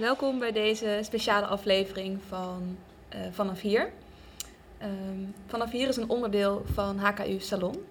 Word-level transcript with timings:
welkom 0.00 0.38
bij 0.38 0.52
deze 0.52 1.00
speciale 1.02 1.46
aflevering 1.46 2.18
van 2.28 2.78
uh, 3.14 3.20
Vanaf 3.30 3.60
Hier. 3.60 3.92
Um, 4.82 5.34
Vanaf 5.46 5.70
Hier 5.70 5.88
is 5.88 5.96
een 5.96 6.08
onderdeel 6.08 6.64
van 6.72 6.98
HKU 6.98 7.40
Salon. 7.40 7.84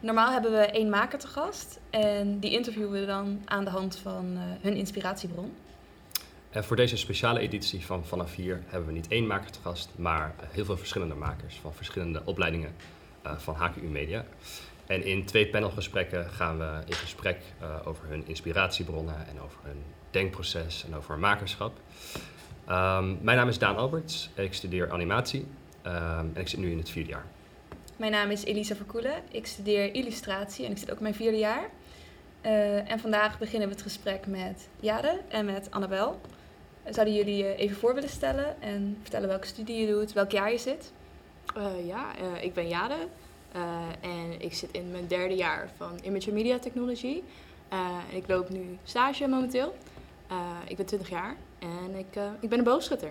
Normaal 0.00 0.32
hebben 0.32 0.50
we 0.50 0.58
één 0.58 0.88
maker 0.88 1.18
te 1.18 1.26
gast 1.26 1.80
en 1.90 2.38
die 2.38 2.50
interviewen 2.50 3.00
we 3.00 3.06
dan 3.06 3.42
aan 3.44 3.64
de 3.64 3.70
hand 3.70 3.96
van 3.96 4.32
uh, 4.32 4.40
hun 4.60 4.74
inspiratiebron. 4.76 5.52
En 6.50 6.64
voor 6.64 6.76
deze 6.76 6.96
speciale 6.96 7.40
editie 7.40 7.86
van 7.86 8.04
Vanaf 8.04 8.34
Hier 8.34 8.62
hebben 8.66 8.88
we 8.88 8.94
niet 8.94 9.08
één 9.08 9.26
maker 9.26 9.50
te 9.50 9.60
gast, 9.62 9.90
maar 9.96 10.34
heel 10.50 10.64
veel 10.64 10.76
verschillende 10.76 11.14
makers 11.14 11.56
van 11.56 11.74
verschillende 11.74 12.22
opleidingen 12.24 12.74
van 13.22 13.54
HKU 13.54 13.86
Media. 13.86 14.24
En 14.86 15.04
in 15.04 15.24
twee 15.24 15.48
panelgesprekken 15.48 16.30
gaan 16.30 16.58
we 16.58 16.80
in 16.86 16.94
gesprek 16.94 17.40
over 17.84 18.08
hun 18.08 18.22
inspiratiebronnen 18.26 19.26
en 19.28 19.40
over 19.40 19.58
hun 19.62 19.82
denkproces 20.10 20.84
en 20.84 20.94
over 20.96 21.18
makerschap. 21.18 21.72
Um, 22.68 23.18
mijn 23.22 23.36
naam 23.36 23.48
is 23.48 23.58
Daan 23.58 23.76
Alberts, 23.76 24.30
ik 24.34 24.54
studeer 24.54 24.92
animatie 24.92 25.46
um, 25.86 25.92
en 26.34 26.36
ik 26.36 26.48
zit 26.48 26.58
nu 26.58 26.70
in 26.70 26.78
het 26.78 26.90
vierde 26.90 27.10
jaar. 27.10 27.26
Mijn 27.96 28.12
naam 28.12 28.30
is 28.30 28.44
Elisa 28.44 28.74
Verkoelen, 28.74 29.22
ik 29.30 29.46
studeer 29.46 29.94
illustratie 29.94 30.64
en 30.64 30.70
ik 30.70 30.78
zit 30.78 30.90
ook 30.90 30.96
in 30.96 31.02
mijn 31.02 31.14
vierde 31.14 31.38
jaar. 31.38 31.70
Uh, 32.42 32.90
en 32.90 33.00
vandaag 33.00 33.38
beginnen 33.38 33.68
we 33.68 33.74
het 33.74 33.82
gesprek 33.82 34.26
met 34.26 34.68
Jade 34.80 35.20
en 35.28 35.44
met 35.44 35.70
Annabel. 35.70 36.20
Zouden 36.90 37.14
jullie 37.14 37.36
je 37.36 37.54
even 37.54 37.76
voor 37.76 37.94
willen 37.94 38.08
stellen 38.08 38.62
en 38.62 38.98
vertellen 39.00 39.28
welke 39.28 39.46
studie 39.46 39.80
je 39.80 39.86
doet, 39.86 40.12
welk 40.12 40.30
jaar 40.30 40.50
je 40.50 40.58
zit? 40.58 40.92
Uh, 41.56 41.86
ja, 41.86 42.06
uh, 42.20 42.44
ik 42.44 42.54
ben 42.54 42.68
Jade 42.68 43.08
en 44.00 44.40
ik 44.40 44.54
zit 44.54 44.70
in 44.70 44.90
mijn 44.90 45.06
derde 45.06 45.34
jaar 45.34 45.68
van 45.76 45.98
Image 46.02 46.32
Media 46.32 46.58
Technology. 46.58 47.22
en 47.68 48.16
ik 48.16 48.28
loop 48.28 48.48
nu 48.48 48.78
stage 48.84 49.28
momenteel. 49.28 49.74
Ik 50.66 50.76
ben 50.76 50.86
20 50.86 51.08
jaar 51.08 51.36
en 51.58 51.94
ik, 51.94 52.20
ik 52.40 52.48
ben 52.48 52.58
een 52.58 52.64
boogschutter. 52.64 53.10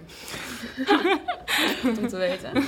Goed 1.82 1.98
om 1.98 2.08
te 2.08 2.18
weten. 2.18 2.64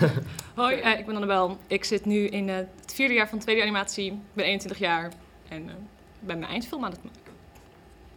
Hoi, 0.62 0.76
ik 0.76 1.06
ben 1.06 1.14
Annabel. 1.14 1.58
Ik 1.66 1.84
zit 1.84 2.04
nu 2.04 2.26
in 2.26 2.48
het 2.48 2.68
vierde 2.86 3.14
jaar 3.14 3.28
van 3.28 3.38
tweede 3.38 3.62
animatie. 3.62 4.12
Ik 4.12 4.18
ben 4.32 4.44
21 4.44 4.78
jaar 4.78 5.12
en 5.48 5.70
ben 6.20 6.38
mijn 6.38 6.50
eindfilm 6.50 6.84
aan 6.84 6.90
het 6.90 7.04
maken. 7.04 7.32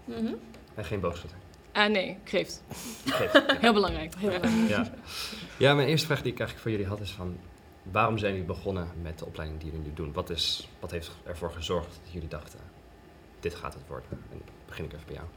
Mm 0.06 0.28
-hmm. 0.28 0.40
En 0.76 0.86
geen 0.86 1.00
boogschutter? 1.00 1.40
Uh, 1.78 1.86
nee, 1.86 2.18
geeft. 2.24 2.64
geeft. 3.06 3.44
Heel 3.62 3.74
belangrijk. 3.74 4.16
Heel 4.18 4.40
belangrijk. 4.40 4.70
Ja. 4.70 4.92
ja, 5.58 5.74
mijn 5.74 5.88
eerste 5.88 6.06
vraag 6.06 6.22
die 6.22 6.32
ik 6.32 6.40
eigenlijk 6.40 6.68
voor 6.68 6.72
jullie 6.72 6.96
had 6.96 7.02
is 7.02 7.12
van... 7.12 7.38
waarom 7.92 8.18
zijn 8.18 8.32
jullie 8.32 8.48
begonnen 8.48 8.88
met 9.02 9.20
de 9.20 9.26
opleiding 9.26 9.62
die 9.62 9.72
jullie 9.72 9.86
nu 9.88 9.94
doen? 9.94 10.14
Wat, 10.14 10.30
is, 10.30 10.70
wat 10.80 10.92
heeft 10.92 11.12
ervoor 11.24 11.52
gezorgd 11.52 11.88
dat 12.04 12.14
jullie 12.14 12.28
dachten... 12.28 12.60
dit 13.40 13.56
gaat 13.56 13.74
het 13.74 13.84
worden? 13.88 14.10
En 14.12 14.18
dan 14.30 14.42
begin 14.66 14.86
ik 14.86 14.94
even 14.94 15.06
bij 15.06 15.16
jou. 15.16 15.28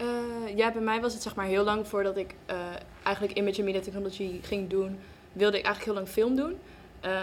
Uh, 0.00 0.56
ja, 0.56 0.72
bij 0.72 0.82
mij 0.82 1.00
was 1.00 1.12
het 1.12 1.22
zeg 1.22 1.34
maar 1.34 1.46
heel 1.46 1.64
lang 1.64 1.88
voordat 1.88 2.16
ik 2.16 2.34
uh, 2.50 2.56
eigenlijk 3.02 3.38
image 3.38 3.58
en 3.58 3.64
media 3.64 3.80
technology 3.80 4.40
ging 4.42 4.68
doen... 4.68 4.98
wilde 5.32 5.58
ik 5.58 5.64
eigenlijk 5.64 5.84
heel 5.84 5.94
lang 5.94 6.08
film 6.08 6.36
doen. 6.36 6.58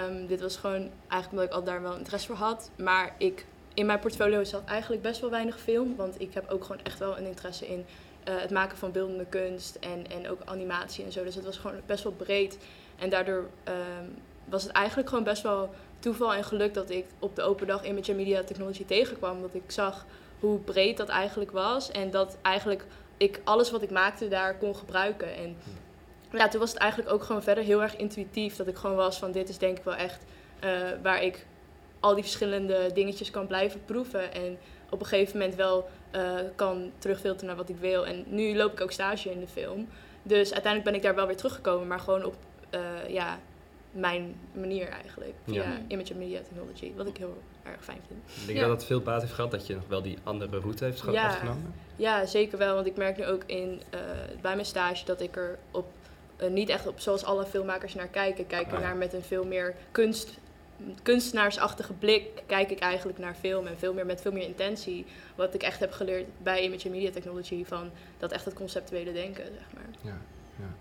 Um, 0.09 0.28
dit 0.28 0.42
was 0.42 0.58
gewoon 0.58 0.89
eigenlijk 1.08 1.31
omdat 1.31 1.45
ik 1.45 1.52
al 1.52 1.64
daar 1.64 1.81
wel 1.81 1.98
interesse 1.98 2.28
voor 2.28 2.36
had. 2.36 2.72
Maar 2.75 3.16
ik, 3.17 3.45
in 3.73 3.86
mijn 3.86 4.00
portfolio 4.00 4.44
zat 4.44 4.66
eigenlijk 4.66 5.02
best 5.02 5.22
wel 5.22 5.30
weinig 5.30 5.59
film. 5.59 5.95
Want 5.95 6.22
ik 6.22 6.33
heb 6.33 6.50
ook 6.50 6.64
gewoon 6.64 6.81
echt 6.83 7.00
wel 7.00 7.17
een 7.17 7.25
interesse 7.25 7.67
in 7.67 7.86
uh, 8.28 8.42
het 8.42 8.52
maken 8.52 8.78
van 8.78 8.92
beeldende 8.92 9.25
kunst 9.25 9.75
en, 9.75 10.11
en 10.11 10.30
ook 10.30 10.39
animatie 10.45 11.05
en 11.05 11.11
zo. 11.11 11.23
Dus 11.23 11.36
het 11.36 11.45
was 11.45 11.58
gewoon 11.58 11.80
best 11.86 12.03
wel 12.03 12.14
breed. 12.14 12.58
En 13.00 13.09
daardoor 13.09 13.50
um, 13.67 14.16
was 14.45 14.64
het 14.64 14.72
eigenlijk 14.72 15.09
gewoon 15.09 15.23
best 15.23 15.44
wel 15.44 15.70
toeval 16.00 16.33
en 16.33 16.44
geluk 16.44 16.73
dat 16.73 16.89
ik 16.89 17.05
op 17.20 17.36
de 17.36 17.42
open 17.42 17.67
dag 17.67 17.86
Image 17.86 18.11
and 18.11 18.20
Media 18.20 18.44
Technology 18.44 18.86
tegenkwam. 18.86 19.42
Dat 19.42 19.53
ik 19.53 19.72
zag 19.72 20.05
hoe 20.39 20.59
breed 20.59 20.97
dat 20.97 21.09
eigenlijk 21.09 21.52
was. 21.52 21.91
En 21.91 22.11
dat 22.11 22.37
eigenlijk 22.42 22.86
ik 23.17 23.42
alles 23.43 23.71
wat 23.71 23.81
ik 23.81 23.92
maakte 23.92 24.27
daar 24.27 24.58
kon 24.58 24.75
gebruiken. 24.75 25.36
En 25.36 25.58
ja, 26.31 26.48
toen 26.48 26.59
was 26.59 26.70
het 26.70 26.80
eigenlijk 26.80 27.11
ook 27.11 27.23
gewoon 27.23 27.43
verder 27.43 27.64
heel 27.64 27.81
erg 27.81 27.95
intuïtief. 27.95 28.55
Dat 28.55 28.67
ik 28.67 28.75
gewoon 28.75 28.95
was 28.95 29.17
van 29.17 29.31
dit 29.31 29.49
is 29.49 29.58
denk 29.58 29.77
ik 29.77 29.83
wel 29.83 29.95
echt 29.95 30.23
uh, 30.64 30.71
waar 31.02 31.23
ik 31.23 31.45
al 31.99 32.14
die 32.14 32.23
verschillende 32.23 32.89
dingetjes 32.93 33.31
kan 33.31 33.48
blijven 33.48 33.86
proeven. 33.86 34.33
En 34.33 34.58
op 34.89 34.99
een 34.99 35.05
gegeven 35.05 35.37
moment 35.37 35.55
wel 35.55 35.89
uh, 36.15 36.39
kan 36.55 36.92
terugfilteren 36.98 37.48
naar 37.48 37.55
wat 37.55 37.69
ik 37.69 37.77
wil. 37.77 38.05
En 38.05 38.23
nu 38.27 38.55
loop 38.55 38.71
ik 38.71 38.81
ook 38.81 38.92
stage 38.92 39.31
in 39.31 39.39
de 39.39 39.48
film. 39.48 39.87
Dus 40.23 40.54
uiteindelijk 40.54 40.83
ben 40.83 40.95
ik 40.95 41.02
daar 41.02 41.15
wel 41.15 41.27
weer 41.27 41.36
teruggekomen, 41.36 41.87
maar 41.87 41.99
gewoon 41.99 42.23
op 42.23 42.36
uh, 42.71 43.09
ja, 43.09 43.39
mijn 43.92 44.36
manier 44.54 44.87
eigenlijk. 44.87 45.33
Via 45.45 45.64
ja. 45.64 45.77
image 45.87 46.11
and 46.11 46.19
media 46.19 46.42
technology, 46.42 46.93
wat 46.95 47.08
ik 47.08 47.17
heel 47.17 47.37
erg 47.67 47.83
fijn 47.83 48.02
vind. 48.08 48.20
Denk 48.36 48.48
je 48.48 48.54
ja. 48.54 48.67
dat 48.67 48.78
het 48.78 48.86
veel 48.86 49.02
baat 49.02 49.22
heeft 49.22 49.33
gehad 49.33 49.52
dat 49.52 49.67
je 49.67 49.73
nog 49.73 49.88
wel 49.88 50.02
die 50.02 50.17
andere 50.23 50.60
route 50.60 50.83
heeft 50.83 51.04
ja. 51.11 51.28
afgenomen? 51.28 51.73
Ja, 51.95 52.26
zeker 52.26 52.58
wel. 52.58 52.76
Want 52.76 52.88
ik 52.88 52.98
merk 52.98 53.17
nu 53.17 53.26
ook 53.26 53.44
in, 53.45 53.82
uh, 53.94 54.00
bij 54.42 54.54
mijn 54.54 54.66
stage 54.66 55.05
dat 55.05 55.22
ik 55.22 55.36
er 55.36 55.58
op, 55.72 55.86
uh, 56.42 56.50
niet 56.50 56.70
echt 56.70 56.88
op 56.88 57.00
zoals 57.00 57.23
alle 57.23 57.45
filmmakers 57.45 57.94
naar 57.94 58.08
kijken. 58.08 58.48
Kijken 58.48 58.78
ah. 58.78 58.83
naar 58.83 58.95
met 58.95 59.14
een 59.14 59.23
veel 59.23 59.45
meer 59.45 59.76
kunst 59.92 60.38
kunstenaarsachtige 61.04 61.94
blik 61.94 62.44
kijk 62.45 62.72
ik 62.72 62.80
eigenlijk 62.80 63.17
naar 63.20 63.36
film 63.36 63.67
en 63.67 63.78
veel 63.78 63.94
meer 63.94 64.05
met 64.05 64.22
veel 64.22 64.32
meer 64.32 64.44
intentie. 64.44 65.05
Wat 65.36 65.54
ik 65.54 65.64
echt 65.64 65.80
heb 65.80 65.92
geleerd 65.92 66.28
bij 66.44 66.64
Image 66.64 66.86
and 66.86 66.95
Media 66.95 67.11
Technology 67.11 67.66
van 67.66 67.92
dat 68.17 68.32
echt 68.32 68.45
het 68.45 68.54
conceptuele 68.54 69.14
denken, 69.14 69.44
zeg 69.44 69.73
maar. 69.73 69.86
Ja, 70.02 70.17
ja. 70.60 70.76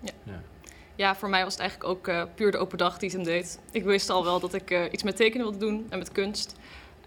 Ja. 0.00 0.32
ja. 0.32 0.40
Ja 0.94 1.16
voor 1.16 1.28
mij 1.28 1.42
was 1.42 1.52
het 1.52 1.62
eigenlijk 1.62 1.90
ook 1.90 2.08
uh, 2.08 2.22
puur 2.34 2.50
de 2.50 2.58
open 2.58 2.78
dag 2.78 2.98
die 2.98 3.08
het 3.08 3.16
hem 3.16 3.26
deed. 3.26 3.60
Ik 3.70 3.84
wist 3.84 4.10
al 4.10 4.24
wel 4.24 4.40
dat 4.40 4.54
ik 4.54 4.70
uh, 4.70 4.84
iets 4.90 5.02
met 5.02 5.16
tekenen 5.16 5.46
wilde 5.46 5.66
doen 5.66 5.86
en 5.88 5.98
met 5.98 6.12
kunst. 6.12 6.56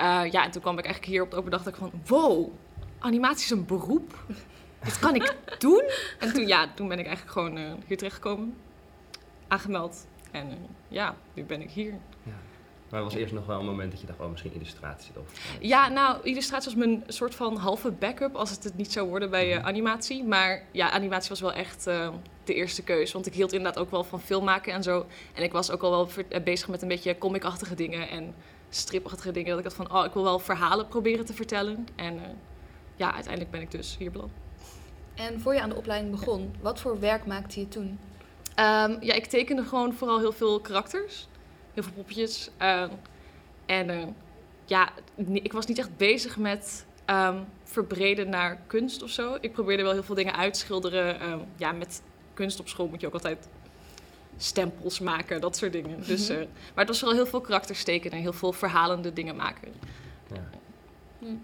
Uh, 0.01 0.21
ja, 0.31 0.43
en 0.43 0.51
toen 0.51 0.61
kwam 0.61 0.77
ik 0.77 0.85
eigenlijk 0.85 1.13
hier 1.13 1.23
op 1.23 1.31
de 1.31 1.37
open 1.37 1.51
dag 1.51 1.63
dat 1.63 1.73
ik 1.73 1.79
van, 1.79 1.91
wow, 2.05 2.51
animatie 2.99 3.43
is 3.43 3.49
een 3.49 3.65
beroep. 3.65 4.23
Dit 4.83 4.99
kan 4.99 5.15
ik 5.15 5.35
doen. 5.59 5.83
En 6.19 6.33
toen, 6.33 6.47
ja, 6.47 6.71
toen 6.75 6.87
ben 6.87 6.99
ik 6.99 7.05
eigenlijk 7.05 7.37
gewoon 7.37 7.81
hier 7.87 7.97
terechtgekomen. 7.97 8.55
Aangemeld 9.47 10.07
en 10.31 10.47
uh, 10.47 10.53
ja, 10.87 11.15
nu 11.33 11.43
ben 11.43 11.61
ik 11.61 11.71
hier. 11.71 11.91
Ja. 12.23 12.33
Maar 12.89 13.03
was 13.03 13.13
eerst 13.13 13.33
nog 13.33 13.45
wel 13.45 13.59
een 13.59 13.65
moment 13.65 13.91
dat 13.91 14.01
je 14.01 14.07
dacht, 14.07 14.19
oh, 14.19 14.29
misschien 14.29 14.53
illustratie? 14.53 15.11
Of, 15.19 15.57
ja, 15.59 15.89
nou, 15.89 16.17
illustratie 16.23 16.69
was 16.69 16.85
mijn 16.85 17.03
soort 17.07 17.35
van 17.35 17.57
halve 17.57 17.91
backup 17.91 18.35
als 18.35 18.49
het 18.49 18.63
het 18.63 18.77
niet 18.77 18.91
zou 18.91 19.07
worden 19.07 19.29
bij 19.29 19.57
uh, 19.57 19.65
animatie. 19.65 20.23
Maar 20.23 20.63
ja, 20.71 20.89
animatie 20.89 21.29
was 21.29 21.41
wel 21.41 21.53
echt 21.53 21.87
uh, 21.87 22.09
de 22.47 22.53
eerste 22.53 22.83
keus. 22.83 23.11
Want 23.11 23.25
ik 23.25 23.33
hield 23.33 23.53
inderdaad 23.53 23.83
ook 23.83 23.91
wel 23.91 24.03
van 24.03 24.21
film 24.21 24.43
maken 24.43 24.73
en 24.73 24.83
zo. 24.83 25.05
En 25.33 25.43
ik 25.43 25.51
was 25.51 25.71
ook 25.71 25.81
al 25.81 25.91
wel 25.91 26.09
bezig 26.43 26.67
met 26.67 26.81
een 26.81 26.87
beetje 26.87 27.17
comic-achtige 27.17 27.75
dingen 27.75 28.09
en 28.09 28.35
stripachtige 28.69 29.31
dingen. 29.31 29.49
Dat 29.49 29.57
ik 29.57 29.63
dacht 29.63 29.75
van, 29.75 29.91
oh, 29.91 30.05
ik 30.05 30.13
wil 30.13 30.23
wel 30.23 30.39
verhalen 30.39 30.87
proberen 30.87 31.25
te 31.25 31.33
vertellen. 31.33 31.87
En 31.95 32.19
ja, 32.95 33.13
uiteindelijk 33.13 33.51
ben 33.51 33.61
ik 33.61 33.71
dus 33.71 33.95
hier 33.99 34.11
beland. 34.11 34.31
En 35.15 35.41
voor 35.41 35.53
je 35.53 35.61
aan 35.61 35.69
de 35.69 35.75
opleiding 35.75 36.11
begon, 36.11 36.55
wat 36.61 36.79
voor 36.79 36.99
werk 36.99 37.25
maakte 37.25 37.59
je 37.59 37.67
toen? 37.67 37.99
Um, 38.59 38.97
ja, 39.01 39.13
ik 39.13 39.25
tekende 39.25 39.63
gewoon 39.63 39.93
vooral 39.93 40.19
heel 40.19 40.31
veel 40.31 40.59
karakters. 40.59 41.27
Heel 41.73 41.83
veel 41.83 41.93
poppetjes. 41.93 42.49
Um, 42.61 42.89
en 43.65 43.89
uh, 43.89 44.03
ja, 44.65 44.89
ik 45.31 45.53
was 45.53 45.65
niet 45.65 45.77
echt 45.77 45.97
bezig 45.97 46.37
met 46.37 46.85
um, 47.09 47.45
verbreden 47.63 48.29
naar 48.29 48.59
kunst 48.67 49.03
of 49.03 49.09
zo. 49.09 49.37
Ik 49.41 49.51
probeerde 49.51 49.83
wel 49.83 49.91
heel 49.91 50.03
veel 50.03 50.15
dingen 50.15 50.35
uitschilderen. 50.35 51.47
ja, 51.57 51.71
met 51.71 52.01
kunst 52.35 52.59
op 52.59 52.67
school 52.67 52.87
moet 52.87 53.01
je 53.01 53.07
ook 53.07 53.13
altijd 53.13 53.47
stempels 54.37 54.99
maken, 54.99 55.41
dat 55.41 55.57
soort 55.57 55.71
dingen. 55.71 56.03
Dus, 56.07 56.29
uh, 56.29 56.37
maar 56.37 56.47
het 56.75 56.87
was 56.87 56.99
vooral 56.99 57.17
heel 57.17 57.25
veel 57.25 57.41
karakters 57.41 57.83
tekenen 57.83 58.17
en 58.17 58.23
heel 58.23 58.33
veel 58.33 58.51
verhalende 58.51 59.13
dingen 59.13 59.35
maken. 59.35 59.73
Ja. 60.33 60.49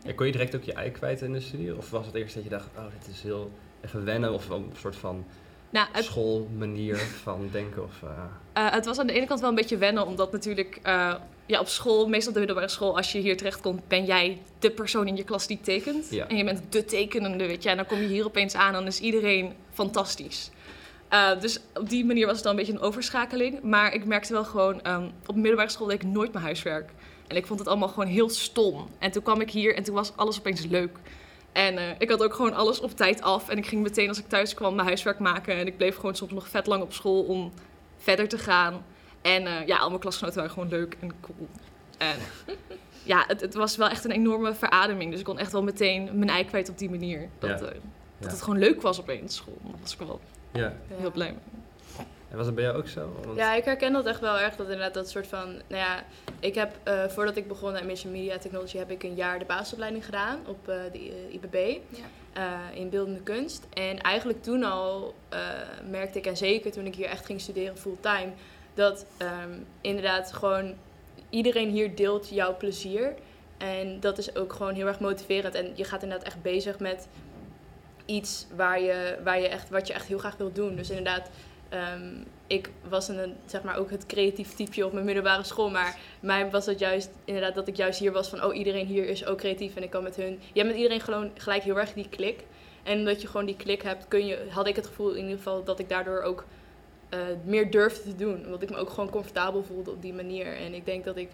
Ja, 0.03 0.13
kon 0.15 0.25
je 0.25 0.31
direct 0.31 0.55
ook 0.55 0.63
je 0.63 0.73
ei 0.73 0.91
kwijt 0.91 1.21
in 1.21 1.33
de 1.33 1.39
studie? 1.39 1.77
Of 1.77 1.89
was 1.89 2.05
het 2.05 2.15
eerst 2.15 2.35
dat 2.35 2.43
je 2.43 2.49
dacht, 2.49 2.67
oh, 2.77 2.83
dit 2.99 3.15
is 3.15 3.21
heel 3.21 3.51
even 3.81 4.05
wennen 4.05 4.33
of 4.33 4.49
een 4.49 4.71
soort 4.79 4.95
van 4.95 5.25
nou, 5.69 5.87
het... 5.91 6.05
schoolmanier 6.05 6.97
van 6.97 7.49
denken? 7.51 7.83
Of, 7.83 8.01
uh... 8.03 8.09
Uh, 8.57 8.71
het 8.71 8.85
was 8.85 8.99
aan 8.99 9.07
de 9.07 9.13
ene 9.13 9.25
kant 9.25 9.39
wel 9.39 9.49
een 9.49 9.55
beetje 9.55 9.77
wennen, 9.77 10.07
omdat 10.07 10.31
natuurlijk 10.31 10.79
uh, 10.87 11.15
ja, 11.45 11.59
op 11.59 11.67
school, 11.67 12.07
meestal 12.07 12.27
op 12.27 12.33
de 12.33 12.39
middelbare 12.39 12.67
school, 12.71 12.97
als 12.97 13.11
je 13.11 13.19
hier 13.19 13.37
terecht 13.37 13.61
komt, 13.61 13.87
ben 13.87 14.05
jij 14.05 14.41
de 14.59 14.71
persoon 14.71 15.07
in 15.07 15.15
je 15.15 15.23
klas 15.23 15.47
die 15.47 15.59
tekent. 15.61 16.09
Ja. 16.09 16.27
En 16.27 16.37
je 16.37 16.43
bent 16.43 16.61
de 16.69 16.85
tekenende, 16.85 17.47
weet 17.47 17.63
je. 17.63 17.69
En 17.69 17.75
dan 17.75 17.85
kom 17.85 17.99
je 17.99 18.07
hier 18.07 18.25
opeens 18.25 18.55
aan 18.55 18.67
en 18.67 18.73
dan 18.73 18.87
is 18.87 18.99
iedereen 18.99 19.53
fantastisch. 19.73 20.51
Dus 21.39 21.59
op 21.73 21.89
die 21.89 22.05
manier 22.05 22.25
was 22.25 22.35
het 22.35 22.43
dan 22.43 22.51
een 22.51 22.57
beetje 22.57 22.73
een 22.73 22.79
overschakeling. 22.79 23.61
Maar 23.61 23.93
ik 23.93 24.05
merkte 24.05 24.33
wel 24.33 24.45
gewoon, 24.45 24.87
um, 24.87 25.11
op 25.25 25.35
middelbare 25.35 25.69
school 25.69 25.87
deed 25.87 26.03
ik 26.03 26.07
nooit 26.07 26.33
mijn 26.33 26.45
huiswerk. 26.45 26.89
En 27.27 27.37
ik 27.37 27.45
vond 27.45 27.59
het 27.59 27.67
allemaal 27.67 27.87
gewoon 27.87 28.07
heel 28.07 28.29
stom. 28.29 28.89
En 28.99 29.11
toen 29.11 29.23
kwam 29.23 29.41
ik 29.41 29.51
hier 29.51 29.75
en 29.75 29.83
toen 29.83 29.95
was 29.95 30.15
alles 30.15 30.39
opeens 30.39 30.65
leuk. 30.65 30.97
En 31.51 31.73
uh, 31.73 31.81
ik 31.97 32.09
had 32.09 32.23
ook 32.23 32.33
gewoon 32.33 32.53
alles 32.53 32.79
op 32.79 32.95
tijd 32.95 33.21
af. 33.21 33.49
En 33.49 33.57
ik 33.57 33.65
ging 33.65 33.81
meteen 33.81 34.07
als 34.07 34.19
ik 34.19 34.27
thuis 34.27 34.53
kwam 34.53 34.75
mijn 34.75 34.87
huiswerk 34.87 35.19
maken. 35.19 35.55
En 35.55 35.67
ik 35.67 35.77
bleef 35.77 35.95
gewoon 35.95 36.15
soms 36.15 36.31
nog 36.31 36.47
vet 36.47 36.67
lang 36.67 36.83
op 36.83 36.93
school 36.93 37.23
om 37.23 37.51
verder 37.97 38.27
te 38.27 38.37
gaan. 38.37 38.85
En 39.21 39.43
uh, 39.43 39.67
ja, 39.67 39.77
al 39.77 39.87
mijn 39.87 39.99
klasgenoten 39.99 40.37
waren 40.37 40.53
gewoon 40.53 40.69
leuk 40.69 40.97
en 40.99 41.11
cool. 41.21 41.47
En 41.97 42.17
ja, 43.03 43.23
het, 43.27 43.41
het, 43.41 43.53
was 43.53 43.75
wel 43.75 43.89
echt 43.89 44.05
een 44.05 44.11
enorme 44.11 44.53
verademing. 44.53 45.09
Dus 45.11 45.19
ik 45.19 45.25
kon 45.25 45.39
echt 45.39 45.51
wel 45.51 45.63
meteen 45.63 46.09
mijn 46.13 46.29
ei 46.29 46.45
kwijt 46.45 46.69
op 46.69 46.77
die 46.77 46.89
manier. 46.89 47.29
Dat, 47.39 47.49
ja. 47.49 47.55
uh, 47.55 47.61
dat 47.61 47.73
ja. 48.17 48.27
het 48.27 48.41
gewoon 48.41 48.59
leuk 48.59 48.81
was 48.81 48.99
opeens 48.99 49.35
school. 49.35 49.57
Daar 49.63 49.79
was 49.81 49.93
ik 49.93 49.99
wel 49.99 50.19
ja. 50.53 50.73
heel 50.87 51.11
blij 51.11 51.31
mee. 51.31 51.61
En 52.31 52.37
was 52.37 52.45
het 52.45 52.55
bij 52.55 52.63
jou 52.63 52.77
ook 52.77 52.87
zo? 52.87 53.11
Want... 53.25 53.37
Ja, 53.37 53.55
ik 53.55 53.65
herken 53.65 53.93
dat 53.93 54.05
echt 54.05 54.19
wel 54.19 54.39
erg. 54.39 54.55
Dat 54.55 54.67
inderdaad 54.67 54.93
dat 54.93 55.09
soort 55.09 55.27
van... 55.27 55.47
Nou 55.47 55.61
ja, 55.81 56.03
ik 56.39 56.55
heb 56.55 56.77
uh, 56.87 57.07
voordat 57.07 57.35
ik 57.35 57.47
begon 57.47 57.77
aan 57.77 57.85
Mission 57.85 58.11
Media 58.11 58.37
Technology... 58.37 58.77
heb 58.77 58.91
ik 58.91 59.03
een 59.03 59.15
jaar 59.15 59.39
de 59.39 59.45
basisopleiding 59.45 60.05
gedaan 60.05 60.39
op 60.47 60.69
uh, 60.69 60.75
de 60.91 61.07
uh, 61.07 61.33
IBB. 61.33 61.79
Ja. 62.33 62.71
in 62.73 62.89
beeldende 62.89 63.21
kunst. 63.21 63.67
En 63.73 64.01
eigenlijk 64.01 64.43
toen 64.43 64.63
al 64.63 65.15
merkte 65.89 66.17
ik, 66.17 66.25
en 66.25 66.37
zeker 66.37 66.71
toen 66.71 66.85
ik 66.85 66.95
hier 66.95 67.05
echt 67.05 67.25
ging 67.25 67.41
studeren 67.41 67.77
fulltime, 67.77 68.31
dat 68.73 69.05
ehm, 69.17 69.59
inderdaad 69.81 70.33
gewoon 70.33 70.73
iedereen 71.29 71.69
hier 71.69 71.95
deelt 71.95 72.29
jouw 72.29 72.57
plezier. 72.57 73.13
En 73.57 73.99
dat 73.99 74.17
is 74.17 74.35
ook 74.35 74.53
gewoon 74.53 74.73
heel 74.73 74.87
erg 74.87 74.99
motiverend. 74.99 75.55
En 75.55 75.71
je 75.75 75.83
gaat 75.83 76.03
inderdaad 76.03 76.27
echt 76.27 76.41
bezig 76.41 76.79
met 76.79 77.07
iets 78.05 78.45
waar 78.55 78.81
je, 78.81 79.17
waar 79.23 79.39
je 79.39 79.47
echt, 79.47 79.69
wat 79.69 79.87
je 79.87 79.93
echt 79.93 80.05
heel 80.05 80.17
graag 80.17 80.37
wilt 80.37 80.55
doen. 80.55 80.75
Dus 80.75 80.89
inderdaad, 80.89 81.29
ehm, 81.69 82.15
ik 82.47 82.69
was 82.89 83.07
een, 83.07 83.35
zeg 83.45 83.63
maar, 83.63 83.77
ook 83.77 83.89
het 83.89 84.05
creatief 84.05 84.53
typeje 84.53 84.85
op 84.85 84.93
mijn 84.93 85.05
middelbare 85.05 85.43
school. 85.43 85.69
Maar 85.69 85.97
mij 86.19 86.49
was 86.49 86.65
het 86.65 86.79
juist 86.79 87.09
inderdaad 87.25 87.55
dat 87.55 87.67
ik 87.67 87.75
juist 87.75 87.99
hier 87.99 88.11
was 88.11 88.29
van... 88.29 88.43
oh, 88.43 88.55
iedereen 88.55 88.85
hier 88.85 89.07
is 89.07 89.25
ook 89.25 89.37
creatief 89.37 89.75
en 89.75 89.83
ik 89.83 89.89
kan 89.89 90.03
met 90.03 90.15
hun... 90.15 90.39
Je 90.53 90.59
hebt 90.59 90.67
met 90.67 90.75
iedereen 90.75 91.01
gewoon 91.01 91.31
gelijk 91.37 91.63
heel 91.63 91.79
erg 91.79 91.93
die 91.93 92.09
klik. 92.09 92.43
En 92.83 92.97
omdat 92.97 93.21
je 93.21 93.27
gewoon 93.27 93.45
die 93.45 93.55
klik 93.55 93.81
hebt, 93.81 94.07
kun 94.07 94.25
je, 94.25 94.47
had 94.49 94.67
ik 94.67 94.75
het 94.75 94.87
gevoel 94.87 95.11
in 95.11 95.21
ieder 95.21 95.37
geval 95.37 95.63
dat 95.63 95.79
ik 95.79 95.89
daardoor 95.89 96.21
ook 96.21 96.45
uh, 97.13 97.19
meer 97.43 97.71
durfde 97.71 98.03
te 98.03 98.15
doen. 98.15 98.45
Omdat 98.45 98.61
ik 98.61 98.69
me 98.69 98.77
ook 98.77 98.89
gewoon 98.89 99.09
comfortabel 99.09 99.63
voelde 99.63 99.91
op 99.91 100.01
die 100.01 100.13
manier. 100.13 100.57
En 100.57 100.73
ik 100.73 100.85
denk 100.85 101.05
dat 101.05 101.17
ik 101.17 101.29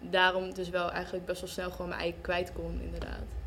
daarom 0.00 0.54
dus 0.54 0.68
wel 0.68 0.90
eigenlijk 0.90 1.26
best 1.26 1.40
wel 1.40 1.50
snel 1.50 1.70
gewoon 1.70 1.88
mijn 1.88 2.00
eigen 2.00 2.20
kwijt 2.20 2.52
kon, 2.52 2.80
inderdaad. 2.82 3.39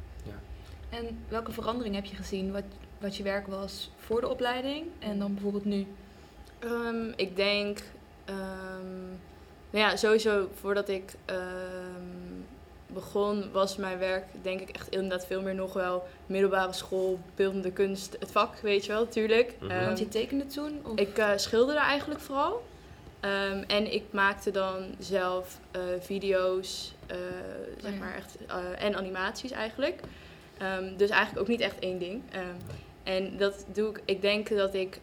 En 0.93 1.17
welke 1.27 1.51
verandering 1.51 1.95
heb 1.95 2.05
je 2.05 2.15
gezien 2.15 2.51
wat, 2.51 2.63
wat 2.99 3.15
je 3.15 3.23
werk 3.23 3.47
was 3.47 3.89
voor 3.97 4.21
de 4.21 4.29
opleiding 4.29 4.85
en 4.99 5.19
dan 5.19 5.33
bijvoorbeeld 5.33 5.65
nu? 5.65 5.87
Um, 6.63 7.13
ik 7.15 7.35
denk, 7.35 7.79
um, 8.29 9.19
nou 9.69 9.85
ja, 9.85 9.95
sowieso 9.95 10.49
voordat 10.53 10.89
ik 10.89 11.13
um, 11.25 12.45
begon, 12.87 13.51
was 13.51 13.75
mijn 13.75 13.99
werk 13.99 14.25
denk 14.41 14.59
ik 14.61 14.69
echt 14.69 14.89
inderdaad 14.89 15.25
veel 15.25 15.41
meer 15.41 15.55
nog 15.55 15.73
wel 15.73 16.07
middelbare 16.25 16.73
school, 16.73 17.19
beeldende 17.35 17.71
kunst, 17.71 18.15
het 18.19 18.31
vak, 18.31 18.57
weet 18.59 18.85
je 18.85 18.91
wel, 18.91 19.03
natuurlijk. 19.03 19.55
Mm 19.61 19.67
Want 19.69 19.99
je 19.99 20.07
tekende 20.07 20.45
toen? 20.45 20.81
Of? 20.83 20.99
Ik 20.99 21.17
uh, 21.17 21.31
schilderde 21.35 21.81
eigenlijk 21.81 22.21
vooral. 22.21 22.63
Um, 23.21 23.63
en 23.67 23.93
ik 23.93 24.03
maakte 24.11 24.51
dan 24.51 24.95
zelf 24.99 25.59
uh, 25.75 25.81
video's, 25.99 26.93
uh, 27.11 27.17
zeg 27.81 27.97
maar 27.99 28.15
echt, 28.15 28.37
en 28.77 28.95
animaties 28.95 29.51
eigenlijk. 29.51 30.01
Um, 30.63 30.97
dus 30.97 31.09
eigenlijk 31.09 31.41
ook 31.41 31.47
niet 31.47 31.61
echt 31.61 31.79
één 31.79 31.99
ding. 31.99 32.21
Um, 32.35 32.57
en 33.03 33.37
dat 33.37 33.65
doe 33.73 33.89
ik, 33.89 34.01
ik 34.05 34.21
denk 34.21 34.49
dat 34.49 34.73
ik 34.73 34.99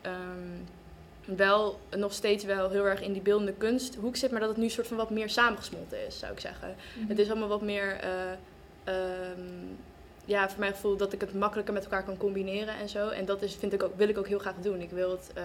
wel 1.25 1.81
nog 1.97 2.13
steeds 2.13 2.45
wel 2.45 2.71
heel 2.71 2.87
erg 2.87 3.01
in 3.01 3.13
die 3.13 3.23
beeldende 3.23 3.53
kunsthoek 3.53 4.17
zit, 4.17 4.31
maar 4.31 4.41
dat 4.41 4.49
het 4.49 4.59
nu 4.59 4.69
soort 4.69 4.87
van 4.87 4.97
wat 4.97 5.11
meer 5.11 5.29
samengesmolten 5.29 6.07
is, 6.07 6.19
zou 6.19 6.33
ik 6.33 6.41
zeggen. 6.41 6.75
Mhm. 6.99 7.09
Het 7.09 7.19
is 7.19 7.31
allemaal 7.31 7.49
wat 7.49 7.63
meer, 7.63 8.01
uh, 8.05 8.95
um, 8.95 9.79
ja, 10.25 10.49
voor 10.49 10.61
mijn 10.61 10.73
gevoel 10.73 10.97
dat 10.97 11.13
ik 11.13 11.21
het 11.21 11.35
makkelijker 11.35 11.75
met 11.75 11.85
elkaar 11.85 12.05
kan 12.05 12.17
combineren 12.17 12.75
en 12.75 12.89
zo. 12.89 13.09
En 13.09 13.25
dat 13.25 13.43
is, 13.43 13.55
vind 13.55 13.73
ik 13.73 13.83
ook, 13.83 13.97
wil 13.97 14.09
ik 14.09 14.19
ook 14.19 14.29
heel 14.29 14.39
graag 14.39 14.57
doen. 14.61 14.81
Ik 14.81 14.91
wil 14.91 15.11
het 15.11 15.31
uh, 15.37 15.45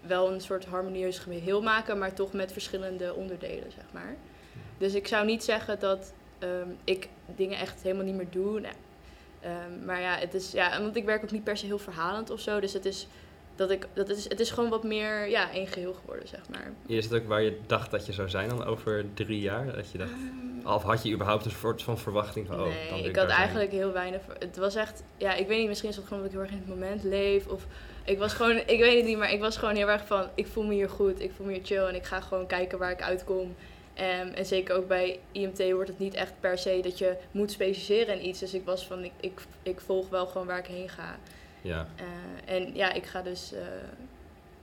wel 0.00 0.32
een 0.32 0.40
soort 0.40 0.64
harmonieus 0.64 1.18
geheel 1.18 1.62
maken, 1.62 1.98
maar 1.98 2.14
toch 2.14 2.32
met 2.32 2.52
verschillende 2.52 3.14
onderdelen, 3.14 3.72
zeg 3.72 3.84
maar. 3.92 4.16
Dus 4.78 4.94
ik 4.94 5.06
zou 5.06 5.26
niet 5.26 5.44
zeggen 5.44 5.78
dat 5.80 6.12
ik 6.84 7.08
dingen 7.36 7.58
echt 7.58 7.82
helemaal 7.82 8.04
niet 8.04 8.14
meer 8.14 8.30
doe. 8.30 8.60
Nou, 8.60 8.74
um, 9.44 9.84
maar 9.84 10.00
ja, 10.00 10.16
het 10.16 10.34
is, 10.34 10.52
ja, 10.52 10.80
want 10.80 10.96
ik 10.96 11.04
werk 11.04 11.22
ook 11.22 11.30
niet 11.30 11.44
per 11.44 11.56
se 11.56 11.66
heel 11.66 11.78
verhalend 11.78 12.30
of 12.30 12.40
zo. 12.40 12.60
Dus 12.60 12.72
het 12.72 12.84
is 12.84 13.06
dat 13.58 13.70
ik, 13.70 13.86
dat 13.92 14.08
is, 14.08 14.28
het 14.28 14.40
is 14.40 14.50
gewoon 14.50 14.70
wat 14.70 14.84
meer 14.84 15.28
ja, 15.28 15.52
één 15.52 15.66
geheel 15.66 15.94
geworden, 15.94 16.28
zeg 16.28 16.40
maar. 16.50 16.72
Is 16.86 17.04
het 17.04 17.14
ook 17.14 17.28
waar 17.28 17.42
je 17.42 17.58
dacht 17.66 17.90
dat 17.90 18.06
je 18.06 18.12
zou 18.12 18.28
zijn 18.28 18.48
dan 18.48 18.64
over 18.64 19.04
drie 19.14 19.40
jaar? 19.40 19.72
Dat 19.72 19.90
je 19.90 19.98
dacht, 19.98 20.10
um, 20.10 20.66
of 20.66 20.82
had 20.82 21.02
je 21.02 21.12
überhaupt 21.12 21.44
een 21.44 21.50
soort 21.50 21.82
van 21.82 21.98
verwachting 21.98 22.46
van, 22.46 22.60
oh, 22.60 22.72
dan 22.90 22.98
ik 22.98 23.16
had 23.16 23.28
eigenlijk 23.28 23.70
heel 23.70 23.92
weinig, 23.92 24.20
het 24.38 24.56
was 24.56 24.74
echt, 24.74 25.02
ja, 25.16 25.34
ik 25.34 25.46
weet 25.46 25.58
niet, 25.58 25.68
misschien 25.68 25.90
is 25.90 25.96
het 25.96 26.06
gewoon 26.06 26.22
dat 26.22 26.32
ik 26.32 26.38
heel 26.38 26.46
erg 26.46 26.54
in 26.54 26.64
het 26.66 26.68
moment 26.68 27.02
leef, 27.02 27.46
of 27.46 27.66
ik 28.04 28.18
was 28.18 28.32
gewoon, 28.32 28.56
ik 28.56 28.78
weet 28.80 28.96
het 28.96 29.04
niet, 29.04 29.18
maar 29.18 29.32
ik 29.32 29.40
was 29.40 29.56
gewoon 29.56 29.74
heel 29.74 29.88
erg 29.88 30.06
van, 30.06 30.28
ik 30.34 30.46
voel 30.46 30.64
me 30.64 30.74
hier 30.74 30.90
goed, 30.90 31.20
ik 31.20 31.32
voel 31.36 31.46
me 31.46 31.52
hier 31.52 31.64
chill 31.64 31.84
en 31.84 31.94
ik 31.94 32.04
ga 32.04 32.20
gewoon 32.20 32.46
kijken 32.46 32.78
waar 32.78 32.90
ik 32.90 33.02
uitkom. 33.02 33.54
Um, 34.00 34.32
en 34.32 34.46
zeker 34.46 34.74
ook 34.76 34.88
bij 34.88 35.18
IMT 35.32 35.70
wordt 35.72 35.88
het 35.88 35.98
niet 35.98 36.14
echt 36.14 36.32
per 36.40 36.58
se 36.58 36.80
dat 36.82 36.98
je 36.98 37.16
moet 37.30 37.50
specialiseren 37.50 38.20
in 38.20 38.28
iets. 38.28 38.38
Dus 38.38 38.54
ik 38.54 38.64
was 38.64 38.86
van, 38.86 39.04
ik, 39.04 39.12
ik, 39.20 39.40
ik 39.62 39.80
volg 39.80 40.08
wel 40.08 40.26
gewoon 40.26 40.46
waar 40.46 40.58
ik 40.58 40.66
heen 40.66 40.88
ga. 40.88 41.16
Ja. 41.62 41.86
Uh, 42.00 42.54
en 42.54 42.74
ja, 42.74 42.92
ik 42.92 43.06
ga 43.06 43.22
dus, 43.22 43.52
uh, 43.52 43.60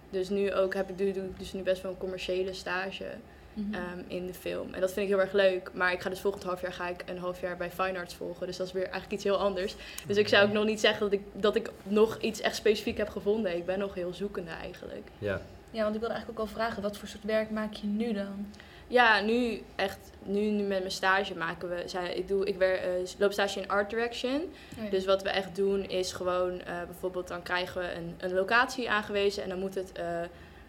dus 0.09 0.29
nu 0.29 0.53
ook, 0.53 0.73
heb 0.73 0.89
ik, 0.89 0.97
doe, 0.97 1.11
doe 1.11 1.29
dus 1.37 1.53
nu 1.53 1.61
best 1.61 1.81
wel 1.81 1.91
een 1.91 1.97
commerciële 1.97 2.53
stage 2.53 3.05
mm 3.53 3.73
-hmm. 3.73 3.99
um, 3.99 4.05
in 4.07 4.27
de 4.27 4.33
film. 4.33 4.73
En 4.73 4.81
dat 4.81 4.93
vind 4.93 5.05
ik 5.05 5.11
heel 5.13 5.21
erg 5.21 5.33
leuk. 5.33 5.71
Maar 5.73 5.91
ik 5.91 6.01
ga 6.01 6.09
dus 6.09 6.19
volgend 6.19 6.43
half 6.43 6.61
jaar 6.61 6.73
ga 6.73 6.87
ik 6.87 7.03
een 7.05 7.17
half 7.17 7.41
jaar 7.41 7.57
bij 7.57 7.71
Fine 7.71 7.99
Arts 7.99 8.15
volgen. 8.15 8.47
Dus 8.47 8.57
dat 8.57 8.67
is 8.67 8.73
weer 8.73 8.83
eigenlijk 8.83 9.13
iets 9.13 9.23
heel 9.23 9.37
anders. 9.37 9.75
Dus 10.07 10.17
ik 10.17 10.27
zou 10.27 10.47
ook 10.47 10.53
nog 10.53 10.65
niet 10.65 10.79
zeggen 10.79 10.99
dat 10.99 11.13
ik, 11.13 11.21
dat 11.33 11.55
ik 11.55 11.71
nog 11.83 12.17
iets 12.17 12.41
echt 12.41 12.55
specifiek 12.55 12.97
heb 12.97 13.09
gevonden. 13.09 13.55
Ik 13.55 13.65
ben 13.65 13.79
nog 13.79 13.93
heel 13.93 14.13
zoekende 14.13 14.51
eigenlijk. 14.51 15.07
Ja. 15.17 15.41
Ja, 15.71 15.81
want 15.83 15.93
ik 15.95 15.99
wilde 15.99 16.15
eigenlijk 16.15 16.39
ook 16.39 16.47
al 16.47 16.53
vragen, 16.53 16.81
wat 16.81 16.97
voor 16.97 17.07
soort 17.07 17.23
werk 17.23 17.49
maak 17.49 17.73
je 17.73 17.87
nu 17.87 18.13
dan? 18.13 18.47
Ja, 18.95 19.21
nu 19.21 19.61
echt, 19.75 19.99
nu, 20.23 20.39
nu 20.39 20.63
met 20.63 20.79
mijn 20.79 20.91
stage 20.91 21.37
maken 21.37 21.69
we, 21.69 21.83
zij, 21.85 22.13
ik, 22.13 22.27
doe, 22.27 22.45
ik 22.45 22.57
wer, 22.57 22.99
uh, 22.99 23.07
loop 23.17 23.31
stage 23.31 23.59
in 23.59 23.69
Art 23.69 23.89
Direction. 23.89 24.53
Oh 24.77 24.91
dus 24.91 25.05
wat 25.05 25.21
we 25.23 25.29
echt 25.29 25.55
doen 25.55 25.89
is 25.89 26.11
gewoon, 26.11 26.53
uh, 26.53 26.83
bijvoorbeeld 26.85 27.27
dan 27.27 27.43
krijgen 27.43 27.81
we 27.81 27.93
een, 27.93 28.15
een 28.17 28.33
locatie 28.33 28.89
aangewezen 28.89 29.43
en 29.43 29.49
dan 29.49 29.59
moet 29.59 29.75
het 29.75 29.91
uh, 29.99 30.21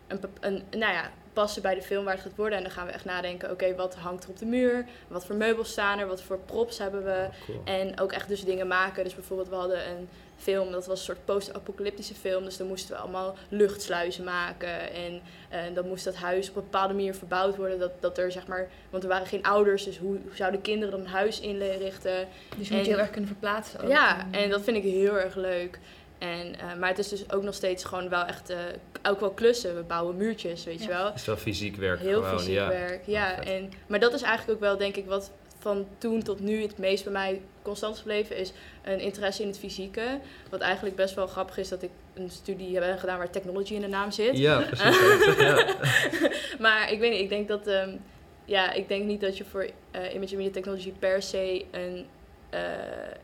een, 0.06 0.20
een, 0.40 0.62
nou 0.70 0.92
ja, 0.92 1.10
passen 1.32 1.62
bij 1.62 1.74
de 1.74 1.82
film 1.82 2.04
waar 2.04 2.14
het 2.14 2.22
gaat 2.22 2.36
worden. 2.36 2.58
En 2.58 2.64
dan 2.64 2.72
gaan 2.72 2.86
we 2.86 2.92
echt 2.92 3.04
nadenken, 3.04 3.50
oké, 3.50 3.74
wat 3.74 3.94
hangt 3.94 4.24
er 4.24 4.30
op 4.30 4.38
de 4.38 4.46
muur? 4.46 4.86
Wat 5.08 5.26
voor 5.26 5.36
meubels 5.36 5.70
staan 5.70 5.98
er? 5.98 6.06
Wat 6.06 6.22
voor 6.22 6.38
props 6.38 6.78
hebben 6.78 7.04
we? 7.04 7.26
Oh, 7.30 7.44
cool. 7.46 7.60
En 7.64 8.00
ook 8.00 8.12
echt 8.12 8.28
dus 8.28 8.44
dingen 8.44 8.66
maken. 8.66 9.04
Dus 9.04 9.14
bijvoorbeeld 9.14 9.48
we 9.48 9.54
hadden 9.54 9.88
een 9.88 10.08
film, 10.36 10.70
dat 10.72 10.86
was 10.86 10.98
een 10.98 11.04
soort 11.04 11.24
post-apocalyptische 11.24 12.14
film. 12.14 12.44
Dus 12.44 12.56
dan 12.56 12.66
moesten 12.66 12.94
we 12.94 13.00
allemaal 13.00 13.36
luchtsluizen 13.48 14.24
maken. 14.24 14.92
En, 14.92 15.20
en 15.48 15.74
dan 15.74 15.88
moest 15.88 16.04
dat 16.04 16.14
huis 16.14 16.48
op 16.48 16.56
een 16.56 16.62
bepaalde 16.62 16.94
manier 16.94 17.14
verbouwd 17.14 17.56
worden. 17.56 17.78
Dat, 17.78 17.92
dat 18.00 18.18
er 18.18 18.32
zeg 18.32 18.46
maar, 18.46 18.68
want 18.90 19.02
er 19.02 19.08
waren 19.08 19.26
geen 19.26 19.42
ouders, 19.42 19.84
dus 19.84 19.98
hoe, 19.98 20.18
hoe 20.22 20.36
zouden 20.36 20.60
kinderen 20.60 20.90
dan 20.90 21.00
een 21.00 21.12
huis 21.12 21.40
inrichten? 21.40 22.28
Dus 22.56 22.68
je 22.68 22.74
moet 22.74 22.84
je 22.84 22.90
heel 22.90 23.00
erg 23.00 23.10
kunnen 23.10 23.30
verplaatsen. 23.30 23.80
Ook. 23.80 23.88
Ja, 23.88 24.26
en 24.30 24.50
dat 24.50 24.62
vind 24.62 24.76
ik 24.76 24.82
heel 24.82 25.18
erg 25.18 25.34
leuk. 25.34 25.78
En, 26.18 26.54
uh, 26.54 26.74
maar 26.78 26.88
het 26.88 26.98
is 26.98 27.08
dus 27.08 27.32
ook 27.32 27.42
nog 27.42 27.54
steeds 27.54 27.84
gewoon 27.84 28.08
wel 28.08 28.24
echt, 28.24 28.50
uh, 28.50 28.56
ook 29.02 29.20
wel 29.20 29.30
klussen. 29.30 29.76
We 29.76 29.82
bouwen 29.82 30.16
muurtjes, 30.16 30.64
weet 30.64 30.82
je 30.82 30.88
wel. 30.88 31.04
Het 31.04 31.14
is 31.14 31.24
wel 31.24 31.36
fysiek 31.36 31.76
werk 31.76 32.00
Heel 32.00 32.22
gewoon, 32.22 32.38
fysiek 32.38 32.54
ja. 32.54 32.68
werk, 32.68 33.06
ja. 33.06 33.32
Oh, 33.32 33.48
en, 33.48 33.72
maar 33.86 34.00
dat 34.00 34.14
is 34.14 34.22
eigenlijk 34.22 34.58
ook 34.58 34.64
wel, 34.64 34.76
denk 34.76 34.96
ik, 34.96 35.06
wat 35.06 35.30
van 35.58 35.86
toen 35.98 36.22
tot 36.22 36.40
nu 36.40 36.62
het 36.62 36.78
meest 36.78 37.04
bij 37.04 37.12
mij 37.12 37.40
constant 37.66 37.98
gebleven 37.98 38.36
is 38.36 38.52
een 38.82 39.00
interesse 39.00 39.42
in 39.42 39.48
het 39.48 39.58
fysieke. 39.58 40.18
Wat 40.50 40.60
eigenlijk 40.60 40.96
best 40.96 41.14
wel 41.14 41.26
grappig 41.26 41.58
is 41.58 41.68
dat 41.68 41.82
ik 41.82 41.90
een 42.14 42.30
studie 42.30 42.78
heb 42.78 42.98
gedaan 42.98 43.18
waar 43.18 43.30
technology 43.30 43.74
in 43.74 43.80
de 43.80 43.86
naam 43.86 44.10
zit. 44.10 44.38
Ja, 44.38 44.60
precies. 44.60 45.36
ja. 45.38 45.76
maar 46.64 46.92
ik 46.92 46.98
weet 46.98 47.10
niet, 47.10 47.20
ik 47.20 47.28
denk 47.28 47.48
dat, 47.48 47.66
um, 47.66 48.00
ja, 48.44 48.72
ik 48.72 48.88
denk 48.88 49.04
niet 49.04 49.20
dat 49.20 49.36
je 49.36 49.44
voor 49.44 49.62
uh, 49.64 50.14
image 50.14 50.36
media 50.36 50.52
technology 50.52 50.92
per 50.98 51.22
se 51.22 51.64
een 51.70 52.06
uh, 52.54 52.60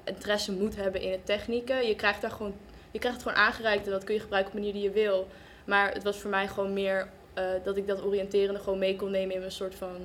interesse 0.04 0.52
moet 0.52 0.76
hebben 0.76 1.00
in 1.00 1.10
het 1.10 1.26
technieken. 1.26 1.86
Je 1.86 1.94
krijgt 1.94 2.20
daar 2.20 2.30
gewoon 2.30 2.54
je 2.92 2.98
krijgt 2.98 3.20
het 3.20 3.28
gewoon 3.28 3.44
aangereikt 3.44 3.84
en 3.84 3.90
dat 3.90 4.04
kun 4.04 4.14
je 4.14 4.20
gebruiken 4.20 4.52
op 4.52 4.58
de 4.58 4.64
manier 4.64 4.80
die 4.80 4.90
je 4.90 5.02
wil. 5.02 5.28
Maar 5.64 5.92
het 5.92 6.02
was 6.02 6.18
voor 6.18 6.30
mij 6.30 6.48
gewoon 6.48 6.72
meer 6.72 7.08
uh, 7.38 7.44
dat 7.64 7.76
ik 7.76 7.86
dat 7.86 8.04
oriënterende 8.04 8.60
gewoon 8.60 8.78
mee 8.78 8.96
kon 8.96 9.10
nemen 9.10 9.34
in 9.34 9.40
mijn 9.40 9.52
soort 9.52 9.74
van 9.74 9.96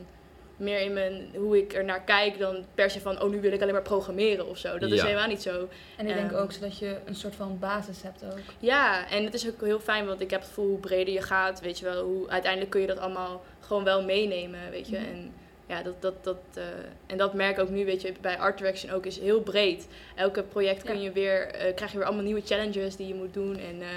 meer 0.58 0.80
in 0.80 0.94
mijn 0.94 1.30
hoe 1.36 1.58
ik 1.58 1.74
er 1.74 1.84
naar 1.84 2.02
kijk 2.02 2.40
dan 2.40 2.66
per 2.76 2.90
se 2.90 3.00
van 3.00 3.22
oh 3.22 3.30
nu 3.30 3.42
wil 3.42 3.52
ik 3.52 3.62
alleen 3.62 3.74
maar 3.74 3.82
programmeren 3.82 4.48
of 4.48 4.58
zo. 4.58 4.78
Dat 4.78 4.92
is 4.92 5.02
helemaal 5.02 5.28
niet 5.28 5.42
zo. 5.42 5.68
En 5.98 6.08
ik 6.08 6.14
denk 6.14 6.32
um, 6.32 6.38
ook 6.38 6.52
zodat 6.52 6.78
je 6.78 6.98
een 7.06 7.16
soort 7.16 7.36
van 7.36 7.60
basis 7.60 8.02
hebt 8.02 8.24
ook. 8.26 8.40
Ja, 8.60 9.10
en 9.10 9.24
het 9.24 9.34
is 9.34 9.48
ook 9.48 9.62
heel 9.62 9.80
fijn 9.80 10.06
want 10.06 10.22
ik 10.22 10.30
heb 10.30 10.40
het 10.40 10.50
gevoel 10.50 10.68
hoe 10.68 10.80
breder 10.80 11.14
je 11.14 11.22
gaat, 11.22 11.60
weet 11.60 11.80
je 11.80 11.86
wel, 11.86 12.04
hoe 12.04 12.30
uiteindelijk 12.30 12.72
kun 12.72 12.82
je 12.82 12.88
dat 12.88 13.00
allemaal 13.00 13.44
gewoon 13.60 13.84
wel 13.84 14.04
meenemen, 14.04 14.60
weet 14.72 14.90
je. 14.90 14.98
Mm. 14.98 15.06
En 15.06 15.34
ja, 15.68 15.84
dat, 15.84 16.02
dat, 16.02 16.24
dat, 16.24 16.38
uh, 16.58 16.64
en 17.06 17.18
dat 17.18 17.34
merk 17.34 17.58
ik 17.58 17.64
ook 17.64 17.70
nu, 17.70 17.86
weet 17.86 18.02
je, 18.02 18.14
bij 18.22 18.38
Art 18.38 18.58
Direction 18.58 18.92
ook, 18.92 19.06
is 19.06 19.20
heel 19.20 19.42
breed. 19.42 19.88
Elke 20.16 20.44
project 20.44 20.84
kun 20.84 21.02
je 21.02 21.12
weer, 21.12 21.46
uh, 21.46 21.76
krijg 21.76 21.92
je 21.92 21.98
weer 21.98 22.06
allemaal 22.06 22.26
nieuwe 22.26 22.42
challenges 22.46 22.96
die 22.96 23.08
je 23.08 23.14
moet 23.14 23.34
doen. 23.34 23.58
En 23.58 23.76
uh, 23.76 23.88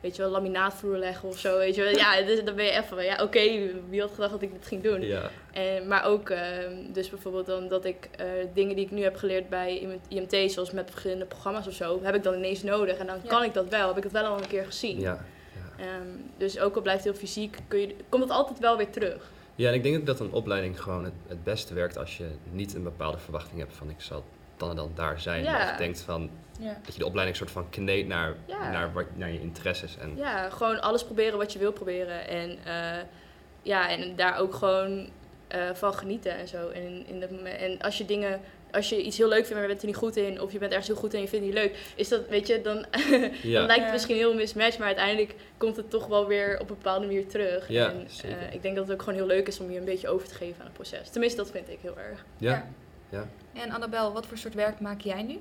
weet 0.00 0.16
je 0.16 0.22
wel, 0.22 0.30
laminaatvloer 0.30 0.96
leggen 0.96 1.28
of 1.28 1.38
zo, 1.38 1.58
weet 1.58 1.74
je 1.74 1.82
wel. 1.82 1.96
Ja, 1.96 2.22
dus 2.22 2.44
dan 2.44 2.54
ben 2.54 2.64
je 2.64 2.70
even 2.70 2.84
van, 2.84 3.04
ja, 3.04 3.12
oké, 3.12 3.22
okay, 3.22 3.74
wie 3.88 4.00
had 4.00 4.10
gedacht 4.10 4.32
dat 4.32 4.42
ik 4.42 4.52
dit 4.52 4.66
ging 4.66 4.82
doen? 4.82 5.00
Ja. 5.00 5.30
En, 5.52 5.88
maar 5.88 6.04
ook, 6.04 6.30
ehm, 6.30 6.92
dus 6.92 7.10
bijvoorbeeld 7.10 7.46
dan 7.46 7.68
dat 7.68 7.84
ik 7.84 8.08
dingen 8.54 8.76
die 8.76 8.84
ik 8.84 8.90
nu 8.90 9.02
heb 9.02 9.16
geleerd 9.16 9.48
bij 9.48 9.98
IMT, 10.08 10.52
zoals 10.52 10.70
met 10.70 10.90
verschillende 10.90 11.24
programma's 11.24 11.66
of 11.66 11.74
zo, 11.74 12.00
heb 12.02 12.14
ik 12.14 12.22
dan 12.22 12.34
ineens 12.34 12.62
nodig. 12.62 12.96
En 12.98 13.06
dan 13.06 13.18
ja. 13.22 13.28
kan 13.28 13.44
ik 13.44 13.54
dat 13.54 13.68
wel, 13.68 13.88
heb 13.88 13.96
ik 13.96 14.02
het 14.02 14.12
wel 14.12 14.24
al 14.24 14.38
een 14.38 14.48
keer 14.48 14.64
gezien. 14.64 15.00
Ja. 15.00 15.24
Um, 15.80 16.30
dus 16.36 16.58
ook 16.58 16.76
al 16.76 16.82
blijft 16.82 17.04
het 17.04 17.12
heel 17.12 17.22
fysiek, 17.22 17.58
kun 17.68 17.80
je, 17.80 17.94
komt 18.08 18.22
het 18.22 18.32
altijd 18.32 18.58
wel 18.58 18.76
weer 18.76 18.90
terug. 18.90 19.30
Ja, 19.54 19.68
en 19.68 19.74
ik 19.74 19.82
denk 19.82 19.96
ook 19.96 20.06
dat 20.06 20.20
een 20.20 20.32
opleiding 20.32 20.80
gewoon 20.82 21.04
het, 21.04 21.12
het 21.26 21.44
beste 21.44 21.74
werkt 21.74 21.98
als 21.98 22.16
je 22.16 22.26
niet 22.52 22.74
een 22.74 22.82
bepaalde 22.82 23.18
verwachting 23.18 23.58
hebt 23.58 23.74
van 23.74 23.90
ik 23.90 24.00
zal 24.00 24.24
dan 24.56 24.70
en 24.70 24.76
dan 24.76 24.92
daar 24.94 25.20
zijn. 25.20 25.42
Ja. 25.42 25.62
Of 25.62 25.70
je 25.70 25.76
denkt 25.76 26.00
van 26.00 26.30
ja. 26.58 26.78
dat 26.84 26.92
je 26.92 26.98
de 26.98 27.06
opleiding 27.06 27.36
soort 27.36 27.50
van 27.50 27.70
kneedt 27.70 28.08
naar, 28.08 28.34
ja. 28.46 28.70
naar, 28.70 28.92
wat, 28.92 29.04
naar 29.14 29.30
je 29.30 29.40
interesses. 29.40 29.96
En 29.96 30.16
ja, 30.16 30.50
gewoon 30.50 30.80
alles 30.80 31.04
proberen 31.04 31.38
wat 31.38 31.52
je 31.52 31.58
wil 31.58 31.72
proberen. 31.72 32.28
En, 32.28 32.58
uh, 32.66 33.02
ja, 33.62 33.90
en 33.90 34.16
daar 34.16 34.38
ook 34.38 34.54
gewoon 34.54 35.08
uh, 35.54 35.70
van 35.74 35.94
genieten 35.94 36.36
en 36.36 36.48
zo. 36.48 36.68
En, 36.68 37.06
in 37.06 37.20
de, 37.20 37.26
en 37.48 37.80
als 37.80 37.98
je 37.98 38.04
dingen 38.04 38.40
als 38.72 38.88
je 38.88 39.02
iets 39.02 39.16
heel 39.16 39.28
leuk 39.28 39.46
vindt, 39.46 39.52
maar 39.52 39.62
je 39.62 39.68
bent 39.68 39.80
er 39.80 39.86
niet 39.86 39.96
goed 39.96 40.16
in, 40.16 40.40
of 40.40 40.52
je 40.52 40.58
bent 40.58 40.70
ergens 40.70 40.88
heel 40.88 40.96
goed 40.96 41.12
in 41.12 41.18
en 41.18 41.24
je 41.24 41.28
vindt 41.28 41.46
het 41.46 41.54
niet 41.54 41.64
leuk, 41.64 41.92
is 41.94 42.08
dat, 42.08 42.28
weet 42.28 42.46
je, 42.46 42.60
dan, 42.60 42.86
dan 43.54 43.66
lijkt 43.66 43.82
het 43.82 43.92
misschien 43.92 44.16
heel 44.16 44.34
mismatch, 44.34 44.78
maar 44.78 44.86
uiteindelijk 44.86 45.34
komt 45.56 45.76
het 45.76 45.90
toch 45.90 46.06
wel 46.06 46.26
weer 46.26 46.54
op 46.60 46.70
een 46.70 46.76
bepaalde 46.76 47.06
manier 47.06 47.26
terug. 47.26 47.68
Ja, 47.68 47.88
en 47.88 48.06
uh, 48.24 48.52
ik 48.52 48.62
denk 48.62 48.76
dat 48.76 48.84
het 48.84 48.94
ook 48.94 49.02
gewoon 49.02 49.18
heel 49.18 49.26
leuk 49.26 49.48
is 49.48 49.60
om 49.60 49.70
je 49.70 49.78
een 49.78 49.84
beetje 49.84 50.08
over 50.08 50.28
te 50.28 50.34
geven 50.34 50.58
aan 50.58 50.66
het 50.66 50.74
proces. 50.74 51.08
Tenminste, 51.08 51.38
dat 51.38 51.50
vind 51.50 51.68
ik 51.68 51.78
heel 51.82 51.98
erg. 51.98 52.24
Ja. 52.36 52.68
ja. 53.10 53.28
En 53.52 53.70
Annabel, 53.70 54.12
wat 54.12 54.26
voor 54.26 54.38
soort 54.38 54.54
werk 54.54 54.80
maak 54.80 55.00
jij 55.00 55.22
nu? 55.22 55.38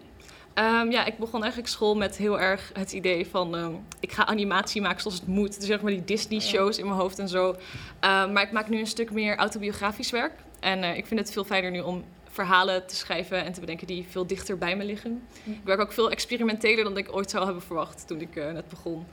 Um, 0.60 0.92
ja, 0.92 1.06
ik 1.06 1.18
begon 1.18 1.42
eigenlijk 1.42 1.72
school 1.72 1.96
met 1.96 2.18
heel 2.18 2.40
erg 2.40 2.72
het 2.74 2.92
idee 2.92 3.28
van... 3.28 3.56
Um, 3.56 3.86
ik 4.00 4.12
ga 4.12 4.26
animatie 4.26 4.82
maken 4.82 5.02
zoals 5.02 5.20
het 5.20 5.28
moet. 5.28 5.60
Dus 5.60 5.68
zeg 5.68 5.82
maar 5.82 5.92
die 5.92 6.04
Disney-shows 6.04 6.78
in 6.78 6.86
mijn 6.86 6.98
hoofd 6.98 7.20
en 7.20 7.28
zo. 7.28 7.50
Um, 7.50 7.58
maar 8.00 8.42
ik 8.42 8.52
maak 8.52 8.70
nu 8.70 8.80
een 8.80 8.88
stuk 8.88 9.12
meer 9.12 9.36
autobiografisch 9.36 10.12
werk. 10.12 10.34
En 10.60 10.84
uh, 10.84 10.98
ik 10.98 11.06
vind 11.06 11.20
het 11.20 11.32
veel 11.32 11.44
fijner 11.44 11.72
nu 11.72 11.80
om 11.80 12.04
verhalen 12.30 12.88
te 12.88 12.96
schrijven 12.96 13.46
en 13.46 13.54
te 13.54 13.60
bedenken 13.60 13.88
die 13.88 14.06
veel 14.10 14.28
dichter 14.28 14.58
bij 14.58 14.76
me 14.76 14.84
liggen. 14.84 15.28
Ik 15.44 15.62
werk 15.64 15.80
ook 15.80 15.94
veel 15.94 16.12
experimenteler 16.12 16.84
dan 16.84 16.98
ik 16.98 17.16
ooit 17.16 17.30
zou 17.30 17.46
hebben 17.46 17.64
verwacht 17.64 18.08
toen 18.08 18.22
ik 18.22 18.36
uh, 18.36 18.52
net 18.52 18.68
begon. 18.70 19.06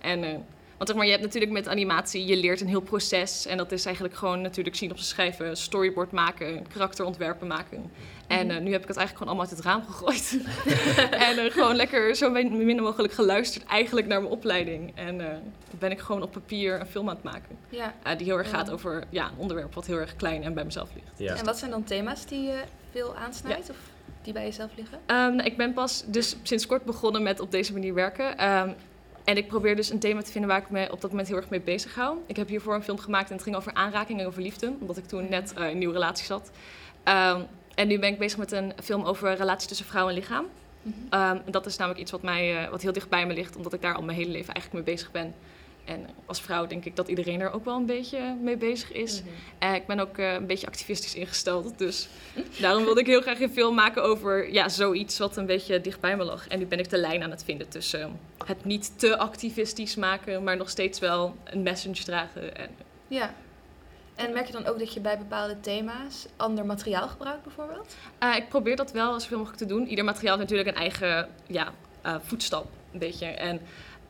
En... 0.00 0.44
Want 0.82 0.94
zeg 0.94 1.02
maar, 1.02 1.12
je 1.12 1.18
hebt 1.18 1.32
natuurlijk 1.32 1.52
met 1.52 1.68
animatie, 1.68 2.26
je 2.26 2.36
leert 2.36 2.60
een 2.60 2.68
heel 2.68 2.80
proces. 2.80 3.46
En 3.46 3.56
dat 3.56 3.72
is 3.72 3.84
eigenlijk 3.84 4.16
gewoon 4.16 4.40
natuurlijk 4.40 4.76
zien 4.76 4.90
op 4.90 4.96
te 4.96 5.04
schrijven, 5.04 5.56
storyboard 5.56 6.10
maken, 6.12 6.66
karakterontwerpen 6.72 7.46
maken. 7.46 7.90
En 8.26 8.50
uh, 8.50 8.58
nu 8.58 8.72
heb 8.72 8.82
ik 8.82 8.88
het 8.88 8.96
eigenlijk 8.96 9.16
gewoon 9.16 9.28
allemaal 9.28 9.46
uit 9.46 9.56
het 9.56 9.64
raam 9.64 9.84
gegooid. 9.84 10.38
en 11.28 11.44
uh, 11.44 11.52
gewoon 11.52 11.76
lekker 11.76 12.16
zo 12.16 12.30
min 12.30 12.80
mogelijk 12.80 13.12
geluisterd 13.12 13.64
eigenlijk 13.64 14.06
naar 14.06 14.20
mijn 14.20 14.32
opleiding. 14.32 14.92
En 14.94 15.20
uh, 15.20 15.26
ben 15.78 15.90
ik 15.90 15.98
gewoon 15.98 16.22
op 16.22 16.32
papier 16.32 16.80
een 16.80 16.86
film 16.86 17.08
aan 17.08 17.14
het 17.14 17.24
maken. 17.24 17.58
Ja. 17.68 18.14
die 18.16 18.26
heel 18.26 18.38
erg 18.38 18.50
gaat 18.50 18.70
over 18.70 19.04
ja, 19.10 19.26
een 19.26 19.38
onderwerp 19.38 19.74
wat 19.74 19.86
heel 19.86 19.98
erg 19.98 20.16
klein 20.16 20.42
en 20.42 20.54
bij 20.54 20.64
mezelf 20.64 20.88
ligt. 20.94 21.18
Ja. 21.18 21.36
En 21.36 21.44
wat 21.44 21.58
zijn 21.58 21.70
dan 21.70 21.84
thema's 21.84 22.26
die 22.26 22.42
je 22.42 22.62
veel 22.90 23.16
aansnijdt? 23.16 23.70
Of 23.70 23.76
die 24.22 24.32
bij 24.32 24.44
jezelf 24.44 24.70
liggen? 24.76 24.98
Um, 24.98 25.36
nou, 25.36 25.42
ik 25.42 25.56
ben 25.56 25.72
pas 25.72 26.04
dus 26.06 26.36
sinds 26.42 26.66
kort 26.66 26.84
begonnen 26.84 27.22
met 27.22 27.40
op 27.40 27.50
deze 27.50 27.72
manier 27.72 27.94
werken. 27.94 28.52
Um, 28.52 28.74
en 29.24 29.36
ik 29.36 29.46
probeer 29.46 29.76
dus 29.76 29.90
een 29.90 29.98
thema 29.98 30.22
te 30.22 30.32
vinden 30.32 30.50
waar 30.50 30.60
ik 30.60 30.70
me 30.70 30.88
op 30.90 31.00
dat 31.00 31.10
moment 31.10 31.28
heel 31.28 31.36
erg 31.36 31.50
mee 31.50 31.60
bezig 31.60 31.94
hou. 31.94 32.18
Ik 32.26 32.36
heb 32.36 32.48
hiervoor 32.48 32.74
een 32.74 32.82
film 32.82 32.98
gemaakt 32.98 33.28
en 33.28 33.34
het 33.34 33.42
ging 33.42 33.56
over 33.56 33.74
aanraking 33.74 34.20
en 34.20 34.26
over 34.26 34.42
liefde. 34.42 34.72
Omdat 34.80 34.96
ik 34.96 35.06
toen 35.06 35.28
net 35.28 35.52
in 35.56 35.62
een 35.62 35.78
nieuwe 35.78 35.94
relatie 35.94 36.24
zat. 36.24 36.50
Um, 37.04 37.46
en 37.74 37.88
nu 37.88 37.98
ben 37.98 38.12
ik 38.12 38.18
bezig 38.18 38.38
met 38.38 38.52
een 38.52 38.72
film 38.82 39.04
over 39.04 39.34
relatie 39.34 39.68
tussen 39.68 39.86
vrouw 39.86 40.08
en 40.08 40.14
lichaam. 40.14 40.46
Mm 40.82 41.40
dat 41.50 41.66
is 41.66 41.76
namelijk 41.76 42.02
iets 42.02 42.10
wat, 42.10 42.22
mij, 42.22 42.64
uh, 42.64 42.70
wat 42.70 42.82
heel 42.82 42.92
dicht 42.92 43.08
bij 43.08 43.26
me 43.26 43.34
ligt, 43.34 43.56
omdat 43.56 43.72
ik 43.72 43.82
daar 43.82 43.94
al 43.94 44.02
mijn 44.02 44.18
hele 44.18 44.30
leven 44.30 44.54
eigenlijk 44.54 44.84
mee 44.84 44.94
bezig 44.94 45.10
ben. 45.10 45.34
En 45.84 46.06
als 46.26 46.40
vrouw 46.40 46.66
denk 46.66 46.84
ik 46.84 46.96
dat 46.96 47.08
iedereen 47.08 47.40
er 47.40 47.52
ook 47.52 47.64
wel 47.64 47.76
een 47.76 47.86
beetje 47.86 48.36
mee 48.42 48.56
bezig 48.56 48.92
is. 48.92 49.22
Mm 49.22 49.28
ik 49.74 49.86
ben 49.86 50.00
ook 50.00 50.18
uh, 50.18 50.32
een 50.32 50.46
beetje 50.46 50.66
activistisch 50.66 51.14
ingesteld. 51.14 51.78
Dus 51.78 52.08
daarom 52.60 52.84
wilde 52.84 53.00
ik 53.00 53.06
heel 53.06 53.20
graag 53.20 53.40
een 53.40 53.50
film 53.50 53.74
maken 53.74 54.02
over 54.02 54.52
ja, 54.52 54.68
zoiets 54.68 55.18
wat 55.18 55.36
een 55.36 55.46
beetje 55.46 55.80
dicht 55.80 56.00
bij 56.00 56.16
me 56.16 56.24
lag. 56.24 56.48
En 56.48 56.58
nu 56.58 56.66
ben 56.66 56.78
ik 56.78 56.90
de 56.90 56.98
lijn 56.98 57.22
aan 57.22 57.30
het 57.30 57.44
vinden 57.44 57.68
tussen 57.68 58.20
het 58.46 58.64
niet 58.64 58.98
te 58.98 59.18
activistisch 59.18 59.96
maken, 59.96 60.42
maar 60.42 60.56
nog 60.56 60.70
steeds 60.70 60.98
wel 60.98 61.36
een 61.44 61.62
message 61.62 62.04
dragen. 62.04 62.56
En, 62.56 62.70
ja. 63.08 63.34
En 64.14 64.32
merk 64.32 64.46
je 64.46 64.52
dan 64.52 64.66
ook 64.66 64.78
dat 64.78 64.92
je 64.92 65.00
bij 65.00 65.18
bepaalde 65.18 65.60
thema's 65.60 66.26
ander 66.36 66.66
materiaal 66.66 67.08
gebruikt 67.08 67.42
bijvoorbeeld? 67.42 67.96
Uh, 68.22 68.36
ik 68.36 68.48
probeer 68.48 68.76
dat 68.76 68.92
wel 68.92 69.12
als 69.12 69.26
veel 69.26 69.36
mogelijk 69.36 69.60
te 69.60 69.68
doen. 69.68 69.86
Ieder 69.86 70.04
materiaal 70.04 70.38
heeft 70.38 70.50
natuurlijk 70.50 70.76
een 70.76 70.82
eigen 70.82 71.28
ja, 71.46 71.72
voetstap, 72.22 72.66
een 72.92 72.98
beetje. 72.98 73.26
En 73.26 73.60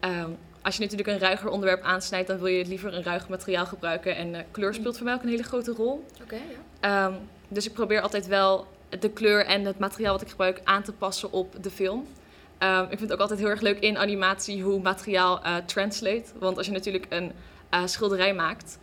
uh, 0.04 0.24
als 0.62 0.76
je 0.76 0.83
natuurlijk 0.83 1.09
een 1.09 1.19
ruiger 1.19 1.49
onderwerp 1.49 1.83
aansnijdt, 1.83 2.28
dan 2.28 2.38
wil 2.38 2.47
je 2.47 2.66
liever 2.66 2.95
een 2.95 3.02
ruiger 3.02 3.31
materiaal 3.31 3.66
gebruiken. 3.66 4.16
En 4.16 4.35
eh, 4.35 4.42
kleur 4.50 4.75
speelt 4.75 4.97
voor 4.97 5.04
mij 5.04 5.14
ook 5.14 5.23
een 5.23 5.28
hele 5.28 5.42
grote 5.42 5.73
rol. 5.73 6.07
Oké, 6.23 6.38
ja. 6.81 7.07
Um, 7.07 7.14
dus 7.49 7.66
ik 7.66 7.73
probeer 7.73 8.00
altijd 8.00 8.26
wel 8.26 8.66
de 8.88 9.11
kleur 9.11 9.47
en 9.47 9.64
het 9.64 9.78
materiaal 9.78 10.12
wat 10.12 10.23
ik 10.23 10.28
gebruik 10.28 10.61
aan 10.64 10.83
te 10.83 10.92
passen 10.92 11.33
op 11.33 11.62
de 11.62 11.71
film. 11.71 12.07
Um, 12.59 12.83
ik 12.83 12.88
vind 12.88 13.00
het 13.00 13.12
ook 13.12 13.21
altijd 13.21 13.38
heel 13.38 13.49
erg 13.49 13.61
leuk 13.61 13.78
in 13.78 13.99
animatie 13.99 14.62
hoe 14.62 14.81
materiaal 14.81 15.42
translate. 15.66 16.25
Want 16.38 16.57
als 16.57 16.66
je 16.66 16.73
natuurlijk 16.73 17.07
een 17.09 17.33
schilderij 17.85 18.35
maakt, 18.35 18.78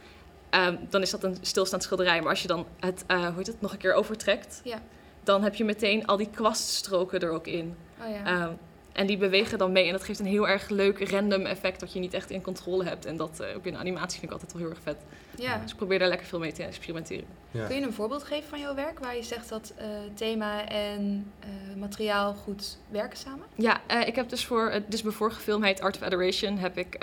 Um, 0.56 0.80
dan 0.90 1.02
is 1.02 1.10
dat 1.10 1.24
een 1.24 1.38
stilstaand 1.42 1.84
schilderij. 1.84 2.20
Maar 2.20 2.30
als 2.30 2.42
je 2.42 2.48
dan 2.48 2.66
het, 2.80 3.04
uh, 3.08 3.26
hoe 3.26 3.38
heet 3.38 3.48
het, 3.48 3.62
nog 3.62 3.72
een 3.72 3.78
keer 3.78 3.94
overtrekt, 3.94 4.62
ja. 4.64 4.82
dan 5.24 5.44
heb 5.44 5.56
je 5.56 5.64
meteen 5.64 6.06
al 6.06 6.18
die 6.18 6.30
kwaststroken 6.30 7.20
er 7.20 7.30
ook 7.30 7.48
in. 7.48 7.76
Oh, 8.02 8.10
ja. 8.10 8.44
um, 8.44 8.58
en 8.91 9.08
die 9.08 9.17
bewegen 9.17 9.58
dan 9.58 9.72
mee. 9.72 9.86
En 9.86 9.91
dat 9.91 10.03
geeft 10.03 10.19
een 10.19 10.25
heel 10.25 10.48
erg 10.48 10.69
leuk 10.69 11.10
random 11.10 11.46
effect 11.46 11.81
wat 11.81 11.93
je 11.93 12.00
niet 12.00 12.13
echt 12.13 12.29
in 12.29 12.41
controle 12.41 12.84
hebt. 12.84 13.05
En 13.05 13.17
dat 13.17 13.38
uh, 13.41 13.48
binnen 13.62 13.81
animatie 13.81 14.19
vind 14.19 14.24
ik 14.24 14.31
altijd 14.31 14.53
wel 14.53 14.62
heel 14.62 14.72
erg 14.72 14.81
vet. 14.84 14.98
Ja. 15.36 15.58
Dus 15.58 15.72
ik 15.72 15.77
probeer 15.77 16.00
daar 16.00 16.08
lekker 16.08 16.27
veel 16.27 16.39
mee 16.39 16.51
te 16.51 16.63
experimenteren. 16.63 17.27
Ja. 17.51 17.65
Kun 17.65 17.75
je 17.75 17.81
een 17.81 17.93
voorbeeld 17.93 18.24
geven 18.24 18.50
van 18.50 18.60
jouw 18.60 18.75
werk 18.75 19.00
waar 19.00 19.15
je 19.15 19.24
zegt 19.24 19.50
dat 19.50 19.74
uh, 19.79 19.86
thema 20.13 20.67
en 20.67 21.31
materiaal 21.77 22.34
goed 22.34 22.77
werken 22.89 23.17
samen? 23.17 23.46
Ja, 23.55 23.81
ik 24.05 24.15
heb 24.15 24.29
dus 24.29 24.46
voor, 24.46 24.81
dus 24.88 25.01
mijn 25.01 25.15
vorige 25.15 25.39
film 25.39 25.63
heet 25.63 25.81
Art 25.81 25.96
of 25.96 26.01
Adoration, 26.01 26.58
heb 26.58 26.77
ik 26.77 26.98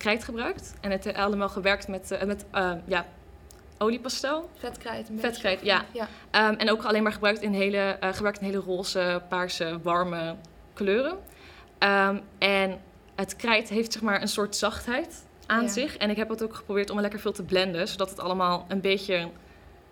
krijt 0.00 0.24
gebruikt. 0.24 0.74
En 0.80 0.90
het 0.90 1.14
allemaal 1.14 1.48
gewerkt 1.48 1.88
met, 1.88 2.10
uh, 2.12 2.22
met 2.22 2.44
uh, 2.54 2.72
ja, 2.84 3.06
oliepastel. 3.78 4.50
Vetkrijt. 4.58 5.10
Vetkrijt, 5.16 5.60
ja. 5.62 5.84
ja. 5.92 6.48
Um, 6.48 6.56
en 6.56 6.70
ook 6.70 6.84
alleen 6.84 7.02
maar 7.02 7.12
gebruikt 7.12 7.42
in 7.42 7.52
hele, 7.52 7.98
uh, 8.02 8.12
gebruikt 8.12 8.40
in 8.40 8.46
hele 8.46 8.58
roze, 8.58 9.22
paarse, 9.28 9.78
warme 9.82 10.36
kleuren. 10.80 11.18
Um, 11.78 12.20
en 12.38 12.80
het 13.14 13.36
krijt 13.36 13.68
heeft 13.68 13.92
zeg 13.92 14.02
maar 14.02 14.22
een 14.22 14.28
soort 14.28 14.56
zachtheid 14.56 15.26
aan 15.46 15.62
ja. 15.62 15.68
zich. 15.68 15.96
En 15.96 16.10
ik 16.10 16.16
heb 16.16 16.28
het 16.28 16.42
ook 16.42 16.54
geprobeerd 16.54 16.90
om 16.90 16.96
er 16.96 17.02
lekker 17.02 17.20
veel 17.20 17.32
te 17.32 17.42
blenden, 17.42 17.88
zodat 17.88 18.10
het 18.10 18.20
allemaal 18.20 18.64
een 18.68 18.80
beetje 18.80 19.28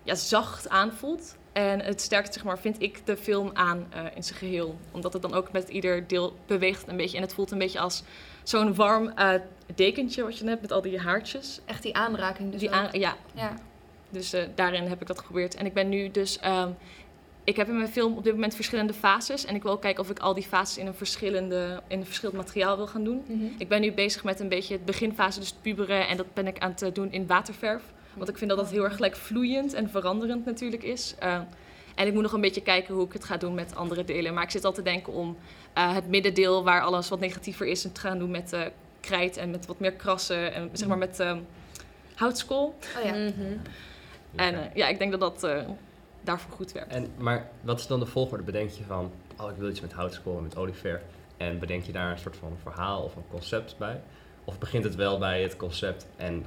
ja, 0.03 0.15
zacht 0.15 0.69
aanvoelt. 0.69 1.37
En 1.53 1.79
het 1.81 2.01
sterkt, 2.01 2.33
zeg 2.33 2.43
maar, 2.43 2.59
vind 2.59 2.81
ik 2.81 3.05
de 3.05 3.17
film 3.17 3.49
aan 3.53 3.87
uh, 3.95 4.01
in 4.15 4.23
zijn 4.23 4.39
geheel. 4.39 4.77
Omdat 4.91 5.13
het 5.13 5.21
dan 5.21 5.33
ook 5.33 5.51
met 5.51 5.69
ieder 5.69 6.07
deel 6.07 6.37
beweegt 6.47 6.87
een 6.87 6.97
beetje. 6.97 7.17
En 7.17 7.23
het 7.23 7.33
voelt 7.33 7.51
een 7.51 7.57
beetje 7.57 7.79
als 7.79 8.03
zo'n 8.43 8.75
warm 8.75 9.11
uh, 9.17 9.33
dekentje 9.75 10.23
wat 10.23 10.37
je 10.37 10.45
hebt 10.45 10.61
met 10.61 10.71
al 10.71 10.81
die 10.81 10.99
haartjes. 10.99 11.59
Echt 11.65 11.83
die 11.83 11.95
aanraking 11.95 12.51
dus 12.51 12.59
die 12.59 12.71
aan, 12.71 12.89
ja. 12.91 13.15
ja. 13.33 13.53
Dus 14.09 14.33
uh, 14.33 14.43
daarin 14.55 14.87
heb 14.87 15.01
ik 15.01 15.07
dat 15.07 15.19
geprobeerd. 15.19 15.55
En 15.55 15.65
ik 15.65 15.73
ben 15.73 15.89
nu 15.89 16.11
dus... 16.11 16.39
Um, 16.45 16.75
ik 17.49 17.55
heb 17.55 17.67
in 17.67 17.77
mijn 17.77 17.89
film 17.89 18.17
op 18.17 18.23
dit 18.23 18.33
moment 18.33 18.55
verschillende 18.55 18.93
fases. 18.93 19.45
En 19.45 19.55
ik 19.55 19.63
wil 19.63 19.77
kijken 19.77 20.03
of 20.03 20.09
ik 20.09 20.19
al 20.19 20.33
die 20.33 20.43
fases 20.43 20.77
in 20.77 20.87
een, 20.87 20.93
verschillende, 20.93 21.81
in 21.87 21.99
een 21.99 22.05
verschillend 22.05 22.37
materiaal 22.37 22.77
wil 22.77 22.87
gaan 22.87 23.03
doen. 23.03 23.23
Mm 23.27 23.39
-hmm. 23.39 23.55
Ik 23.57 23.67
ben 23.67 23.81
nu 23.81 23.91
bezig 23.91 24.23
met 24.23 24.39
een 24.39 24.49
beetje 24.49 24.73
het 24.73 24.85
beginfase, 24.85 25.39
dus 25.39 25.49
het 25.49 25.61
puberen. 25.61 26.07
En 26.07 26.17
dat 26.17 26.33
ben 26.33 26.47
ik 26.47 26.59
aan 26.59 26.73
het 26.75 26.95
doen 26.95 27.11
in 27.11 27.27
waterverf. 27.27 27.83
Want 28.13 28.29
ik 28.29 28.37
vind 28.37 28.49
dat 28.49 28.59
dat 28.59 28.69
heel 28.69 28.83
erg 28.83 28.95
gelijk 28.95 29.15
vloeiend 29.15 29.73
en 29.73 29.89
veranderend 29.89 30.45
natuurlijk 30.45 30.83
is. 30.83 31.15
Uh, 31.23 31.39
en 31.95 32.07
ik 32.07 32.13
moet 32.13 32.21
nog 32.21 32.33
een 32.33 32.41
beetje 32.41 32.61
kijken 32.61 32.93
hoe 32.93 33.05
ik 33.05 33.13
het 33.13 33.23
ga 33.23 33.37
doen 33.37 33.53
met 33.53 33.75
andere 33.75 34.03
delen. 34.03 34.33
Maar 34.33 34.43
ik 34.43 34.51
zit 34.51 34.65
al 34.65 34.73
te 34.73 34.81
denken 34.81 35.13
om 35.13 35.37
uh, 35.77 35.93
het 35.93 36.07
middendeel, 36.07 36.63
waar 36.63 36.81
alles 36.81 37.09
wat 37.09 37.19
negatiever 37.19 37.67
is, 37.67 37.81
te 37.81 37.89
gaan 37.93 38.19
doen 38.19 38.31
met 38.31 38.53
uh, 38.53 38.61
krijt 38.99 39.37
en 39.37 39.49
met 39.49 39.65
wat 39.65 39.79
meer 39.79 39.93
krassen. 39.93 40.53
En 40.53 40.69
zeg 40.73 40.87
maar 40.87 40.97
met 40.97 41.19
uh, 41.19 41.37
houtskool. 42.15 42.75
Oh 42.97 43.03
ja. 43.03 43.13
Mm 43.13 43.33
-hmm. 43.37 43.61
En 44.35 44.71
ja, 44.73 44.87
ik 44.87 44.99
denk 44.99 45.11
dat 45.11 45.19
dat 45.19 45.65
daarvoor 46.29 46.51
goed 46.51 46.71
werkt. 46.71 46.91
En, 46.91 47.11
maar 47.17 47.49
wat 47.61 47.79
is 47.79 47.87
dan 47.87 47.99
de 47.99 48.05
volgorde? 48.05 48.43
Bedenk 48.43 48.69
je 48.69 48.83
van, 48.83 49.11
oh 49.37 49.49
ik 49.49 49.57
wil 49.57 49.69
iets 49.69 49.81
met 49.81 49.93
houtskool 49.93 50.37
en 50.37 50.43
met 50.43 50.57
olieverf. 50.57 51.01
En 51.37 51.59
bedenk 51.59 51.83
je 51.83 51.91
daar 51.91 52.11
een 52.11 52.17
soort 52.17 52.35
van 52.35 52.57
verhaal 52.61 53.03
of 53.03 53.15
een 53.15 53.27
concept 53.29 53.77
bij? 53.77 54.01
Of 54.43 54.57
begint 54.59 54.83
het 54.83 54.95
wel 54.95 55.17
bij 55.17 55.41
het 55.41 55.55
concept 55.57 56.07
en 56.15 56.45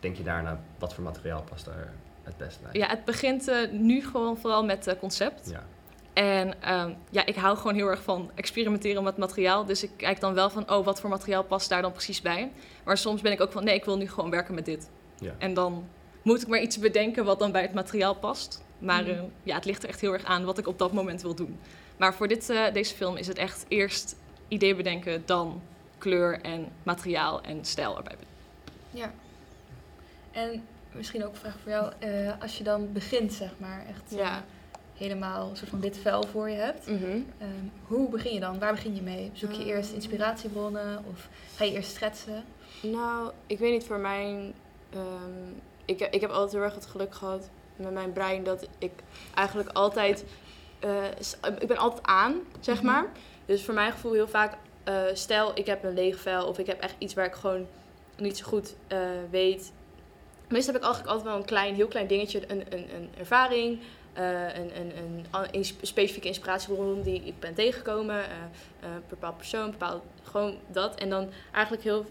denk 0.00 0.16
je 0.16 0.22
daarna 0.22 0.60
wat 0.78 0.94
voor 0.94 1.04
materiaal 1.04 1.42
past 1.42 1.64
daar 1.64 1.92
het 2.22 2.36
beste 2.36 2.62
bij? 2.62 2.70
Ja, 2.72 2.88
het 2.88 3.04
begint 3.04 3.48
uh, 3.48 3.56
nu 3.70 4.04
gewoon 4.04 4.38
vooral 4.38 4.64
met 4.64 4.86
uh, 4.86 4.94
concept. 4.98 5.50
Ja. 5.50 5.64
En 6.12 6.72
um, 6.74 6.96
ja, 7.10 7.26
ik 7.26 7.34
hou 7.34 7.56
gewoon 7.56 7.74
heel 7.74 7.86
erg 7.86 8.02
van 8.02 8.30
experimenteren 8.34 9.02
met 9.02 9.16
materiaal. 9.16 9.64
Dus 9.64 9.82
ik 9.82 9.90
kijk 9.96 10.20
dan 10.20 10.34
wel 10.34 10.50
van, 10.50 10.70
oh, 10.70 10.84
wat 10.84 11.00
voor 11.00 11.10
materiaal 11.10 11.44
past 11.44 11.68
daar 11.68 11.82
dan 11.82 11.92
precies 11.92 12.20
bij? 12.22 12.52
Maar 12.84 12.98
soms 12.98 13.20
ben 13.20 13.32
ik 13.32 13.40
ook 13.40 13.52
van, 13.52 13.64
nee, 13.64 13.74
ik 13.74 13.84
wil 13.84 13.96
nu 13.96 14.08
gewoon 14.08 14.30
werken 14.30 14.54
met 14.54 14.64
dit. 14.64 14.90
Ja. 15.18 15.32
En 15.38 15.54
dan 15.54 15.88
moet 16.22 16.42
ik 16.42 16.48
maar 16.48 16.60
iets 16.60 16.78
bedenken 16.78 17.24
wat 17.24 17.38
dan 17.38 17.52
bij 17.52 17.62
het 17.62 17.74
materiaal 17.74 18.14
past. 18.14 18.62
Maar 18.80 19.02
mm. 19.02 19.08
uh, 19.08 19.22
ja, 19.42 19.54
het 19.54 19.64
ligt 19.64 19.82
er 19.82 19.88
echt 19.88 20.00
heel 20.00 20.12
erg 20.12 20.24
aan 20.24 20.44
wat 20.44 20.58
ik 20.58 20.66
op 20.66 20.78
dat 20.78 20.92
moment 20.92 21.22
wil 21.22 21.34
doen. 21.34 21.58
Maar 21.96 22.14
voor 22.14 22.28
dit, 22.28 22.46
deze 22.72 22.94
film 22.94 23.16
is 23.16 23.26
het 23.26 23.38
echt 23.38 23.64
eerst 23.68 24.16
idee 24.48 24.74
bedenken, 24.74 25.22
dan 25.26 25.62
kleur 25.98 26.40
en 26.40 26.68
materiaal 26.82 27.40
en 27.40 27.64
stijl 27.64 27.96
erbij. 27.96 28.16
Ja. 28.90 29.12
En 30.32 30.64
misschien 30.92 31.24
ook 31.24 31.32
een 31.32 31.38
vraag 31.38 31.56
voor 31.62 31.72
jou. 31.72 31.92
Uh, 32.04 32.32
als 32.40 32.58
je 32.58 32.64
dan 32.64 32.92
begint, 32.92 33.32
zeg 33.32 33.50
maar, 33.56 33.84
echt 33.88 34.18
ja. 34.18 34.36
uh, 34.36 34.42
helemaal 34.96 35.50
een 35.50 35.56
soort 35.56 35.70
van 35.70 35.80
dit 35.80 35.98
vel 35.98 36.22
voor 36.22 36.50
je 36.50 36.56
hebt. 36.56 36.86
Mm 36.86 36.98
-hmm. 36.98 37.26
um, 37.42 37.72
hoe 37.86 38.08
begin 38.08 38.34
je 38.34 38.40
dan? 38.40 38.58
Waar 38.58 38.72
begin 38.72 38.94
je 38.94 39.02
mee? 39.02 39.30
Zoek 39.32 39.52
je 39.52 39.64
eerst 39.64 39.92
inspiratiebronnen 39.92 41.04
of 41.10 41.28
ga 41.56 41.64
je 41.64 41.72
eerst 41.72 41.94
schetsen? 41.94 42.44
Nou, 42.82 43.30
ik 43.46 43.58
weet 43.58 43.72
niet, 43.72 43.84
voor 43.84 43.98
mijn... 43.98 44.52
Um, 44.94 45.60
ik, 45.84 46.00
ik 46.00 46.20
heb 46.20 46.30
altijd 46.30 46.52
heel 46.52 46.62
erg 46.62 46.74
het 46.74 46.86
geluk 46.86 47.14
gehad 47.14 47.48
met 47.80 47.92
mijn 47.92 48.12
brein 48.12 48.44
dat 48.44 48.68
ik 48.78 48.92
eigenlijk 49.34 49.68
altijd... 49.68 50.24
Uh, 50.84 51.04
ik 51.58 51.68
ben 51.68 51.76
altijd 51.76 52.06
aan, 52.06 52.40
zeg 52.60 52.82
mm 52.82 52.88
-hmm. 52.88 52.90
maar. 52.90 53.10
Dus 53.46 53.64
voor 53.64 53.74
mijn 53.74 53.92
gevoel 53.92 54.12
heel 54.12 54.28
vaak... 54.28 54.56
stel, 55.12 55.50
ik 55.54 55.66
heb 55.66 55.84
een 55.84 55.94
leeg 55.94 56.20
vel 56.20 56.46
of 56.46 56.58
ik 56.58 56.66
heb 56.66 56.80
echt 56.80 56.94
iets 56.98 57.14
waar 57.14 57.26
ik 57.26 57.34
gewoon 57.34 57.66
niet 58.16 58.38
zo 58.38 58.46
goed 58.46 58.74
weet 59.30 59.72
Meestal 60.50 60.72
heb 60.72 60.82
ik 60.82 60.88
eigenlijk 60.88 61.06
altijd 61.14 61.32
wel 61.32 61.36
een 61.36 61.46
klein, 61.46 61.74
heel 61.74 61.86
klein 61.86 62.06
dingetje, 62.06 62.42
een, 62.46 62.64
een, 62.70 62.94
een 62.94 63.10
ervaring 63.18 63.80
een, 64.14 64.70
een, 64.76 65.24
een, 65.52 65.64
specifieke 65.64 66.28
inspiratiebron 66.28 67.02
die 67.02 67.22
ik 67.24 67.38
ben 67.38 67.54
tegengekomen. 67.54 68.18
een 68.80 69.02
bepaald 69.08 69.36
persoon, 69.36 69.64
een 69.64 69.70
bepaald 69.70 70.02
gewoon 70.30 70.58
dat. 70.66 70.94
En 70.94 71.10
dan 71.10 71.30
eigenlijk 71.52 71.84
heel, 71.84 72.06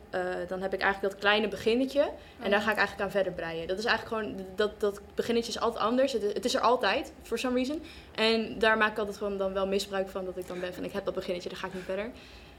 dan 0.48 0.62
heb 0.62 0.74
ik 0.74 0.82
eigenlijk 0.82 1.14
dat 1.14 1.22
kleine 1.22 1.48
beginnetje. 1.48 2.12
En 2.40 2.52
daar 2.52 2.62
ga 2.62 2.72
ik 2.72 2.78
eigenlijk 2.78 3.02
aan 3.02 3.12
verder 3.12 3.34
breien. 3.34 3.68
Dat 3.68 3.78
is 3.78 3.86
eigenlijk 3.86 4.16
gewoon, 4.16 4.46
dat, 4.56 4.80
dat 4.80 5.02
beginnetje 5.16 5.52
is 5.52 5.60
altijd 5.60 5.84
anders. 5.84 6.12
Het, 6.12 6.34
het 6.34 6.46
is 6.46 6.56
er 6.56 6.62
altijd, 6.62 7.14
for 7.22 7.40
some 7.40 7.56
reason. 7.56 7.84
En 8.16 8.60
daar 8.60 8.78
maak 8.78 8.92
ik 8.92 8.98
altijd 8.98 9.18
gewoon 9.18 9.38
dan 9.38 9.54
wel 9.54 9.68
misbruik 9.68 10.10
van. 10.10 10.26
Dat 10.26 10.38
ik 10.38 10.48
dan 10.48 10.60
ben 10.60 10.74
van, 10.74 10.84
ik 10.84 10.92
heb 10.92 11.06
dat 11.06 11.14
beginnetje, 11.14 11.50
daar 11.50 11.58
ga 11.58 11.68
ik 11.68 11.74
niet 11.74 11.84
verder. 11.84 12.12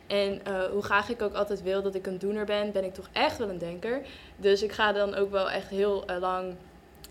En 0.07 0.41
uh, 0.49 0.65
hoe 0.65 0.83
graag 0.83 1.09
ik 1.09 1.23
ook 1.23 1.35
altijd 1.35 1.63
wil 1.63 1.83
dat 1.83 1.95
ik 1.95 2.07
een 2.07 2.19
doener 2.19 2.45
ben, 2.45 2.73
ben 2.73 2.85
ik 2.85 2.95
toch 2.95 3.09
echt 3.13 3.39
wel 3.39 3.49
een 3.49 3.59
denker. 3.59 4.01
Dus 4.37 4.63
ik 4.63 4.73
ga 4.73 4.93
dan 4.93 5.15
ook 5.15 5.31
wel 5.31 5.51
echt 5.51 5.69
heel 5.69 6.11
uh, 6.11 6.17
lang 6.19 6.55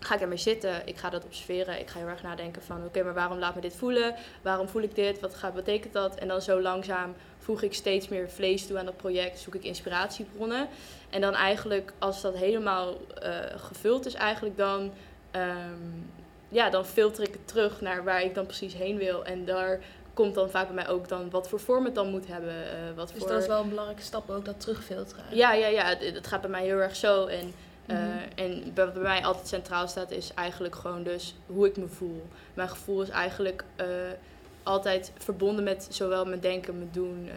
ga 0.00 0.14
ik 0.14 0.20
ermee 0.20 0.36
zitten. 0.36 0.82
Ik 0.84 0.96
ga 0.96 1.10
dat 1.10 1.24
observeren. 1.24 1.80
Ik 1.80 1.88
ga 1.88 1.98
heel 1.98 2.08
erg 2.08 2.22
nadenken 2.22 2.62
van 2.62 2.84
oké, 2.84 3.02
maar 3.02 3.14
waarom 3.14 3.38
laat 3.38 3.54
me 3.54 3.60
dit 3.60 3.76
voelen? 3.76 4.14
Waarom 4.42 4.68
voel 4.68 4.82
ik 4.82 4.94
dit? 4.94 5.20
Wat 5.20 5.34
gaat, 5.34 5.54
betekent 5.54 5.92
dat? 5.92 6.14
En 6.14 6.28
dan 6.28 6.42
zo 6.42 6.60
langzaam 6.60 7.14
voeg 7.40 7.62
ik 7.62 7.74
steeds 7.74 8.08
meer 8.08 8.30
vlees 8.30 8.66
toe 8.66 8.78
aan 8.78 8.84
dat 8.84 8.96
project. 8.96 9.38
Zoek 9.38 9.54
ik 9.54 9.64
inspiratiebronnen. 9.64 10.68
En 11.10 11.20
dan 11.20 11.34
eigenlijk 11.34 11.92
als 11.98 12.20
dat 12.20 12.36
helemaal 12.36 12.96
uh, 13.22 13.38
gevuld 13.56 14.06
is, 14.06 14.14
eigenlijk 14.14 14.56
dan, 14.56 14.80
um, 15.36 16.10
ja, 16.48 16.70
dan 16.70 16.86
filter 16.86 17.24
ik 17.24 17.32
het 17.32 17.48
terug 17.48 17.80
naar 17.80 18.04
waar 18.04 18.22
ik 18.22 18.34
dan 18.34 18.46
precies 18.46 18.74
heen 18.74 18.96
wil. 18.96 19.24
En 19.24 19.44
daar 19.44 19.80
komt 20.14 20.34
dan 20.34 20.50
vaak 20.50 20.66
bij 20.66 20.74
mij 20.74 20.88
ook 20.88 21.08
dan 21.08 21.30
wat 21.30 21.48
voor 21.48 21.60
vorm 21.60 21.84
het 21.84 21.94
dan 21.94 22.10
moet 22.10 22.26
hebben. 22.26 22.54
Uh, 22.54 22.96
wat 22.96 23.08
dus 23.08 23.18
voor... 23.18 23.28
dat 23.28 23.40
is 23.40 23.46
wel 23.46 23.62
een 23.62 23.68
belangrijke 23.68 24.02
stap 24.02 24.30
ook, 24.30 24.44
dat 24.44 24.60
terugfilteren. 24.60 25.24
Ja, 25.32 25.52
ja, 25.52 25.66
ja. 25.66 25.84
Het, 25.84 26.14
het 26.14 26.26
gaat 26.26 26.40
bij 26.40 26.50
mij 26.50 26.64
heel 26.64 26.78
erg 26.78 26.96
zo. 26.96 27.26
En, 27.26 27.54
uh, 27.86 27.96
mm 27.96 28.02
-hmm. 28.02 28.20
en 28.34 28.72
wat 28.74 28.92
bij 28.92 29.02
mij 29.02 29.24
altijd 29.24 29.48
centraal 29.48 29.88
staat 29.88 30.10
is 30.10 30.34
eigenlijk 30.34 30.74
gewoon 30.74 31.02
dus 31.02 31.34
hoe 31.46 31.66
ik 31.66 31.76
me 31.76 31.86
voel. 31.86 32.26
Mijn 32.54 32.68
gevoel 32.68 33.02
is 33.02 33.08
eigenlijk 33.08 33.64
uh, 33.80 33.86
altijd 34.62 35.12
verbonden 35.18 35.64
met 35.64 35.86
zowel 35.90 36.24
mijn 36.24 36.40
denken, 36.40 36.78
mijn 36.78 36.90
doen. 36.92 37.30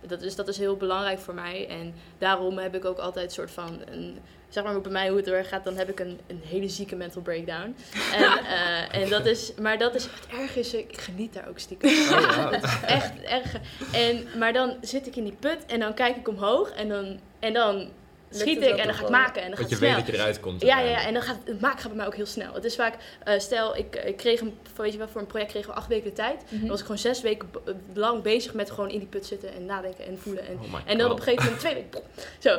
dat, 0.00 0.22
is, 0.22 0.36
dat 0.36 0.48
is 0.48 0.58
heel 0.58 0.76
belangrijk 0.76 1.18
voor 1.18 1.34
mij. 1.34 1.68
En 1.68 1.94
daarom 2.18 2.58
heb 2.58 2.74
ik 2.74 2.84
ook 2.84 2.98
altijd 2.98 3.26
een 3.26 3.32
soort 3.32 3.50
van... 3.50 3.80
Een, 3.90 4.18
zeg 4.48 4.64
maar 4.64 4.80
bij 4.80 4.92
mij 4.92 5.08
hoe 5.08 5.16
het 5.16 5.28
erg 5.28 5.48
gaat, 5.48 5.64
dan 5.64 5.76
heb 5.76 5.88
ik 5.88 6.00
een, 6.00 6.20
een 6.26 6.40
hele 6.44 6.68
zieke 6.68 6.96
mental 6.96 7.22
breakdown. 7.22 7.76
En, 8.12 8.22
uh, 8.22 8.94
en 9.02 9.08
dat 9.08 9.26
is, 9.26 9.52
maar 9.60 9.78
dat 9.78 9.94
is 9.94 10.04
het 10.04 10.40
erg 10.40 10.56
is, 10.56 10.74
ik 10.74 11.00
geniet 11.00 11.34
daar 11.34 11.48
ook 11.48 11.58
stiekem. 11.58 11.90
Oh, 11.90 12.50
dat 12.50 12.62
is 12.64 12.80
echt 12.86 13.22
erg. 13.22 13.54
En, 13.92 14.26
maar 14.38 14.52
dan 14.52 14.76
zit 14.80 15.06
ik 15.06 15.16
in 15.16 15.24
die 15.24 15.36
put 15.38 15.66
en 15.66 15.80
dan 15.80 15.94
kijk 15.94 16.16
ik 16.16 16.28
omhoog 16.28 16.70
en 16.70 16.88
dan, 16.88 17.20
en 17.38 17.52
dan 17.52 17.88
schiet 18.30 18.62
ik 18.62 18.76
en 18.76 18.86
dan 18.86 18.94
ga 18.94 19.02
ik 19.04 19.10
maken. 19.10 19.42
En 19.42 19.48
dan 19.48 19.58
gaat 19.58 19.70
je 19.70 19.76
snel. 19.76 19.88
weet 19.88 19.98
dat 19.98 20.14
je 20.14 20.20
eruit 20.20 20.40
komt. 20.40 20.62
Ja, 20.62 20.80
ja, 20.80 20.90
ja, 20.90 21.06
en 21.06 21.12
dan 21.12 21.22
gaat 21.22 21.36
het 21.44 21.60
maken 21.60 21.78
gaat 21.78 21.88
bij 21.88 21.96
mij 21.96 22.06
ook 22.06 22.14
heel 22.14 22.26
snel. 22.26 22.54
Het 22.54 22.64
is 22.64 22.74
vaak, 22.74 22.94
uh, 23.28 23.38
stel, 23.38 23.76
ik, 23.76 23.96
ik 23.96 24.16
kreeg 24.16 24.40
een, 24.40 24.58
weet 24.76 24.92
je 24.92 24.98
wel, 24.98 25.08
voor 25.08 25.20
een 25.20 25.26
project 25.26 25.50
kregen 25.50 25.70
we 25.70 25.76
acht 25.76 25.88
weken 25.88 26.04
de 26.04 26.12
tijd. 26.12 26.42
Mm 26.42 26.48
-hmm. 26.48 26.58
Dan 26.58 26.68
was 26.68 26.78
ik 26.78 26.84
gewoon 26.84 27.00
zes 27.00 27.20
weken 27.20 27.48
lang 27.94 28.22
bezig 28.22 28.54
met 28.54 28.70
gewoon 28.70 28.90
in 28.90 28.98
die 28.98 29.08
put 29.08 29.26
zitten 29.26 29.54
en 29.54 29.64
nadenken 29.64 30.06
en 30.06 30.18
voelen. 30.18 30.46
En, 30.46 30.58
oh 30.62 30.80
en 30.84 30.98
dan 30.98 31.10
op 31.10 31.16
een 31.16 31.22
gegeven 31.22 31.44
moment 31.44 31.60
twee 31.60 31.74
weken, 31.74 32.00
zo. 32.38 32.58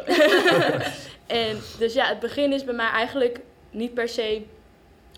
en 1.41 1.57
dus 1.77 1.93
ja, 1.93 2.05
het 2.05 2.19
begin 2.19 2.53
is 2.53 2.63
bij 2.63 2.75
mij 2.75 2.89
eigenlijk 2.89 3.39
niet 3.71 3.93
per 3.93 4.09
se 4.09 4.41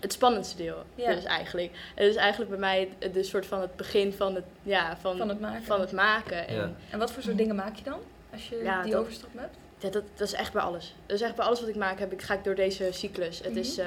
het 0.02 0.12
spannendste 0.12 0.56
deel. 0.56 0.84
Ja. 0.94 1.14
Dus 1.14 1.24
eigenlijk. 1.24 1.70
Het 1.94 2.06
is 2.08 2.16
eigenlijk 2.16 2.50
bij 2.50 2.58
mij 2.58 2.88
de, 2.98 3.10
de 3.10 3.22
soort 3.22 3.46
van 3.46 3.60
het 3.60 3.76
begin 3.76 4.12
van 4.12 4.34
het, 4.34 4.44
ja, 4.62 4.96
van, 5.00 5.16
van 5.16 5.28
het 5.28 5.40
maken. 5.40 5.64
Van 5.64 5.80
het 5.80 5.92
maken. 5.92 6.48
En, 6.48 6.54
ja. 6.54 6.70
en 6.90 6.98
wat 6.98 7.12
voor 7.12 7.22
soort 7.22 7.38
dingen 7.38 7.54
maak 7.54 7.76
je 7.76 7.84
dan? 7.84 7.98
Als 8.32 8.48
je 8.48 8.60
ja, 8.62 8.82
die 8.82 8.92
dat, 8.92 9.00
overstap 9.00 9.30
hebt? 9.36 9.56
Ja, 9.82 9.90
dat, 9.90 10.02
dat 10.16 10.26
is 10.26 10.32
echt 10.32 10.52
bij 10.52 10.62
alles. 10.62 10.94
Dat 11.06 11.16
is 11.16 11.22
echt 11.22 11.36
bij 11.36 11.44
alles 11.44 11.60
wat 11.60 11.68
ik 11.68 11.76
maak, 11.76 11.98
heb 11.98 12.12
ik, 12.12 12.22
ga 12.22 12.34
ik 12.34 12.44
door 12.44 12.54
deze 12.54 12.88
cyclus. 12.90 13.38
Het 13.38 13.46
mm 13.46 13.52
-hmm. 13.52 13.62
is, 13.62 13.78
uh, 13.78 13.86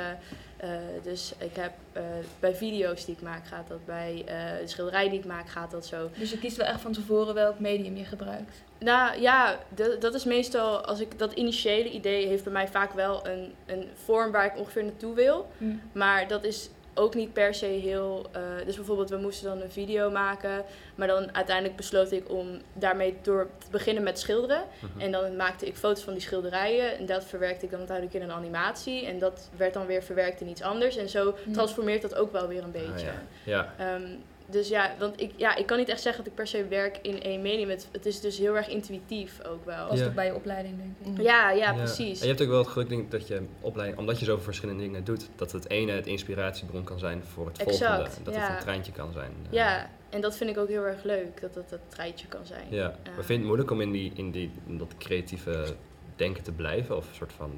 uh, 0.63 0.69
dus 1.03 1.33
ik 1.37 1.55
heb 1.55 1.71
uh, 1.97 2.03
bij 2.39 2.55
video's 2.55 3.05
die 3.05 3.15
ik 3.15 3.21
maak, 3.21 3.47
gaat 3.47 3.67
dat. 3.67 3.85
Bij 3.85 4.23
de 4.61 4.67
schilderij 4.67 5.09
die 5.09 5.19
ik 5.19 5.25
maak, 5.25 5.49
gaat 5.49 5.71
dat 5.71 5.85
zo. 5.85 6.09
Dus 6.17 6.31
je 6.31 6.37
kiest 6.37 6.57
wel 6.57 6.67
echt 6.67 6.81
van 6.81 6.91
tevoren 6.91 7.33
welk 7.33 7.59
medium 7.59 7.97
je 7.97 8.05
gebruikt? 8.05 8.63
Nou 8.79 9.21
ja, 9.21 9.59
dat 9.99 10.13
is 10.13 10.23
meestal, 10.23 10.85
als 10.85 10.99
ik 10.99 11.19
dat 11.19 11.33
initiële 11.33 11.89
idee 11.89 12.27
heeft 12.27 12.43
bij 12.43 12.53
mij 12.53 12.67
vaak 12.67 12.93
wel 12.93 13.27
een, 13.27 13.53
een 13.65 13.89
vorm 14.03 14.31
waar 14.31 14.45
ik 14.45 14.57
ongeveer 14.57 14.83
naartoe 14.83 15.13
wil. 15.13 15.47
Mm. 15.57 15.81
Maar 15.91 16.27
dat 16.27 16.43
is 16.43 16.69
ook 16.95 17.15
niet 17.15 17.33
per 17.33 17.53
se 17.53 17.65
heel. 17.65 18.25
Uh, 18.35 18.65
dus 18.65 18.75
bijvoorbeeld, 18.75 19.09
we 19.09 19.17
moesten 19.17 19.49
dan 19.49 19.61
een 19.61 19.71
video 19.71 20.11
maken. 20.11 20.63
Maar 20.95 21.07
dan 21.07 21.35
uiteindelijk 21.35 21.75
besloot 21.75 22.11
ik 22.11 22.29
om 22.29 22.61
daarmee 22.73 23.17
door 23.21 23.47
te 23.57 23.69
beginnen 23.71 24.03
met 24.03 24.19
schilderen. 24.19 24.63
Mhm. 24.65 24.85
Mm 24.85 24.91
-hmm. 24.91 25.01
En 25.01 25.11
dan 25.11 25.35
maakte 25.35 25.65
ik 25.65 25.75
foto's 25.75 26.03
van 26.03 26.13
die 26.13 26.21
schilderijen. 26.21 26.97
En 26.97 27.05
dat 27.05 27.25
verwerkte 27.25 27.65
ik 27.65 27.71
dan 27.71 27.79
uiteindelijk 27.79 28.17
in 28.17 28.29
een 28.29 28.35
animatie. 28.35 29.05
En 29.05 29.19
dat 29.19 29.49
werd 29.57 29.73
dan 29.73 29.85
weer 29.85 30.03
verwerkt 30.03 30.41
in 30.41 30.47
iets 30.47 30.61
anders. 30.61 30.97
En 30.97 31.09
zo 31.09 31.35
mm. 31.45 31.53
transformeert 31.53 32.01
dat 32.01 32.15
ook 32.15 32.31
wel 32.31 32.47
weer 32.47 32.63
een 32.63 32.71
beetje. 32.71 33.07
Ah, 33.09 33.13
ja. 33.43 33.73
ja. 33.77 33.95
Um, 33.95 34.23
dus 34.45 34.67
ja, 34.67 34.95
want 34.99 35.21
ik, 35.21 35.31
ja, 35.35 35.55
ik 35.55 35.65
kan 35.65 35.77
niet 35.77 35.89
echt 35.89 36.01
zeggen 36.01 36.23
dat 36.23 36.31
ik 36.31 36.37
per 36.37 36.47
se 36.47 36.67
werk 36.67 36.99
in 37.01 37.21
één 37.21 37.41
medium. 37.41 37.69
Het, 37.69 37.87
het 37.91 38.05
is 38.05 38.21
dus 38.21 38.37
heel 38.37 38.55
erg 38.55 38.67
intuïtief 38.67 39.39
ook 39.45 39.65
wel. 39.65 39.87
Past 39.87 40.01
ja. 40.01 40.07
ook 40.07 40.13
bij 40.13 40.25
je 40.25 40.35
opleiding, 40.35 40.75
denk 40.77 41.17
ik. 41.17 41.23
Ja, 41.23 41.51
ja, 41.51 41.57
ja, 41.57 41.73
precies. 41.73 42.19
En 42.19 42.27
je 42.27 42.31
hebt 42.33 42.41
ook 42.41 42.49
wel 42.49 42.57
het 42.57 42.67
geluk 42.67 42.89
denk 42.89 43.01
ik, 43.01 43.11
dat 43.11 43.27
je 43.27 43.41
opleiding, 43.61 43.99
omdat 43.99 44.19
je 44.19 44.25
zoveel 44.25 44.43
verschillende 44.43 44.83
dingen 44.83 45.03
doet, 45.03 45.29
dat 45.35 45.51
het 45.51 45.69
ene 45.69 45.91
het 45.91 46.07
inspiratiebron 46.07 46.83
kan 46.83 46.99
zijn 46.99 47.23
voor 47.23 47.47
het 47.47 47.57
exact, 47.57 47.95
volgende. 47.95 48.17
En 48.17 48.23
dat 48.23 48.33
ja. 48.33 48.41
het 48.41 48.49
een 48.49 48.59
treintje 48.59 48.91
kan 48.91 49.13
zijn. 49.13 49.31
Ja, 49.49 49.89
en 50.09 50.21
dat 50.21 50.37
vind 50.37 50.49
ik 50.49 50.57
ook 50.57 50.67
heel 50.67 50.85
erg 50.85 51.03
leuk, 51.03 51.41
dat 51.41 51.55
het 51.55 51.69
dat 51.69 51.79
treintje 51.87 52.27
kan 52.27 52.45
zijn. 52.45 52.65
Ja, 52.69 52.87
maar 52.87 53.13
vind 53.13 53.27
je 53.27 53.33
het 53.33 53.43
moeilijk 53.43 53.71
om 53.71 53.81
in, 53.81 53.91
die, 53.91 54.11
in, 54.15 54.31
die, 54.31 54.51
in 54.67 54.77
dat 54.77 54.93
creatieve 54.97 55.75
denken 56.15 56.43
te 56.43 56.51
blijven? 56.51 56.97
Of 56.97 57.09
een 57.09 57.15
soort 57.15 57.33
van 57.33 57.51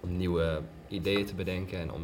om 0.00 0.16
nieuwe 0.16 0.60
ideeën 0.88 1.26
te 1.26 1.34
bedenken 1.34 1.78
en 1.78 1.92
om 1.92 2.02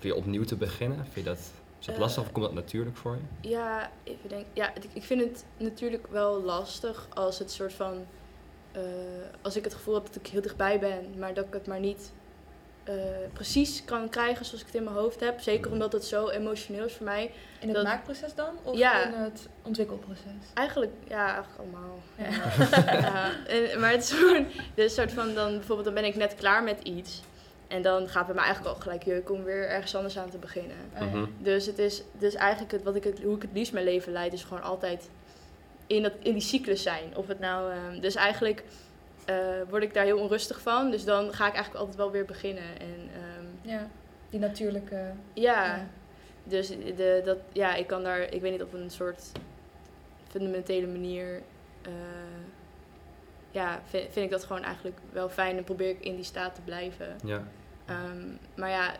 weer 0.00 0.14
opnieuw 0.14 0.44
te 0.44 0.56
beginnen? 0.56 0.96
Vind 0.96 1.14
je 1.14 1.22
dat... 1.22 1.52
Is 1.80 1.86
dat 1.86 1.98
lastig 1.98 2.22
of 2.22 2.32
komt 2.32 2.44
dat 2.44 2.54
natuurlijk 2.54 2.96
voor 2.96 3.16
je? 3.16 3.48
Ja, 3.48 3.90
even 4.04 4.28
denk, 4.28 4.46
ja, 4.52 4.72
ik 4.92 5.02
vind 5.02 5.20
het 5.20 5.44
natuurlijk 5.56 6.06
wel 6.06 6.42
lastig 6.42 7.06
als 7.14 7.38
het 7.38 7.50
soort 7.50 7.72
van. 7.72 8.06
Uh, 8.76 8.82
als 9.42 9.56
ik 9.56 9.64
het 9.64 9.74
gevoel 9.74 9.94
heb 9.94 10.06
dat 10.06 10.16
ik 10.16 10.26
heel 10.26 10.40
dichtbij 10.40 10.78
ben, 10.78 11.18
maar 11.18 11.34
dat 11.34 11.46
ik 11.46 11.52
het 11.52 11.66
maar 11.66 11.80
niet 11.80 12.12
uh, 12.88 12.94
precies 13.32 13.84
kan 13.84 14.08
krijgen 14.08 14.44
zoals 14.44 14.60
ik 14.60 14.66
het 14.66 14.76
in 14.76 14.84
mijn 14.84 14.96
hoofd 14.96 15.20
heb. 15.20 15.40
Zeker 15.40 15.70
omdat 15.70 15.92
het 15.92 16.04
zo 16.04 16.28
emotioneel 16.28 16.84
is 16.84 16.92
voor 16.92 17.04
mij. 17.04 17.32
In 17.60 17.66
het 17.68 17.76
dat, 17.76 17.84
maakproces 17.84 18.34
dan? 18.34 18.54
Of 18.62 18.76
ja, 18.76 19.04
in 19.04 19.12
het 19.12 19.48
ontwikkelproces? 19.62 20.52
Eigenlijk, 20.54 20.92
ja, 21.08 21.34
eigenlijk 21.34 21.58
allemaal. 21.58 21.98
Ja. 22.16 22.30
ja. 23.08 23.46
En, 23.46 23.80
maar 23.80 23.90
het 23.90 24.02
is 24.02 24.12
gewoon 24.12 24.46
een 24.74 24.90
soort 24.90 25.12
van, 25.12 25.34
dan, 25.34 25.50
bijvoorbeeld 25.50 25.84
dan 25.84 25.94
ben 25.94 26.04
ik 26.04 26.16
net 26.16 26.34
klaar 26.34 26.62
met 26.62 26.80
iets. 26.82 27.20
En 27.70 27.82
dan 27.82 28.08
gaat 28.08 28.26
het 28.26 28.36
me 28.36 28.42
eigenlijk 28.42 28.74
al 28.74 28.82
gelijk 28.82 29.02
jeuk 29.02 29.30
om 29.30 29.44
weer 29.44 29.68
ergens 29.68 29.94
anders 29.94 30.18
aan 30.18 30.30
te 30.30 30.38
beginnen. 30.38 30.76
Mm 31.00 31.10
-hmm. 31.10 31.34
Dus 31.38 31.66
het 31.66 31.78
is 31.78 32.02
dus 32.18 32.34
eigenlijk 32.34 32.72
het, 32.72 32.82
wat 32.82 32.94
ik 32.94 33.04
het, 33.04 33.22
hoe 33.22 33.36
ik 33.36 33.42
het 33.42 33.50
liefst 33.52 33.72
mijn 33.72 33.84
leven 33.84 34.12
leid, 34.12 34.32
is 34.32 34.44
gewoon 34.44 34.62
altijd 34.62 35.10
in, 35.86 36.02
dat, 36.02 36.12
in 36.22 36.32
die 36.32 36.42
cyclus 36.42 36.82
zijn. 36.82 37.16
Of 37.16 37.26
het 37.26 37.38
nou, 37.38 37.72
um, 37.72 38.00
dus 38.00 38.14
eigenlijk 38.14 38.64
uh, 39.30 39.36
word 39.68 39.82
ik 39.82 39.94
daar 39.94 40.04
heel 40.04 40.18
onrustig 40.18 40.60
van. 40.60 40.90
Dus 40.90 41.04
dan 41.04 41.34
ga 41.34 41.46
ik 41.46 41.54
eigenlijk 41.54 41.74
altijd 41.80 41.96
wel 41.96 42.10
weer 42.10 42.24
beginnen. 42.24 42.78
En, 42.80 43.10
um, 43.38 43.58
ja, 43.62 43.88
die 44.30 44.40
natuurlijke. 44.40 45.12
Ja, 45.32 45.64
ja. 45.64 45.86
dus 46.44 46.68
de, 46.68 47.22
dat, 47.24 47.38
ja, 47.52 47.74
ik 47.74 47.86
kan 47.86 48.02
daar, 48.02 48.20
ik 48.20 48.40
weet 48.40 48.52
niet 48.52 48.62
op 48.62 48.72
een 48.72 48.90
soort 48.90 49.32
fundamentele 50.28 50.86
manier. 50.86 51.42
Uh, 51.86 51.92
ja, 53.50 53.80
vind, 53.84 54.12
vind 54.12 54.24
ik 54.24 54.30
dat 54.30 54.44
gewoon 54.44 54.62
eigenlijk 54.62 54.98
wel 55.12 55.28
fijn 55.28 55.56
en 55.56 55.64
probeer 55.64 55.88
ik 55.88 56.00
in 56.00 56.14
die 56.14 56.24
staat 56.24 56.54
te 56.54 56.60
blijven. 56.60 57.16
Ja. 57.24 57.42
Um, 57.90 58.38
maar 58.54 58.70
ja, 58.70 58.94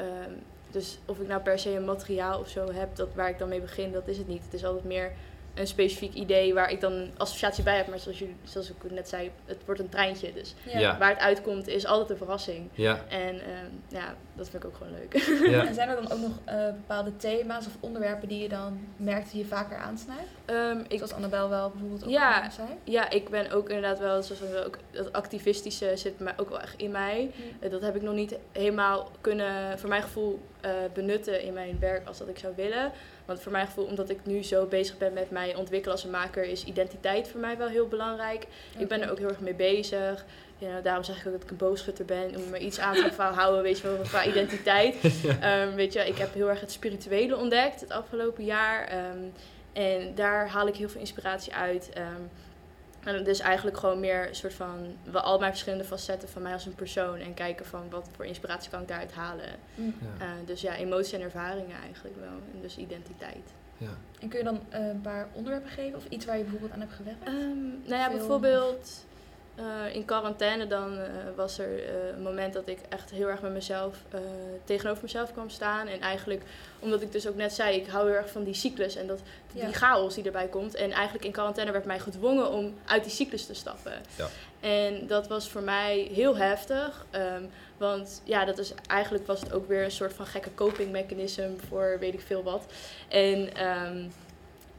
um, 0.00 0.42
dus 0.70 0.98
of 1.04 1.18
ik 1.18 1.28
nou 1.28 1.42
per 1.42 1.58
se 1.58 1.76
een 1.76 1.84
materiaal 1.84 2.40
of 2.40 2.48
zo 2.48 2.72
heb 2.72 2.96
dat, 2.96 3.14
waar 3.14 3.28
ik 3.28 3.38
dan 3.38 3.48
mee 3.48 3.60
begin, 3.60 3.92
dat 3.92 4.08
is 4.08 4.18
het 4.18 4.28
niet. 4.28 4.44
Het 4.44 4.54
is 4.54 4.64
altijd 4.64 4.84
meer 4.84 5.12
een 5.56 5.66
specifiek 5.66 6.14
idee 6.14 6.54
waar 6.54 6.70
ik 6.70 6.80
dan 6.80 6.92
een 6.92 7.12
associatie 7.16 7.64
bij 7.64 7.76
heb. 7.76 7.86
Maar 7.86 7.98
zoals, 7.98 8.18
jullie, 8.18 8.36
zoals 8.44 8.70
ik 8.70 8.90
net 8.90 9.08
zei, 9.08 9.30
het 9.44 9.64
wordt 9.64 9.80
een 9.80 9.88
treintje. 9.88 10.32
Dus 10.32 10.54
ja. 10.62 10.78
Ja. 10.78 10.98
waar 10.98 11.10
het 11.10 11.18
uitkomt 11.18 11.68
is 11.68 11.86
altijd 11.86 12.10
een 12.10 12.16
verrassing. 12.16 12.68
Ja. 12.72 13.04
En 13.08 13.34
um, 13.34 13.82
ja, 13.88 14.14
dat 14.34 14.48
vind 14.48 14.62
ik 14.62 14.68
ook 14.68 14.76
gewoon 14.76 14.92
leuk. 14.92 15.14
Ja. 15.50 15.64
En 15.66 15.74
zijn 15.74 15.88
er 15.88 15.96
dan 15.96 16.12
ook 16.12 16.20
nog 16.20 16.38
uh, 16.48 16.66
bepaalde 16.66 17.16
thema's 17.16 17.66
of 17.66 17.76
onderwerpen 17.80 18.28
die 18.28 18.42
je 18.42 18.48
dan 18.48 18.86
merkt 18.96 19.30
die 19.30 19.40
je 19.40 19.46
vaker 19.46 19.76
aansnijdt? 19.76 20.28
Um, 20.50 20.84
ik, 20.88 20.96
zoals 20.96 21.12
Annabel 21.12 21.48
wel 21.48 21.70
bijvoorbeeld 21.70 22.04
ook 22.04 22.10
ja, 22.10 22.50
zei? 22.50 22.68
Ja, 22.84 23.10
ik 23.10 23.28
ben 23.28 23.50
ook 23.50 23.68
inderdaad 23.68 23.98
wel, 23.98 24.22
zoals 24.22 24.40
we 24.40 24.64
ook, 24.66 24.78
dat 24.90 25.12
activistische 25.12 25.92
zit 25.94 26.18
mij 26.18 26.34
ook 26.36 26.48
wel 26.48 26.60
echt 26.60 26.74
in 26.76 26.90
mij. 26.90 27.30
Mm. 27.34 27.70
Dat 27.70 27.82
heb 27.82 27.96
ik 27.96 28.02
nog 28.02 28.14
niet 28.14 28.36
helemaal 28.52 29.10
kunnen, 29.20 29.78
voor 29.78 29.88
mijn 29.88 30.02
gevoel, 30.02 30.40
uh, 30.64 30.70
benutten 30.94 31.42
in 31.42 31.52
mijn 31.52 31.76
werk 31.80 32.06
als 32.06 32.18
dat 32.18 32.28
ik 32.28 32.38
zou 32.38 32.52
willen. 32.56 32.92
Want 33.24 33.40
voor 33.40 33.52
mijn 33.52 33.66
gevoel, 33.66 33.84
omdat 33.84 34.10
ik 34.10 34.18
nu 34.26 34.42
zo 34.42 34.66
bezig 34.66 34.98
ben 34.98 35.12
met 35.12 35.30
mij 35.30 35.54
ontwikkelen 35.54 35.94
als 35.94 36.04
een 36.04 36.10
maker, 36.10 36.44
is 36.44 36.64
identiteit 36.64 37.28
voor 37.28 37.40
mij 37.40 37.56
wel 37.56 37.68
heel 37.68 37.88
belangrijk. 37.88 38.46
Okay. 38.70 38.82
Ik 38.82 38.88
ben 38.88 39.02
er 39.02 39.10
ook 39.10 39.18
heel 39.18 39.28
erg 39.28 39.40
mee 39.40 39.54
bezig. 39.54 40.24
Ja, 40.58 40.80
daarom 40.80 41.04
zeg 41.04 41.20
ik 41.20 41.26
ook 41.26 41.32
dat 41.32 41.42
ik 41.42 41.50
een 41.50 41.56
boogschutter 41.56 42.04
ben, 42.04 42.36
om 42.36 42.50
me 42.50 42.58
iets 42.58 42.78
aan 42.78 42.94
te 42.94 43.22
houden, 43.22 43.62
weet 43.62 43.78
je 43.78 43.88
wel, 43.88 43.96
qua 43.96 44.24
identiteit. 44.24 44.96
ja. 45.22 45.62
um, 45.62 45.74
weet 45.74 45.92
je, 45.92 46.06
ik 46.06 46.18
heb 46.18 46.34
heel 46.34 46.48
erg 46.48 46.60
het 46.60 46.72
spirituele 46.72 47.36
ontdekt 47.36 47.80
het 47.80 47.90
afgelopen 47.90 48.44
jaar. 48.44 49.08
Um, 49.10 49.32
en 49.72 50.14
daar 50.14 50.48
haal 50.48 50.68
ik 50.68 50.76
heel 50.76 50.88
veel 50.88 51.00
inspiratie 51.00 51.54
uit. 51.54 51.90
Um, 51.98 52.30
En 53.06 53.24
dus 53.24 53.38
eigenlijk 53.38 53.76
gewoon 53.76 54.00
meer 54.00 54.28
een 54.28 54.34
soort 54.34 54.54
van 54.54 54.96
we 55.04 55.20
al 55.20 55.38
mijn 55.38 55.50
verschillende 55.50 55.84
facetten 55.84 56.28
van 56.28 56.42
mij 56.42 56.52
als 56.52 56.66
een 56.66 56.74
persoon 56.74 57.18
en 57.18 57.34
kijken 57.34 57.66
van 57.66 57.90
wat 57.90 58.08
voor 58.16 58.24
inspiratie 58.24 58.70
kan 58.70 58.80
ik 58.80 58.88
daaruit 58.88 59.12
halen. 59.12 59.48
Mm. 59.74 59.94
Ja. 60.18 60.24
Eh, 60.24 60.30
dus 60.46 60.60
ja, 60.60 60.76
emoties 60.76 61.12
en 61.12 61.20
ervaringen 61.20 61.76
eigenlijk 61.82 62.16
wel. 62.20 62.38
En 62.54 62.60
dus 62.60 62.76
identiteit. 62.76 63.52
Ja. 63.76 63.88
En 64.20 64.28
kun 64.28 64.38
je 64.38 64.44
dan 64.44 64.60
eh, 64.68 64.86
een 64.86 65.00
paar 65.00 65.28
onderwerpen 65.32 65.70
geven 65.70 65.98
of 65.98 66.04
iets 66.08 66.24
waar 66.24 66.36
je 66.36 66.42
bijvoorbeeld 66.42 66.72
aan 66.72 66.80
hebt 66.80 66.92
gewerkt? 66.92 67.24
Ehm, 67.24 67.66
nou 67.66 67.94
ja, 67.94 68.04
Film. 68.04 68.18
bijvoorbeeld 68.18 69.05
eh, 69.56 69.94
in 69.94 70.04
quarantaine 70.04 70.66
dan 70.66 70.98
eh, 70.98 71.08
was 71.36 71.58
er 71.58 71.84
eh, 71.84 72.08
een 72.16 72.22
moment 72.22 72.52
dat 72.52 72.68
ik 72.68 72.78
echt 72.88 73.10
heel 73.10 73.28
erg 73.28 73.42
met 73.42 73.52
mezelf 73.52 73.96
eh, 74.10 74.20
tegenover 74.64 75.02
mezelf 75.02 75.32
kwam 75.32 75.50
staan. 75.50 75.86
En 75.86 76.00
eigenlijk, 76.00 76.42
omdat 76.78 77.02
ik 77.02 77.12
dus 77.12 77.28
ook 77.28 77.36
net 77.36 77.52
zei, 77.52 77.76
ik 77.76 77.86
hou 77.86 78.06
heel 78.06 78.16
erg 78.16 78.30
van 78.30 78.44
die 78.44 78.54
cyclus 78.54 78.96
en 78.96 79.06
dat, 79.06 79.20
die 79.52 79.72
chaos 79.72 80.14
die 80.14 80.24
erbij 80.24 80.48
komt. 80.48 80.74
En 80.74 80.92
eigenlijk 80.92 81.24
in 81.24 81.32
quarantaine 81.32 81.72
werd 81.72 81.84
mij 81.84 81.98
gedwongen 81.98 82.50
om 82.50 82.74
uit 82.86 83.02
die 83.04 83.12
cyclus 83.12 83.46
te 83.46 83.54
stappen. 83.54 83.92
Ja. 84.16 84.28
En 84.60 85.06
dat 85.06 85.28
was 85.28 85.48
voor 85.48 85.62
mij 85.62 86.08
heel 86.12 86.36
heftig. 86.36 87.06
ehm, 87.10 87.44
want 87.76 88.22
ja, 88.24 88.44
dat 88.44 88.58
is, 88.58 88.72
eigenlijk 88.86 89.26
was 89.26 89.40
het 89.40 89.52
ook 89.52 89.68
weer 89.68 89.84
een 89.84 89.90
soort 89.90 90.12
van 90.12 90.26
gekke 90.26 90.54
coping 90.54 90.90
mechanism 90.90 91.50
voor 91.68 91.96
weet 92.00 92.14
ik 92.14 92.20
veel 92.20 92.42
wat. 92.42 92.64
En 93.08 93.54
ehm, 93.54 94.08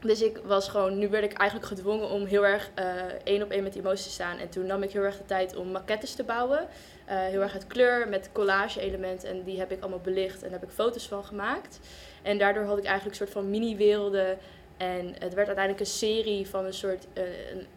dus 0.00 0.22
ik 0.22 0.40
was 0.44 0.68
gewoon, 0.68 0.98
nu 0.98 1.08
werd 1.08 1.24
ik 1.24 1.32
eigenlijk 1.32 1.68
gedwongen 1.68 2.08
om 2.08 2.24
heel 2.24 2.46
erg 2.46 2.70
eh, 2.74 2.86
één 3.24 3.42
op 3.42 3.50
één 3.50 3.62
met 3.62 3.74
emoties 3.74 4.04
te 4.04 4.10
staan. 4.10 4.38
En 4.38 4.48
toen 4.48 4.66
nam 4.66 4.82
ik 4.82 4.92
heel 4.92 5.02
erg 5.02 5.16
de 5.16 5.24
tijd 5.24 5.56
om 5.56 5.70
maquettes 5.70 6.14
te 6.14 6.24
bouwen. 6.24 6.68
Eh, 7.04 7.18
heel 7.18 7.40
erg 7.40 7.52
uit 7.52 7.66
kleur 7.66 8.08
met 8.08 8.30
collage 8.32 8.80
elementen. 8.80 9.28
En 9.28 9.42
die 9.42 9.58
heb 9.58 9.72
ik 9.72 9.80
allemaal 9.80 10.00
belicht 10.00 10.42
en 10.42 10.50
daar 10.50 10.60
heb 10.60 10.68
ik 10.68 10.74
foto's 10.74 11.08
van 11.08 11.24
gemaakt. 11.24 11.80
En 12.22 12.38
daardoor 12.38 12.64
had 12.64 12.78
ik 12.78 12.84
eigenlijk 12.84 13.20
een 13.20 13.26
soort 13.26 13.38
van 13.38 13.50
mini-werelden. 13.50 14.38
En 14.76 15.06
het 15.06 15.34
werd 15.34 15.46
uiteindelijk 15.46 15.80
een 15.80 15.86
serie 15.86 16.48
van 16.48 16.64
een 16.64 16.74
soort 16.74 17.06
eh, 17.12 17.22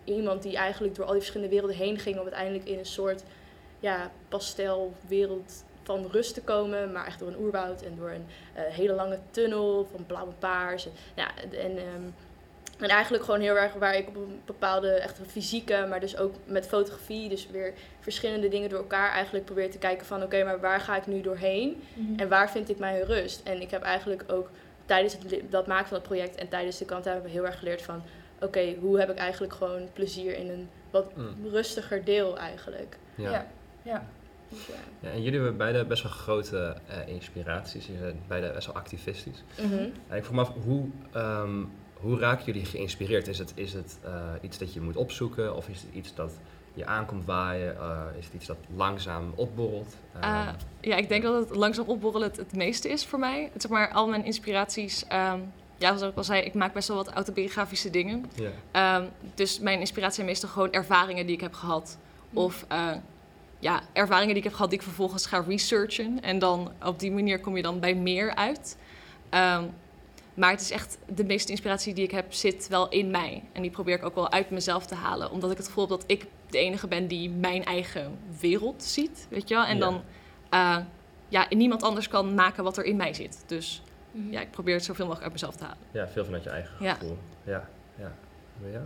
iemand 0.04 0.42
die 0.42 0.58
eigenlijk 0.58 0.96
door 0.96 1.06
al 1.06 1.12
die 1.12 1.22
verschillende 1.22 1.54
werelden 1.54 1.78
heen 1.78 2.00
ging. 2.00 2.16
Om 2.16 2.24
uiteindelijk 2.24 2.66
in 2.66 2.80
een 2.80 2.86
soort 2.86 3.24
ja, 3.80 4.12
pastelwereld 4.30 5.64
van 5.92 6.12
rust 6.12 6.34
te 6.34 6.42
komen. 6.42 6.92
Maar 6.92 7.06
echt 7.06 7.20
door 7.20 7.28
een 7.28 7.40
oerwoud 7.40 7.82
en 7.82 7.96
door 7.96 8.10
een 8.10 8.26
eh, 8.54 8.64
hele 8.64 8.94
lange 8.94 9.20
tunnel 9.32 9.88
van 9.92 10.06
blauw 10.06 10.26
en 10.28 10.36
paars. 10.40 10.86
En, 10.86 10.92
ja, 11.16 11.28
en, 11.52 11.78
ehm, 11.78 12.04
en 12.80 12.90
eigenlijk 12.90 13.24
gewoon 13.24 13.40
heel 13.40 13.56
erg 13.58 13.74
waar 13.74 13.96
ik 13.96 14.08
op 14.08 14.16
een 14.16 14.42
bepaalde 14.46 14.90
echt 14.92 15.20
een 15.20 15.26
fysieke, 15.30 15.86
maar 15.90 16.00
dus 16.00 16.18
ook 16.18 16.36
met 16.46 16.68
fotografie, 16.68 17.30
dus 17.30 17.48
weer 17.52 17.74
verschillende 18.00 18.48
dingen 18.48 18.70
door 18.70 18.80
elkaar 18.80 19.12
eigenlijk 19.12 19.46
probeer 19.46 19.72
te 19.72 19.78
kijken 19.78 20.06
van 20.06 20.24
oké, 20.24 20.44
maar 20.44 20.60
waar 20.60 20.80
ga 20.80 20.96
ik 20.98 21.08
nu 21.08 21.22
doorheen 21.22 21.84
Mhm. 21.94 22.20
en 22.20 22.30
waar 22.30 22.52
vind 22.52 22.70
ik 22.70 22.78
mijn 22.80 23.04
rust? 23.04 23.42
En 23.44 23.62
ik 23.62 23.72
heb 23.72 23.82
eigenlijk 23.82 24.24
ook 24.28 24.50
tijdens 24.86 25.14
het, 25.14 25.42
dat 25.50 25.68
maken 25.68 25.88
van 25.88 25.98
het 25.98 26.08
project 26.08 26.36
en 26.36 26.50
tijdens 26.50 26.78
de 26.78 26.86
kant 26.86 27.06
hebben 27.06 27.24
we 27.24 27.30
heel 27.30 27.46
erg 27.46 27.60
geleerd 27.60 27.82
van 27.82 28.04
oké, 28.42 28.76
hoe 28.80 29.00
heb 29.00 29.10
ik 29.10 29.18
eigenlijk 29.18 29.54
gewoon 29.54 29.90
plezier 29.94 30.36
in 30.38 30.50
een 30.50 30.70
wat 30.92 31.16
Mm. 31.16 31.36
rustiger 31.52 32.04
deel 32.04 32.38
eigenlijk. 32.38 32.98
Ja. 33.16 33.32
ja. 33.32 33.48
ja. 33.82 34.06
Dus 34.52 34.66
ja. 35.00 35.10
En 35.10 35.22
jullie 35.22 35.40
hebben 35.40 35.58
beide 35.58 35.86
best 35.86 36.04
wel 36.04 36.12
grote 36.12 36.76
eh, 36.88 37.08
inspiraties. 37.08 37.86
Jullie 37.86 38.02
zijn 38.02 38.20
beide 38.28 38.52
best 38.54 38.66
wel 38.66 38.76
activistisch. 38.76 39.44
Mhm. 39.62 39.74
En 40.08 40.18
ik 40.18 40.24
vroeg 40.24 40.36
me 40.36 40.42
af, 40.42 40.54
hoe, 40.64 40.86
ehm, 41.12 41.64
hoe 41.94 42.20
raken 42.20 42.46
jullie 42.46 42.66
geïnspireerd? 42.66 43.28
Is 43.28 43.38
het, 43.38 43.52
is 43.56 43.74
het 43.74 43.98
eh, 44.04 44.12
iets 44.42 44.58
dat 44.58 44.74
je 44.74 44.82
moet 44.82 44.96
opzoeken? 44.96 45.56
Of 45.56 45.68
is 45.68 45.82
het 45.82 45.94
iets 45.94 46.16
dat 46.16 46.32
je 46.74 46.86
aankomt 46.86 47.26
waaien? 47.26 47.78
Eh, 47.78 48.02
is 48.18 48.26
het 48.26 48.34
iets 48.34 48.46
dat 48.46 48.58
langzaam 48.76 49.32
opborrelt? 49.36 49.96
Ehm, 50.20 50.54
ja, 50.82 50.96
ik 50.96 51.10
denk 51.10 51.24
dat 51.24 51.50
het 51.50 51.58
langzaam 51.58 51.86
opborrelen 51.88 52.28
het, 52.28 52.38
het 52.38 52.56
meeste 52.56 52.90
is 52.90 53.06
voor 53.06 53.20
mij. 53.20 53.50
Het, 53.54 53.62
zeg 53.62 53.72
maar, 53.72 53.92
al 53.92 54.08
mijn 54.08 54.26
inspiraties... 54.26 55.06
ehm, 55.08 55.40
ja, 55.78 55.98
zoals 55.98 56.12
ik 56.12 56.18
al 56.18 56.24
zei, 56.24 56.42
ik 56.42 56.54
maak 56.54 56.74
best 56.74 56.88
wel 56.88 56.98
wat 56.98 57.10
autobiografische 57.10 57.90
dingen. 57.90 58.26
ja. 58.36 58.50
Ehm, 58.72 59.08
dus 59.36 59.60
mijn 59.60 59.80
inspiratie 59.80 60.16
zijn 60.16 60.28
meestal 60.28 60.50
gewoon 60.50 60.72
ervaringen 60.72 61.26
die 61.26 61.36
ik 61.36 61.42
heb 61.42 61.54
gehad. 61.54 61.98
Of 62.34 62.66
eh, 62.68 62.92
ja, 63.62 63.82
ervaringen 63.94 64.28
die 64.34 64.38
ik 64.38 64.44
heb 64.44 64.54
gehad 64.54 64.70
die 64.70 64.80
ik 64.80 64.86
vervolgens 64.86 65.26
ga 65.26 65.44
researchen. 65.48 66.22
En 66.22 66.40
dan 66.40 66.72
op 66.86 67.00
die 67.00 67.12
manier 67.12 67.40
kom 67.40 67.56
je 67.56 67.62
dan 67.64 67.80
bij 67.80 67.96
meer 67.96 68.36
uit. 68.36 68.78
Ehm, 69.30 69.64
maar 70.34 70.52
het 70.52 70.62
is 70.62 70.72
echt, 70.72 70.98
de 71.16 71.24
meeste 71.24 71.52
inspiratie 71.52 71.94
die 71.94 72.04
ik 72.04 72.12
heb 72.12 72.34
zit 72.34 72.68
wel 72.68 72.90
in 72.90 73.12
mij. 73.12 73.44
En 73.52 73.62
die 73.62 73.72
probeer 73.72 73.96
ik 73.96 74.04
ook 74.06 74.16
wel 74.16 74.32
uit 74.32 74.50
mezelf 74.50 74.86
te 74.86 74.96
halen. 74.96 75.32
Omdat 75.32 75.52
ik 75.52 75.58
het 75.58 75.66
gevoel 75.68 75.88
heb 75.90 76.00
dat 76.00 76.12
ik 76.12 76.26
de 76.50 76.58
enige 76.58 76.88
ben 76.88 77.08
die 77.08 77.30
mijn 77.30 77.64
eigen 77.66 78.18
wereld 78.40 78.84
ziet. 78.84 79.28
Weet 79.30 79.48
je 79.50 79.56
wel? 79.56 79.64
En 79.66 79.74
Ja. 79.78 79.80
dan, 79.80 80.02
eh, 80.50 80.78
ja, 81.28 81.46
niemand 81.50 81.84
anders 81.84 82.08
kan 82.08 82.34
maken 82.36 82.64
wat 82.64 82.78
er 82.78 82.84
in 82.84 82.96
mij 82.96 83.14
zit. 83.14 83.44
Dus 83.46 83.82
Mhm. 84.12 84.32
ja, 84.32 84.42
ik 84.42 84.52
probeer 84.52 84.74
het 84.76 84.84
zoveel 84.84 85.06
mogelijk 85.06 85.24
uit 85.32 85.42
mezelf 85.42 85.56
te 85.56 85.64
halen. 85.64 85.78
ja, 85.92 86.08
veel 86.08 86.26
vanuit 86.26 86.44
je 86.44 86.50
eigen 86.50 86.76
Ja. 86.80 86.94
gevoel. 86.94 87.18
Ja, 87.44 87.70
ja. 88.00 88.12
Jou? 88.72 88.84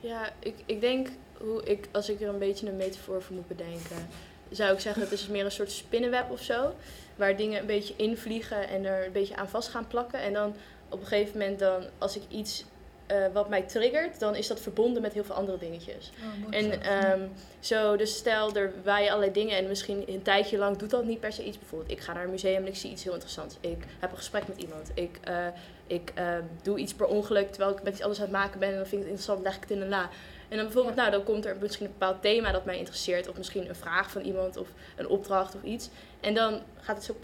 Ja, 0.00 0.30
ik, 0.38 0.54
ik 0.66 0.80
denk, 0.80 1.08
hoe 1.38 1.62
ik, 1.64 1.88
als 1.92 2.08
ik 2.08 2.20
er 2.20 2.28
een 2.28 2.38
beetje 2.38 2.68
een 2.68 2.76
metafoor 2.76 3.22
voor 3.22 3.34
moet 3.34 3.48
bedenken, 3.48 4.08
zou 4.50 4.72
ik 4.72 4.80
zeggen, 4.80 5.02
het 5.02 5.12
is 5.12 5.26
meer 5.26 5.44
een 5.44 5.50
soort 5.50 5.70
spinnenweb 5.70 6.30
of 6.30 6.42
zo. 6.42 6.74
Waar 7.16 7.36
dingen 7.36 7.60
een 7.60 7.66
beetje 7.66 7.94
invliegen 7.96 8.68
en 8.68 8.84
er 8.84 9.06
een 9.06 9.12
beetje 9.12 9.36
aan 9.36 9.48
vast 9.48 9.68
gaan 9.68 9.86
plakken. 9.86 10.20
En 10.20 10.32
dan 10.32 10.54
op 10.88 11.00
een 11.00 11.06
gegeven 11.06 11.38
moment, 11.38 11.58
dan, 11.58 11.84
als 11.98 12.16
ik 12.16 12.22
iets 12.28 12.64
eh, 13.06 13.24
wat 13.32 13.48
mij 13.48 13.62
triggert, 13.62 14.18
dan 14.18 14.34
is 14.34 14.46
dat 14.46 14.60
verbonden 14.60 15.02
met 15.02 15.12
heel 15.12 15.24
veel 15.24 15.34
andere 15.34 15.58
dingetjes. 15.58 16.10
Oh. 16.18 16.54
En 16.56 16.82
ehm, 16.82 17.20
zo, 17.60 17.96
dus 17.96 18.16
stel, 18.16 18.54
er 18.54 18.72
waaien 18.84 19.08
allerlei 19.08 19.32
dingen 19.32 19.56
en 19.56 19.68
misschien 19.68 20.04
een 20.06 20.22
tijdje 20.22 20.58
lang 20.58 20.76
doet 20.76 20.90
dat 20.90 21.04
niet 21.04 21.20
per 21.20 21.32
se 21.32 21.44
iets. 21.44 21.58
Bijvoorbeeld, 21.58 21.90
ik 21.90 22.00
ga 22.00 22.12
naar 22.12 22.24
een 22.24 22.30
museum 22.30 22.62
en 22.62 22.66
ik 22.66 22.76
zie 22.76 22.90
iets 22.90 23.04
heel 23.04 23.12
interessants. 23.12 23.56
Ik 23.60 23.84
heb 23.98 24.10
een 24.10 24.16
gesprek 24.16 24.48
met 24.48 24.56
iemand. 24.56 24.90
Ik, 24.94 25.18
eh, 25.24 25.46
ik 25.86 26.12
eh, 26.14 26.34
doe 26.62 26.78
iets 26.78 26.94
per 26.94 27.06
ongeluk 27.06 27.48
terwijl 27.48 27.76
ik 27.76 27.82
met 27.82 27.92
iets 27.92 28.02
anders 28.02 28.20
aan 28.20 28.26
het 28.26 28.36
maken 28.36 28.58
ben 28.58 28.68
en 28.68 28.76
dan 28.76 28.86
vind 28.86 29.02
ik 29.02 29.08
het 29.08 29.18
interessant, 29.18 29.42
leg 29.42 29.54
ik 29.54 29.60
het 29.60 29.70
in 29.70 29.80
een 29.80 29.88
la. 29.88 30.10
En 30.48 30.56
dan 30.56 30.64
bijvoorbeeld, 30.64 30.96
nou, 30.96 31.10
dan 31.10 31.24
komt 31.24 31.46
er 31.46 31.56
misschien 31.60 31.86
een 31.86 31.92
bepaald 31.98 32.22
thema 32.22 32.52
dat 32.52 32.64
mij 32.64 32.78
interesseert. 32.78 33.28
Of 33.28 33.36
misschien 33.36 33.68
een 33.68 33.74
vraag 33.76 34.10
van 34.10 34.22
iemand 34.22 34.56
of 34.56 34.68
een 34.96 35.08
opdracht 35.08 35.54
of 35.54 35.62
iets. 35.62 35.88
En 36.20 36.34
dan 36.34 36.60
gaat 36.80 36.96
het 36.96 37.04
zo, 37.04 37.16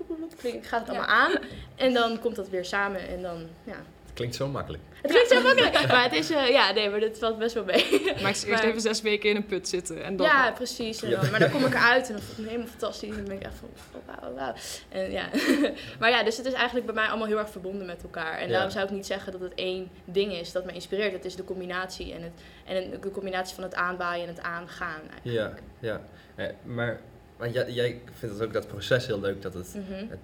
gaat 0.60 0.80
het 0.80 0.88
allemaal 0.88 1.06
aan. 1.06 1.32
En 1.76 1.92
dan 1.94 2.18
komt 2.18 2.36
dat 2.36 2.48
weer 2.48 2.64
samen 2.64 3.08
en 3.08 3.22
dan, 3.22 3.48
ja. 3.64 3.76
Het 4.12 4.20
klinkt 4.20 4.36
zo 4.36 4.48
makkelijk. 4.48 4.82
Het 5.02 5.10
klinkt 5.10 5.30
zo 5.30 5.42
makkelijk, 5.42 5.86
maar 5.92 6.02
het 6.02 6.12
is, 6.12 6.30
eh, 6.30 6.48
ja, 6.48 6.72
nee, 6.72 6.90
maar 6.90 7.00
dat 7.00 7.18
valt 7.18 7.38
best 7.38 7.54
wel 7.54 7.64
mee. 7.64 8.02
Maar 8.04 8.24
eerst 8.24 8.46
Maar- 8.48 8.64
even 8.64 8.80
zes 8.80 9.00
weken 9.00 9.30
in 9.30 9.36
een 9.36 9.46
put 9.46 9.68
zitten. 9.68 10.04
En 10.04 10.16
dan 10.16 10.26
Ja, 10.26 10.50
precies. 10.50 11.02
En 11.02 11.08
Ja. 11.10 11.20
dan, 11.20 11.30
maar 11.30 11.40
dan 11.40 11.50
kom 11.50 11.64
ik 11.64 11.74
eruit 11.74 12.06
en 12.06 12.12
dan 12.12 12.22
voel 12.22 12.32
ik 12.34 12.40
me 12.40 12.46
helemaal 12.46 12.66
fantastisch. 12.68 13.08
En 13.10 13.16
dan 13.16 13.24
ben 13.24 13.36
ik 13.36 13.42
echt 13.42 13.54
van, 13.54 13.68
oh, 13.94 14.20
wauw, 14.20 14.34
wauw. 14.34 14.54
En 14.88 15.10
ja. 15.10 15.28
maar 16.00 16.10
ja, 16.10 16.22
dus 16.22 16.36
het 16.36 16.46
is 16.46 16.52
eigenlijk 16.52 16.86
bij 16.86 16.94
mij 16.94 17.06
allemaal 17.06 17.26
heel 17.26 17.38
erg 17.38 17.50
verbonden 17.50 17.86
met 17.86 18.02
elkaar. 18.02 18.38
En 18.38 18.46
Ja. 18.46 18.52
daarom 18.52 18.70
zou 18.70 18.84
ik 18.84 18.90
niet 18.90 19.06
zeggen 19.06 19.32
dat 19.32 19.40
het 19.40 19.52
één 19.54 19.88
ding 20.04 20.32
is 20.32 20.52
dat 20.52 20.64
me 20.64 20.72
inspireert. 20.72 21.12
Het 21.12 21.24
is 21.24 21.36
de 21.36 21.44
combinatie 21.44 22.12
en, 22.14 22.22
het, 22.22 22.32
en 22.64 23.00
de 23.00 23.10
combinatie 23.10 23.54
van 23.54 23.64
het 23.64 23.74
aanwaaien 23.74 24.28
en 24.28 24.34
het 24.34 24.44
aangaan. 24.44 25.00
Ja, 25.22 25.30
Eigenlijk. 25.40 25.62
ja. 25.78 26.00
Eh, 26.34 26.46
maar 26.64 27.00
maar 27.38 27.50
jij, 27.50 27.70
jij 27.70 28.00
vindt 28.18 28.34
het 28.34 28.44
ook 28.44 28.52
dat 28.52 28.66
proces 28.68 29.06
heel 29.06 29.20
leuk, 29.20 29.42
dat 29.42 29.54
het, 29.54 29.74
Mhm, 29.74 30.04
het 30.08 30.18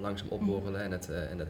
langzaam 0.00 0.26
opborrelen 0.28 0.80
en 0.82 0.90
het, 0.90 1.08
eh, 1.10 1.30
en 1.30 1.38
het 1.38 1.48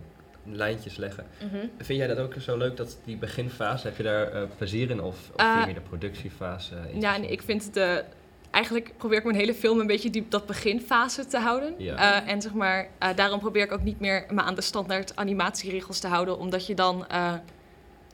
lijntjes 0.52 0.96
leggen. 0.96 1.26
mhm. 1.40 1.66
Vind 1.78 1.98
jij 1.98 2.06
dat 2.08 2.18
ook 2.18 2.34
zo 2.40 2.56
leuk, 2.56 2.76
dat 2.76 2.98
die 3.04 3.16
beginfase? 3.16 3.86
Heb 3.86 3.96
je 3.96 4.02
daar 4.02 4.32
eh, 4.32 4.42
plezier 4.56 4.90
in 4.90 5.00
of, 5.02 5.16
of 5.32 5.40
Eh, 5.40 5.46
vind 5.52 5.58
je 5.60 5.66
meer 5.72 5.74
de 5.82 5.88
productiefase? 5.88 6.74
Ja, 6.74 6.80
interessant? 6.80 7.20
nee, 7.22 7.30
ik 7.30 7.42
vind 7.42 7.74
de. 7.74 8.04
Eigenlijk 8.50 8.92
probeer 8.96 9.18
ik 9.18 9.24
mijn 9.24 9.36
hele 9.36 9.54
film 9.54 9.80
een 9.80 9.86
beetje 9.86 10.10
die, 10.10 10.26
dat 10.28 10.46
beginfase 10.46 11.26
te 11.26 11.38
houden. 11.38 11.74
Ja. 11.78 12.22
Eh, 12.24 12.32
en 12.32 12.42
zeg 12.42 12.52
maar, 12.52 12.88
eh, 12.98 13.08
daarom 13.16 13.38
probeer 13.40 13.62
ik 13.64 13.72
ook 13.72 13.82
niet 13.82 14.00
meer 14.00 14.26
me 14.30 14.40
aan 14.42 14.54
de 14.54 14.60
standaard 14.60 15.16
animatieregels 15.16 15.98
te 16.00 16.06
houden, 16.06 16.38
omdat 16.38 16.66
je 16.66 16.74
dan. 16.74 17.06
eh, 17.08 17.32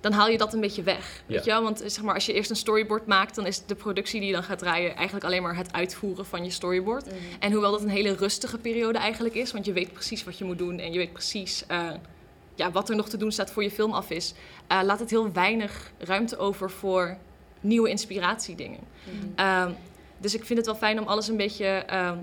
dan 0.01 0.13
haal 0.13 0.29
je 0.29 0.39
dat 0.39 0.55
een 0.55 0.61
beetje 0.61 0.83
weg. 0.83 1.23
Weet 1.27 1.37
Ja. 1.39 1.45
je 1.45 1.51
wel? 1.51 1.63
Want 1.63 1.83
eh, 1.83 1.89
zeg 1.89 2.05
maar, 2.05 2.15
als 2.15 2.27
je 2.27 2.33
eerst 2.33 2.51
een 2.51 2.57
storyboard 2.57 3.07
maakt, 3.07 3.35
dan 3.35 3.47
is 3.47 3.67
de 3.67 3.75
productie 3.75 4.19
die 4.21 4.29
je 4.29 4.35
dan 4.35 4.43
gaat 4.43 4.59
draaien 4.59 4.95
eigenlijk 4.95 5.25
alleen 5.27 5.43
maar 5.43 5.57
het 5.57 5.73
uitvoeren 5.73 6.27
van 6.27 6.45
je 6.45 6.51
storyboard. 6.51 7.07
Mhm. 7.07 7.15
En 7.39 7.53
hoewel 7.53 7.71
dat 7.71 7.83
een 7.83 7.89
hele 7.89 8.15
rustige 8.15 8.59
periode 8.59 8.99
eigenlijk 8.99 9.35
is, 9.35 9.53
want 9.53 9.65
je 9.65 9.73
weet 9.73 9.93
precies 9.93 10.25
wat 10.25 10.39
je 10.39 10.45
moet 10.45 10.59
doen 10.59 10.79
en 10.79 10.93
je 10.93 10.99
weet 10.99 11.13
precies 11.13 11.65
eh, 11.67 11.89
ja, 12.61 12.71
wat 12.71 12.89
er 12.89 12.97
nog 12.97 13.09
te 13.09 13.17
doen 13.17 13.33
staat 13.33 13.51
voor 13.51 13.63
je 13.63 13.71
film 13.71 13.93
af 13.93 14.11
is, 14.11 14.35
eh, 14.67 14.81
laat 14.85 14.99
het 15.01 15.11
heel 15.11 15.33
weinig 15.33 15.93
ruimte 15.99 16.37
over 16.39 16.71
voor 16.71 17.17
nieuwe 17.61 17.89
inspiratiedingen. 17.91 18.81
Ehm, 19.35 19.71
dus 20.19 20.35
ik 20.35 20.45
vind 20.45 20.59
het 20.59 20.67
wel 20.67 20.77
fijn 20.77 21.01
om 21.01 21.07
alles 21.07 21.29
een 21.29 21.37
beetje 21.37 21.67
ehm, 21.67 22.19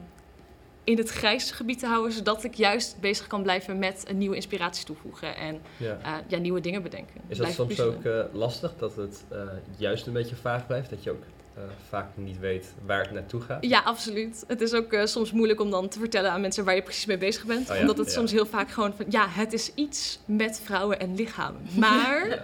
in 0.83 0.97
het 0.97 1.09
grijs 1.09 1.51
gebied 1.51 1.79
te 1.79 1.85
houden, 1.85 2.11
zodat 2.11 2.43
ik 2.43 2.53
juist 2.53 2.97
bezig 2.99 3.27
kan 3.27 3.41
blijven 3.43 3.79
met 3.79 4.03
een 4.07 4.17
nieuwe 4.17 4.35
inspiraties 4.35 4.83
toevoegen 4.83 5.35
en 5.35 5.61
Ja. 5.77 5.97
eh, 6.03 6.13
ja, 6.27 6.37
nieuwe 6.37 6.59
dingen 6.59 6.81
bedenken. 6.83 7.21
Is 7.27 7.37
dat 7.37 7.51
soms 7.51 7.67
puzzelen. 7.75 7.97
ook 7.97 8.03
eh, 8.05 8.33
lastig, 8.39 8.73
dat 8.77 8.95
het 8.95 9.23
eh, 9.29 9.39
juist 9.77 10.07
een 10.07 10.13
beetje 10.13 10.35
vaag 10.35 10.67
blijft? 10.67 10.89
Dat 10.89 11.03
je 11.03 11.11
ook 11.11 11.23
eh, 11.57 11.63
vaak 11.89 12.05
niet 12.15 12.39
weet 12.39 12.65
waar 12.85 13.01
het 13.01 13.11
naartoe 13.11 13.41
gaat? 13.41 13.63
Ja, 13.65 13.79
absoluut. 13.79 14.43
Het 14.47 14.61
is 14.61 14.73
ook 14.73 14.93
eh, 14.93 15.05
soms 15.05 15.31
moeilijk 15.31 15.59
om 15.61 15.71
dan 15.71 15.87
te 15.87 15.99
vertellen 15.99 16.31
aan 16.31 16.41
mensen 16.41 16.65
waar 16.65 16.75
je 16.75 16.81
precies 16.81 17.05
mee 17.05 17.17
bezig 17.17 17.45
bent. 17.45 17.69
Oh 17.69 17.75
ja, 17.75 17.81
Omdat 17.81 17.97
het 17.97 18.07
ja. 18.07 18.13
soms 18.13 18.31
heel 18.31 18.45
vaak 18.45 18.69
gewoon 18.71 18.93
van, 18.95 19.05
ja, 19.09 19.27
het 19.29 19.53
is 19.53 19.71
iets 19.75 20.19
met 20.25 20.61
vrouwen 20.63 20.99
en 20.99 21.15
lichamen. 21.15 21.61
Maar 21.75 22.25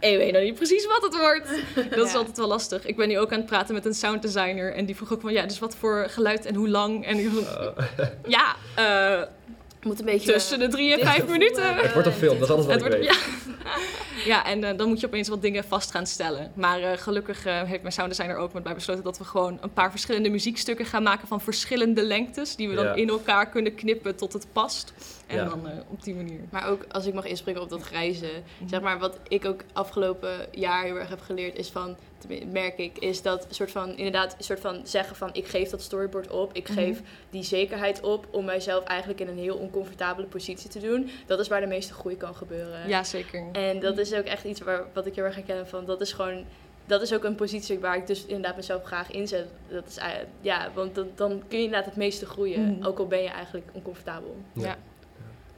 ik 0.00 0.16
weet 0.16 0.32
nog 0.32 0.42
niet 0.42 0.54
precies 0.54 0.86
wat 0.86 1.02
het 1.02 1.16
wordt. 1.18 1.48
Dat 1.96 2.06
is 2.06 2.12
Ja. 2.12 2.18
altijd 2.18 2.36
wel 2.36 2.48
lastig. 2.48 2.86
Ik 2.86 2.96
ben 2.96 3.08
nu 3.08 3.18
ook 3.18 3.32
aan 3.32 3.38
het 3.38 3.46
praten 3.46 3.74
met 3.74 3.84
een 3.86 3.94
sounddesigner 3.94 4.74
en 4.74 4.86
die 4.86 4.96
vroeg 4.96 5.12
ook 5.12 5.20
van, 5.20 5.32
ja, 5.32 5.46
dus 5.46 5.58
wat 5.58 5.76
voor 5.76 6.06
geluid 6.08 6.46
en 6.46 6.54
hoe 6.54 6.68
lang? 6.68 7.06
En 7.06 7.18
ik 7.18 7.28
van, 7.28 7.76
Eh, 7.96 8.06
ja, 8.26 8.56
eh, 8.74 9.22
Moet 9.88 9.98
een 9.98 10.04
beetje... 10.04 10.32
tussen 10.32 10.58
de 10.58 10.68
drie 10.68 10.92
en 10.92 11.06
vijf 11.06 11.26
minuten. 11.26 11.64
hebben. 11.64 11.84
het 11.84 11.92
wordt 11.92 12.08
een 12.08 12.14
film, 12.14 12.38
dat 12.38 12.48
is 12.48 12.54
alles 12.54 12.66
wat 12.66 12.74
Het 12.74 12.84
ik 12.84 12.90
wordt, 12.90 13.06
weet. 13.06 13.16
ja, 14.24 14.26
ja, 14.32 14.46
en 14.46 14.62
uh, 14.62 14.70
dan 14.76 14.88
moet 14.88 15.00
je 15.00 15.06
opeens 15.06 15.28
wat 15.28 15.42
dingen 15.42 15.64
vast 15.64 15.90
gaan 15.90 16.06
stellen. 16.06 16.52
Maar 16.54 16.80
uh, 16.80 16.88
gelukkig 16.96 17.46
uh, 17.46 17.62
heeft 17.62 17.82
mijn 17.82 17.92
sound 17.92 18.08
designer 18.08 18.36
ook 18.36 18.52
met 18.52 18.64
mij 18.64 18.74
besloten 18.74 19.04
dat 19.04 19.18
we 19.18 19.24
gewoon 19.24 19.58
een 19.60 19.72
paar 19.72 19.90
verschillende 19.90 20.28
muziekstukken 20.28 20.86
gaan 20.86 21.02
maken 21.02 21.28
van 21.28 21.40
verschillende 21.40 22.02
lengtes. 22.02 22.56
Die 22.56 22.68
we 22.68 22.74
dan 22.74 22.96
in 22.96 23.08
elkaar 23.08 23.48
kunnen 23.48 23.74
knippen 23.74 24.16
tot 24.16 24.32
het 24.32 24.46
past. 24.52 24.92
En 25.28 25.36
ja. 25.36 25.44
dan 25.44 25.66
op 25.88 26.02
die 26.02 26.14
manier. 26.14 26.40
Maar 26.50 26.68
ook 26.68 26.84
als 26.88 27.06
ik 27.06 27.14
mag 27.14 27.24
inspringen 27.24 27.62
op 27.62 27.68
dat 27.68 27.82
grijze. 27.82 28.30
Zeg 28.66 28.80
maar 28.80 28.98
wat 28.98 29.18
ik 29.28 29.44
ook 29.44 29.64
afgelopen 29.72 30.30
jaar 30.50 30.84
heel 30.84 30.98
erg 30.98 31.08
heb 31.08 31.20
geleerd 31.20 31.56
is 31.56 31.68
van 31.68 31.96
merk 32.52 32.78
ik, 32.78 32.98
is 32.98 33.22
dat 33.22 33.46
soort 33.50 33.70
van 33.70 33.96
inderdaad 33.96 34.34
een 34.38 34.44
soort 34.44 34.60
van 34.60 34.80
zeggen 34.84 35.16
van 35.16 35.30
ik 35.32 35.46
geef 35.46 35.70
dat 35.70 35.82
storyboard 35.82 36.30
op, 36.30 36.52
ik 36.52 36.68
geef 36.68 37.00
mhm. 37.00 37.08
die 37.30 37.42
zekerheid 37.42 38.00
op 38.00 38.26
om 38.30 38.44
mijzelf 38.44 38.84
eigenlijk 38.84 39.20
in 39.20 39.28
een 39.28 39.38
heel 39.38 39.56
oncomfortabele 39.56 40.26
positie 40.26 40.70
te 40.70 40.80
doen. 40.80 41.10
Dat 41.26 41.38
is 41.40 41.48
waar 41.48 41.60
de 41.60 41.66
meeste 41.66 41.92
groei 41.92 42.16
kan 42.16 42.34
gebeuren. 42.34 42.88
Ja, 42.88 43.04
zeker. 43.04 43.44
En 43.52 43.80
dat 43.80 43.98
is 43.98 44.14
ook 44.14 44.24
echt 44.24 44.44
iets 44.44 44.60
waar, 44.60 44.84
wat 44.92 45.06
ik 45.06 45.14
heel 45.14 45.24
erg 45.24 45.34
herken 45.34 45.66
van 45.66 45.84
dat 45.84 46.00
is 46.00 46.12
gewoon 46.12 46.44
dat 46.86 47.02
is 47.02 47.14
ook 47.14 47.24
een 47.24 47.34
positie 47.34 47.78
waar 47.78 47.96
ik 47.96 48.06
dus 48.06 48.24
inderdaad 48.24 48.56
mezelf 48.56 48.84
graag 48.84 49.10
inzet. 49.10 49.48
Dat 49.68 49.86
is, 49.86 49.98
ja, 50.40 50.70
want 50.74 50.94
dan, 50.94 51.08
dan 51.14 51.42
kun 51.48 51.58
je 51.58 51.64
inderdaad 51.64 51.84
het 51.88 51.96
meeste 51.96 52.26
groeien, 52.26 52.74
mhm. 52.74 52.86
ook 52.86 52.98
al 52.98 53.06
ben 53.06 53.22
je 53.22 53.28
eigenlijk 53.28 53.66
oncomfortabel. 53.72 54.36
ja. 54.52 54.76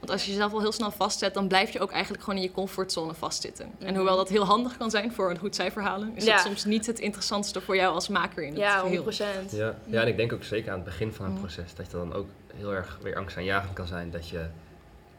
Want 0.01 0.13
als 0.13 0.25
je 0.25 0.31
jezelf 0.31 0.53
al 0.53 0.59
heel 0.59 0.71
snel 0.71 0.91
vastzet, 0.91 1.33
dan 1.33 1.47
blijf 1.47 1.71
je 1.71 1.79
ook 1.79 1.91
eigenlijk 1.91 2.23
gewoon 2.23 2.39
in 2.39 2.45
je 2.45 2.51
comfortzone 2.51 3.13
vastzitten. 3.13 3.71
En 3.79 3.95
hoewel 3.95 4.15
dat 4.15 4.29
heel 4.29 4.45
handig 4.45 4.77
kan 4.77 4.89
zijn 4.89 5.11
voor 5.11 5.29
een 5.29 5.37
goed 5.37 5.55
cijferhalen, 5.55 6.11
is 6.15 6.25
dat 6.25 6.39
soms 6.39 6.65
niet 6.65 6.85
het 6.85 6.99
interessantste 6.99 7.61
voor 7.61 7.75
jou 7.75 7.93
als 7.93 8.07
maker 8.07 8.43
in 8.43 8.49
het 8.49 8.57
ja, 8.57 8.79
geheel. 8.79 9.03
100%. 9.03 9.15
Ja, 9.49 9.75
ja, 9.85 10.01
en 10.01 10.07
ik 10.07 10.17
denk 10.17 10.33
ook 10.33 10.43
zeker 10.43 10.69
aan 10.71 10.75
het 10.75 10.85
begin 10.85 11.13
van 11.13 11.25
een 11.25 11.39
proces 11.39 11.73
dat 11.75 11.85
je 11.85 11.97
dan 11.97 12.13
ook 12.13 12.27
heel 12.55 12.73
erg 12.73 12.99
weer 13.01 13.15
angstaanjagend 13.15 13.73
kan 13.73 13.87
zijn 13.87 14.11
dat 14.11 14.29
je 14.29 14.45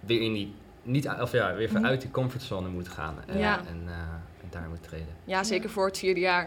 weer 0.01 0.21
in 0.21 0.33
die 0.33 0.55
niet, 0.83 1.09
of 1.09 1.33
ja, 1.33 1.55
weer 1.55 1.68
vanuit 1.68 2.01
die 2.01 2.11
comfortzone 2.11 2.68
moet 2.68 2.88
gaan 2.88 3.16
en, 3.27 3.37
en, 3.37 3.83
uh, 3.87 3.92
en 4.42 4.49
daar 4.51 4.68
moet 4.68 4.83
treden. 4.83 5.16
Ja, 5.25 5.45
zeker 5.45 5.71
voor 5.71 5.87
het 5.87 5.99
vierde 5.99 6.21
jaar. 6.21 6.47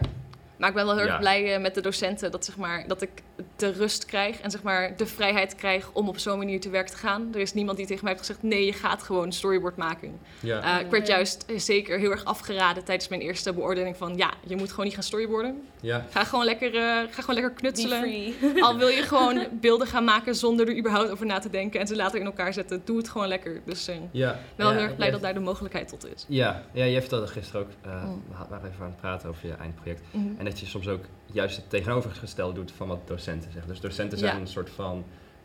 Maar 0.56 0.68
ik 0.68 0.74
ben 0.74 0.86
wel 0.86 0.96
heel 0.96 1.06
erg 1.06 1.18
blij 1.18 1.54
eh, 1.54 1.60
met 1.60 1.74
de 1.74 1.80
docenten 1.80 2.30
dat, 2.30 2.44
zeg 2.44 2.56
maar, 2.56 2.88
dat 2.88 3.02
ik 3.02 3.22
de 3.56 3.72
rust 3.72 4.04
krijg 4.04 4.40
en 4.40 4.50
zeg 4.50 4.62
maar, 4.62 4.96
de 4.96 5.06
vrijheid 5.06 5.54
krijg 5.54 5.90
om 5.92 6.08
op 6.08 6.18
zo'n 6.18 6.38
manier 6.38 6.60
te 6.60 6.70
werk 6.70 6.88
te 6.88 6.96
gaan. 6.96 7.28
Er 7.34 7.40
is 7.40 7.54
niemand 7.54 7.76
die 7.76 7.86
tegen 7.86 8.04
mij 8.04 8.12
heeft 8.12 8.26
gezegd: 8.26 8.42
nee, 8.42 8.64
je 8.64 8.72
gaat 8.72 9.02
gewoon 9.02 9.32
storyboard 9.32 9.76
maken. 9.76 10.18
Ja. 10.40 10.78
Uh, 10.78 10.84
ik 10.84 10.90
werd 10.90 11.06
juist 11.06 11.44
zeker 11.56 11.98
heel 11.98 12.10
erg 12.10 12.24
afgeraden 12.24 12.84
tijdens 12.84 13.08
mijn 13.08 13.20
eerste 13.20 13.52
beoordeling 13.52 13.96
van: 13.96 14.16
ja, 14.16 14.34
je 14.46 14.56
moet 14.56 14.70
gewoon 14.70 14.84
niet 14.84 14.94
gaan 14.94 15.02
storyboarden. 15.02 15.62
Ja. 15.80 16.06
Ga, 16.10 16.24
gewoon 16.24 16.44
lekker, 16.44 16.74
uh, 16.74 16.80
ga 17.10 17.20
gewoon 17.20 17.34
lekker 17.34 17.52
knutselen. 17.52 18.34
Al 18.64 18.76
wil 18.76 18.88
je 18.88 19.02
gewoon 19.02 19.46
beelden 19.52 19.86
gaan 19.86 20.04
maken 20.04 20.34
zonder 20.34 20.68
er 20.68 20.78
überhaupt 20.78 21.10
over 21.10 21.26
na 21.26 21.38
te 21.38 21.50
denken 21.50 21.80
en 21.80 21.86
ze 21.86 21.96
later 21.96 22.20
in 22.20 22.26
elkaar 22.26 22.52
zetten, 22.52 22.82
doe 22.84 22.96
het 22.96 23.08
gewoon 23.08 23.28
lekker. 23.28 23.60
Dus 23.64 23.88
uh, 23.88 23.96
ja. 24.10 24.38
wel 24.56 24.70
heel 24.70 24.80
erg 24.80 24.96
blij 24.96 25.10
dat 25.10 25.22
daar 25.22 25.34
de 25.34 25.40
mogelijkheid 25.40 25.88
tot 25.88 26.06
is. 26.14 26.24
Ja, 26.28 26.62
ja 26.72 26.84
je 26.84 27.00
vertelde 27.00 27.26
gisteren 27.26 27.60
ook, 27.60 27.68
mm. 27.84 28.22
we 28.28 28.34
waren 28.48 28.70
even 28.70 28.84
aan 28.84 28.90
het 28.90 29.00
praten 29.00 29.28
over 29.28 29.46
je 29.46 29.54
eindproject. 29.54 30.02
Mm 30.10 30.44
dat 30.46 30.60
je 30.60 30.66
soms 30.66 30.88
ook 30.88 31.04
juist 31.26 31.56
het 31.56 31.70
tegenovergestelde 31.70 32.54
doet 32.54 32.72
van 32.72 32.88
wat 32.88 32.98
docenten 33.06 33.25
zeggen. 33.52 33.62
Dus 33.66 33.80
docenten 33.80 34.18
zijn 34.18 34.40
een 34.40 34.46
soort 34.46 34.70
van, 34.70 35.04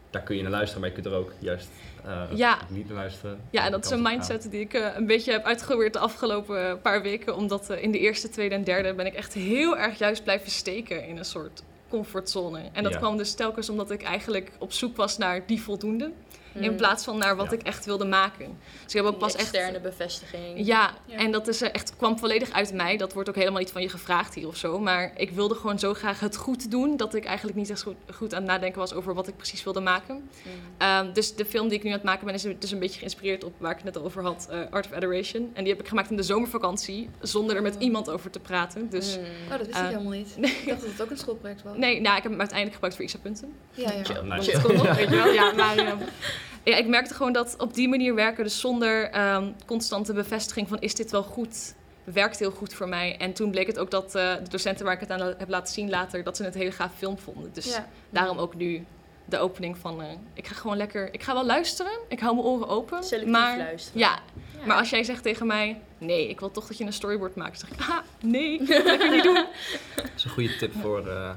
daar 0.09 0.21
kun 0.21 0.35
je 0.35 0.41
naar 0.41 0.51
luisteren, 0.51 0.81
maar 0.81 0.89
je 0.89 0.95
kunt 0.95 1.07
er 1.07 1.19
ook 1.19 1.33
juist 1.39 1.69
uh, 2.05 2.53
niet 2.69 2.87
naar 2.87 2.97
luisteren. 2.97 3.39
Ja, 3.49 3.65
en 3.65 3.71
dat 3.71 3.85
is 3.85 3.91
een 3.91 4.01
mindset 4.01 4.51
die 4.51 4.59
ik 4.59 4.73
uh, 4.73 4.87
een 4.95 5.05
beetje 5.05 5.31
heb 5.31 5.43
uitgeprobeerd 5.43 5.93
de 5.93 5.99
afgelopen 5.99 6.81
paar 6.81 7.01
weken. 7.01 7.35
Omdat 7.35 7.71
uh, 7.71 7.83
in 7.83 7.91
de 7.91 7.99
eerste, 7.99 8.29
tweede 8.29 8.55
en 8.55 8.63
derde 8.63 8.93
ben 8.93 9.05
ik 9.05 9.13
echt 9.13 9.33
heel 9.33 9.77
erg 9.77 9.97
juist 9.97 10.23
blijven 10.23 10.51
steken 10.51 11.07
in 11.07 11.17
een 11.17 11.25
soort 11.25 11.63
comfortzone. 11.89 12.61
En 12.71 12.83
dat 12.83 12.97
kwam 12.97 13.17
dus 13.17 13.33
telkens 13.33 13.69
omdat 13.69 13.91
ik 13.91 14.03
eigenlijk 14.03 14.51
op 14.59 14.71
zoek 14.71 14.95
was 14.95 15.17
naar 15.17 15.45
die 15.45 15.61
voldoende. 15.61 16.11
In 16.53 16.63
hmm. 16.63 16.75
plaats 16.75 17.03
van 17.03 17.17
naar 17.17 17.35
wat 17.35 17.51
ik 17.51 17.61
echt 17.61 17.85
wilde 17.85 18.05
maken. 18.05 18.57
Dus 18.83 18.93
ik 18.95 19.01
heb 19.01 19.05
ook 19.05 19.17
pas 19.17 19.33
echt. 19.33 19.41
Externe 19.41 19.79
bevestiging. 19.79 20.65
Ja, 20.65 20.93
en 21.07 21.31
dat 21.31 21.47
is 21.47 21.61
echt, 21.61 21.95
kwam 21.95 22.19
volledig 22.19 22.51
uit 22.51 22.73
mij. 22.73 22.97
Dat 22.97 23.13
wordt 23.13 23.29
ook 23.29 23.35
helemaal 23.35 23.59
niet 23.59 23.71
van 23.71 23.81
je 23.81 23.89
gevraagd 23.89 24.33
hier 24.33 24.47
of 24.47 24.55
zo. 24.55 24.79
Maar 24.79 25.11
ik 25.15 25.31
wilde 25.31 25.55
gewoon 25.55 25.79
zo 25.79 25.93
graag 25.93 26.19
het 26.19 26.35
goed 26.35 26.71
doen. 26.71 26.97
Dat 26.97 27.15
ik 27.15 27.25
eigenlijk 27.25 27.57
niet 27.57 27.69
echt 27.69 27.81
goed, 27.81 27.95
goed 28.13 28.33
aan 28.33 28.41
het 28.41 28.51
nadenken 28.51 28.79
was 28.79 28.93
over 28.93 29.13
wat 29.13 29.27
ik 29.27 29.37
precies 29.37 29.63
wilde 29.63 29.79
maken. 29.79 30.29
Hmm. 30.43 30.51
Ehm, 30.77 31.13
dus 31.13 31.35
de 31.35 31.45
film 31.45 31.67
die 31.67 31.77
ik 31.77 31.83
nu 31.83 31.89
aan 31.89 31.95
het 31.95 32.05
maken 32.05 32.25
ben, 32.25 32.33
is 32.33 32.45
dus 32.59 32.71
een 32.71 32.79
beetje 32.79 32.99
geïnspireerd 32.99 33.43
op 33.43 33.53
waar 33.57 33.71
ik 33.71 33.77
het 33.83 33.93
net 33.93 34.03
over 34.03 34.23
had: 34.23 34.47
uh, 34.51 34.59
Art 34.69 34.85
of 34.85 34.91
Adoration. 34.91 35.51
En 35.53 35.63
die 35.63 35.73
heb 35.73 35.81
ik 35.81 35.87
gemaakt 35.87 36.09
in 36.09 36.15
de 36.15 36.23
zomervakantie. 36.23 37.09
Zonder 37.21 37.55
er 37.55 37.61
met 37.61 37.75
oh. 37.75 37.81
iemand 37.81 38.09
over 38.09 38.29
te 38.29 38.39
praten. 38.39 38.89
Dus, 38.89 39.15
hmm. 39.15 39.23
Oh, 39.23 39.49
dat 39.49 39.59
wist 39.59 39.69
ik 39.69 39.75
uh, 39.75 39.87
helemaal 39.87 40.11
niet. 40.11 40.35
ik 40.37 40.67
dacht 40.67 40.81
dat 40.81 40.91
het 40.91 41.01
ook 41.01 41.09
een 41.09 41.17
schoolproject 41.17 41.63
was. 41.63 41.77
Nee, 41.77 42.01
nou, 42.01 42.17
ik 42.17 42.23
heb 42.23 42.31
hem 42.31 42.39
uiteindelijk 42.39 42.73
gebruikt 42.73 42.95
voor 42.95 43.05
ISA-punten. 43.05 43.53
Ja, 43.71 43.91
ja. 43.91 44.03
Chill, 44.03 44.21
nice. 44.21 44.59
Chill. 44.59 44.95
weet 44.95 45.09
je 45.09 45.15
wel. 45.15 45.33
Ja, 45.33 45.51
maar. 45.51 45.77
Ehm, 45.77 45.97
ja, 46.63 46.77
ik 46.77 46.87
merkte 46.87 47.13
gewoon 47.13 47.33
dat 47.33 47.55
op 47.57 47.73
die 47.73 47.89
manier 47.89 48.15
werken, 48.15 48.43
dus 48.43 48.59
zonder 48.59 49.19
um, 49.33 49.55
constante 49.65 50.13
bevestiging 50.13 50.67
van 50.67 50.79
is 50.79 50.95
dit 50.95 51.11
wel 51.11 51.23
goed, 51.23 51.73
werkt 52.03 52.39
heel 52.39 52.51
goed 52.51 52.73
voor 52.73 52.87
mij. 52.87 53.17
En 53.17 53.33
toen 53.33 53.51
bleek 53.51 53.67
het 53.67 53.79
ook 53.79 53.91
dat 53.91 54.15
uh, 54.15 54.33
de 54.43 54.49
docenten 54.49 54.85
waar 54.85 54.93
ik 54.93 54.99
het 54.99 55.11
aan 55.11 55.33
heb 55.37 55.49
laten 55.49 55.73
zien 55.73 55.89
later, 55.89 56.23
dat 56.23 56.37
ze 56.37 56.43
het 56.43 56.53
een 56.53 56.59
hele 56.59 56.73
gaaf 56.73 56.91
film 56.97 57.17
vonden. 57.17 57.49
Dus 57.53 57.79
daarom 58.09 58.37
ook 58.37 58.55
nu 58.55 58.85
de 59.25 59.37
opening 59.37 59.77
van, 59.77 60.01
uh, 60.01 60.07
ik 60.33 60.47
ga 60.47 60.55
gewoon 60.55 60.77
lekker, 60.77 61.13
ik 61.13 61.23
ga 61.23 61.33
wel 61.33 61.45
luisteren, 61.45 61.91
ik 62.07 62.19
hou 62.19 62.35
mijn 62.35 62.47
oren 62.47 62.67
open. 62.67 63.03
Selectief 63.03 63.31
maar, 63.31 63.57
luisteren. 63.57 63.99
Ja, 63.99 64.19
ja, 64.59 64.65
maar 64.65 64.77
als 64.77 64.89
jij 64.89 65.03
zegt 65.03 65.23
tegen 65.23 65.47
mij, 65.47 65.81
nee, 65.97 66.29
ik 66.29 66.39
wil 66.39 66.51
toch 66.51 66.67
dat 66.67 66.77
je 66.77 66.83
een 66.83 66.93
storyboard 66.93 67.35
maakt, 67.35 67.59
dan 67.59 67.69
zeg 67.69 67.87
ik, 67.87 67.93
ah, 67.93 67.99
nee, 68.21 68.57
dat 68.65 68.83
kan 68.83 69.01
ik 69.01 69.11
niet 69.11 69.23
doen. 69.23 69.45
Dat 69.95 70.09
is 70.15 70.23
een 70.23 70.29
goede 70.29 70.55
tip 70.55 70.73
voor... 70.81 71.07
Uh 71.07 71.29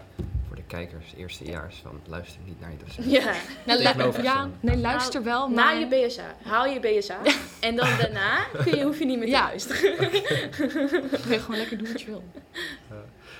kijkers, 0.74 1.12
eerstejaars, 1.16 1.76
van 1.82 2.00
luister 2.06 2.40
niet 2.44 2.60
naar 2.60 2.70
je 2.70 2.76
docent. 2.84 3.10
Ja, 3.10 3.32
nou, 3.66 4.22
ja 4.22 4.50
nee, 4.60 4.76
luister 4.76 5.22
wel. 5.22 5.48
Maar... 5.48 5.74
Na 5.74 5.80
je 5.80 6.06
BSA, 6.06 6.36
haal 6.42 6.66
je 6.66 6.80
BSA 6.80 7.20
en 7.60 7.76
dan 7.76 7.88
daarna 7.98 8.44
kun 8.64 8.76
je, 8.76 8.84
hoef 8.84 8.98
je 8.98 9.04
niet 9.04 9.18
meer 9.18 9.26
te 9.26 9.32
ja. 9.32 9.42
luisteren. 9.42 9.96
kun 11.22 11.30
je 11.30 11.38
gewoon 11.38 11.56
lekker 11.56 11.78
doen 11.78 11.92
wat 11.92 12.00
je 12.00 12.06
wil. 12.06 12.22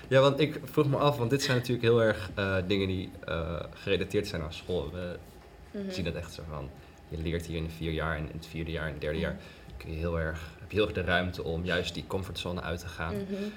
ja, 0.08 0.20
want 0.20 0.40
ik 0.40 0.60
vroeg 0.64 0.86
me 0.86 0.96
af, 0.96 1.16
want 1.16 1.30
dit 1.30 1.42
zijn 1.42 1.56
natuurlijk 1.56 1.84
heel 1.84 2.02
erg 2.02 2.30
uh, 2.38 2.56
dingen 2.66 2.86
die 2.86 3.10
uh, 3.28 3.60
gerelateerd 3.70 4.26
zijn 4.26 4.42
aan 4.42 4.52
school. 4.52 4.90
We 4.92 5.18
mm 5.70 5.80
-hmm. 5.80 5.90
zien 5.90 6.04
dat 6.04 6.14
echt 6.14 6.32
zo 6.32 6.42
van, 6.50 6.70
je 7.08 7.18
leert 7.18 7.46
hier 7.46 7.56
in 7.56 7.70
vier 7.70 7.92
jaar 7.92 8.16
en 8.16 8.28
in 8.28 8.36
het 8.36 8.46
vierde 8.46 8.70
jaar 8.70 8.86
en 8.86 8.92
het 8.92 9.00
derde 9.00 9.18
jaar 9.18 9.36
kun 9.76 9.90
je 9.90 9.98
heel 9.98 10.18
erg, 10.18 10.40
heb 10.60 10.70
je 10.70 10.76
heel 10.76 10.86
erg 10.86 10.94
de 10.94 11.02
ruimte 11.02 11.42
om 11.42 11.64
juist 11.64 11.94
die 11.94 12.04
comfortzone 12.06 12.60
uit 12.60 12.80
te 12.80 12.88
gaan. 12.88 13.14
Mm 13.14 13.26
-hmm. 13.28 13.52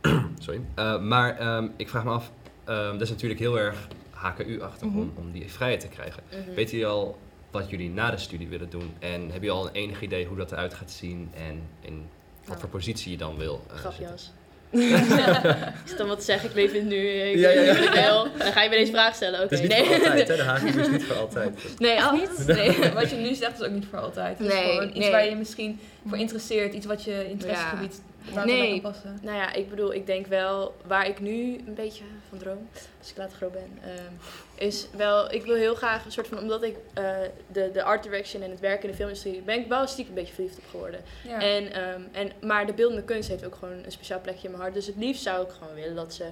Sorry. 0.44 0.60
Uh, 0.78 1.00
maar 1.00 1.56
um, 1.56 1.72
ik 1.76 1.88
vraag 1.88 2.04
me 2.04 2.10
af, 2.10 2.32
um, 2.70 2.92
dat 2.92 3.00
is 3.00 3.10
natuurlijk 3.10 3.40
heel 3.40 3.58
erg 3.58 3.88
HKU-achtig 4.10 4.88
mm 4.88 4.98
om, 4.98 5.12
om, 5.16 5.32
die 5.32 5.50
vrijheid 5.50 5.80
te 5.80 5.88
krijgen. 5.88 6.22
Mm 6.32 6.44
-hmm. 6.44 6.54
Weet 6.54 6.70
jullie 6.70 6.86
al 6.86 7.18
wat 7.50 7.70
jullie 7.70 7.90
na 7.90 8.10
de 8.10 8.16
studie 8.16 8.48
willen 8.48 8.70
doen? 8.70 8.94
En 8.98 9.30
heb 9.30 9.42
je 9.42 9.50
al 9.50 9.66
een 9.66 9.72
enig 9.72 10.02
idee 10.02 10.26
hoe 10.26 10.36
dat 10.36 10.52
eruit 10.52 10.74
gaat 10.74 10.90
zien 10.90 11.30
en 11.34 11.62
in 11.80 12.08
wat 12.40 12.48
nou. 12.48 12.60
voor 12.60 12.68
positie 12.68 13.10
je 13.10 13.16
dan 13.16 13.36
wil 13.36 13.64
uh, 13.72 13.78
Grapjas. 13.78 14.32
is 15.84 15.96
dan 15.96 16.06
wat 16.06 16.24
zeggen, 16.24 16.48
ik 16.48 16.54
leef 16.54 16.72
in 16.72 16.86
nu, 16.86 16.96
ik 16.96 17.38
ja, 17.38 17.50
ja, 17.50 17.60
ja. 17.60 18.28
Dan 18.38 18.52
ga 18.52 18.62
je 18.62 18.68
me 18.68 18.76
deze 18.76 18.92
vraag 18.92 19.14
stellen. 19.14 19.42
Oké, 19.42 19.54
okay, 19.54 19.66
nee. 19.66 19.84
voor 19.84 19.94
altijd, 19.94 20.28
hè? 20.28 20.36
De 20.36 20.42
HKU 20.50 20.80
is 20.80 20.88
niet 20.88 21.04
voor 21.04 21.16
altijd. 21.16 21.78
Nee, 21.78 22.02
al 22.02 22.12
niet. 22.12 22.46
Nee, 22.46 22.92
wat 22.92 23.10
je 23.10 23.16
nu 23.16 23.34
zegt 23.34 23.60
is 23.60 23.66
ook 23.66 23.72
niet 23.72 23.86
voor 23.90 23.98
altijd. 23.98 24.38
Het 24.38 24.48
nee, 24.48 24.64
is 24.64 24.70
gewoon 24.70 24.88
iets 24.88 24.98
nee. 24.98 25.10
waar 25.10 25.24
je 25.24 25.36
misschien 25.36 25.80
voor 26.06 26.18
interesseert, 26.18 26.74
iets 26.74 26.86
wat 26.86 27.04
je 27.04 27.28
interessegebied 27.28 28.00
Waar 28.32 28.46
nee, 28.46 28.80
passen? 28.80 29.18
nou 29.22 29.36
ja, 29.36 29.52
ik 29.52 29.70
bedoel, 29.70 29.94
ik 29.94 30.06
denk 30.06 30.26
wel 30.26 30.74
waar 30.86 31.08
ik 31.08 31.20
nu 31.20 31.60
een 31.66 31.74
beetje 31.74 32.04
van 32.30 32.38
droom, 32.38 32.68
als 32.98 33.10
ik 33.10 33.16
later 33.16 33.36
groot 33.36 33.52
ben, 33.52 33.78
um, 33.84 34.18
is 34.54 34.86
wel, 34.96 35.32
ik 35.32 35.44
wil 35.44 35.54
heel 35.54 35.74
graag 35.74 36.04
een 36.04 36.12
soort 36.12 36.26
van, 36.28 36.38
omdat 36.38 36.62
ik 36.62 36.76
uh, 36.98 37.10
de, 37.46 37.70
de 37.72 37.82
art 37.82 38.02
direction 38.02 38.42
en 38.42 38.50
het 38.50 38.60
werk 38.60 38.82
in 38.82 38.88
de 38.88 38.94
filmindustrie, 38.94 39.40
ben 39.40 39.58
ik 39.58 39.68
wel 39.68 39.86
stiekem 39.86 40.16
een 40.16 40.20
beetje 40.20 40.34
verliefd 40.34 40.58
op 40.58 40.64
geworden. 40.70 41.00
Ja. 41.24 41.40
En, 41.40 41.92
um, 41.94 42.08
en, 42.12 42.32
maar 42.40 42.66
de 42.66 42.72
beeldende 42.72 43.02
kunst 43.02 43.28
heeft 43.28 43.44
ook 43.44 43.54
gewoon 43.54 43.84
een 43.84 43.92
speciaal 43.92 44.20
plekje 44.20 44.44
in 44.44 44.50
mijn 44.50 44.62
hart. 44.62 44.74
Dus 44.74 44.86
het 44.86 44.96
liefst 44.96 45.22
zou 45.22 45.44
ik 45.44 45.50
gewoon 45.50 45.74
willen 45.74 45.94
dat 45.94 46.14
ze 46.14 46.24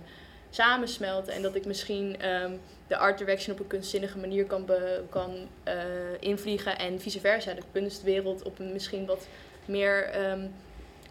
samensmelten 0.50 1.32
en 1.32 1.42
dat 1.42 1.54
ik 1.54 1.66
misschien 1.66 2.28
um, 2.28 2.61
de 2.87 2.96
art 2.96 3.18
direction 3.18 3.54
op 3.54 3.61
een 3.61 3.66
kunstzinnige 3.66 4.18
manier 4.18 4.44
kan, 4.44 4.64
be, 4.64 5.02
kan 5.11 5.48
uh, 5.68 5.74
invliegen 6.20 6.78
en 6.78 7.00
vice 7.00 7.20
versa. 7.20 7.54
De 7.54 7.62
kunstwereld 7.72 8.42
op 8.42 8.58
een 8.58 8.72
misschien 8.72 9.06
wat 9.06 9.26
meer 9.64 10.11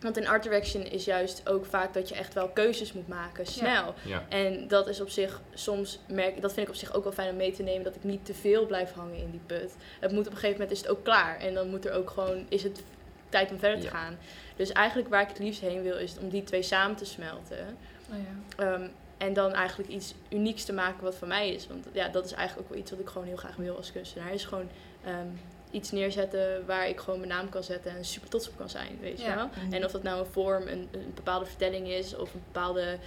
want 0.02 0.18
in 0.18 0.28
art 0.28 0.44
direction 0.44 0.84
is 0.84 1.06
juist 1.06 1.50
ook 1.50 1.66
vaak 1.66 1.94
dat 1.94 2.10
je 2.10 2.16
echt 2.16 2.34
wel 2.34 2.50
keuzes 2.50 2.94
moet 2.94 3.08
maken, 3.08 3.46
snel. 3.46 3.94
Ja. 4.06 4.26
En 4.30 4.68
dat 4.68 4.88
is 4.88 5.02
op 5.02 5.10
zich 5.10 5.42
soms, 5.54 6.00
merk, 6.08 6.42
dat 6.42 6.54
vind 6.54 6.68
ik 6.68 6.74
op 6.74 6.80
zich 6.80 6.94
ook 6.94 7.04
wel 7.04 7.14
fijn 7.14 7.30
om 7.30 7.36
mee 7.36 7.52
te 7.52 7.64
nemen, 7.64 7.84
dat 7.84 7.96
ik 7.96 8.04
niet 8.04 8.26
te 8.26 8.34
veel 8.34 8.66
blijf 8.66 8.92
hangen 8.92 9.18
in 9.18 9.32
die 9.32 9.42
put. 9.46 9.76
Het 10.00 10.12
moet 10.12 10.28
op 10.28 10.32
een 10.32 10.38
gegeven 10.38 10.60
moment 10.60 10.72
is 10.72 10.82
het 10.82 10.90
ook 10.90 11.04
klaar. 11.04 11.40
En 11.40 11.54
dan 11.54 11.70
moet 11.70 11.86
er 11.86 11.94
ook 11.94 12.10
gewoon, 12.10 12.46
is 12.50 12.64
het 12.64 12.84
tijd 13.30 13.52
om 13.52 13.60
verder 13.60 13.80
te 13.80 13.88
gaan. 13.88 14.18
Dus 14.56 14.72
eigenlijk 14.72 15.10
waar 15.10 15.22
ik 15.22 15.28
het 15.28 15.40
liefst 15.40 15.62
heen 15.62 15.82
wil, 15.82 15.98
is 15.98 16.18
om 16.20 16.30
die 16.30 16.44
twee 16.44 16.62
samen 16.62 16.96
te 16.96 17.06
smelten. 17.06 17.78
Oh 18.12 18.16
ja. 18.58 18.74
Um, 18.74 18.92
en 19.18 19.34
dan 19.34 19.54
eigenlijk 19.54 19.90
iets 19.90 20.14
unieks 20.30 20.64
te 20.64 20.74
maken 20.74 21.04
wat 21.04 21.16
van 21.16 21.28
mij 21.28 21.50
is. 21.50 21.68
Want 21.68 21.86
ja, 21.92 22.08
dat 22.08 22.26
is 22.26 22.32
eigenlijk 22.32 22.68
ook 22.68 22.74
wel 22.74 22.82
iets 22.82 22.92
wat 22.92 23.00
ik 23.00 23.08
gewoon 23.08 23.28
heel 23.28 23.38
graag 23.38 23.56
wil 23.56 23.76
als 23.76 23.92
kunstenaar. 23.92 24.34
Is 24.34 24.46
gewoon 24.46 24.70
um, 25.08 25.40
iets 25.78 25.92
neerzetten 25.92 26.66
waar 26.66 26.88
ik 26.88 27.00
gewoon 27.00 27.20
mijn 27.20 27.32
naam 27.32 27.50
kan 27.50 27.64
zetten 27.64 27.92
en 27.96 28.06
super 28.06 28.30
trots 28.30 28.50
op 28.50 28.58
kan 28.58 28.70
zijn, 28.70 28.98
weet 29.02 29.22
je 29.22 29.36
wel. 29.36 29.50
Mhm. 29.64 29.74
En 29.74 29.86
of 29.86 29.92
dat 29.92 30.04
nou 30.04 30.20
een 30.20 30.32
vorm, 30.32 30.68
een, 30.68 30.88
een 30.92 31.12
bepaalde 31.16 31.46
vertelling 31.46 31.88
is 31.88 32.16
of 32.16 32.34
een 32.34 32.42
bepaalde, 32.52 32.98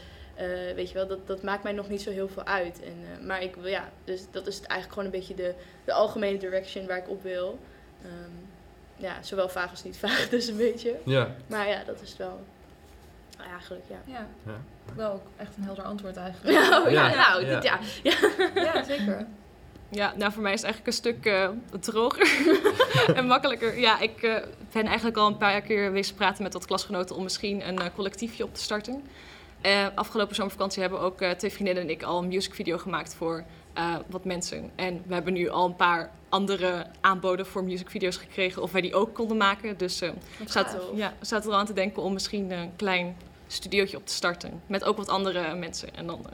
uh, 0.41 0.75
weet 0.75 0.89
je 0.89 0.95
wel, 0.95 1.07
dat, 1.07 1.27
dat 1.27 1.43
maakt 1.43 1.63
mij 1.63 1.73
nog 1.73 1.89
niet 1.89 2.03
zo 2.03 2.11
heel 2.11 2.29
veel 2.29 2.45
uit. 2.45 2.83
En, 2.83 2.97
uh, 3.21 3.27
maar 3.27 3.43
ik 3.43 3.55
wil, 3.55 3.67
ja, 3.71 3.89
dus 4.05 4.21
dat 4.31 4.47
is 4.47 4.57
eigenlijk 4.61 4.89
gewoon 4.93 5.05
een 5.05 5.19
beetje 5.21 5.35
de, 5.35 5.55
de 5.85 5.93
algemene 5.93 6.39
direction 6.39 6.87
waar 6.87 6.99
ik 6.99 7.09
op 7.09 7.23
wil. 7.23 7.59
Um, 8.05 8.49
ja, 8.97 9.23
zowel 9.23 9.49
vaag 9.49 9.71
als 9.71 9.85
niet 9.85 9.97
vaag, 9.99 10.29
dus 10.35 10.47
een 10.47 10.57
beetje. 10.57 10.97
Ja. 11.05 11.35
Maar 11.47 11.69
ja, 11.69 11.85
dat 11.85 12.01
is 12.03 12.09
het 12.09 12.19
wel. 12.19 12.41
Eigenlijk, 13.51 13.85
ja. 13.89 13.97
Ja, 14.05 14.27
Ja. 14.47 14.61
wel 14.95 15.13
ook 15.13 15.23
echt 15.37 15.57
een 15.57 15.63
helder 15.63 15.85
antwoord 15.85 16.17
eigenlijk. 16.17 16.59
Nou, 16.71 16.91
ja, 16.93 17.09
Ja. 17.09 17.15
nou, 17.17 17.47
Ja. 17.47 17.55
dit- 17.61 17.63
ja. 17.63 17.79
ja. 18.03 18.63
Ja, 18.63 18.85
zeker. 18.85 19.27
Ja, 19.91 20.15
nou 20.17 20.33
voor 20.33 20.43
mij 20.43 20.53
is 20.53 20.63
het 20.63 20.71
eigenlijk 20.73 20.87
een 20.87 21.03
stuk 21.03 21.27
eh, 21.27 21.49
droger 21.81 22.55
en 23.19 23.27
makkelijker. 23.27 23.79
Ja, 23.79 24.01
ik 24.01 24.23
eh, 24.23 24.35
ben 24.73 24.87
eigenlijk 24.87 25.17
al 25.17 25.27
een 25.27 25.37
paar 25.37 25.61
keer 25.61 25.85
geweest 25.85 26.15
praten 26.15 26.43
met 26.43 26.53
wat 26.53 26.67
klasgenoten 26.67 27.17
om 27.17 27.23
misschien 27.23 27.69
een 27.69 27.79
eh, 27.79 27.87
collectiefje 27.95 28.45
op 28.45 28.55
te 28.55 28.63
starten. 28.63 29.03
Eh, 29.61 29.87
afgelopen 29.95 30.35
zomervakantie 30.35 30.81
hebben 30.81 31.01
ook 31.01 31.21
eh, 31.21 31.31
twee 31.31 31.51
vriendinnen 31.53 31.83
en 31.83 31.91
ik 31.91 32.03
al 32.03 32.19
een 32.19 32.29
musicvideo 32.29 32.79
gemaakt 32.79 33.15
voor 33.15 33.45
eh, 33.73 33.95
wat 34.07 34.25
mensen. 34.25 34.71
En 34.75 35.03
we 35.07 35.15
hebben 35.15 35.33
nu 35.33 35.49
al 35.49 35.67
een 35.67 35.77
paar 35.77 36.11
andere 36.29 36.87
aanboden 37.01 37.47
voor 37.47 37.65
musicvideo's 37.65 38.17
gekregen 38.17 38.63
of 38.63 38.73
wij 38.73 38.81
die 38.81 38.95
ook 38.95 39.15
konden 39.15 39.37
maken. 39.37 39.79
Dus 39.79 40.01
eh 40.01 40.11
Wat 40.39 40.51
zaten, 40.51 40.81
ja, 40.95 41.13
we 41.19 41.27
zaten 41.27 41.47
er 41.49 41.55
al 41.55 41.61
aan 41.61 41.67
te 41.67 41.73
denken 41.73 42.03
om 42.03 42.13
misschien 42.13 42.51
een 42.51 42.73
klein 42.77 43.17
studiootje 43.47 43.97
op 43.97 44.07
te 44.07 44.15
starten. 44.15 44.63
Met 44.67 44.85
ook 44.85 44.97
wat 44.97 45.09
andere 45.09 45.55
mensen. 45.55 45.95
En 45.95 46.07
dan 46.07 46.27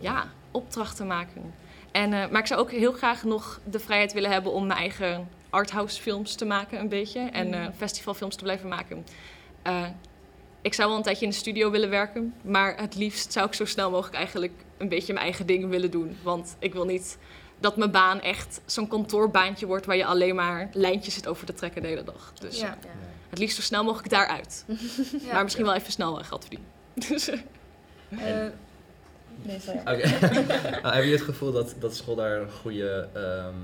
ja, 0.00 0.26
opdrachten 0.50 1.06
maken. 1.06 1.54
En, 1.94 2.12
eh, 2.12 2.28
maar 2.30 2.40
ik 2.40 2.46
zou 2.46 2.60
ook 2.60 2.70
heel 2.70 2.92
graag 2.92 3.24
nog 3.24 3.60
de 3.64 3.78
vrijheid 3.78 4.12
willen 4.12 4.30
hebben 4.30 4.52
om 4.52 4.66
mijn 4.66 4.78
eigen 4.78 5.28
arthouse 5.50 6.02
films 6.02 6.34
te 6.34 6.44
maken, 6.44 6.80
een 6.80 6.88
beetje. 6.88 7.20
En 7.20 7.54
eh, 7.54 7.66
festivalfilms 7.76 8.36
te 8.36 8.42
blijven 8.42 8.68
maken. 8.68 9.06
Eh, 9.62 9.86
ik 10.62 10.74
zou 10.74 10.88
wel 10.88 10.96
een 10.96 11.02
tijdje 11.02 11.24
in 11.24 11.30
de 11.30 11.36
studio 11.36 11.70
willen 11.70 11.90
werken. 11.90 12.34
Maar 12.42 12.76
het 12.76 12.94
liefst 12.94 13.32
zou 13.32 13.46
ik 13.46 13.54
zo 13.54 13.64
snel 13.64 13.90
mogelijk 13.90 14.16
eigenlijk 14.16 14.52
een 14.76 14.88
beetje 14.88 15.12
mijn 15.12 15.24
eigen 15.24 15.46
ding 15.46 15.68
willen 15.68 15.90
doen. 15.90 16.16
Want 16.22 16.56
ik 16.58 16.72
wil 16.72 16.84
niet 16.84 17.18
dat 17.58 17.76
mijn 17.76 17.90
baan 17.90 18.20
echt 18.20 18.60
zo'n 18.66 18.88
kantoorbaantje 18.88 19.66
wordt 19.66 19.86
waar 19.86 19.96
je 19.96 20.04
alleen 20.04 20.34
maar 20.34 20.68
lijntjes 20.72 21.14
zit 21.14 21.26
over 21.28 21.46
te 21.46 21.54
trekken 21.54 21.82
de 21.82 21.88
hele 21.88 22.04
dag. 22.04 22.32
Dus 22.40 22.60
Ja. 22.60 22.66
Ja. 22.66 22.88
het 23.28 23.38
liefst 23.38 23.56
zo 23.56 23.62
snel 23.62 23.84
mogelijk 23.84 24.10
daaruit. 24.10 24.64
Ja. 25.26 25.32
Maar 25.32 25.42
misschien 25.42 25.64
wel 25.64 25.74
even 25.74 25.92
snel 25.92 26.14
geld 26.14 26.40
verdienen. 26.40 26.68
Dus, 27.08 27.28
eh, 27.28 28.46
Nee, 29.42 29.60
sorry. 29.60 29.78
Oké. 29.80 30.08
Nou, 30.82 30.94
heb 30.94 31.04
je 31.04 31.10
het 31.10 31.20
gevoel 31.22 31.52
dat, 31.52 31.74
dat 31.78 31.96
school 31.96 32.14
daar 32.14 32.40
een 32.40 32.50
goede, 32.50 33.08
ehm, 33.12 33.54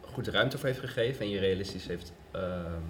goede 0.00 0.30
ruimte 0.30 0.58
voor 0.58 0.66
heeft 0.66 0.80
gegeven 0.80 1.20
en 1.20 1.30
je 1.30 1.38
realistisch 1.38 1.86
heeft 1.86 2.12
ehm, 2.30 2.82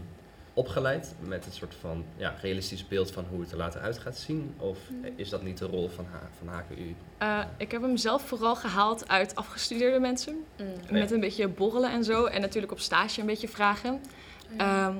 opgeleid 0.55 1.15
met 1.21 1.47
een 1.47 1.53
soort 1.53 1.75
van 1.81 2.05
ja, 2.17 2.35
realistisch 2.43 2.89
beeld 2.89 3.11
van 3.11 3.25
hoe 3.31 3.41
het 3.41 3.51
er 3.51 3.57
later 3.57 3.81
uit 3.81 3.99
gaat 3.99 4.17
zien? 4.17 4.55
Of 4.59 4.79
is 5.17 5.29
dat 5.29 5.43
niet 5.43 5.59
de 5.59 5.65
rol 5.67 5.89
van, 5.89 6.07
H- 6.11 6.39
van 6.39 6.49
HKU? 6.49 6.95
eh, 7.19 7.41
ik 7.57 7.71
heb 7.73 7.83
hem 7.83 7.97
zelf 7.97 8.23
vooral 8.29 8.57
gehaald 8.57 9.09
uit 9.09 9.35
afgestudeerde 9.35 9.99
mensen. 10.01 10.45
Mm. 10.59 10.67
Met 10.91 11.11
een 11.11 11.21
beetje 11.21 11.49
borrelen 11.49 11.91
en 11.93 12.05
zo. 12.05 12.25
En 12.25 12.41
natuurlijk 12.41 12.73
op 12.73 12.81
stage 12.81 13.21
een 13.21 13.27
beetje 13.27 13.49
vragen. 13.49 14.01
ehm, 14.57 14.95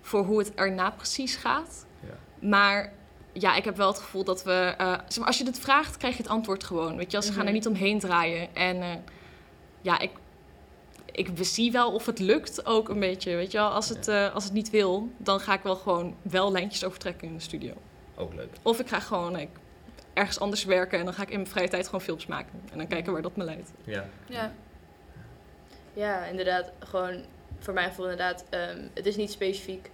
voor 0.00 0.24
hoe 0.24 0.38
het 0.38 0.54
erna 0.54 0.90
precies 0.90 1.36
gaat. 1.36 1.86
Ja. 2.00 2.48
Maar 2.48 2.92
ja, 3.34 3.54
ik 3.56 3.64
heb 3.64 3.76
wel 3.76 3.88
het 3.88 3.98
gevoel 3.98 4.24
dat 4.24 4.42
we... 4.44 4.74
eh, 4.78 4.92
zeg 5.08 5.18
maar, 5.18 5.26
als 5.26 5.38
je 5.38 5.44
het 5.44 5.58
vraagt, 5.58 5.96
krijg 5.96 6.16
je 6.16 6.22
het 6.22 6.30
antwoord 6.32 6.64
gewoon. 6.64 6.96
Weet 6.96 7.10
je, 7.10 7.16
als 7.16 7.26
ze 7.26 7.32
gaan 7.32 7.40
er 7.40 7.46
Mhm. 7.46 7.54
niet 7.54 7.66
omheen 7.66 7.98
draaien. 7.98 8.54
En 8.54 8.82
eh, 8.82 8.90
ja, 9.80 9.98
ik, 9.98 10.10
ik 11.12 11.28
zie 11.40 11.72
wel 11.72 11.92
of 11.92 12.06
het 12.06 12.18
lukt 12.18 12.66
ook 12.66 12.88
een 12.88 13.00
beetje. 13.00 13.34
Weet 13.36 13.52
je 13.52 13.58
wel, 13.58 13.68
als 13.68 13.88
het, 13.88 14.08
eh, 14.08 14.34
als 14.34 14.44
het 14.44 14.52
niet 14.52 14.70
wil, 14.70 15.08
dan 15.16 15.40
ga 15.40 15.54
ik 15.54 15.62
wel 15.62 15.76
gewoon 15.76 16.16
wel 16.22 16.52
lijntjes 16.52 16.84
overtrekken 16.84 17.28
in 17.28 17.34
de 17.34 17.40
studio. 17.42 17.72
Ook 18.16 18.34
leuk. 18.34 18.48
Of 18.62 18.80
ik 18.80 18.88
ga 18.88 19.00
gewoon 19.00 19.48
ergens 20.12 20.40
anders 20.40 20.64
werken 20.64 20.98
en 20.98 21.04
dan 21.04 21.14
ga 21.14 21.22
ik 21.22 21.28
in 21.30 21.36
mijn 21.36 21.48
vrije 21.50 21.68
tijd 21.68 21.84
gewoon 21.86 22.00
films 22.00 22.26
maken. 22.26 22.60
En 22.72 22.78
dan 22.78 22.86
kijken 22.86 23.12
waar 23.12 23.22
dat 23.22 23.36
me 23.36 23.44
leidt. 23.44 23.72
Ja. 23.84 24.04
Ja. 24.28 24.52
Ja, 25.92 26.24
inderdaad. 26.24 26.72
Gewoon 26.78 27.24
voor 27.58 27.74
mijn 27.74 27.88
gevoel 27.88 28.04
inderdaad. 28.04 28.44
ehm, 28.50 28.78
het 28.94 29.06
is 29.06 29.16
niet 29.16 29.30
specifiek 29.30 29.90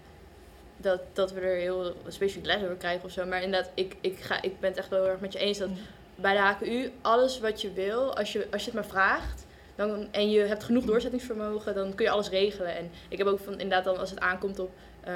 dat, 0.80 1.00
dat 1.12 1.32
we 1.32 1.40
er 1.40 1.56
heel 1.56 1.94
specifiek 2.08 2.46
les 2.46 2.62
over 2.62 2.76
krijgen 2.76 3.04
of 3.04 3.10
zo. 3.10 3.26
Maar 3.26 3.42
inderdaad, 3.42 3.70
ik, 3.74 3.96
ik, 4.00 4.18
ga, 4.18 4.42
ik 4.42 4.60
ben 4.60 4.70
het 4.70 4.78
echt 4.78 4.88
wel 4.88 5.02
heel 5.02 5.10
erg 5.10 5.20
met 5.20 5.32
je 5.32 5.38
eens 5.38 5.58
dat 5.58 5.68
bij 6.14 6.32
de 6.32 6.40
HKU 6.40 6.92
alles 7.00 7.40
wat 7.40 7.60
je 7.60 7.72
wil, 7.72 8.16
als 8.16 8.32
je, 8.32 8.46
als 8.50 8.64
je 8.64 8.70
het 8.70 8.80
maar 8.80 8.90
vraagt. 8.90 9.46
Dan, 9.74 10.08
en 10.10 10.30
je 10.30 10.40
hebt 10.40 10.64
genoeg 10.64 10.84
doorzettingsvermogen, 10.84 11.74
dan 11.74 11.94
kun 11.94 12.04
je 12.04 12.10
alles 12.10 12.28
regelen. 12.28 12.76
En 12.76 12.90
ik 13.08 13.18
heb 13.18 13.26
ook 13.26 13.40
van 13.40 13.52
inderdaad 13.52 13.84
dan 13.84 13.98
als 13.98 14.10
het 14.10 14.20
aankomt 14.20 14.58
op 14.58 14.70
ehm, 15.04 15.14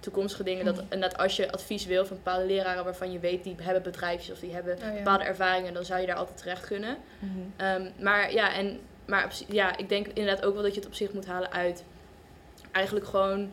toekomstige 0.00 0.42
dingen, 0.42 0.64
dat 0.64 0.78
inderdaad 0.78 1.18
als 1.18 1.36
je 1.36 1.52
advies 1.52 1.86
wil 1.86 2.06
van 2.06 2.16
bepaalde 2.16 2.46
leraren 2.46 2.84
waarvan 2.84 3.12
je 3.12 3.18
weet 3.18 3.44
die 3.44 3.56
hebben 3.60 3.82
bedrijfjes 3.82 4.30
of 4.30 4.38
die 4.38 4.52
hebben 4.52 4.76
Oh, 4.76 4.82
ja. 4.82 4.92
bepaalde 4.92 5.24
ervaringen, 5.24 5.74
dan 5.74 5.84
zou 5.84 6.00
je 6.00 6.06
daar 6.06 6.16
altijd 6.16 6.36
terecht 6.36 6.66
kunnen. 6.66 6.96
Ehm, 7.56 7.90
maar 7.98 8.32
ja, 8.32 8.54
en, 8.54 8.80
maar 9.04 9.24
op 9.24 9.30
ja, 9.48 9.76
ik 9.76 9.88
denk 9.88 10.06
inderdaad 10.06 10.44
ook 10.44 10.54
wel 10.54 10.62
dat 10.62 10.74
je 10.74 10.80
het 10.80 10.88
op 10.88 10.94
zich 10.94 11.12
moet 11.12 11.26
halen 11.26 11.52
uit 11.52 11.84
eigenlijk 12.70 13.06
gewoon 13.06 13.50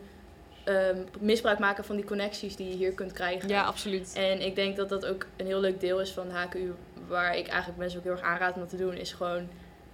ehm, 0.68 0.96
misbruik 1.20 1.58
maken 1.58 1.84
van 1.84 1.96
die 1.96 2.04
connecties 2.04 2.56
die 2.56 2.68
je 2.68 2.74
hier 2.76 2.92
kunt 2.92 3.12
krijgen. 3.12 3.48
Ja, 3.48 3.64
absoluut. 3.64 4.12
En 4.14 4.40
ik 4.40 4.54
denk 4.54 4.76
dat 4.76 4.88
dat 4.88 5.06
ook 5.06 5.26
een 5.36 5.46
heel 5.46 5.60
leuk 5.60 5.80
deel 5.80 6.00
is 6.00 6.10
van 6.12 6.30
HKU, 6.30 6.74
waar 7.06 7.36
ik 7.36 7.46
eigenlijk 7.48 7.78
mensen 7.78 7.98
ook 7.98 8.04
heel 8.04 8.12
erg 8.14 8.22
aanraad 8.22 8.54
om 8.54 8.60
dat 8.60 8.68
te 8.68 8.76
doen, 8.76 8.94
is 8.94 9.12
gewoon 9.12 9.48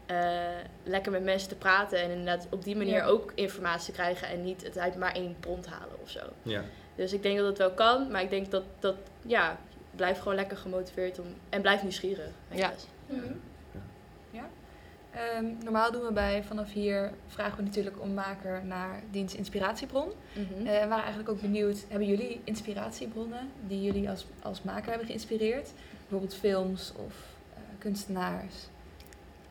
eh, 0.07 0.17
lekker 0.83 1.13
met 1.13 1.23
mensen 1.25 1.49
te 1.49 1.55
praten 1.55 1.99
en 1.99 2.11
inderdaad 2.11 2.47
op 2.51 2.65
die 2.65 2.77
manier 2.77 2.95
Ja. 2.95 3.05
ook 3.07 3.33
informatie 3.35 3.93
krijgen 3.93 4.29
en 4.29 4.43
niet 4.45 4.63
het 4.65 4.79
uit 4.79 4.97
maar 4.97 5.13
één 5.15 5.37
bron 5.41 5.65
halen 5.69 5.97
of 6.03 6.11
zo. 6.11 6.21
Ja. 6.43 6.63
Dus 6.95 7.13
ik 7.13 7.23
denk 7.23 7.37
dat 7.39 7.47
het 7.47 7.59
wel 7.59 7.71
kan, 7.71 8.11
maar 8.11 8.23
ik 8.23 8.31
denk 8.31 8.51
dat, 8.51 8.63
dat 8.79 8.97
ja, 9.27 9.59
blijf 9.97 10.19
gewoon 10.19 10.35
lekker 10.35 10.57
gemotiveerd 10.57 11.19
om, 11.19 11.27
en 11.49 11.61
blijf 11.61 11.83
nieuwsgierig. 11.83 12.31
Ja. 12.51 12.73
Ehm, 15.15 15.45
normaal 15.63 15.93
doen 15.93 16.03
we 16.03 16.13
bij 16.13 16.43
vanaf 16.45 16.73
hier 16.73 17.11
vragen 17.27 17.57
we 17.57 17.63
natuurlijk 17.63 18.01
om 18.01 18.15
maker 18.15 18.65
naar 18.65 19.03
diens 19.11 19.35
inspiratiebron. 19.35 20.09
Eh, 20.65 20.83
en 20.83 20.89
waren 20.89 21.03
eigenlijk 21.05 21.29
ook 21.29 21.41
benieuwd, 21.41 21.85
hebben 21.89 22.09
jullie 22.09 22.41
inspiratiebronnen 22.45 23.51
die 23.67 23.83
jullie 23.83 24.11
als, 24.11 24.27
als 24.43 24.63
maker 24.63 24.89
hebben 24.89 25.07
geïnspireerd? 25.07 25.71
Bijvoorbeeld 26.01 26.35
films 26.35 26.93
of 27.07 27.15
eh, 27.55 27.61
kunstenaars, 27.79 28.55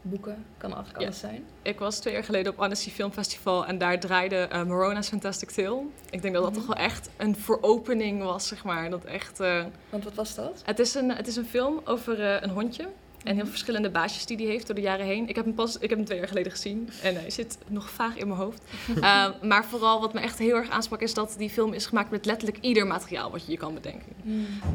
boeken, 0.01 0.45
kan 0.57 0.69
eigenlijk 0.73 0.99
Ja. 0.99 1.05
alles 1.05 1.19
zijn. 1.19 1.45
Ik 1.61 1.79
was 1.79 1.99
twee 1.99 2.13
jaar 2.13 2.23
geleden 2.23 2.51
op 2.51 2.59
Annecy 2.59 2.89
Film 2.89 3.11
Festival 3.11 3.65
en 3.65 3.77
daar 3.77 3.99
draaide 3.99 4.35
eh, 4.35 4.63
Morona's 4.63 5.07
Fantastic 5.09 5.49
Tale. 5.51 5.81
Ik 6.09 6.21
denk 6.21 6.33
dat 6.33 6.43
dat 6.43 6.51
Mhm. 6.51 6.59
toch 6.65 6.75
wel 6.75 6.85
echt 6.85 7.09
een 7.17 7.35
veropening 7.35 8.23
was, 8.23 8.47
zeg 8.47 8.63
maar. 8.63 8.89
Dat 8.89 9.05
echt, 9.05 9.39
eh, 9.39 9.65
Want 9.89 10.03
wat 10.03 10.13
was 10.13 10.35
dat? 10.35 10.61
het, 10.65 10.79
is 10.79 10.93
een, 10.95 11.09
het 11.15 11.27
is 11.27 11.35
een 11.35 11.45
film 11.45 11.81
over 11.85 12.43
een 12.43 12.49
hondje 12.49 12.87
en 13.23 13.35
heel 13.35 13.45
verschillende 13.47 13.89
baasjes 13.89 14.25
die 14.25 14.37
hij 14.37 14.45
heeft 14.45 14.65
door 14.67 14.75
de 14.75 14.81
jaren 14.81 15.05
heen. 15.05 15.29
Ik 15.29 15.35
heb 15.35 15.45
hem 15.45 15.53
pas 15.53 15.75
ik 15.75 15.89
heb 15.89 15.97
hem 15.97 16.05
twee 16.05 16.17
jaar 16.17 16.27
geleden 16.27 16.51
gezien 16.51 16.89
en 17.01 17.15
hij 17.15 17.29
zit 17.29 17.57
nog 17.67 17.89
vaag 17.89 18.15
in 18.17 18.27
mijn 18.27 18.39
hoofd. 18.39 18.61
Eh, 19.01 19.25
maar 19.41 19.65
vooral 19.65 19.99
wat 20.01 20.13
me 20.13 20.19
echt 20.19 20.39
heel 20.39 20.55
erg 20.55 20.69
aansprak 20.69 21.01
is 21.01 21.13
dat 21.13 21.35
die 21.37 21.49
film 21.49 21.73
is 21.73 21.85
gemaakt 21.85 22.11
met 22.11 22.25
letterlijk 22.25 22.57
ieder 22.61 22.87
materiaal 22.87 23.31
wat 23.31 23.45
je 23.45 23.51
je 23.51 23.57
kan 23.57 23.73
bedenken. 23.73 24.15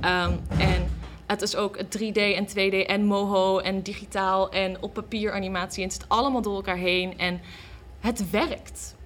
Ehm, 0.00 0.32
en 0.58 0.88
het 1.26 1.42
is 1.42 1.56
ook 1.56 1.76
3D 1.76 2.16
en 2.34 2.46
2D 2.46 2.86
en 2.86 3.04
moho 3.04 3.58
en 3.58 3.82
digitaal 3.82 4.50
en 4.50 4.82
op 4.82 4.94
papier 4.94 5.32
animatie. 5.32 5.82
En 5.82 5.88
het 5.88 5.98
zit 5.98 6.08
allemaal 6.08 6.42
door 6.42 6.54
elkaar 6.54 6.76
heen 6.76 7.18
en 7.18 7.40
het 8.00 8.30
werkt. 8.30 8.96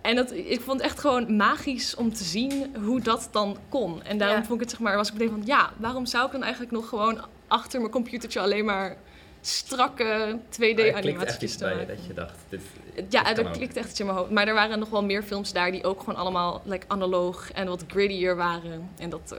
En 0.00 0.16
dat, 0.16 0.32
ik 0.32 0.60
vond 0.60 0.76
het 0.80 0.90
echt 0.90 1.00
gewoon 1.00 1.36
magisch 1.36 1.94
om 1.94 2.12
te 2.12 2.24
zien 2.24 2.76
hoe 2.84 3.00
dat 3.00 3.28
dan 3.32 3.56
kon. 3.68 4.02
En 4.02 4.18
daarom 4.18 4.36
Ja. 4.38 4.42
vond 4.44 4.54
ik 4.54 4.60
het 4.60 4.70
zeg 4.70 4.80
maar, 4.80 4.96
was 4.96 5.08
ik 5.08 5.12
meteen 5.14 5.28
van 5.30 5.42
ja, 5.44 5.70
waarom 5.76 6.06
zou 6.06 6.26
ik 6.26 6.32
dan 6.32 6.42
eigenlijk 6.42 6.72
nog 6.72 6.88
gewoon 6.88 7.20
achter 7.48 7.80
mijn 7.80 7.92
computertje 7.92 8.40
alleen 8.40 8.64
maar 8.64 8.96
strakke 9.40 10.04
Maar 10.04 10.28
het 10.28 10.58
klikt 10.58 10.78
echt 10.80 10.96
2D-animaties 11.04 11.42
iets 11.42 11.56
te 11.56 11.64
bij 11.64 11.72
je 11.72 11.76
maken? 11.78 11.96
dat 11.96 12.06
je 12.06 12.14
dacht, 12.14 12.34
dit, 12.48 12.60
Ja, 13.08 13.22
dit 13.22 13.36
dat 13.44 13.50
klikt 13.56 13.76
echt 13.76 13.90
iets 13.90 14.00
in 14.00 14.06
mijn 14.06 14.18
hoofd. 14.18 14.30
Maar 14.30 14.48
er 14.48 14.54
waren 14.54 14.78
nog 14.78 14.88
wel 14.90 15.04
meer 15.04 15.22
films 15.22 15.52
daar 15.52 15.70
die 15.70 15.84
ook 15.84 15.98
gewoon 16.00 16.16
allemaal 16.16 16.62
like, 16.64 16.84
analoog 16.88 17.52
en 17.52 17.68
wat 17.68 17.84
grittier 17.88 18.36
waren. 18.36 18.90
En 18.98 19.10
dat, 19.10 19.32
eh, 19.36 19.38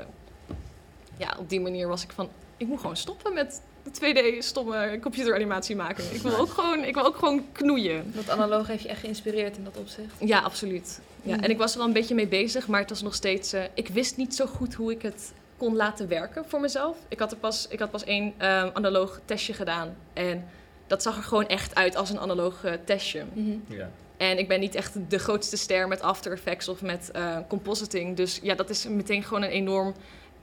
ja, 1.17 1.35
op 1.39 1.49
die 1.49 1.59
manier 1.61 1.87
was 1.87 2.03
ik 2.03 2.11
van, 2.11 2.29
ik 2.57 2.67
moet 2.67 2.79
gewoon 2.79 2.97
stoppen 2.97 3.33
met 3.33 3.61
de 3.83 3.91
2D 3.91 4.43
stomme 4.43 4.97
computeranimatie 5.01 5.75
maken. 5.75 6.03
Ik 6.13 6.21
wil 6.21 6.37
ook 6.37 6.49
gewoon, 6.49 6.83
ik 6.83 6.93
wil 6.93 7.05
ook 7.05 7.15
gewoon 7.15 7.45
knoeien. 7.51 8.11
Dat 8.15 8.29
analoog 8.29 8.67
heeft 8.67 8.81
je 8.83 8.89
echt 8.89 8.99
geïnspireerd 8.99 9.57
in 9.57 9.63
dat 9.63 9.77
opzicht. 9.77 10.13
Ja, 10.19 10.39
absoluut. 10.39 10.99
Ja, 11.23 11.35
Mm. 11.35 11.43
en 11.43 11.49
ik 11.49 11.57
was 11.57 11.71
er 11.71 11.77
wel 11.77 11.87
een 11.87 11.93
beetje 11.93 12.15
mee 12.15 12.27
bezig, 12.27 12.67
maar 12.67 12.79
het 12.79 12.89
was 12.89 13.01
nog 13.01 13.13
steeds... 13.15 13.53
eh, 13.53 13.63
ik 13.73 13.87
wist 13.87 14.17
niet 14.17 14.35
zo 14.35 14.45
goed 14.45 14.73
hoe 14.73 14.91
ik 14.91 15.01
het 15.01 15.31
kon 15.59 15.75
laten 15.75 16.07
werken 16.07 16.45
voor 16.45 16.59
mezelf. 16.59 16.97
Ik 17.07 17.19
had, 17.19 17.31
er 17.31 17.37
pas, 17.37 17.67
ik 17.69 17.79
had 17.79 17.91
pas 17.91 18.03
één 18.03 18.33
eh, 18.37 18.65
analoog 18.73 19.19
testje 19.25 19.53
gedaan. 19.53 19.95
En 20.13 20.47
dat 20.87 21.03
zag 21.03 21.17
er 21.17 21.23
gewoon 21.23 21.47
echt 21.47 21.75
uit 21.75 21.95
als 21.95 22.09
een 22.09 22.19
analoog 22.19 22.63
eh, 22.63 22.73
testje. 22.85 23.23
Ja. 23.67 23.89
En 24.17 24.37
ik 24.37 24.47
ben 24.47 24.59
niet 24.59 24.75
echt 24.75 25.09
de 25.09 25.19
grootste 25.19 25.57
ster 25.57 25.87
met 25.87 26.01
After 26.01 26.31
Effects 26.31 26.67
of 26.67 26.81
met 26.81 27.11
eh, 27.11 27.37
compositing. 27.47 28.15
Dus 28.15 28.39
ja, 28.43 28.55
dat 28.55 28.69
is 28.69 28.87
meteen 28.87 29.23
gewoon 29.23 29.43
een 29.43 29.49
enorm, 29.49 29.93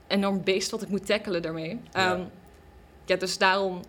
enorm 0.07 0.43
beest 0.43 0.71
wat 0.71 0.81
ik 0.81 0.87
moet 0.87 1.05
tackelen 1.05 1.41
daarmee. 1.41 1.79
Ja. 1.91 2.13
Ja. 2.13 2.27
ja, 3.05 3.15
dus 3.15 3.37
daarom 3.37 3.81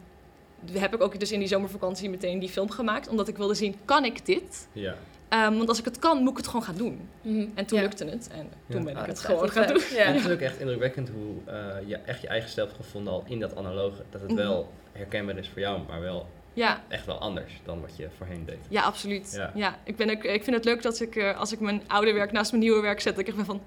heb 0.72 0.95
ik 0.95 1.03
ook 1.03 1.20
dus 1.20 1.33
in 1.33 1.39
die 1.39 1.49
zomervakantie 1.49 2.11
meteen 2.11 2.39
die 2.39 2.49
film 2.49 2.70
gemaakt. 2.70 3.09
Omdat 3.09 3.29
ik 3.29 3.37
wilde 3.37 3.55
zien, 3.55 3.76
kan 3.85 4.05
ik 4.05 4.26
dit? 4.26 4.68
Ja. 4.72 4.95
Ehm, 5.29 5.57
want 5.57 5.68
als 5.68 5.79
ik 5.79 5.85
het 5.85 5.99
kan, 5.99 6.18
moet 6.18 6.31
ik 6.31 6.37
het 6.37 6.47
gewoon 6.47 6.62
gaan 6.62 6.76
doen. 6.76 7.09
En 7.55 7.66
toen 7.66 7.79
Ja. 7.79 7.85
lukte 7.85 8.05
het. 8.05 8.29
En 8.33 8.49
toen 8.68 8.79
Ja. 8.79 8.85
ben 8.85 8.93
ik 8.93 8.99
Ah, 8.99 9.07
het 9.07 9.18
gewoon 9.20 9.49
gaan 9.51 9.66
doen. 9.66 9.83
En 9.83 9.97
Ja. 9.97 10.05
het 10.12 10.24
is 10.24 10.31
ook 10.33 10.41
echt 10.41 10.59
indrukwekkend 10.61 11.09
hoe 11.09 11.55
eh, 11.55 11.66
je 11.87 11.97
echt 11.97 12.20
je 12.20 12.29
eigen 12.29 12.51
stijl 12.51 12.66
hebt 12.66 12.79
gevonden 12.79 13.12
al 13.12 13.24
in 13.26 13.41
dat 13.41 13.57
analoge. 13.57 14.03
Dat 14.11 14.20
het 14.20 14.31
Mhm. 14.31 14.41
wel 14.41 14.72
herkenbaar 14.93 15.39
is 15.39 15.49
voor 15.49 15.61
jou, 15.61 15.81
maar 15.89 16.01
wel 16.01 16.26
ja. 16.53 16.83
echt 16.89 17.07
wel 17.07 17.18
anders 17.18 17.53
dan 17.64 17.81
wat 17.81 17.97
je 17.97 18.09
voorheen 18.16 18.45
deed. 18.47 18.57
Ja, 18.68 18.83
absoluut. 18.83 19.51
Ja. 19.55 19.79
ik, 19.85 19.97
ben 19.97 20.11
ook, 20.11 20.24
ik 20.24 20.45
vind 20.45 20.57
het 20.57 20.64
leuk 20.64 20.83
dat 20.83 21.01
ik, 21.01 21.14
uh, 21.16 21.39
als 21.39 21.53
ik 21.53 21.61
mijn 21.61 21.83
oude 21.87 22.12
werk 22.12 22.33
naast 22.33 22.51
mijn 22.51 22.62
nieuwe 22.62 22.81
werk 22.81 23.01
zet, 23.01 23.12
dat 23.12 23.20
ik 23.20 23.26
echt 23.26 23.37
ben 23.37 23.47
van... 23.47 23.61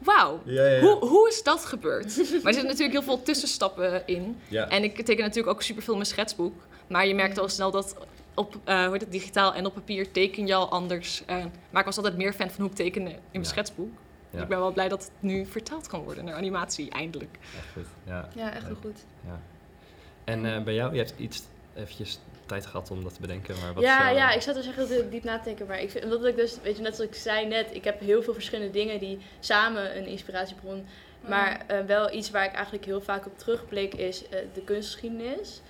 Wauw, 0.00 0.40
hoe, 0.80 0.96
hoe 1.00 1.28
is 1.28 1.42
dat 1.42 1.64
gebeurd? 1.64 2.04
maar 2.16 2.24
er 2.24 2.30
zitten 2.42 2.64
natuurlijk 2.64 2.92
heel 2.92 3.02
veel 3.02 3.22
tussenstappen 3.22 4.02
in. 4.06 4.36
En 4.68 4.82
ik 4.84 5.04
teken 5.04 5.22
natuurlijk 5.24 5.54
ook 5.54 5.62
superveel 5.62 5.92
in 5.92 5.98
mijn 5.98 6.10
schetsboek. 6.12 6.54
Maar 6.86 7.06
je 7.06 7.14
merkt 7.14 7.38
al 7.38 7.48
snel 7.48 7.70
dat 7.70 7.96
op 8.40 8.56
uh, 8.68 8.84
hoe 8.84 8.96
het, 8.96 9.12
digitaal 9.12 9.54
en 9.54 9.66
op 9.66 9.74
papier 9.74 10.10
teken 10.10 10.46
je 10.46 10.54
al 10.54 10.68
anders. 10.68 11.22
Uh, 11.30 11.44
maar 11.70 11.80
ik 11.80 11.84
was 11.84 11.96
altijd 11.96 12.16
meer 12.16 12.32
fan 12.32 12.50
van 12.50 12.60
hoe 12.60 12.70
ik 12.70 12.76
tekende 12.76 13.10
in 13.10 13.20
mijn 13.32 13.44
schetsboek. 13.44 13.98
Ja. 14.30 14.42
Ik 14.42 14.48
ben 14.48 14.58
wel 14.58 14.72
blij 14.72 14.88
dat 14.88 15.02
het 15.02 15.12
nu 15.20 15.46
vertaald 15.46 15.86
kan 15.86 16.02
worden 16.02 16.24
naar 16.24 16.34
animatie, 16.34 16.90
eindelijk. 16.90 17.38
Echt 17.56 17.72
goed, 17.72 17.86
ja. 18.06 18.28
Ja, 18.34 18.52
echt 18.52 18.66
heel 18.66 18.78
goed. 18.80 19.04
Ja. 19.26 19.40
En 20.24 20.44
uh, 20.44 20.62
bij 20.62 20.74
jou, 20.74 20.92
je 20.92 20.98
hebt 20.98 21.14
iets 21.16 21.42
eventjes 21.74 22.18
tijd 22.46 22.66
gehad 22.66 22.90
om 22.90 23.02
dat 23.02 23.14
te 23.14 23.20
bedenken. 23.20 23.54
Maar 23.60 23.74
wat 23.74 23.82
ja, 23.82 24.10
ja, 24.10 24.30
ik 24.30 24.40
zat 24.40 24.56
er 24.56 24.62
zeggen 24.62 24.88
heel 24.88 25.10
diep 25.10 25.24
na 25.24 25.38
te 25.38 25.44
denken. 25.44 25.66
Maar 25.66 25.80
ik 25.80 25.90
vind, 25.90 26.04
omdat 26.04 26.24
ik 26.24 26.36
dus, 26.36 26.56
weet 26.62 26.76
je, 26.76 26.82
net 26.82 26.96
zoals 26.96 27.10
ik 27.10 27.16
zei 27.16 27.46
net, 27.46 27.74
ik 27.74 27.84
heb 27.84 28.00
heel 28.00 28.22
veel 28.22 28.34
verschillende 28.34 28.72
dingen 28.72 28.98
die 28.98 29.18
samen 29.40 29.96
een 29.96 30.06
inspiratiebron. 30.06 30.86
Maar 31.28 31.64
uh, 31.70 31.80
wel 31.80 32.12
iets 32.12 32.30
waar 32.30 32.44
ik 32.44 32.52
eigenlijk 32.52 32.84
heel 32.84 33.00
vaak 33.00 33.26
op 33.26 33.38
terugblik 33.38 33.94
is 33.94 34.22
uh, 34.22 34.28
de 34.54 34.62
kunstgeschiedenis. 34.64 35.60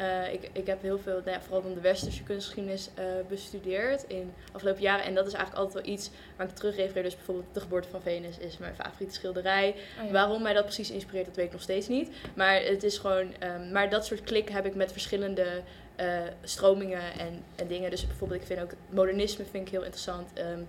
Uh, 0.00 0.32
ik, 0.32 0.50
ik 0.52 0.66
heb 0.66 0.82
heel 0.82 0.98
veel, 0.98 1.20
nou 1.24 1.30
ja, 1.30 1.40
vooral 1.40 1.62
dan 1.62 1.74
de 1.74 1.80
westerse 1.80 2.22
kunstgeschiedenis 2.22 2.90
uh, 2.98 3.04
bestudeerd 3.28 4.04
in 4.06 4.32
de 4.46 4.52
afgelopen 4.52 4.82
jaren. 4.82 5.04
En 5.04 5.14
dat 5.14 5.26
is 5.26 5.32
eigenlijk 5.32 5.64
altijd 5.64 5.84
wel 5.84 5.94
iets 5.94 6.10
waar 6.36 6.46
ik 6.46 6.54
terug 6.54 6.76
refereer. 6.76 7.02
Dus 7.02 7.16
bijvoorbeeld 7.16 7.46
De 7.52 7.60
Geboorte 7.60 7.88
van 7.88 8.02
Venus 8.02 8.38
is 8.38 8.58
mijn 8.58 8.74
favoriete 8.74 9.14
schilderij. 9.14 9.74
Oh 10.04 10.12
Waarom 10.12 10.42
mij 10.42 10.52
dat 10.52 10.64
precies 10.64 10.90
inspireert, 10.90 11.26
dat 11.26 11.36
weet 11.36 11.46
ik 11.46 11.52
nog 11.52 11.62
steeds 11.62 11.88
niet. 11.88 12.10
Maar 12.34 12.62
het 12.62 12.82
is 12.82 12.98
gewoon, 12.98 13.34
um, 13.42 13.72
maar 13.72 13.90
dat 13.90 14.06
soort 14.06 14.22
klik 14.22 14.48
heb 14.48 14.66
ik 14.66 14.74
met 14.74 14.92
verschillende 14.92 15.62
uh, 16.00 16.20
stromingen 16.42 17.12
en, 17.18 17.44
en 17.56 17.66
dingen. 17.66 17.90
Dus 17.90 18.06
bijvoorbeeld, 18.06 18.40
ik 18.40 18.46
vind 18.46 18.60
ook 18.60 18.72
modernisme 18.88 19.44
vind 19.50 19.66
ik 19.66 19.72
heel 19.72 19.82
interessant. 19.82 20.30
Um, 20.38 20.66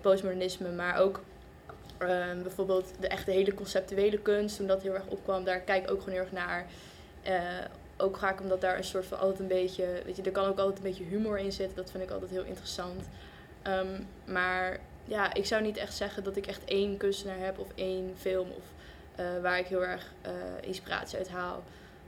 postmodernisme, 0.00 0.70
maar 0.70 0.96
ook 0.98 1.22
um, 1.98 2.42
bijvoorbeeld 2.42 2.92
de 3.00 3.08
echte 3.08 3.30
hele 3.30 3.54
conceptuele 3.54 4.18
kunst. 4.18 4.56
Toen 4.56 4.66
dat 4.66 4.82
heel 4.82 4.94
erg 4.94 5.06
opkwam, 5.06 5.44
daar 5.44 5.60
kijk 5.60 5.82
ik 5.82 5.90
ook 5.90 5.98
gewoon 5.98 6.14
heel 6.14 6.22
erg 6.22 6.32
naar 6.32 6.66
ook 7.96 8.16
ga 8.16 8.30
ik 8.30 8.40
omdat 8.40 8.60
daar 8.60 8.76
een 8.76 8.84
soort 8.84 9.06
van 9.06 9.18
altijd 9.18 9.40
een 9.40 9.46
beetje, 9.46 10.02
weet 10.04 10.16
je, 10.16 10.22
er 10.22 10.30
kan 10.30 10.46
ook 10.46 10.58
altijd 10.58 10.78
een 10.78 10.84
beetje 10.84 11.04
humor 11.04 11.38
in 11.38 11.52
zitten. 11.52 11.76
Dat 11.76 11.90
vind 11.90 12.02
ik 12.02 12.10
altijd 12.10 12.30
heel 12.30 12.44
interessant. 12.44 13.08
Ehm, 13.62 14.02
maar 14.24 14.80
ja, 15.04 15.34
ik 15.34 15.46
zou 15.46 15.62
niet 15.62 15.76
echt 15.76 15.94
zeggen 15.94 16.24
dat 16.24 16.36
ik 16.36 16.46
echt 16.46 16.64
één 16.64 16.96
kunstenaar 16.96 17.38
heb 17.38 17.58
of 17.58 17.66
één 17.74 18.14
film 18.18 18.50
of 18.50 18.64
uh, 19.20 19.42
waar 19.42 19.58
ik 19.58 19.66
heel 19.66 19.84
erg 19.84 20.12
uh, 20.26 20.32
inspiratie 20.60 21.18
uit 21.18 21.28
haal 21.28 21.62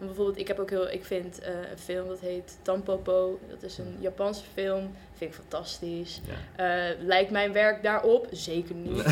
bijvoorbeeld, 0.07 0.39
ik 0.39 0.49
heb 0.49 0.59
ook 0.59 0.71
heel, 0.71 0.91
ik 0.91 1.05
vind 1.05 1.43
uh, 1.43 1.49
een 1.49 1.79
film 1.79 2.09
dat 2.09 2.21
heet 2.21 2.59
Tampopo. 2.63 3.39
Dat 3.49 3.63
is 3.63 3.79
een 3.79 3.97
Japanse 4.01 4.45
film. 4.53 4.95
Vind 5.15 5.31
ik 5.31 5.37
fantastisch. 5.37 6.21
Ja. 6.57 6.91
Uh, 6.91 6.97
lijkt 7.01 7.31
mijn 7.31 7.53
werk 7.53 7.83
daarop? 7.83 8.27
Zeker 8.31 8.75
niet. 8.75 9.05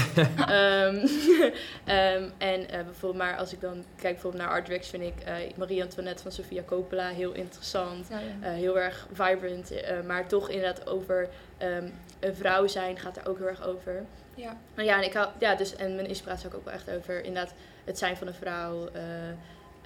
um, 0.48 0.96
um, 1.96 2.32
en 2.52 2.60
uh, 2.60 2.66
bijvoorbeeld, 2.68 3.24
maar 3.24 3.36
als 3.36 3.52
ik 3.52 3.60
dan 3.60 3.84
kijk 3.96 4.12
bijvoorbeeld 4.12 4.42
naar 4.42 4.52
Art 4.52 4.66
Directs, 4.66 4.88
vind 4.88 5.02
ik 5.02 5.56
Marie 5.56 5.82
Antoinette 5.82 6.22
van 6.22 6.32
Sofia 6.32 6.62
Coppola 6.62 7.08
heel 7.08 7.32
interessant. 7.32 8.08
Ja, 8.08 8.20
ja. 8.42 8.50
heel 8.50 8.78
erg 8.78 9.06
vibrant. 9.12 9.72
maar 10.06 10.28
toch 10.28 10.48
inderdaad 10.48 10.86
over 10.86 11.28
um, 11.62 11.92
een 12.20 12.34
vrouw 12.34 12.66
zijn 12.66 12.98
gaat 12.98 13.16
er 13.16 13.28
ook 13.28 13.38
heel 13.38 13.48
erg 13.48 13.66
over. 13.66 14.04
Ja. 14.34 14.56
Ja, 14.76 14.96
en 14.96 15.04
ik 15.04 15.12
hou, 15.12 15.28
ja, 15.38 15.54
dus 15.54 15.76
en 15.76 15.94
mijn 15.94 16.06
inspiratie 16.06 16.54
ook 16.54 16.64
wel 16.64 16.74
echt 16.74 16.90
over 16.90 17.24
inderdaad 17.24 17.54
het 17.84 17.98
zijn 17.98 18.16
van 18.16 18.26
een 18.26 18.34
vrouw. 18.34 18.88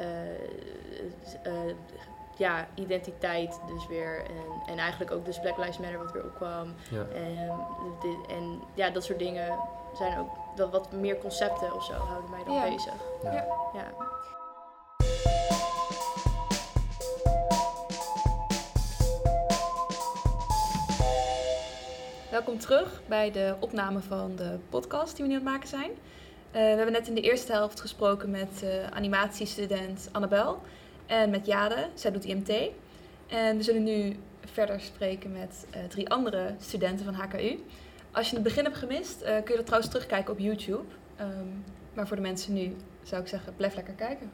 Uh, 0.01 1.75
ja, 2.37 2.67
identiteit 2.75 3.61
dus 3.67 3.87
weer. 3.87 4.25
En, 4.25 4.73
en 4.73 4.79
eigenlijk 4.79 5.11
ook 5.11 5.25
dus 5.25 5.41
Black 5.41 5.57
Lives 5.57 5.79
Matter 5.79 5.99
wat 5.99 6.13
weer 6.13 6.25
opkwam. 6.25 6.75
Ja. 6.91 7.07
En, 7.15 7.57
dit, 8.01 8.27
en 8.29 8.61
ja, 8.75 8.91
dat 8.91 9.05
soort 9.05 9.19
dingen 9.19 9.59
zijn 9.95 10.19
ook 10.19 10.29
dat 10.57 10.71
wat 10.71 10.93
meer 10.93 11.19
concepten 11.19 11.75
of 11.75 11.85
zo 11.85 11.93
houden 11.93 12.31
mij 12.31 12.45
dan 12.45 12.75
bezig. 12.75 12.95
Ja. 13.23 13.33
ja. 13.75 13.93
Welkom 22.31 22.59
terug 22.59 23.03
bij 23.07 23.31
de 23.31 23.57
opname 23.61 24.01
van 24.01 24.37
de 24.37 24.59
podcast 24.69 25.17
die 25.17 25.25
we 25.25 25.31
nu 25.31 25.37
aan 25.37 25.45
het 25.45 25.53
maken 25.53 25.69
zijn. 25.69 25.91
Eh, 26.51 26.61
we 26.63 26.77
hebben 26.77 26.93
net 26.93 27.09
in 27.09 27.15
de 27.15 27.21
eerste 27.21 27.53
helft 27.53 27.81
gesproken 27.81 28.31
met 28.31 28.61
uh, 28.65 28.87
animatiestudent 28.87 30.09
Annabel 30.13 30.63
en 31.07 31.31
met 31.31 31.47
Jade. 31.47 31.89
Zij 31.95 32.11
doet 32.11 32.25
IMT. 32.25 32.51
En 33.27 33.57
we 33.57 33.63
zullen 33.63 33.83
nu 33.83 34.17
verder 34.45 34.81
spreken 34.81 35.33
met 35.33 35.67
uh, 35.71 35.85
drie 35.85 36.09
andere 36.09 36.55
studenten 36.61 37.05
van 37.05 37.15
HKU. 37.15 37.65
Als 38.11 38.29
je 38.29 38.35
het 38.35 38.45
begin 38.45 38.65
hebt 38.65 38.77
gemist, 38.77 39.19
kun 39.23 39.33
je 39.33 39.57
dat 39.57 39.67
trouwens 39.67 39.91
terugkijken 39.91 40.33
op 40.33 40.39
YouTube. 40.39 40.85
Um, 41.21 41.65
maar 41.95 42.07
voor 42.07 42.17
de 42.17 42.23
mensen 42.23 42.53
nu 42.53 42.77
zou 43.03 43.23
ik 43.23 43.29
zeggen, 43.29 43.57
blijf 43.57 43.75
lekker 43.75 43.95
kijken. 43.95 44.31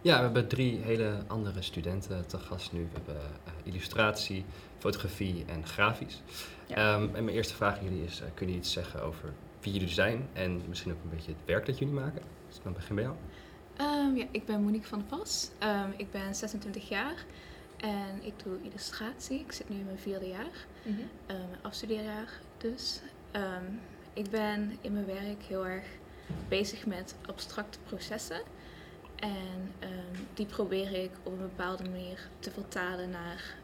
Ja, 0.00 0.16
we 0.16 0.22
hebben 0.22 0.48
drie 0.48 0.80
hele 0.82 1.18
andere 1.26 1.62
studenten 1.62 2.26
te 2.26 2.38
gast 2.38 2.72
nu. 2.72 2.80
We 2.80 2.88
hebben 2.92 3.22
illustratie, 3.62 4.44
fotografie 4.78 5.44
en 5.46 5.66
grafisch. 5.66 6.22
Ja. 6.66 6.94
Um, 6.94 7.14
en 7.14 7.24
mijn 7.24 7.36
eerste 7.36 7.54
vraag 7.54 7.78
aan 7.78 7.84
jullie 7.84 8.04
is, 8.04 8.22
kun 8.34 8.48
je 8.48 8.54
iets 8.54 8.72
zeggen 8.72 9.02
over 9.02 9.32
wie 9.66 9.74
jullie 9.74 9.94
zijn 9.94 10.28
en 10.32 10.62
misschien 10.68 10.92
ook 10.92 11.02
een 11.02 11.10
beetje 11.10 11.32
het 11.32 11.44
werk 11.44 11.66
dat 11.66 11.78
jullie 11.78 11.94
maken. 11.94 12.22
Dus 12.48 12.58
dan 12.62 12.72
begin 12.72 12.94
bij 12.94 13.04
jou. 13.04 13.16
Um, 13.80 14.16
ja, 14.16 14.26
ik 14.30 14.44
ben 14.44 14.62
Monique 14.62 14.88
van 14.88 14.98
der 14.98 15.18
Pas. 15.18 15.50
Um, 15.62 15.94
ik 15.96 16.10
ben 16.10 16.34
26 16.34 16.88
jaar 16.88 17.24
en 17.76 18.22
ik 18.22 18.32
doe 18.44 18.62
illustratie. 18.62 19.40
Ik 19.40 19.52
zit 19.52 19.68
nu 19.68 19.76
in 19.76 19.84
mijn 19.84 19.98
vierde 19.98 20.28
jaar, 20.28 20.66
mm 20.82 20.96
-hmm. 20.96 21.08
mijn 21.26 21.62
afstudeerjaar 21.62 22.40
dus. 22.58 23.00
ik 24.12 24.30
ben 24.30 24.78
in 24.80 24.92
mijn 24.92 25.06
werk 25.06 25.42
heel 25.42 25.66
erg 25.66 25.84
bezig 26.48 26.86
met 26.86 27.14
abstracte 27.26 27.78
processen. 27.84 28.42
En 29.16 29.72
die 30.34 30.46
probeer 30.46 30.92
ik 30.92 31.10
op 31.22 31.32
een 31.32 31.38
bepaalde 31.38 31.88
manier 31.90 32.28
te 32.38 32.50
vertalen 32.50 33.10
naar 33.10 33.54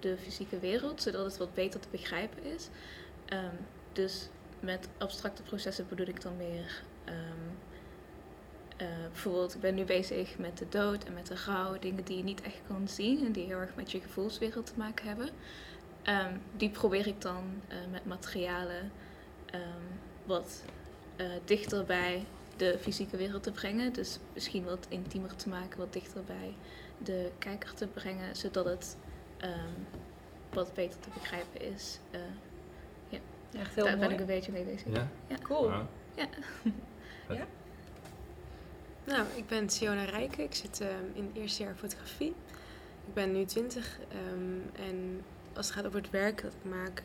de 0.00 0.16
fysieke 0.16 0.58
wereld, 0.58 1.02
zodat 1.02 1.24
het 1.24 1.36
wat 1.36 1.54
beter 1.54 1.80
te 1.80 1.88
begrijpen 1.90 2.44
is. 2.44 2.68
dus 3.92 4.28
met 4.66 4.88
abstracte 4.98 5.42
processen 5.42 5.88
bedoel 5.88 6.06
ik 6.06 6.20
dan 6.20 6.36
meer. 6.36 6.82
Um, 7.08 7.14
uh, 8.82 8.86
bijvoorbeeld, 9.12 9.54
ik 9.54 9.60
ben 9.60 9.74
nu 9.74 9.84
bezig 9.84 10.38
met 10.38 10.58
de 10.58 10.68
dood 10.68 11.04
en 11.04 11.14
met 11.14 11.26
de 11.26 11.36
rouw, 11.46 11.78
dingen 11.78 12.04
die 12.04 12.16
je 12.16 12.22
niet 12.22 12.42
echt 12.42 12.60
kan 12.66 12.88
zien 12.88 13.26
en 13.26 13.32
die 13.32 13.46
heel 13.46 13.58
erg 13.58 13.74
met 13.76 13.90
je 13.90 14.00
gevoelswereld 14.00 14.66
te 14.66 14.72
maken 14.76 15.06
hebben. 15.06 15.28
Um, 16.04 16.40
die 16.56 16.70
probeer 16.70 17.06
ik 17.06 17.20
dan 17.20 17.62
uh, 17.68 17.74
met 17.90 18.04
materialen 18.04 18.92
um, 19.54 20.00
wat 20.24 20.62
uh, 21.16 21.26
dichter 21.44 21.84
bij 21.84 22.24
de 22.56 22.78
fysieke 22.80 23.16
wereld 23.16 23.42
te 23.42 23.52
brengen. 23.52 23.92
Dus 23.92 24.18
misschien 24.32 24.64
wat 24.64 24.86
intiemer 24.88 25.36
te 25.36 25.48
maken, 25.48 25.78
wat 25.78 25.92
dichter 25.92 26.24
bij 26.24 26.54
de 26.98 27.30
kijker 27.38 27.74
te 27.74 27.86
brengen, 27.86 28.36
zodat 28.36 28.64
het 28.64 28.96
wat 30.52 30.74
beter 30.74 31.00
te 31.00 31.08
begrijpen 31.14 31.60
is 31.60 31.98
Echt 33.60 33.74
heel 33.74 33.84
Daar 33.84 33.98
ben 33.98 34.10
ik 34.10 34.20
een 34.20 34.26
beetje 34.26 34.52
mee 34.52 34.64
bezig. 34.64 34.92
Ja? 34.92 35.08
ja. 35.26 35.36
Cool. 35.42 35.68
Ja. 35.68 36.28
ja. 37.28 37.46
Nou, 39.04 39.26
ik 39.34 39.46
ben 39.46 39.70
Siona 39.70 40.04
Rijken. 40.04 40.44
Ik 40.44 40.54
zit 40.54 40.80
um, 40.80 40.88
in 41.14 41.24
het 41.24 41.36
eerste 41.42 41.62
jaar 41.62 41.74
fotografie. 41.74 42.34
Ik 43.06 43.14
ben 43.14 43.32
nu 43.32 43.44
20 43.44 43.98
um, 43.98 44.62
ehm, 44.74 44.88
en 44.88 45.22
als 45.54 45.66
het 45.66 45.74
gaat 45.74 45.86
over 45.86 46.00
het 46.00 46.10
werk 46.10 46.42
dat 46.42 46.52
ik 46.52 46.70
maak, 46.70 47.02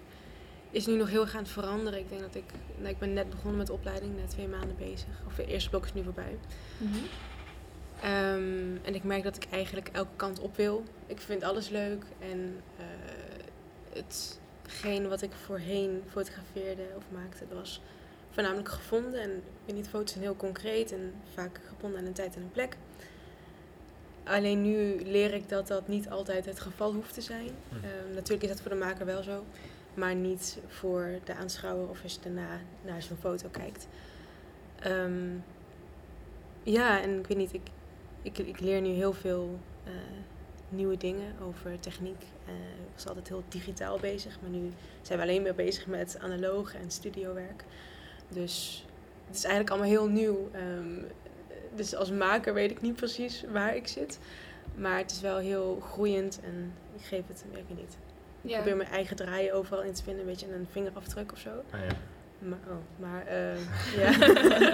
is 0.72 0.86
nu 0.86 0.96
nog 0.96 1.10
heel 1.10 1.22
erg 1.22 1.36
aan 1.36 1.44
het 1.44 1.52
veranderen. 1.52 2.00
Ik 2.00 2.10
denk 2.10 2.22
dat 2.22 2.36
ik, 2.36 2.44
nou, 2.78 2.90
ik 2.90 3.00
ben 3.00 3.14
net 3.14 3.30
begonnen 3.30 3.58
met 3.58 3.68
de 3.68 3.74
opleiding, 3.74 4.16
net 4.16 4.30
twee 4.30 4.48
maanden 4.48 4.76
bezig. 4.78 5.22
Of 5.28 5.36
de 5.36 5.46
eerste 5.46 5.70
blok 5.70 5.86
is 5.86 5.94
nu 5.94 6.04
voorbij. 6.04 6.38
Mm 6.78 6.92
-hmm. 6.92 7.04
um, 8.12 8.80
en 8.84 8.96
ik 8.96 9.04
merk 9.04 9.24
dat 9.24 9.36
ik 9.36 9.48
eigenlijk 9.52 9.90
elke 9.92 10.16
kant 10.16 10.40
op 10.40 10.56
wil. 10.56 10.84
Ik 11.06 11.20
vind 11.20 11.44
alles 11.44 11.70
leuk 11.70 12.04
en 12.20 12.62
uh, 12.80 12.86
het 13.94 14.40
hetgeen 14.72 15.10
wat 15.10 15.22
ik 15.22 15.32
voorheen 15.46 16.04
fotografeerde 16.10 16.84
of 16.98 17.04
maakte, 17.12 17.46
dat 17.50 17.58
was 17.58 17.82
voornamelijk 18.30 18.70
gevonden. 18.70 19.22
En 19.22 19.32
ik 19.32 19.42
weet 19.66 19.76
niet, 19.76 19.88
foto's 19.88 20.12
zijn 20.12 20.24
heel 20.24 20.36
concreet 20.36 20.92
en 20.92 21.14
vaak 21.34 21.60
gebonden 21.68 22.00
aan 22.00 22.06
een 22.06 22.14
tijd 22.14 22.36
en 22.36 22.42
een 22.42 22.52
plek. 22.52 22.78
Alleen 24.24 24.62
nu 24.62 25.02
leer 25.04 25.34
ik 25.34 25.50
dat 25.50 25.68
dat 25.68 25.88
niet 25.88 26.10
altijd 26.10 26.46
het 26.46 26.60
geval 26.60 26.94
hoeft 26.94 27.14
te 27.14 27.22
zijn. 27.22 27.50
Hm. 27.70 27.76
Ehm, 27.76 28.14
natuurlijk 28.14 28.44
is 28.44 28.50
dat 28.50 28.62
voor 28.62 28.72
de 28.72 28.78
maker 28.78 29.06
wel 29.06 29.24
zo, 29.24 29.44
maar 29.94 30.16
niet 30.16 30.58
voor 30.68 31.20
de 31.24 31.36
aanschouwer 31.36 31.90
of 31.90 32.04
als 32.04 32.14
je 32.14 32.20
daarna 32.22 32.60
naar 32.82 33.02
zo'n 33.02 33.18
foto 33.18 33.50
kijkt. 33.50 33.88
Um, 34.88 35.44
ja, 36.64 37.02
en 37.02 37.20
ik 37.20 37.28
weet 37.28 37.38
niet, 37.38 37.54
ik, 37.54 37.68
ik, 38.22 38.38
ik 38.38 38.60
leer 38.60 38.82
nu 38.82 38.90
heel 38.90 39.14
veel 39.14 39.60
uh, 39.88 39.94
nieuwe 40.72 40.98
dingen 40.98 41.34
over 41.42 41.80
techniek. 41.80 42.22
Uh, 42.48 42.54
ik 42.54 42.94
was 42.96 43.08
altijd 43.08 43.28
heel 43.28 43.44
digitaal 43.48 44.00
bezig, 44.00 44.38
maar 44.42 44.50
nu 44.50 44.72
zijn 45.02 45.20
we 45.20 45.26
alleen 45.26 45.42
maar 45.42 45.56
bezig 45.56 45.88
met 45.88 46.18
analoog 46.22 46.76
en 46.76 46.92
studiowerk. 46.92 47.64
Dus 48.30 48.86
het 49.28 49.36
is 49.36 49.44
eigenlijk 49.44 49.74
allemaal 49.74 49.90
heel 49.90 50.08
nieuw. 50.08 50.50
Um, 50.56 51.06
dus 51.76 51.96
als 51.96 52.12
maker 52.12 52.54
weet 52.54 52.72
ik 52.72 52.82
niet 52.82 52.96
precies 52.96 53.44
waar 53.52 53.76
ik 53.76 53.88
zit. 53.88 54.20
Maar 54.76 54.98
het 54.98 55.12
is 55.12 55.22
wel 55.22 55.38
heel 55.38 55.80
groeiend 55.80 56.40
en 56.44 56.74
ik 56.96 57.06
geef 57.06 57.28
het, 57.28 57.46
weet 57.52 57.64
ik 57.68 57.78
niet. 57.78 57.98
Ik 58.42 58.54
probeer 58.56 58.76
mijn 58.76 58.90
eigen 58.90 59.16
draaien 59.16 59.54
overal 59.54 59.84
in 59.84 59.94
te 59.94 60.04
vinden, 60.04 60.22
een 60.22 60.30
beetje 60.30 60.54
een 60.54 60.68
vingerafdruk 60.72 61.32
of 61.32 61.40
zo. 61.40 61.50
Ah, 61.50 61.80
ja. 61.80 61.96
Maar, 62.40 62.60
oh, 62.68 63.00
maar 63.00 63.26
uh, 63.28 63.58
ja. 64.02 64.18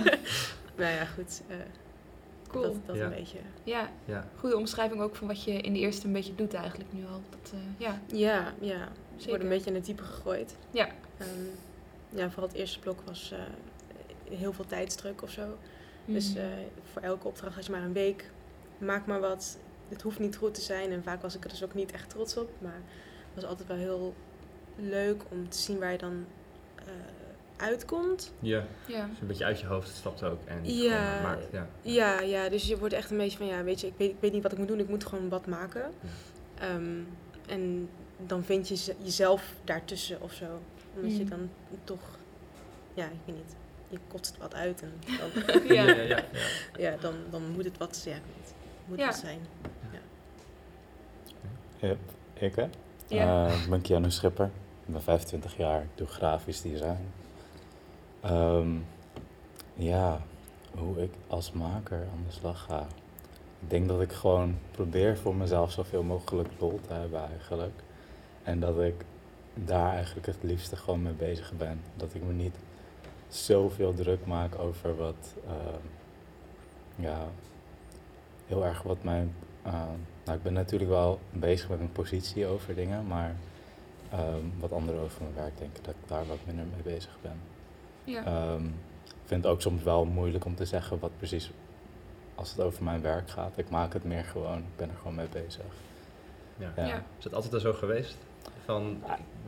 nou 0.77 0.93
ja, 0.93 1.05
goed. 1.05 1.41
Uh, 1.49 1.55
cool. 2.47 2.63
Dat, 2.63 2.75
dat 2.85 2.95
een 2.95 3.09
beetje. 3.09 3.37
Ja. 3.63 3.89
ja, 4.05 4.27
goede 4.35 4.57
omschrijving 4.57 5.01
ook 5.01 5.15
van 5.15 5.27
wat 5.27 5.43
je 5.43 5.51
in 5.51 5.73
de 5.73 5.79
eerste 5.79 6.07
een 6.07 6.13
beetje 6.13 6.35
doet 6.35 6.53
eigenlijk 6.53 6.93
nu 6.93 7.05
al. 7.05 7.21
Dat, 7.29 7.53
uh, 7.53 7.59
ja. 7.77 8.01
ja, 8.05 8.53
ja. 8.59 8.89
Ze 9.15 9.27
worden 9.27 9.47
een 9.47 9.53
beetje 9.53 9.69
in 9.69 9.75
het 9.75 9.85
diepe 9.85 10.03
gegooid. 10.03 10.55
Ja. 10.71 10.87
Um, 11.21 11.49
ja, 12.09 12.29
vooral 12.29 12.47
het 12.47 12.57
eerste 12.57 12.79
blok 12.79 13.01
was 13.05 13.33
heel 14.29 14.53
veel 14.53 14.65
tijdsdruk 14.65 15.21
of 15.21 15.29
zo. 15.29 15.57
Dus 16.05 16.33
mm. 16.33 16.41
voor 16.91 17.01
elke 17.01 17.27
opdracht 17.27 17.55
had 17.55 17.65
je 17.65 17.71
maar 17.71 17.83
een 17.83 17.93
week. 17.93 18.29
Maak 18.77 19.05
maar 19.05 19.19
wat. 19.19 19.57
Het 19.89 20.01
hoeft 20.01 20.19
niet 20.19 20.35
goed 20.35 20.53
te 20.53 20.61
zijn. 20.61 20.91
En 20.91 21.03
vaak 21.03 21.21
was 21.21 21.35
ik 21.35 21.43
er 21.43 21.49
dus 21.49 21.63
ook 21.63 21.73
niet 21.73 21.91
echt 21.91 22.09
trots 22.09 22.37
op. 22.37 22.49
Maar 22.57 22.81
het 23.33 23.35
was 23.35 23.43
altijd 23.43 23.67
wel 23.67 23.77
heel 23.77 24.13
leuk 24.75 25.23
om 25.29 25.49
te 25.49 25.57
zien 25.57 25.79
waar 25.79 25.91
je 25.91 25.97
dan 25.97 26.25
uitkomt. 27.57 28.33
Ja, 28.39 28.63
ja. 28.85 29.07
Dus 29.07 29.19
een 29.21 29.27
beetje 29.27 29.45
uit 29.45 29.59
je 29.59 29.65
hoofd 29.65 29.89
stapt 29.89 30.23
ook 30.23 30.39
en 30.45 30.75
ja. 30.75 31.21
maakt. 31.21 31.47
Ja. 31.51 31.67
ja, 31.81 32.21
ja, 32.21 32.49
dus 32.49 32.67
je 32.67 32.77
wordt 32.77 32.93
echt 32.93 33.11
een 33.11 33.17
beetje 33.17 33.37
van, 33.37 33.47
ja, 33.47 33.63
weet 33.63 33.81
je, 33.81 33.87
ik 33.87 33.93
weet, 33.97 34.09
ik 34.09 34.17
weet 34.19 34.33
niet 34.33 34.43
wat 34.43 34.51
ik 34.51 34.57
moet 34.57 34.67
doen, 34.67 34.79
ik 34.79 34.89
moet 34.89 35.05
gewoon 35.05 35.29
wat 35.29 35.45
maken. 35.45 35.91
Um, 36.63 37.07
en 37.47 37.89
dan 38.17 38.43
vind 38.43 38.67
je 38.67 38.95
jezelf 39.03 39.53
daartussen 39.63 40.21
of 40.21 40.33
zo. 40.33 40.45
Omdat 40.95 41.17
je 41.17 41.23
mm. 41.23 41.29
dan 41.29 41.49
toch, 41.83 42.17
ja, 42.93 43.05
ik 43.05 43.19
weet 43.25 43.35
niet, 43.35 43.55
je 43.87 43.99
kotst 44.07 44.37
wat 44.37 44.53
uit 44.53 44.81
en 44.81 44.93
dan, 45.19 45.63
ja. 45.75 45.83
ja, 45.83 46.01
ja, 46.01 46.23
ja. 46.77 46.95
dan, 46.99 47.13
dan 47.29 47.51
moet 47.51 47.65
het 47.65 47.77
wat, 47.77 48.03
ja, 48.05 48.17
moet 48.85 48.97
wat 48.97 49.15
zijn. 49.15 49.39
Ja. 51.79 51.95
ik 52.33 52.55
hè? 52.55 52.69
Ja. 53.07 53.47
Uh, 53.47 53.63
ik 53.63 53.69
ben 53.69 53.81
Keanu 53.81 54.11
Schipper, 54.11 54.49
ik 54.85 54.93
ben 54.93 55.01
25 55.01 55.57
jaar, 55.57 55.81
ik 55.81 55.89
doe 55.95 56.07
grafisch 56.07 56.61
design. 56.61 57.11
Um, 58.25 58.85
ja, 59.73 60.21
hoe 60.77 61.01
ik 61.01 61.11
als 61.27 61.51
maker 61.51 61.97
aan 61.97 62.23
de 62.27 62.33
slag 62.33 62.63
ga. 62.63 62.87
Ik 63.59 63.69
denk 63.69 63.87
dat 63.87 64.01
ik 64.01 64.11
gewoon 64.11 64.57
probeer 64.71 65.17
voor 65.17 65.35
mezelf 65.35 65.71
zoveel 65.71 66.03
mogelijk 66.03 66.49
lol 66.59 66.79
te 66.87 66.93
hebben 66.93 67.29
eigenlijk. 67.29 67.73
En 68.43 68.59
dat 68.59 68.79
ik 68.79 69.05
daar 69.53 69.93
eigenlijk 69.93 70.25
het 70.25 70.37
liefste 70.41 70.75
gewoon 70.75 71.01
mee 71.01 71.13
bezig 71.13 71.51
ben. 71.57 71.81
Dat 71.95 72.13
ik 72.13 72.23
me 72.23 72.33
niet 72.33 72.55
zoveel 73.27 73.93
druk 73.93 74.25
maak 74.25 74.59
over 74.59 74.95
wat, 74.95 75.33
uh, 75.45 75.51
ja, 76.95 77.27
heel 78.45 78.65
erg 78.65 78.81
wat 78.81 79.03
mijn, 79.03 79.35
uh, 79.65 79.73
nou 80.23 80.37
ik 80.37 80.43
ben 80.43 80.53
natuurlijk 80.53 80.91
wel 80.91 81.19
bezig 81.31 81.69
met 81.69 81.77
mijn 81.77 81.91
positie 81.91 82.45
over 82.45 82.75
dingen, 82.75 83.07
maar 83.07 83.35
um, 84.13 84.53
wat 84.59 84.71
anderen 84.71 85.01
over 85.01 85.21
mijn 85.21 85.35
werk 85.35 85.57
denken 85.57 85.83
dat 85.83 85.93
ik 85.93 86.07
daar 86.07 86.25
wat 86.27 86.39
minder 86.45 86.65
mee 86.65 86.95
bezig 86.95 87.17
ben. 87.21 87.56
Ja. 88.07 88.51
Um, 88.53 88.65
ik 89.05 89.33
vind 89.33 89.43
het 89.43 89.53
ook 89.53 89.61
soms 89.61 89.83
wel 89.83 90.05
moeilijk 90.05 90.45
om 90.45 90.55
te 90.55 90.65
zeggen 90.65 90.99
wat 90.99 91.11
precies 91.17 91.51
als 92.35 92.51
het 92.51 92.59
over 92.59 92.83
mijn 92.83 93.01
werk 93.01 93.29
gaat. 93.29 93.57
Ik 93.57 93.69
maak 93.69 93.93
het 93.93 94.03
meer 94.03 94.23
gewoon, 94.23 94.57
ik 94.57 94.75
ben 94.75 94.89
er 94.89 94.95
gewoon 94.97 95.15
mee 95.15 95.27
bezig. 95.31 95.65
Ja. 96.57 96.71
ja. 96.75 97.03
Is 97.17 97.23
het 97.23 97.33
altijd 97.33 97.53
al 97.53 97.59
zo 97.59 97.73
geweest? 97.73 98.17
Van, 98.65 99.03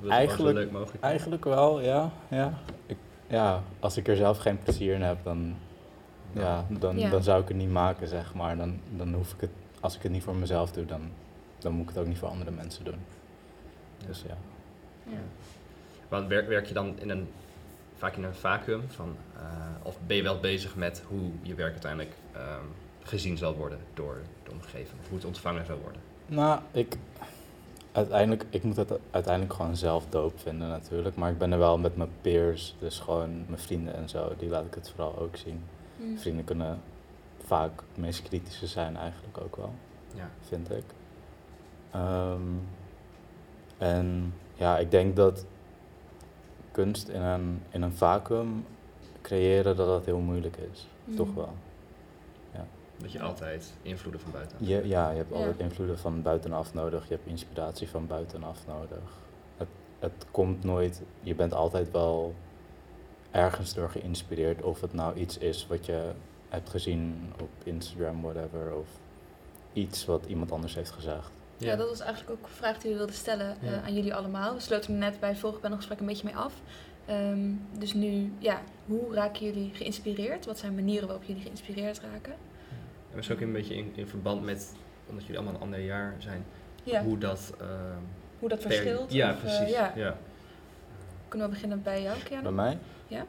eigenlijk, 0.07 0.49
zo 0.49 0.59
leuk 0.59 0.71
mogelijk 0.71 1.03
eigenlijk 1.03 1.43
wel, 1.43 1.81
ja. 1.81 2.11
Ja. 2.27 2.53
Ik, 2.85 2.97
ja. 3.27 3.63
Als 3.79 3.97
ik 3.97 4.07
er 4.07 4.15
zelf 4.15 4.37
geen 4.37 4.59
plezier 4.59 4.93
in 4.93 5.01
heb, 5.01 5.23
dan, 5.23 5.55
ja, 6.31 6.65
dan, 6.69 7.09
dan 7.09 7.23
zou 7.23 7.41
ik 7.41 7.47
het 7.47 7.57
niet 7.57 7.71
maken, 7.71 8.07
zeg 8.07 8.33
maar. 8.33 8.57
Dan, 8.57 8.79
dan 8.95 9.13
hoef 9.13 9.33
ik 9.33 9.41
het, 9.41 9.51
als 9.79 9.95
ik 9.95 10.03
het 10.03 10.11
niet 10.11 10.23
voor 10.23 10.35
mezelf 10.35 10.71
doe, 10.71 10.85
dan, 10.85 11.01
dan 11.57 11.71
moet 11.71 11.81
ik 11.81 11.89
het 11.89 11.97
ook 11.97 12.07
niet 12.07 12.17
voor 12.17 12.29
andere 12.29 12.51
mensen 12.51 12.85
doen. 12.85 12.99
Dus 14.07 14.23
ja. 14.27 14.37
ja. 15.03 15.19
Want 16.07 16.27
werk, 16.27 16.47
werk 16.47 16.65
je 16.65 16.73
dan 16.73 16.99
in 16.99 17.09
een 17.09 17.27
vaak 17.99 18.15
in 18.15 18.23
een 18.23 18.35
vacuüm 18.35 18.81
van, 18.87 19.15
uh, 19.35 19.41
of 19.83 19.97
ben 20.07 20.15
je 20.15 20.23
wel 20.23 20.39
bezig 20.39 20.75
met 20.75 21.03
hoe 21.07 21.31
je 21.41 21.53
werk 21.53 21.71
uiteindelijk 21.71 22.13
um, 22.35 22.71
gezien 23.03 23.37
zal 23.37 23.55
worden 23.55 23.79
door 23.93 24.17
de 24.43 24.51
omgeving, 24.51 24.99
of 25.01 25.07
hoe 25.07 25.17
het 25.17 25.25
ontvangen 25.25 25.65
zal 25.65 25.77
worden? 25.77 26.01
Nou, 26.25 26.59
ik, 26.71 26.97
uiteindelijk, 27.91 28.45
ik 28.49 28.63
moet 28.63 28.75
het 28.75 28.91
uiteindelijk 29.11 29.53
gewoon 29.53 29.75
zelf 29.75 30.05
doop 30.09 30.39
vinden 30.39 30.67
natuurlijk, 30.67 31.15
maar 31.15 31.31
ik 31.31 31.37
ben 31.37 31.51
er 31.51 31.57
wel 31.57 31.77
met 31.77 31.97
mijn 31.97 32.09
peers, 32.21 32.75
dus 32.79 32.99
gewoon 32.99 33.45
mijn 33.47 33.61
vrienden 33.61 33.95
en 33.95 34.09
zo, 34.09 34.33
die 34.37 34.49
laat 34.49 34.65
ik 34.65 34.73
het 34.73 34.89
vooral 34.89 35.17
ook 35.17 35.37
zien. 35.37 35.63
Mm. 35.95 36.17
Vrienden 36.17 36.45
kunnen 36.45 36.81
vaak 37.45 37.71
het 37.79 37.97
meest 37.97 38.23
kritische 38.23 38.67
zijn 38.67 38.97
eigenlijk 38.97 39.37
ook 39.37 39.55
wel, 39.55 39.73
ja. 40.15 40.29
vind 40.47 40.71
ik. 40.71 40.83
Um, 41.95 42.67
en 43.77 44.33
ja, 44.55 44.77
ik 44.77 44.91
denk 44.91 45.15
dat 45.15 45.45
kunst 46.79 47.07
in 47.07 47.21
een, 47.21 47.61
in 47.69 47.81
een 47.81 47.93
vacuüm 47.93 48.65
creëren, 49.21 49.75
dat 49.75 49.87
dat 49.87 50.05
heel 50.05 50.19
moeilijk 50.19 50.57
is. 50.71 50.87
Mm. 51.03 51.15
Toch 51.15 51.33
wel. 51.33 51.53
Ja. 52.53 52.65
Dat 52.97 53.11
je 53.11 53.21
altijd 53.21 53.73
invloeden 53.81 54.21
van 54.21 54.31
buitenaf 54.31 54.67
je, 54.67 54.87
Ja, 54.87 55.09
je 55.09 55.17
hebt 55.17 55.33
altijd 55.33 55.59
invloeden 55.59 55.99
van 55.99 56.21
buitenaf 56.21 56.73
nodig. 56.73 57.07
Je 57.07 57.13
hebt 57.13 57.27
inspiratie 57.27 57.89
van 57.89 58.07
buitenaf 58.07 58.67
nodig. 58.67 59.17
Het, 59.57 59.67
het 59.99 60.25
komt 60.31 60.63
nooit, 60.63 61.01
je 61.21 61.35
bent 61.35 61.53
altijd 61.53 61.91
wel 61.91 62.33
ergens 63.31 63.73
door 63.73 63.89
geïnspireerd. 63.89 64.61
Of 64.61 64.81
het 64.81 64.93
nou 64.93 65.15
iets 65.15 65.37
is 65.37 65.67
wat 65.67 65.85
je 65.85 66.11
hebt 66.49 66.69
gezien 66.69 67.33
op 67.41 67.49
Instagram, 67.63 68.21
whatever. 68.21 68.75
Of 68.75 68.87
iets 69.73 70.05
wat 70.05 70.25
iemand 70.25 70.51
anders 70.51 70.75
heeft 70.75 70.91
gezegd. 70.91 71.31
Ja. 71.67 71.75
dat 71.75 71.89
was 71.89 71.99
eigenlijk 71.99 72.31
ook 72.39 72.45
een 72.45 72.55
vraag 72.55 72.77
die 72.77 72.91
we 72.91 72.97
wilden 72.97 73.15
stellen 73.15 73.57
uh, 73.63 73.83
aan 73.83 73.93
jullie 73.93 74.15
allemaal. 74.15 74.53
We 74.53 74.59
sloten 74.59 74.97
net 74.97 75.19
bij 75.19 75.29
het 75.29 75.37
vorige 75.37 75.59
panelgesprek 75.59 75.99
een 75.99 76.05
beetje 76.05 76.25
mee 76.25 76.35
af. 76.35 76.53
Um, 77.09 77.61
dus 77.77 77.93
nu, 77.93 78.33
ja, 78.37 78.61
hoe 78.85 79.13
raken 79.13 79.45
jullie 79.45 79.71
geïnspireerd? 79.73 80.45
Wat 80.45 80.57
zijn 80.57 80.75
manieren 80.75 81.07
waarop 81.07 81.25
jullie 81.25 81.41
geïnspireerd 81.41 81.99
raken? 81.99 82.33
En 83.09 83.15
misschien 83.15 83.35
ook 83.35 83.41
een 83.41 83.51
beetje 83.51 83.75
in, 83.75 83.91
in 83.95 84.07
verband 84.07 84.43
met, 84.43 84.73
omdat 85.09 85.25
jullie 85.25 85.37
allemaal 85.37 85.55
een 85.55 85.65
ander 85.65 85.79
jaar 85.79 86.15
zijn, 86.17 86.45
ja. 86.83 87.03
hoe 87.03 87.17
dat... 87.17 87.53
Uh, 87.61 87.67
hoe 88.39 88.49
dat 88.49 88.61
verschilt? 88.61 89.11
Ja, 89.11 89.31
of, 89.31 89.39
precies. 89.39 89.61
Uh, 89.61 89.69
ja. 89.69 89.93
ja. 89.95 90.17
Kunnen 91.27 91.47
we 91.47 91.53
beginnen 91.53 91.81
bij 91.83 92.01
jou, 92.01 92.17
Kiana? 92.23 92.41
Bij 92.41 92.51
mij? 92.51 92.77
Ja. 93.07 93.25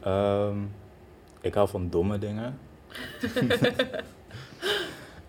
Um, 0.46 0.72
ik 1.40 1.54
hou 1.54 1.68
van 1.68 1.90
domme 1.90 2.18
dingen. 2.18 2.58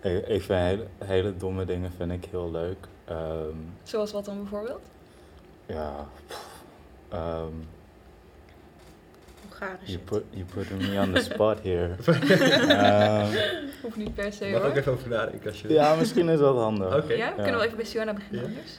ik, 0.00 0.26
ik 0.26 0.42
vind 0.42 0.60
hele, 0.60 0.86
hele 1.04 1.36
domme 1.36 1.64
dingen 1.64 1.92
vind 1.92 2.12
ik 2.12 2.24
heel 2.24 2.50
leuk. 2.50 2.88
Um, 3.10 3.74
Zoals 3.82 4.12
wat 4.12 4.24
dan 4.24 4.36
bijvoorbeeld? 4.36 4.82
Ja. 5.66 6.08
Um, 7.12 7.68
Gare 9.50 9.76
you 9.84 9.98
put, 9.98 10.24
you 10.30 10.44
put 10.44 10.70
me 10.70 11.00
on 11.00 11.12
the 11.12 11.20
spot 11.20 11.60
here. 11.62 11.96
um, 12.06 13.38
Hoeft 13.82 13.96
niet 13.96 14.14
per 14.14 14.32
se 14.32 14.46
Mag 14.46 14.62
ook 14.62 14.76
even 14.76 14.92
over 14.92 15.08
nadenken 15.08 15.50
als 15.50 15.60
je 15.60 15.68
Ja, 15.68 15.94
misschien 15.94 16.28
is 16.28 16.38
dat 16.38 16.56
handig. 16.56 16.96
Okay. 16.96 17.16
Ja? 17.16 17.30
Kunnen 17.30 17.58
we 17.58 17.64
even 17.64 17.76
bij 17.76 17.86
Siona 17.86 18.12
beginnen 18.12 18.40
ja. 18.42 18.48
anders? 18.48 18.78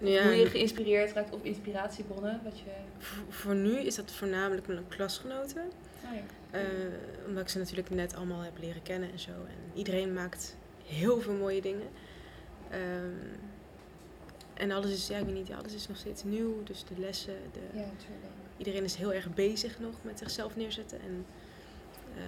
Ja. 0.00 0.22
Hoe 0.22 0.32
je 0.34 0.46
geïnspireerd 0.46 1.12
raakt 1.12 1.34
of 1.34 1.42
inspiratiebronnen? 1.42 2.40
Wat 2.44 2.58
je... 2.58 2.64
Voor, 2.98 3.24
voor 3.28 3.54
nu 3.54 3.78
is 3.78 3.94
dat 3.94 4.10
voornamelijk 4.10 4.66
mijn 4.66 4.88
klasgenoten. 4.88 5.62
Oh 6.04 6.14
ja. 6.14 6.58
uh, 6.58 6.64
omdat 7.26 7.42
ik 7.42 7.48
ze 7.48 7.58
natuurlijk 7.58 7.90
net 7.90 8.16
allemaal 8.16 8.40
heb 8.40 8.58
leren 8.60 8.82
kennen 8.82 9.12
en 9.12 9.18
zo. 9.18 9.30
En 9.30 9.70
iedereen 9.74 10.12
maakt 10.12 10.56
heel 10.84 11.20
veel 11.20 11.32
mooie 11.32 11.60
dingen. 11.60 11.88
Um, 12.72 13.38
en 14.56 14.70
alles 14.70 14.90
is, 14.90 15.06
ja, 15.06 15.18
ik 15.18 15.24
weet 15.24 15.34
niet, 15.34 15.52
alles 15.52 15.74
is 15.74 15.88
nog 15.88 15.96
steeds 15.96 16.24
nieuw. 16.24 16.62
Dus 16.62 16.84
de 16.84 17.00
lessen, 17.00 17.36
de, 17.52 17.78
ja, 17.78 17.90
iedereen 18.56 18.84
is 18.84 18.94
heel 18.94 19.12
erg 19.12 19.34
bezig 19.34 19.78
nog 19.78 19.94
met 20.02 20.18
zichzelf 20.18 20.56
neerzetten. 20.56 21.00
En 21.00 21.26
uh, 22.16 22.22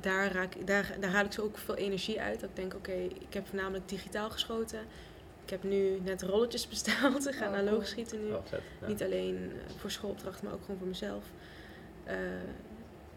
daar, 0.00 0.32
raak, 0.32 0.66
daar, 0.66 0.96
daar 1.00 1.10
haal 1.10 1.24
ik 1.24 1.32
zo 1.32 1.42
ook 1.42 1.58
veel 1.58 1.74
energie 1.74 2.20
uit. 2.20 2.40
Dat 2.40 2.48
ik 2.48 2.56
denk, 2.56 2.74
oké, 2.74 2.92
ik 2.92 3.34
heb 3.34 3.46
voornamelijk 3.46 3.88
digitaal 3.88 4.30
geschoten. 4.30 4.80
Ik 5.44 5.50
heb 5.50 5.62
nu 5.62 6.00
net 6.00 6.22
rolletjes 6.22 6.68
besteld. 6.74 7.28
Ik 7.28 7.34
ga 7.34 7.48
oh, 7.48 7.52
analoog 7.52 7.86
schieten 7.86 8.24
nu. 8.24 8.32
Oh, 8.32 8.42
niet 8.86 9.02
alleen 9.02 9.36
eh, 9.36 9.74
voor 9.76 9.90
schoolopdrachten, 9.90 10.44
maar 10.44 10.54
ook 10.54 10.60
gewoon 10.60 10.78
voor 10.78 10.88
mezelf. 10.88 11.24
Uh, 12.06 12.14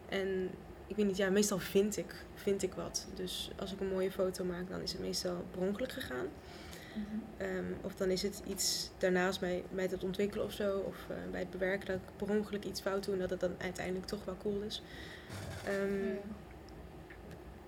en 0.09 0.49
ik 0.87 0.95
weet 0.95 1.05
niet, 1.05 1.17
ja, 1.17 1.29
meestal 1.29 1.59
vind 1.59 1.97
ik, 1.97 2.15
vind 2.33 2.63
ik 2.63 2.73
wat. 2.73 3.07
Dus 3.13 3.51
als 3.59 3.73
ik 3.73 3.79
een 3.79 3.89
mooie 3.89 4.11
foto 4.11 4.43
maak, 4.43 4.69
dan 4.69 4.81
is 4.81 4.91
het 4.91 5.01
meestal 5.01 5.45
bronkelijk 5.51 5.91
gegaan. 5.91 6.27
Ehm, 7.37 7.65
of 7.81 7.95
dan 7.95 8.09
is 8.09 8.21
het 8.21 8.43
iets 8.47 8.91
daarnaast 8.97 9.39
bij, 9.39 9.63
bij 9.71 9.87
het 9.91 10.03
ontwikkelen 10.03 10.45
of 10.45 10.51
zo, 10.51 10.77
of 10.77 10.95
uh, 11.11 11.17
bij 11.31 11.39
het 11.39 11.49
bewerken 11.49 11.85
dat 11.85 11.95
ik 11.95 12.01
per 12.15 12.29
ongeluk 12.37 12.63
iets 12.63 12.81
fout 12.81 13.05
doe 13.05 13.13
en 13.13 13.19
dat 13.19 13.29
het 13.29 13.39
dan 13.39 13.55
uiteindelijk 13.57 14.05
toch 14.05 14.25
wel 14.25 14.37
cool 14.41 14.61
is. 14.61 14.81
Um, 15.67 16.17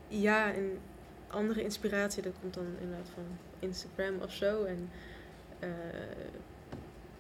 ja, 0.08 0.54
en 0.54 0.80
andere 1.28 1.64
inspiratie, 1.64 2.24
dat 2.24 2.34
komt 2.42 2.54
dan 2.54 2.66
inderdaad 2.80 3.10
van 3.14 3.24
Instagram 3.60 4.22
of 4.22 4.32
zo. 4.32 4.64
En 4.64 4.90
uh, 5.60 5.70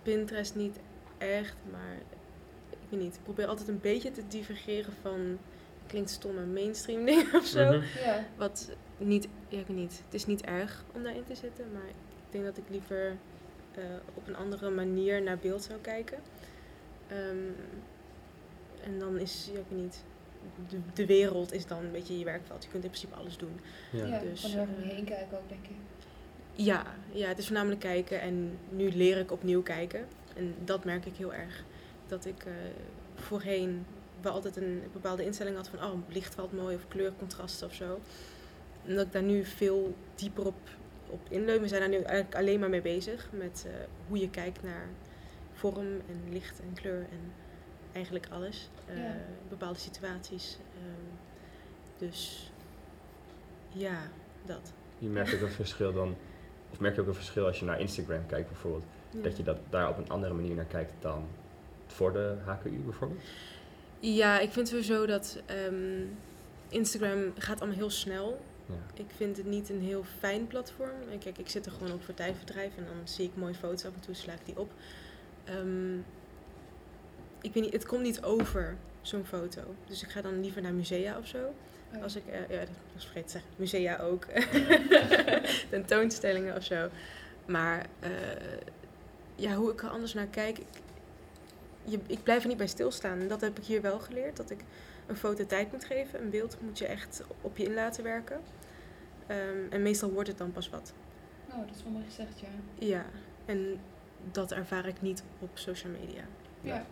Pinterest 0.03 0.55
niet 0.55 0.80
echt, 1.18 1.55
maar 1.72 1.95
ik 2.70 2.78
weet 2.89 2.99
niet. 2.99 3.16
Ik 3.16 3.24
probeer 3.24 3.47
altijd 3.47 3.68
een 3.68 3.82
beetje 3.82 4.12
te 4.12 4.28
divergeren 4.28 4.93
van 5.01 5.38
klinkt 5.88 6.10
stomme 6.10 6.45
mainstream 6.45 7.05
ding 7.12 7.34
of 7.34 7.45
zo. 7.45 7.66
Mhm. 7.66 7.99
ja. 8.03 8.26
Wat 8.38 8.70
niet, 8.98 9.28
ja, 9.48 9.60
ik 9.60 9.68
weet 9.68 9.78
niet. 9.78 10.02
Het 10.06 10.14
is 10.14 10.26
niet 10.26 10.41
erg 10.41 10.84
om 10.93 11.04
daarin 11.04 11.24
te 11.24 11.36
zitten, 11.36 11.72
maar 11.74 11.88
ik 11.88 12.32
denk 12.32 12.43
dat 12.43 12.58
ik 12.58 12.64
liever 12.70 13.18
uh, 13.78 13.84
op 14.14 14.28
een 14.28 14.36
andere 14.36 14.70
manier 14.70 15.22
naar 15.22 15.38
beeld 15.38 15.64
zou 15.64 15.80
kijken. 15.80 16.18
Um, 17.12 17.56
en 18.84 19.00
dan 19.00 19.20
is, 19.20 19.50
ja, 19.54 19.60
ik 19.60 19.66
weet 19.70 19.80
niet, 19.80 20.04
de, 20.70 20.78
de, 20.93 21.06
wereld 21.06 21.54
is 21.54 21.66
dan 21.66 21.86
een 21.86 21.91
beetje 21.91 22.20
je 22.20 22.26
werkveld. 22.26 22.64
Je 22.64 22.70
kunt 22.70 22.84
in 22.84 22.89
principe 22.89 23.16
alles 23.16 23.38
doen. 23.38 23.60
Ja, 23.91 24.06
ja 24.06 24.20
dus, 24.20 24.41
van 24.41 24.52
er 24.52 24.68
uh, 24.80 24.91
heen 24.91 25.06
kijken 25.06 25.38
ook, 25.38 25.50
denk 25.50 25.66
ik. 25.66 25.76
Ja, 26.54 26.95
ja, 27.12 27.28
het 27.28 27.38
is 27.38 27.45
voornamelijk 27.45 27.82
kijken 27.82 28.22
en 28.22 28.58
nu 28.70 28.91
leer 28.91 29.18
ik 29.18 29.32
opnieuw 29.32 29.62
kijken. 29.62 30.08
En 30.36 30.56
dat 30.64 30.86
merk 30.86 31.06
ik 31.06 31.16
heel 31.16 31.34
erg. 31.34 31.64
Dat 32.08 32.26
ik 32.26 32.45
uh, 32.45 32.54
voorheen 33.16 33.86
wel 34.22 34.34
altijd 34.34 34.56
een 34.56 34.84
bepaalde 34.93 35.26
instelling 35.26 35.56
had 35.56 35.68
van, 35.68 35.84
oh, 35.84 36.00
licht 36.08 36.36
valt 36.36 36.54
mooi 36.54 36.76
of 36.76 36.88
kleurcontrasten 36.88 37.68
of 37.68 37.74
zo. 37.74 38.00
En 38.88 38.96
dat 38.96 39.06
ik 39.06 39.12
daar 39.12 39.24
nu 39.24 39.46
veel 39.46 39.96
dieper 40.16 40.46
op, 40.46 40.60
op 41.10 41.20
inleun. 41.30 41.62
We 41.62 41.68
zijn 41.68 41.80
daar 41.80 41.90
nu 41.90 41.96
eigenlijk 42.02 42.36
alleen 42.36 42.60
maar 42.60 42.70
mee 42.70 42.82
bezig 42.82 43.30
met 43.32 43.66
uh, 43.68 43.74
hoe 44.08 44.20
je 44.20 44.30
kijkt 44.30 44.64
naar 44.64 44.88
vorm 45.54 45.88
en 45.88 46.22
licht 46.30 46.60
en 46.60 46.74
kleur 46.74 47.02
en 47.02 47.34
eigenlijk 47.92 48.28
alles. 48.32 48.70
Uh, 48.90 48.98
ja. 48.98 49.16
Bepaalde 49.50 49.80
situaties. 49.80 50.58
Um, 50.76 51.18
dus 51.98 52.52
ja, 53.70 54.02
dat. 54.46 54.74
Je 54.98 55.08
merkt 55.08 55.34
ook 55.34 55.42
een 55.42 55.50
verschil 55.50 55.94
dan, 55.94 56.16
of 56.72 56.80
merk 56.80 56.96
je 56.96 57.02
ook 57.02 57.08
een 57.08 57.14
verschil 57.14 57.46
als 57.46 57.60
je 57.60 57.66
naar 57.66 57.80
Instagram 57.80 58.26
kijkt 58.26 58.48
bijvoorbeeld, 58.48 58.84
ja. 59.10 59.22
dat 59.22 59.38
je 59.38 59.44
dat 59.44 59.58
daar 59.70 59.90
op 59.90 59.98
een 59.98 60.10
andere 60.10 60.34
manier 60.34 60.56
naar 60.56 60.66
kijkt 60.66 60.94
dan 61.00 61.28
voor 61.88 62.14
de 62.14 62.36
HKU 62.46 62.70
bijvoorbeeld? 62.70 63.22
Ja, 64.00 64.40
ik 64.40 64.52
vind 64.52 64.68
sowieso 64.68 65.06
dat 65.06 65.42
um, 65.68 66.18
Instagram 66.70 67.34
gaat 67.38 67.60
allemaal 67.60 67.78
heel 67.78 67.90
snel. 67.90 68.40
Ja. 68.68 69.03
Ik 69.03 69.09
vind 69.15 69.38
het 69.38 69.45
niet 69.45 69.70
een 69.70 69.82
heel 69.82 70.03
fijn 70.20 70.47
platform. 70.47 71.09
En 71.11 71.20
kijk, 71.20 71.38
ik 71.38 71.49
zit 71.49 71.65
er 71.65 71.72
gewoon 71.72 71.93
op 71.93 72.03
voor 72.03 72.13
tijdverdrijf 72.13 72.78
en 72.78 72.86
dan 72.86 73.07
zie 73.07 73.26
ik 73.26 73.36
mooie 73.36 73.53
foto's 73.53 73.86
af 73.86 73.93
en 73.93 73.99
toe 73.99 74.15
sla 74.15 74.34
ik 74.34 74.45
die 74.45 74.59
op. 74.59 74.72
Um, 75.49 76.05
ik 77.41 77.53
weet 77.53 77.63
niet, 77.63 77.74
het 77.74 77.86
komt 77.86 78.01
niet 78.01 78.24
over 78.24 78.78
zo'n 79.01 79.26
foto. 79.26 79.61
Dus 79.86 80.03
ik 80.03 80.09
ga 80.09 80.22
dan 80.22 80.41
liever 80.41 80.61
naar 80.61 80.74
musea 80.74 81.18
of 81.18 81.28
zo. 81.28 81.53
Oh. 81.95 82.03
Als 82.03 82.15
ik, 82.15 82.24
uh, 82.28 82.34
ja, 82.34 82.59
dat 82.59 82.70
was 82.93 83.03
vergeten 83.03 83.26
te 83.26 83.32
zeggen, 83.32 83.51
musea 83.55 83.97
ook. 83.97 84.26
Tentoonstellingen 85.70 86.55
of 86.55 86.63
zo. 86.63 86.89
Maar 87.45 87.86
uh, 88.03 88.09
ja, 89.36 89.55
hoe 89.55 89.72
ik 89.72 89.84
er 89.84 89.89
anders 89.89 90.13
naar 90.13 90.28
kijk, 90.28 90.57
ik, 90.57 90.68
je, 91.84 91.99
ik 92.07 92.24
blijf 92.24 92.41
er 92.41 92.47
niet 92.47 92.57
bij 92.57 92.68
stilstaan. 92.68 93.20
En 93.20 93.28
dat 93.28 93.41
heb 93.41 93.57
ik 93.57 93.65
hier 93.65 93.82
wel 93.82 93.99
geleerd. 93.99 94.38
Dat 94.38 94.49
ik 94.49 94.59
een 95.07 95.18
foto 95.18 95.45
tijd 95.45 95.72
moet 95.72 95.86
geven. 95.86 96.22
Een 96.22 96.30
beeld 96.30 96.57
moet 96.61 96.78
je 96.78 96.86
echt 96.86 97.24
op 97.41 97.57
je 97.57 97.63
in 97.63 97.74
laten 97.74 98.03
werken. 98.03 98.39
Um, 99.32 99.71
en 99.71 99.82
meestal 99.82 100.11
wordt 100.11 100.28
het 100.28 100.38
dan 100.38 100.51
pas 100.51 100.69
wat. 100.69 100.93
Oh, 101.49 101.57
dat 101.67 101.75
is 101.75 101.84
wel 101.84 101.91
mooi 101.91 102.05
gezegd, 102.05 102.39
ja. 102.39 102.47
Ja, 102.88 103.05
en 103.45 103.80
dat 104.32 104.51
ervaar 104.51 104.88
ik 104.88 105.01
niet 105.01 105.23
op 105.39 105.49
social 105.53 105.93
media. 105.99 106.23
Ja. 106.61 106.86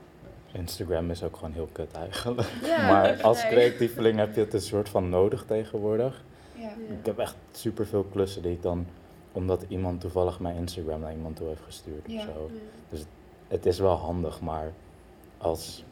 Instagram 0.53 1.11
is 1.11 1.23
ook 1.23 1.35
gewoon 1.35 1.53
heel 1.53 1.69
kut 1.71 1.93
eigenlijk. 1.93 2.49
Ja, 2.63 2.91
maar 2.91 3.21
als 3.21 3.41
creatieveling 3.47 4.17
heb 4.17 4.35
je 4.35 4.41
het 4.41 4.53
een 4.53 4.61
soort 4.61 4.89
van 4.89 5.09
nodig 5.09 5.45
tegenwoordig. 5.45 6.23
Ja. 6.55 6.69
Ik 6.69 7.05
heb 7.05 7.17
echt 7.17 7.35
superveel 7.51 8.03
klussen 8.03 8.41
die 8.41 8.51
ik 8.51 8.61
dan, 8.61 8.87
omdat 9.31 9.65
iemand 9.67 10.01
toevallig 10.01 10.39
mijn 10.39 10.55
Instagram 10.55 10.99
naar 10.99 11.11
iemand 11.11 11.35
toe 11.35 11.47
heeft 11.47 11.63
gestuurd 11.63 12.01
ja. 12.05 12.19
of 12.19 12.23
zo. 12.23 12.49
Dus 12.89 12.99
het, 12.99 13.07
het 13.47 13.65
is 13.65 13.79
wel 13.79 13.95
handig, 13.95 14.41
maar 14.41 14.71
als 15.37 15.83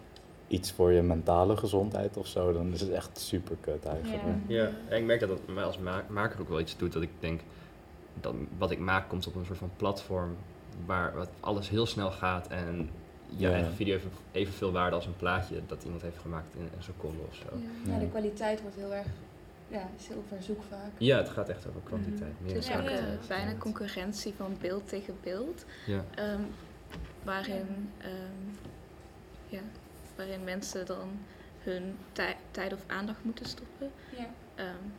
iets 0.47 0.71
voor 0.71 0.91
je 0.91 1.01
mentale 1.01 1.57
gezondheid 1.57 2.17
of 2.17 2.27
zo, 2.27 2.53
dan 2.53 2.73
is 2.73 2.81
het 2.81 2.91
echt 2.91 3.19
super 3.19 3.55
kut 3.59 3.85
eigenlijk. 3.85 4.23
Ja, 4.47 4.69
en 4.89 4.97
ik 4.97 5.03
merk 5.03 5.19
dat 5.19 5.29
het 5.29 5.47
mij 5.47 5.63
als 5.63 5.79
maker 6.07 6.41
ook 6.41 6.49
wel 6.49 6.59
iets 6.59 6.77
doet 6.77 6.93
dat 6.93 7.01
ik 7.01 7.09
denk 7.19 7.41
dat 8.21 8.33
wat 8.57 8.71
ik 8.71 8.79
maak 8.79 9.09
komt 9.09 9.27
op 9.27 9.35
een 9.35 9.45
soort 9.45 9.57
van 9.57 9.71
platform 9.77 10.35
waar 10.85 11.15
wat 11.15 11.29
alles 11.39 11.69
heel 11.69 11.85
snel 11.85 12.11
gaat 12.11 12.47
en 12.47 12.89
je 13.27 13.47
ja. 13.47 13.53
eigen 13.53 13.73
video 13.73 13.93
heeft 13.93 14.05
evenveel 14.31 14.71
waarde 14.71 14.95
als 14.95 15.05
een 15.05 15.15
plaatje 15.15 15.61
dat 15.67 15.83
iemand 15.83 16.01
heeft 16.01 16.17
gemaakt 16.17 16.55
in 16.55 16.61
een 16.61 16.83
seconde 16.83 17.21
of 17.29 17.35
zo. 17.35 17.57
Ja, 17.91 17.99
de 17.99 18.09
kwaliteit 18.09 18.61
wordt 18.61 18.75
heel 18.75 18.93
erg, 18.93 19.07
ja, 19.67 19.89
is 19.97 20.07
heel 20.07 20.23
verzoek 20.27 20.61
vaak. 20.69 20.91
Ja, 20.97 21.17
het 21.17 21.29
gaat 21.29 21.49
echt 21.49 21.67
over 21.67 21.81
kwantiteit. 21.83 22.31
Mm 22.31 22.37
-hmm. 22.37 22.55
Het 22.55 22.63
is 22.63 22.71
ook 22.71 22.89
een 22.89 23.21
fijne 23.21 23.57
concurrentie 23.57 24.33
van 24.33 24.57
beeld 24.61 24.87
tegen 24.87 25.17
beeld. 25.23 25.65
Ja. 25.85 26.03
Um, 26.33 26.45
waarin, 27.23 27.89
um, 28.05 28.57
ja, 29.47 29.61
waarin 30.15 30.43
mensen 30.43 30.85
dan 30.85 31.09
hun 31.63 31.97
tijd 32.51 32.73
of 32.73 32.83
aandacht 32.87 33.23
moeten 33.23 33.45
stoppen. 33.45 33.91
Ja. 34.17 34.27
Um, 34.63 34.93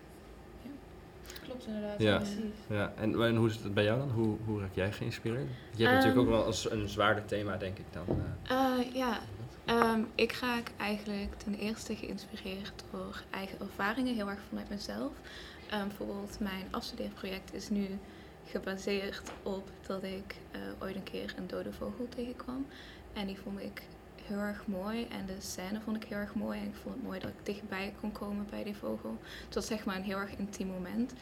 Klopt 1.44 1.66
inderdaad, 1.66 2.00
ja. 2.00 2.16
precies. 2.16 2.54
Ja. 2.68 2.92
En, 2.96 3.22
en, 3.22 3.36
hoe 3.36 3.48
is 3.48 3.56
het 3.56 3.74
bij 3.74 3.84
jou 3.84 3.98
dan? 3.98 4.10
Hoe, 4.10 4.36
hoe 4.44 4.60
raak 4.60 4.74
jij 4.74 4.92
geïnspireerd? 4.92 5.48
Je 5.76 5.82
hebt 5.82 5.94
natuurlijk 5.94 6.20
ook 6.20 6.34
wel 6.34 6.44
als 6.44 6.70
een 6.70 6.88
zwaarder 6.88 7.24
thema, 7.24 7.56
denk 7.56 7.78
ik 7.78 7.84
dan. 7.92 8.04
Uh, 8.50 8.56
uh, 8.56 8.94
ja, 8.94 9.18
um, 9.66 10.06
ik 10.14 10.32
raak 10.32 10.70
eigenlijk 10.76 11.34
ten 11.36 11.54
eerste 11.54 11.96
geïnspireerd 11.96 12.84
door 12.90 13.22
eigen 13.30 13.60
ervaringen, 13.60 14.14
heel 14.14 14.28
erg 14.28 14.40
vanuit 14.48 14.68
mezelf. 14.68 15.12
Um, 15.74 15.88
bijvoorbeeld 15.88 16.40
mijn 16.40 16.66
afstudeerproject 16.70 17.54
is 17.54 17.68
nu 17.68 17.98
gebaseerd 18.46 19.22
op 19.42 19.68
dat 19.86 20.02
ik 20.02 20.36
uh, 20.52 20.60
ooit 20.78 20.94
een 20.94 21.02
keer 21.02 21.34
een 21.36 21.46
dode 21.46 21.72
vogel 21.72 22.08
tegenkwam. 22.08 22.66
En 23.12 23.26
die 23.26 23.38
vond 23.38 23.60
ik 23.60 23.82
heel 24.26 24.38
erg 24.38 24.66
mooi 24.66 25.06
en 25.06 25.26
de 25.26 25.36
scène 25.38 25.80
vond 25.80 25.96
ik 25.96 26.04
heel 26.04 26.18
erg 26.18 26.34
mooi. 26.34 26.60
En 26.60 26.66
ik 26.66 26.74
vond 26.74 26.94
het 26.94 27.04
mooi 27.04 27.20
dat 27.20 27.30
ik 27.30 27.46
dichtbij 27.46 27.94
kon 28.00 28.12
komen 28.12 28.46
bij 28.50 28.64
die 28.64 28.76
vogel. 28.76 29.18
Het 29.44 29.54
was 29.54 29.66
zeg 29.66 29.84
maar 29.84 29.96
een 29.96 30.02
heel 30.02 30.18
erg 30.18 30.36
intiem 30.36 30.66
moment. 30.66 31.12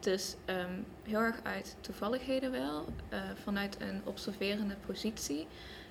Dus 0.00 0.36
um, 0.46 0.84
heel 1.02 1.20
erg 1.20 1.40
uit 1.42 1.76
toevalligheden 1.80 2.50
wel, 2.50 2.84
uh, 3.12 3.20
vanuit 3.42 3.80
een 3.80 4.00
observerende 4.04 4.76
positie, 4.86 5.46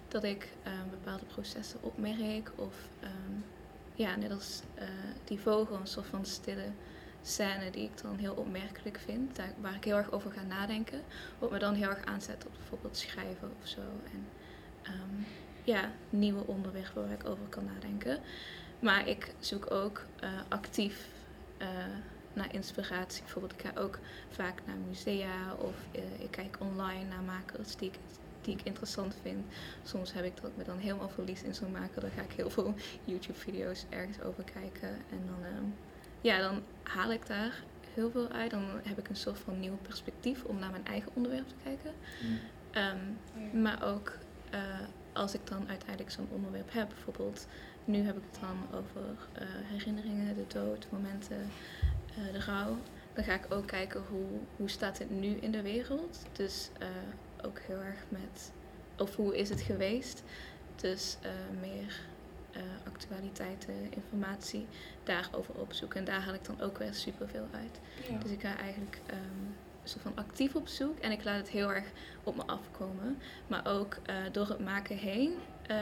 dat 0.07 0.23
ik 0.23 0.49
um, 0.67 0.89
bepaalde 0.89 1.25
processen 1.25 1.79
opmerk. 1.81 2.51
Of 2.55 2.75
um, 3.03 3.43
ja, 3.95 4.15
net 4.15 4.31
als 4.31 4.61
uh, 4.75 4.83
die 5.23 5.39
vogel, 5.39 5.75
een 5.75 5.87
soort 5.87 6.05
van 6.05 6.25
stille 6.25 6.71
scène 7.21 7.69
die 7.69 7.83
ik 7.83 8.01
dan 8.01 8.17
heel 8.17 8.33
opmerkelijk 8.33 8.99
vind, 8.99 9.35
daar, 9.35 9.53
waar 9.61 9.75
ik 9.75 9.83
heel 9.83 9.97
erg 9.97 10.11
over 10.11 10.31
ga 10.31 10.41
nadenken. 10.41 11.01
Wat 11.39 11.51
me 11.51 11.59
dan 11.59 11.73
heel 11.73 11.89
erg 11.89 12.05
aanzet 12.05 12.45
op 12.45 12.51
bijvoorbeeld 12.57 12.97
schrijven 12.97 13.51
of 13.61 13.67
zo. 13.67 13.81
En, 14.13 14.27
ja, 15.63 15.91
nieuwe 16.09 16.47
onderwerpen 16.47 17.01
waar 17.01 17.11
ik 17.11 17.29
over 17.29 17.45
kan 17.49 17.65
nadenken. 17.65 18.19
Maar 18.79 19.07
ik 19.07 19.33
zoek 19.39 19.71
ook 19.71 20.05
uh, 20.23 20.29
actief 20.49 21.07
uh, 21.61 21.67
naar 22.33 22.53
inspiratie. 22.53 23.21
Bijvoorbeeld, 23.21 23.53
ik 23.53 23.65
ga 23.65 23.81
ook 23.81 23.99
vaak 24.29 24.61
naar 24.65 24.75
musea 24.87 25.53
of 25.57 25.75
uh, 25.95 26.01
ik 26.23 26.31
kijk 26.31 26.57
online 26.59 27.05
naar 27.05 27.21
makers 27.21 27.75
die 27.75 27.89
ik, 27.89 27.99
die 28.41 28.53
ik 28.53 28.61
interessant 28.63 29.15
vind. 29.21 29.45
Soms 29.83 30.13
heb 30.13 30.25
ik 30.25 30.41
dat 30.41 30.49
ik 30.49 30.57
me 30.57 30.63
dan 30.63 30.77
helemaal 30.77 31.09
verlies 31.09 31.43
in 31.43 31.53
zo'n 31.53 31.71
maker. 31.71 32.01
Dan 32.01 32.09
ga 32.09 32.21
ik 32.21 32.31
heel 32.31 32.49
veel 32.49 32.73
YouTube-video's 33.03 33.85
ergens 33.89 34.21
over 34.21 34.43
kijken. 34.43 34.89
En 34.89 35.21
dan, 35.25 35.57
um, 35.57 35.75
ja, 36.21 36.39
dan 36.39 36.63
haal 36.83 37.11
ik 37.11 37.27
daar 37.27 37.63
heel 37.93 38.11
veel 38.11 38.29
uit. 38.29 38.51
Dan 38.51 38.65
heb 38.83 38.97
ik 38.97 39.09
een 39.09 39.15
soort 39.15 39.39
van 39.39 39.59
nieuw 39.59 39.77
perspectief 39.81 40.43
om 40.43 40.59
naar 40.59 40.71
mijn 40.71 40.85
eigen 40.85 41.11
onderwerp 41.13 41.47
te 41.47 41.55
kijken. 41.63 41.93
Mm. 42.21 42.39
Um, 43.51 43.61
maar 43.61 43.83
ook 43.83 44.17
als 45.13 45.33
ik 45.33 45.47
dan 45.47 45.69
uiteindelijk 45.69 46.11
zo'n 46.11 46.27
onderwerp 46.31 46.73
heb, 46.73 46.89
bijvoorbeeld 46.89 47.47
nu 47.85 48.05
heb 48.05 48.17
ik 48.17 48.23
het 48.31 48.41
dan 48.41 48.79
over 48.79 49.01
uh, 49.41 49.47
herinneringen, 49.63 50.35
de 50.35 50.47
dood, 50.47 50.87
momenten, 50.89 51.49
uh, 52.17 52.33
de 52.33 52.39
rouw. 52.39 52.77
Dan 53.13 53.23
ga 53.23 53.33
ik 53.33 53.45
ook 53.49 53.67
kijken 53.67 54.03
hoe, 54.09 54.39
hoe 54.55 54.69
staat 54.69 54.97
het 54.97 55.09
nu 55.09 55.27
in 55.27 55.51
de 55.51 55.61
wereld. 55.61 56.25
Dus 56.31 56.69
uh, 56.81 56.87
ook 57.45 57.59
heel 57.59 57.79
erg 57.79 57.99
met, 58.09 58.51
of 58.97 59.15
hoe 59.15 59.37
is 59.37 59.49
het 59.49 59.61
geweest. 59.61 60.23
Dus 60.75 61.17
meer 61.59 62.01
actualiteiten, 62.87 63.73
informatie 63.89 64.67
daarover 65.03 65.53
opzoeken. 65.55 65.99
En 65.99 66.05
daar 66.05 66.21
haal 66.21 66.33
ik 66.33 66.45
dan 66.45 66.61
ook 66.61 66.77
weer 66.77 66.93
superveel 66.93 67.47
uit. 67.51 67.79
Ja. 68.09 68.17
Dus 68.17 68.31
ik 68.31 68.41
ga 68.41 68.57
eigenlijk 68.57 69.01
um, 69.11 69.55
soort 69.83 70.01
van 70.01 70.15
actief 70.15 70.55
op 70.55 70.67
zoek 70.67 70.99
en 70.99 71.11
ik 71.11 71.23
laat 71.23 71.37
het 71.37 71.49
heel 71.49 71.73
erg 71.73 71.85
op 72.23 72.35
me 72.35 72.43
afkomen. 72.45 73.17
Maar 73.47 73.67
ook 73.67 73.97
uh, 74.09 74.15
door 74.31 74.47
het 74.47 74.59
maken 74.59 74.97
heen 74.97 75.33
uh, 75.71 75.77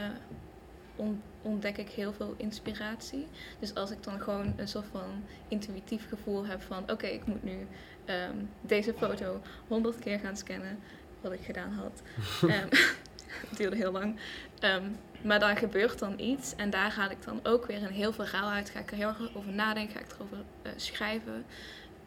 on 0.96 1.22
ontdek 1.42 1.78
ik 1.78 1.90
heel 1.90 2.14
veel 2.14 2.34
inspiratie. 2.38 3.28
Dus 3.60 3.76
als 3.76 3.92
ik 3.92 4.04
dan 4.04 4.22
gewoon 4.22 4.54
een 4.58 4.68
soort 4.68 4.88
van 4.92 5.24
intuïtief 5.48 6.08
gevoel 6.10 6.46
heb 6.46 6.62
van 6.62 6.82
oké, 6.82 6.92
okay, 6.92 7.12
ik 7.12 7.26
moet 7.26 7.44
nu 7.44 7.68
um, 8.06 8.50
deze 8.62 8.94
foto 8.94 9.42
honderd 9.68 10.00
keer 10.00 10.20
gaan 10.20 10.38
scannen, 10.38 10.80
wat 11.22 11.32
ik 11.32 11.42
gedaan 11.42 11.72
had. 11.72 12.02
um, 12.44 12.70
het 13.50 13.58
duurde 13.58 13.76
heel 13.76 13.92
lang. 13.92 14.20
Um, 14.60 14.98
maar 15.22 15.40
daar 15.40 15.58
gebeurt 15.58 16.00
dan 16.00 16.20
iets 16.20 16.56
en 16.56 16.70
daar 16.70 16.92
ga 16.92 17.10
ik 17.10 17.24
dan 17.24 17.40
ook 17.44 17.66
weer 17.66 17.84
een 17.84 17.94
heel 17.94 18.14
verhaal 18.14 18.50
uit. 18.50 18.70
Ga 18.70 18.80
ik 18.80 18.92
er 18.92 18.98
heel 18.98 19.08
erg 19.08 19.36
over 19.36 19.52
nadenken, 19.52 19.94
ga 19.94 20.00
ik 20.00 20.12
erover 20.16 20.38
uh, 20.38 20.72
schrijven. 20.76 21.46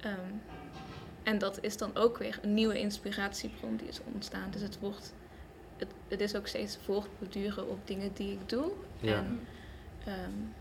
Um, 0.05 0.42
en 1.25 1.39
dat 1.39 1.59
is 1.61 1.77
dan 1.77 1.97
ook 1.97 2.18
weer 2.18 2.39
een 2.43 2.55
nieuwe 2.55 2.79
inspiratiebron 2.79 3.77
die 3.77 3.89
is 3.89 4.01
ontstaan. 4.14 4.51
Dus 4.51 4.62
het 4.62 4.79
wordt, 4.79 5.14
het, 5.77 5.89
het 6.09 6.20
is 6.20 6.37
ook 6.37 6.47
steeds 6.47 6.79
voortborduren 6.85 7.68
op 7.68 7.87
dingen 7.87 8.11
die 8.14 8.33
ik 8.33 8.49
doe. 8.49 8.70
Ja. 9.01 9.14
En, 9.14 9.47
um, 10.09 10.53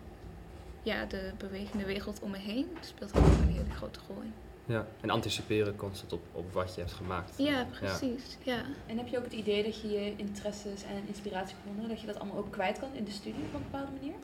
ja, 0.83 1.05
de 1.05 1.31
bewegende 1.37 1.85
wereld 1.85 2.19
om 2.19 2.31
me 2.31 2.37
heen 2.37 2.67
speelt 2.79 3.17
ook 3.17 3.25
een 3.25 3.47
hele 3.47 3.69
grote 3.69 3.99
rol 4.07 4.21
in. 4.21 4.33
Ja, 4.65 4.87
en 5.01 5.09
anticiperen 5.09 5.75
constant 5.75 6.13
op, 6.13 6.21
op 6.31 6.53
wat 6.53 6.75
je 6.75 6.81
hebt 6.81 6.93
gemaakt. 6.93 7.33
Ja, 7.37 7.65
precies. 7.79 8.37
Ja. 8.43 8.61
En 8.85 8.97
heb 8.97 9.07
je 9.07 9.17
ook 9.17 9.23
het 9.23 9.33
idee 9.33 9.63
dat 9.63 9.81
je 9.81 9.89
je 9.89 10.15
interesses 10.15 10.83
en 10.83 11.03
inspiratiebronnen, 11.07 11.87
dat 11.87 12.01
je 12.01 12.07
dat 12.07 12.19
allemaal 12.19 12.37
ook 12.37 12.51
kwijt 12.51 12.79
kan 12.79 12.89
in 12.93 13.03
de 13.03 13.11
studie 13.11 13.43
op 13.43 13.53
een 13.53 13.61
bepaalde 13.71 13.91
manier? 13.91 14.15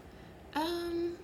Um, 0.56 1.16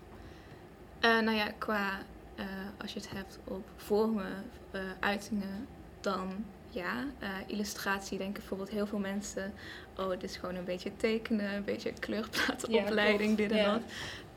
uh, 1.02 1.26
nou 1.26 1.38
ja, 1.38 1.52
qua 1.58 2.00
uh, 2.36 2.46
als 2.78 2.94
je 2.94 3.00
het 3.00 3.12
hebt 3.12 3.40
op 3.44 3.70
vormen, 3.76 4.46
uh, 4.76 4.82
uitingen, 5.00 5.68
dan 6.02 6.46
ja. 6.70 7.06
illustratie 7.48 8.18
denken 8.18 8.40
bijvoorbeeld 8.40 8.70
heel 8.70 8.88
veel 8.88 9.00
mensen, 9.00 9.54
oh, 9.98 10.10
het 10.10 10.24
is 10.24 10.38
gewoon 10.38 10.56
een 10.56 10.66
beetje 10.66 10.96
tekenen, 10.96 11.54
een 11.54 11.64
beetje 11.64 11.94
kleurplatenopleiding, 12.00 13.30
ja, 13.30 13.36
dit 13.36 13.52
en 13.52 13.66
dat. 13.66 13.82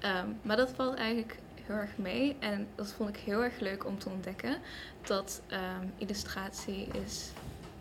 Um, 0.02 0.38
maar 0.42 0.56
dat 0.56 0.70
valt 0.70 0.94
eigenlijk 0.94 1.38
heel 1.68 1.76
erg 1.76 1.96
mee. 1.96 2.36
En 2.38 2.66
dat 2.74 2.92
vond 2.92 3.08
ik 3.08 3.16
heel 3.16 3.44
erg 3.44 3.60
leuk 3.60 3.86
om 3.86 3.98
te 3.98 4.08
ontdekken. 4.08 4.56
Dat 5.02 5.42
um, 5.52 5.92
illustratie 5.96 6.88
is 7.04 7.30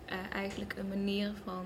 uh, 0.10 0.16
eigenlijk 0.34 0.76
een 0.78 0.88
manier 0.88 1.32
van 1.44 1.66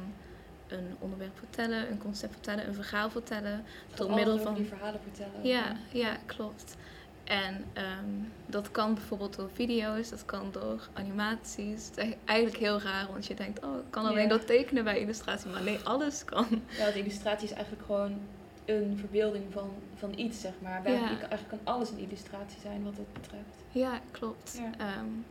een 0.68 0.96
onderwerp 1.00 1.38
vertellen, 1.38 1.92
een 1.92 1.98
concept 1.98 2.34
vertellen, 2.34 2.68
een 2.68 2.74
verhaal 2.74 3.10
vertellen. 3.10 3.66
door 3.96 4.14
middel 4.14 4.40
van 4.40 4.54
die 4.54 4.66
verhalen 4.66 5.00
vertellen. 5.02 5.48
Ja, 5.48 5.76
ja, 5.92 6.18
klopt. 6.26 6.76
En 7.24 7.56
um, 7.56 8.32
dat 8.46 8.72
kan 8.72 8.94
bijvoorbeeld 8.94 9.36
door 9.36 9.50
video's, 9.54 10.10
dat 10.10 10.26
kan 10.26 10.52
door 10.52 10.90
animaties. 10.94 11.86
Het 11.86 11.98
is 11.98 12.14
eigenlijk 12.26 12.60
heel 12.60 12.82
raar, 12.82 13.08
want 13.12 13.26
je 13.26 13.34
denkt, 13.34 13.64
oh, 13.66 13.78
ik 13.78 13.84
kan 13.90 14.06
alleen 14.06 14.30
dat 14.30 14.48
tekenen 14.48 14.84
bij 14.84 15.00
illustratie. 15.00 15.50
Maar 15.50 15.64
nee, 15.64 15.80
alles 15.84 16.26
kan. 16.26 16.48
Ja, 16.78 16.84
want 16.84 16.96
illustratie 16.96 17.48
is 17.48 17.54
eigenlijk 17.54 17.86
gewoon 17.86 18.20
een 18.66 18.98
verbeelding 18.98 19.44
van, 19.52 19.70
van 19.96 20.14
iets, 20.20 20.42
zeg 20.42 20.54
maar. 20.62 20.92
Ja. 20.92 21.08
Eigenlijk 21.08 21.48
kan 21.48 21.60
alles 21.64 21.90
een 21.90 22.00
illustratie 22.00 22.60
zijn 22.62 22.84
wat 22.84 22.96
dat 22.96 23.14
betreft. 23.14 23.64
Ja, 23.72 24.00
klopt. 24.12 24.62
Um, 24.80 25.26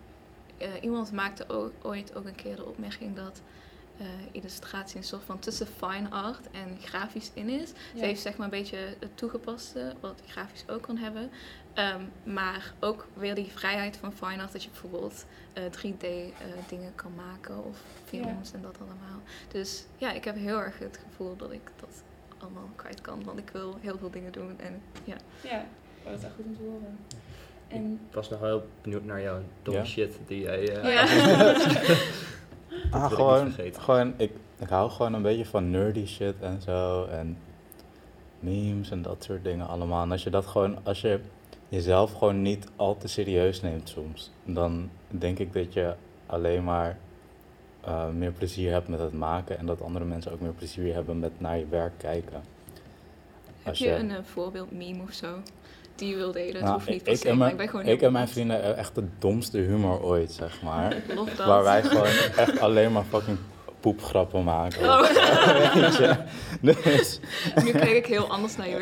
uh, 0.58 0.68
iemand 0.80 1.12
maakte 1.12 1.70
ooit 1.82 2.14
ook 2.14 2.24
een 2.24 2.34
keer 2.34 2.56
de 2.56 2.64
opmerking 2.64 3.16
dat 3.16 3.42
uh, 4.00 4.06
illustratie 4.32 4.96
een 4.96 5.04
soort 5.04 5.22
van 5.24 5.38
tussen 5.38 5.66
fine 5.66 6.10
art 6.10 6.50
en 6.50 6.78
grafisch 6.82 7.30
in 7.34 7.48
is. 7.48 7.68
Ze 7.96 8.04
heeft 8.04 8.20
zeg 8.20 8.36
maar 8.36 8.44
een 8.44 8.58
beetje 8.58 8.78
het 8.98 9.16
toegepaste, 9.16 9.92
wat 10.00 10.22
grafisch 10.26 10.64
ook 10.68 10.82
kan 10.82 10.96
hebben. 10.96 11.30
Um, 11.74 12.32
maar 12.34 12.72
ook 12.80 13.06
weer 13.14 13.34
die 13.34 13.50
vrijheid 13.54 13.96
van 13.96 14.12
fine 14.12 14.42
art, 14.42 14.52
dat 14.52 14.62
je 14.62 14.70
bijvoorbeeld 14.70 15.26
uh, 15.58 15.64
3D 15.64 16.06
dingen 16.68 16.94
kan 16.94 17.12
maken 17.14 17.64
of 17.64 17.78
films 18.04 18.52
en 18.52 18.62
dat 18.62 18.76
allemaal. 18.78 19.20
Dus 19.48 19.84
ja, 19.98 20.12
ik 20.12 20.24
heb 20.24 20.36
heel 20.36 20.60
erg 20.60 20.78
het 20.78 21.00
gevoel 21.08 21.36
dat 21.36 21.52
ik 21.52 21.70
dat 21.80 22.02
allemaal 22.38 22.68
kwijt 22.76 23.00
kan. 23.00 23.24
Want 23.24 23.38
ik 23.38 23.50
wil 23.52 23.76
heel 23.80 23.98
veel 23.98 24.10
dingen 24.10 24.32
doen. 24.32 24.60
En, 24.60 24.82
ja. 25.04 25.16
ja, 25.42 25.66
dat 26.04 26.18
is 26.18 26.24
echt 26.24 26.34
goed 26.36 26.44
om 26.44 26.56
te 26.56 26.62
horen. 26.62 26.98
En 27.68 28.00
ik 28.08 28.14
was 28.14 28.28
nog 28.28 28.40
wel 28.40 28.66
benieuwd 28.82 29.04
naar 29.04 29.22
jouw 29.22 29.42
domme 29.62 29.84
shit 29.84 30.18
die 30.26 30.40
jij... 30.40 30.84
Uh, 30.84 31.98
ah, 32.90 33.12
gewoon, 33.12 33.52
gewoon 33.72 34.14
ik, 34.16 34.32
ik 34.58 34.68
hou 34.68 34.90
gewoon 34.90 35.14
een 35.14 35.22
beetje 35.22 35.46
van 35.46 35.70
nerdy 35.70 36.06
shit 36.06 36.34
en 36.40 36.62
zo. 36.62 37.04
En 37.04 37.38
memes 38.40 38.90
en 38.90 39.02
dat 39.02 39.24
soort 39.24 39.44
dingen 39.44 39.68
allemaal. 39.68 40.02
En 40.02 40.10
als 40.10 40.22
je 40.22 40.30
dat 40.30 40.46
gewoon, 40.46 40.78
als 40.82 41.00
je 41.00 41.20
jezelf 41.68 42.12
gewoon 42.12 42.42
niet 42.42 42.66
al 42.76 42.96
te 42.96 43.08
serieus 43.08 43.60
neemt 43.60 43.88
soms, 43.88 44.30
dan 44.44 44.90
denk 45.08 45.38
ik 45.38 45.52
dat 45.52 45.72
je 45.72 45.94
alleen 46.26 46.64
maar 46.64 46.98
uh, 47.88 48.08
meer 48.08 48.32
plezier 48.32 48.72
hebt 48.72 48.88
met 48.88 49.00
het 49.00 49.12
maken 49.12 49.58
en 49.58 49.66
dat 49.66 49.82
andere 49.82 50.04
mensen 50.04 50.32
ook 50.32 50.40
meer 50.40 50.52
plezier 50.52 50.94
hebben 50.94 51.18
met 51.18 51.40
naar 51.40 51.58
je 51.58 51.66
werk 51.66 51.92
kijken. 51.96 52.42
Heb 53.62 53.74
je, 53.74 53.90
een 53.90 54.10
uh, 54.10 54.16
voorbeeld 54.22 54.70
meme 54.70 55.02
of 55.02 55.12
zo 55.12 55.42
die 56.00 56.16
wil 56.16 56.32
delen? 56.32 56.62
Nou, 56.62 56.74
hoeft 56.74 56.88
niet 56.88 57.06
ik, 57.06 57.24
en 57.24 57.38
mijn, 57.38 57.60
ik, 57.60 57.72
ik 57.72 58.02
en 58.02 58.12
mijn 58.12 58.28
vrienden 58.28 58.76
echt 58.76 58.94
de 58.94 59.04
domste 59.18 59.58
humor 59.58 60.02
ooit, 60.02 60.32
zeg 60.32 60.62
maar. 60.62 60.96
Waar 61.36 61.62
wij 61.62 61.82
gewoon 61.82 62.06
echt 62.36 62.60
alleen 62.60 62.92
maar 62.92 63.04
fucking 63.04 63.38
poepgrappen 63.80 64.44
maken. 64.44 64.88
Oh. 64.88 65.00
Weet 65.74 65.96
je? 65.96 66.16
Dus. 66.60 67.20
Nu 67.64 67.70
kijk 67.70 67.90
ik 67.90 68.06
heel 68.06 68.26
anders 68.26 68.56
naar 68.56 68.68
je 68.68 68.78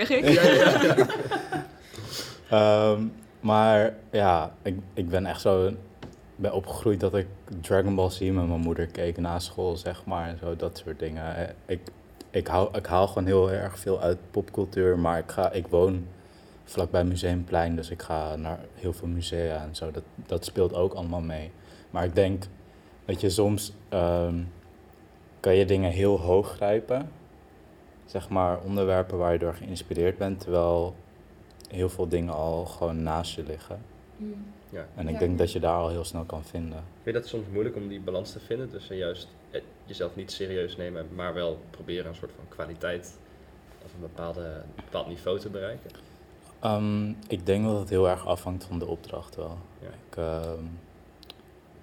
ja, 2.50 2.90
um, 2.90 3.12
maar 3.40 3.94
ja, 4.10 4.54
ik, 4.62 4.76
ik 4.94 5.08
ben 5.08 5.26
echt 5.26 5.40
zo 5.40 5.70
ben 6.36 6.52
opgegroeid 6.52 7.00
dat 7.00 7.14
ik 7.14 7.26
Dragon 7.60 7.94
Ball 7.94 8.10
Z 8.10 8.20
met 8.20 8.32
mijn 8.32 8.60
moeder 8.60 8.86
keek 8.86 9.16
na 9.16 9.38
school, 9.38 9.76
zeg 9.76 10.04
maar. 10.04 10.28
En 10.28 10.38
zo, 10.38 10.56
dat 10.56 10.82
soort 10.84 10.98
dingen. 10.98 11.36
Eh, 11.36 11.54
ik, 11.66 11.80
ik, 12.30 12.46
hou, 12.46 12.76
ik 12.76 12.86
haal 12.86 13.06
gewoon 13.06 13.26
heel 13.26 13.50
erg 13.50 13.78
veel 13.78 14.00
uit 14.00 14.18
popcultuur, 14.30 14.98
maar 14.98 15.18
ik, 15.18 15.30
ga, 15.30 15.52
ik 15.52 15.66
woon 15.66 16.06
vlakbij 16.70 17.04
Museumplein, 17.04 17.76
dus 17.76 17.90
ik 17.90 18.02
ga 18.02 18.36
naar 18.36 18.58
heel 18.74 18.92
veel 18.92 19.08
musea 19.08 19.62
en 19.62 19.74
zo. 19.74 19.90
Dat, 19.90 20.02
dat 20.26 20.44
speelt 20.44 20.74
ook 20.74 20.94
allemaal 20.94 21.20
mee. 21.20 21.50
Maar 21.90 22.04
ik 22.04 22.14
denk, 22.14 22.44
dat 23.04 23.20
je, 23.20 23.30
soms 23.30 23.72
um, 23.92 24.52
kan 25.40 25.54
je 25.54 25.64
dingen 25.64 25.90
heel 25.90 26.20
hoog 26.20 26.50
grijpen. 26.50 27.10
Zeg 28.06 28.28
maar 28.28 28.60
onderwerpen 28.60 29.18
waar 29.18 29.32
je 29.32 29.38
door 29.38 29.54
geïnspireerd 29.54 30.18
bent, 30.18 30.40
terwijl 30.40 30.94
heel 31.68 31.88
veel 31.88 32.08
dingen 32.08 32.34
al 32.34 32.64
gewoon 32.64 33.02
naast 33.02 33.34
je 33.34 33.42
liggen. 33.42 33.82
Mm. 34.16 34.44
Ja. 34.70 34.86
En 34.94 35.08
ik 35.08 35.18
denk 35.18 35.38
dat 35.38 35.52
je 35.52 35.60
daar 35.60 35.76
al 35.76 35.88
heel 35.88 36.04
snel 36.04 36.24
kan 36.24 36.44
vinden. 36.44 36.84
Vind 37.02 37.04
je 37.04 37.12
dat 37.12 37.26
soms 37.26 37.46
moeilijk 37.52 37.76
om 37.76 37.88
die 37.88 38.00
balans 38.00 38.32
te 38.32 38.40
vinden 38.40 38.70
tussen 38.70 38.96
juist 38.96 39.28
eh, 39.50 39.60
jezelf 39.84 40.16
niet 40.16 40.32
serieus 40.32 40.76
nemen, 40.76 41.06
maar 41.14 41.34
wel 41.34 41.58
proberen 41.70 42.06
een 42.06 42.14
soort 42.14 42.32
van 42.36 42.44
kwaliteit 42.48 43.18
of 43.84 43.94
een, 43.94 44.00
bepaalde, 44.00 44.62
bepaald 44.74 45.08
niveau 45.08 45.38
te 45.38 45.48
bereiken? 45.48 45.90
Um, 46.64 47.16
ik 47.28 47.46
denk 47.46 47.64
dat 47.64 47.78
het 47.78 47.88
heel 47.88 48.08
erg 48.08 48.26
afhangt 48.26 48.64
van 48.64 48.78
de 48.78 48.86
opdracht 48.86 49.36
wel. 49.36 49.58
Ja. 49.80 49.88
Ik, 49.88 50.16
uh, 50.16 50.52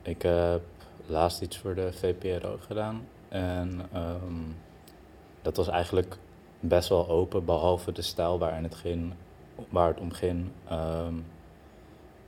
ik 0.01 0.21
heb 0.21 0.61
laatst 1.05 1.41
iets 1.41 1.57
voor 1.57 1.75
de 1.75 1.93
VPRO 1.93 2.57
gedaan 2.59 3.07
en 3.29 3.81
um, 3.95 4.55
dat 5.41 5.55
was 5.55 5.67
eigenlijk 5.67 6.17
best 6.59 6.89
wel 6.89 7.09
open, 7.09 7.45
behalve 7.45 7.91
de 7.91 8.01
stijl 8.01 8.39
waarin 8.39 8.63
het 8.63 8.75
ging, 8.75 9.13
waar 9.69 9.87
het 9.87 9.99
om 9.99 10.11
ging. 10.11 10.47
Um, 10.71 11.25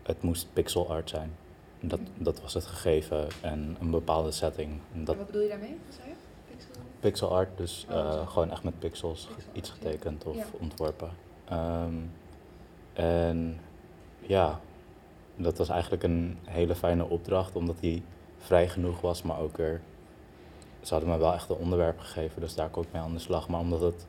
het 0.04 0.22
moest 0.22 0.48
pixel 0.54 0.90
art 0.90 1.10
zijn. 1.10 1.36
Dat, 1.80 2.00
dat 2.18 2.42
was 2.42 2.54
het 2.54 2.66
gegeven 2.66 3.28
en 3.42 3.78
een 3.80 3.92
bepaalde 3.92 4.32
setting. 4.32 4.80
En 4.94 5.06
wat 5.06 5.26
bedoel 5.26 5.42
je 5.42 5.50
daarmee? 5.50 5.78
Wat 5.86 5.96
zei 5.96 6.08
je? 6.08 6.16
Pixel, 6.50 6.82
pixel 7.00 7.36
art, 7.36 7.58
dus 7.58 7.86
oh, 7.90 7.96
uh, 7.96 8.28
gewoon 8.28 8.52
echt 8.52 8.64
met 8.64 8.80
pixels 8.80 9.28
iets 9.54 9.70
getekend 9.70 10.26
of 10.26 10.54
ontworpen. 10.60 11.10
Um, 11.52 12.12
en 12.98 13.60
ja, 14.20 14.60
dat 15.36 15.58
was 15.58 15.70
eigenlijk 15.70 16.04
een 16.04 16.38
hele 16.44 16.76
fijne 16.76 17.10
opdracht, 17.10 17.56
omdat 17.56 17.80
die 17.80 18.04
vrij 18.38 18.70
genoeg 18.70 19.02
was, 19.02 19.22
maar 19.22 19.40
ook 19.40 19.58
er. 19.58 19.82
Ze 20.82 20.94
hadden 20.94 21.12
me 21.12 21.18
wel 21.18 21.34
echt 21.34 21.50
een 21.50 21.56
onderwerp 21.56 22.00
gegeven, 22.00 22.42
dus 22.42 22.56
daar 22.56 22.70
kon 22.70 22.84
ik 22.84 22.92
mee 22.92 23.02
aan 23.02 23.14
de 23.14 23.20
slag. 23.20 23.50
Maar 23.50 23.60
omdat 23.60 23.82
het. 23.82 24.06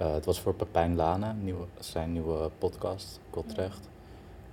Uh, 0.00 0.12
het 0.12 0.24
was 0.24 0.40
voor 0.40 0.54
Pepijn 0.54 0.96
Lane, 0.96 1.32
nieuwe, 1.32 1.64
zijn 1.78 2.12
nieuwe 2.12 2.50
podcast, 2.58 3.20
Kotrecht. 3.30 3.88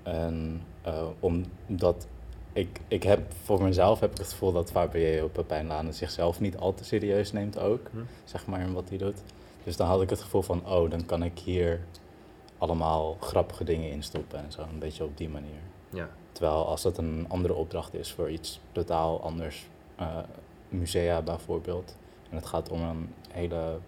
En 0.03 0.61
uh, 0.87 1.07
omdat 1.19 2.07
ik, 2.53 2.81
ik 2.87 3.03
heb 3.03 3.33
voor 3.43 3.63
mezelf 3.63 3.99
heb 3.99 4.11
ik 4.11 4.17
het 4.17 4.29
gevoel 4.29 4.51
dat 4.51 4.71
Fabio 4.71 5.27
Pepijn 5.27 5.67
Lane 5.67 5.91
zichzelf 5.91 6.39
niet 6.39 6.57
al 6.57 6.73
te 6.73 6.83
serieus 6.83 7.31
neemt 7.31 7.59
ook, 7.59 7.89
hm. 7.91 7.97
zeg 8.23 8.45
maar, 8.45 8.59
in 8.59 8.73
wat 8.73 8.89
hij 8.89 8.97
doet. 8.97 9.21
Dus 9.63 9.77
dan 9.77 9.87
had 9.87 10.01
ik 10.01 10.09
het 10.09 10.21
gevoel 10.21 10.41
van, 10.41 10.65
oh, 10.65 10.89
dan 10.89 11.05
kan 11.05 11.23
ik 11.23 11.39
hier 11.39 11.81
allemaal 12.57 13.17
grappige 13.19 13.63
dingen 13.63 13.91
instoppen 13.91 14.39
en 14.39 14.51
zo, 14.51 14.61
een 14.61 14.79
beetje 14.79 15.03
op 15.03 15.17
die 15.17 15.29
manier. 15.29 15.59
Ja. 15.89 16.09
Terwijl 16.31 16.67
als 16.67 16.81
dat 16.81 16.97
een 16.97 17.25
andere 17.29 17.53
opdracht 17.53 17.93
is 17.93 18.11
voor 18.11 18.29
iets 18.29 18.59
totaal 18.71 19.21
anders, 19.21 19.67
uh, 19.99 20.17
musea 20.69 21.21
bijvoorbeeld, 21.21 21.97
en 22.29 22.35
het 22.35 22.45
gaat 22.45 22.69
om 22.69 22.81
een 22.81 23.13
hele 23.31 23.79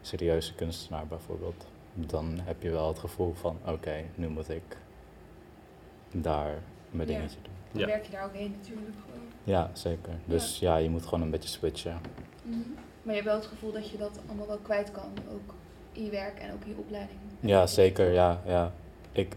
serieuze 0.00 0.54
kunstenaar 0.54 1.06
bijvoorbeeld, 1.06 1.66
dan 1.94 2.40
heb 2.42 2.62
je 2.62 2.70
wel 2.70 2.88
het 2.88 2.98
gevoel 2.98 3.34
van, 3.34 3.58
oké, 3.66 4.04
nu 4.14 4.28
moet 4.28 4.48
ik 4.48 4.76
daar 6.12 6.62
mijn 6.90 7.08
ja. 7.08 7.14
dingetje 7.14 7.38
doen. 7.42 7.52
Dan 7.72 7.80
ja. 7.80 7.86
werk 7.86 8.04
je 8.04 8.10
daar 8.10 8.24
ook 8.24 8.34
heen 8.34 8.50
natuurlijk 8.50 8.96
gewoon. 9.04 9.26
Ja, 9.44 9.70
zeker. 9.72 10.12
Dus 10.24 10.58
ja, 10.58 10.76
je 10.76 10.90
moet 10.90 11.04
gewoon 11.04 11.22
een 11.22 11.30
beetje 11.30 11.48
switchen. 11.48 12.00
Mm 12.42 12.52
-hmm. 12.52 12.74
Maar 13.02 13.14
je 13.14 13.20
hebt 13.20 13.24
wel 13.24 13.34
het 13.34 13.46
gevoel 13.46 13.72
dat 13.72 13.90
je 13.90 13.96
dat 13.96 14.20
allemaal 14.26 14.46
wel 14.46 14.58
kwijt 14.58 14.90
kan, 14.90 15.12
ook 15.32 15.54
je 15.94 16.10
werk 16.10 16.38
en 16.38 16.52
ook 16.52 16.64
in 16.64 16.70
je 16.70 16.78
opleiding. 16.78 17.18
Ja, 17.40 17.66
zeker. 17.66 18.12
Ja, 18.12 18.40
ja. 18.46 18.72
Ik, 19.12 19.36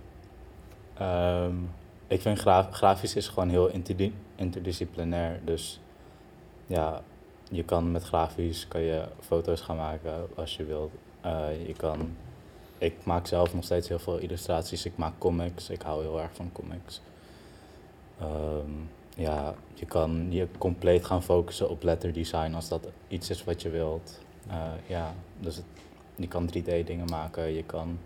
um, 1.01 1.69
ik 2.07 2.21
vind 2.21 2.39
graf, 2.39 2.69
grafisch 2.71 3.15
is 3.15 3.27
gewoon 3.27 3.49
heel 3.49 3.67
interdis 3.67 4.11
interdisciplinair. 4.35 5.39
Dus 5.43 5.79
ja, 6.67 7.01
je 7.49 7.63
kan 7.63 7.91
met 7.91 8.03
grafisch 8.03 8.67
kan 8.67 8.81
je 8.81 9.07
foto's 9.19 9.61
gaan 9.61 9.77
maken 9.77 10.27
als 10.35 10.57
je 10.57 10.65
wilt. 10.65 10.91
Uh, 11.25 11.67
je 11.67 11.73
kan 11.73 12.15
ik 12.77 12.93
maak 13.03 13.27
zelf 13.27 13.53
nog 13.53 13.63
steeds 13.63 13.87
heel 13.87 13.99
veel 13.99 14.17
illustraties. 14.17 14.85
Ik 14.85 14.97
maak 14.97 15.13
comics. 15.17 15.69
Ik 15.69 15.81
hou 15.81 16.01
heel 16.01 16.21
erg 16.21 16.29
van 16.33 16.51
comics. 16.51 17.01
Um, 18.21 18.89
ja, 19.15 19.53
je 19.73 19.85
kan 19.85 20.27
je 20.29 20.47
compleet 20.57 21.05
gaan 21.05 21.23
focussen 21.23 21.69
op 21.69 21.83
letterdesign 21.83 22.53
als 22.53 22.67
dat 22.67 22.87
iets 23.07 23.29
is 23.29 23.43
wat 23.43 23.61
je 23.61 23.69
wilt. 23.69 24.19
Uh, 24.47 24.71
ja, 24.87 25.13
dus 25.39 25.55
het, 25.55 25.65
je 26.17 26.27
kan 26.27 26.49
3D 26.49 26.85
dingen 26.85 27.05
maken. 27.09 27.53
Je 27.53 27.63
kan 27.63 27.99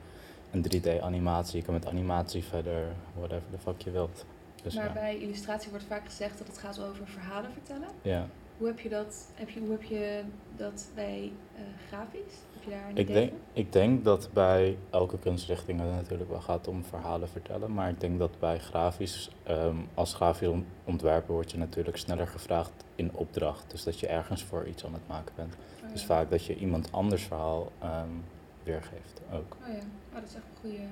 een 0.52 0.66
3D-animatie. 0.66 1.58
Je 1.58 1.66
kan 1.66 1.74
met 1.74 1.86
animatie 1.86 2.44
verder, 2.44 2.88
whatever 3.16 3.44
the 3.52 3.58
fuck 3.58 3.82
je 3.82 3.92
wilt. 3.92 4.26
Dus 4.64 4.76
maar 4.76 4.94
bij 4.94 5.20
illustratie 5.20 5.70
wordt 5.70 5.86
vaak 5.86 6.06
gezegd 6.06 6.38
dat 6.38 6.48
het 6.48 6.58
gaat 6.58 6.84
over 6.84 7.08
verhalen 7.08 7.52
vertellen. 7.52 7.88
Ja. 8.02 8.28
Hoe 8.58 8.68
heb 8.68 8.80
je 8.80 8.90
dat, 8.90 9.28
heb 9.34 9.50
je, 9.50 9.60
hoe 9.60 9.72
heb 9.72 9.84
je 9.84 10.24
dat 10.56 10.90
bij 10.96 11.32
uh, 11.56 11.62
grafisch? 11.88 12.34
Heb 12.54 12.64
je 12.64 12.70
daar 12.70 12.90
een 12.90 12.98
ik 12.98 13.08
denk, 13.08 13.32
Ik 13.54 13.72
denk 13.72 14.04
dat 14.04 14.30
bij 14.34 14.78
elke 14.90 15.20
kunstrichting 15.20 15.80
het 15.80 15.92
natuurlijk 15.92 16.30
wel 16.30 16.42
gaat 16.42 16.68
om 16.68 16.84
verhalen 16.84 17.30
vertellen. 17.30 17.74
Maar 17.74 17.90
ik 17.90 18.00
denk 18.00 18.20
dat 18.20 18.40
bij 18.40 18.60
grafisch, 18.60 19.32
um, 19.50 19.88
als 19.94 20.14
grafisch 20.14 20.50
ontwerper 20.84 21.34
word 21.34 21.52
je 21.52 21.58
natuurlijk 21.58 21.98
sneller 21.98 22.28
gevraagd 22.28 22.72
in 22.96 23.10
opdracht. 23.14 23.72
Dus 23.72 23.84
dat 23.84 24.00
je 24.00 24.08
ergens 24.08 24.44
voor 24.44 24.68
iets 24.68 24.86
aan 24.86 24.94
het 24.94 25.08
maken 25.08 25.34
bent. 25.36 25.56
Oh, 25.92 25.98
dus 25.98 26.06
vaak 26.06 26.30
dat 26.30 26.46
je 26.46 26.56
iemand 26.56 26.92
anders 26.92 27.24
verhaal 27.24 27.72
um, 27.84 28.24
weergeeft 28.64 29.22
ook. 29.34 29.56
Oh 29.62 29.68
ja, 29.68 29.80
oh, 30.10 30.16
dat 30.16 30.24
is 30.24 30.36
echt 30.36 30.44
een 30.44 30.60
goede... 30.62 30.84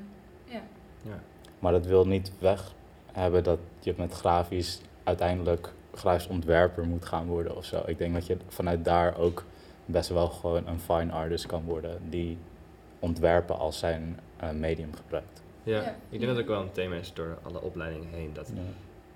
Ja. 0.45 0.61
ja. 1.01 1.19
Maar 1.59 1.71
dat 1.71 1.85
wil 1.85 2.07
niet 2.07 2.31
weg 2.39 2.73
hebben 3.11 3.43
dat 3.43 3.59
je 3.79 3.93
met 3.97 4.13
grafisch 4.13 4.81
uiteindelijk 5.03 5.73
grafisch 5.93 6.27
ontwerper 6.27 6.85
moet 6.85 7.05
gaan 7.05 7.27
worden 7.27 7.55
of 7.55 7.65
zo. 7.65 7.83
Ik 7.85 7.97
denk 7.97 8.13
dat 8.13 8.27
je 8.27 8.37
vanuit 8.47 8.85
daar 8.85 9.17
ook 9.17 9.43
best 9.85 10.09
wel 10.09 10.27
gewoon 10.27 10.67
een 10.67 10.79
fine 10.79 11.11
artist 11.11 11.45
kan 11.45 11.63
worden 11.63 12.09
die 12.09 12.37
ontwerpen 12.99 13.57
als 13.57 13.79
zijn 13.79 14.19
uh, 14.43 14.49
medium 14.51 14.95
gebruikt. 14.95 15.41
Ja, 15.63 15.81
ik 16.09 16.19
denk 16.19 16.25
dat 16.25 16.35
het 16.35 16.39
ook 16.39 16.47
wel 16.47 16.61
een 16.61 16.71
thema 16.71 16.95
is 16.95 17.13
door 17.13 17.37
alle 17.43 17.61
opleidingen 17.61 18.09
heen. 18.09 18.33
Dat 18.33 18.51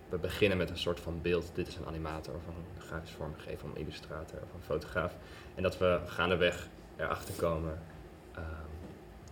we 0.09 0.17
beginnen 0.17 0.57
met 0.57 0.69
een 0.69 0.77
soort 0.77 0.99
van 0.99 1.19
beeld. 1.21 1.51
Dit 1.53 1.67
is 1.67 1.75
een 1.75 1.86
animator 1.86 2.34
of 2.36 2.47
een 2.47 2.81
grafisch 2.81 3.11
vormgever, 3.11 3.67
een 3.67 3.81
illustrator 3.81 4.39
of 4.43 4.53
een 4.53 4.63
fotograaf. 4.65 5.15
En 5.55 5.63
dat 5.63 5.77
we 5.77 5.99
gaandeweg 6.05 6.67
erachter 6.95 7.33
komen 7.33 7.79
uh, 8.37 8.43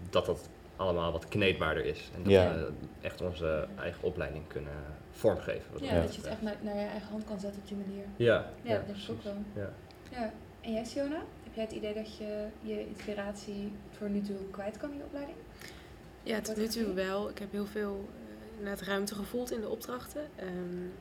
dat 0.09 0.25
dat 0.25 0.49
allemaal 0.75 1.11
wat 1.11 1.27
kneedbaarder 1.27 1.85
is. 1.85 2.09
En 2.15 2.23
dat 2.23 2.33
we 2.33 2.71
echt 3.01 3.21
onze 3.21 3.67
eigen 3.79 4.03
opleiding 4.03 4.47
kunnen 4.47 4.73
vormgeven. 5.11 5.71
Ja, 5.81 6.01
dat 6.01 6.15
je 6.15 6.21
het 6.21 6.29
echt 6.29 6.41
naar, 6.41 6.55
naar, 6.61 6.75
je 6.75 6.85
eigen 6.85 7.09
hand 7.09 7.25
kan 7.25 7.39
zetten 7.39 7.61
op 7.61 7.67
die 7.67 7.77
manier. 7.77 8.05
Ja, 8.15 8.45
ja, 8.61 8.75
dat 8.75 8.85
denk 8.85 8.97
ik 8.97 9.09
ook 9.09 9.23
wel. 9.23 9.35
Ja. 9.55 9.69
ja. 10.11 10.33
En 10.61 10.73
jij, 10.73 10.83
Siona? 10.83 11.21
Heb 11.43 11.53
jij 11.53 11.63
het 11.63 11.73
idee 11.73 11.93
dat 11.93 12.17
je 12.17 12.47
je 12.61 12.87
inspiratie 12.87 13.71
voor 13.91 14.09
nu 14.09 14.21
toe 14.21 14.37
kwijt 14.51 14.77
kan 14.77 14.91
in 14.91 14.97
je 14.97 15.03
opleiding? 15.03 15.37
Ja, 16.23 16.41
tot 16.41 16.57
nu 16.57 16.67
toe 16.67 16.93
wel. 16.93 17.29
Ik 17.29 17.39
heb 17.39 17.51
heel 17.51 17.65
veel 17.65 18.09
uh, 18.61 18.69
het 18.69 18.81
ruimte 18.81 19.15
gevoeld 19.15 19.51
in 19.51 19.61
de 19.61 19.69
opdrachten. 19.69 20.21
Um, 20.43 20.93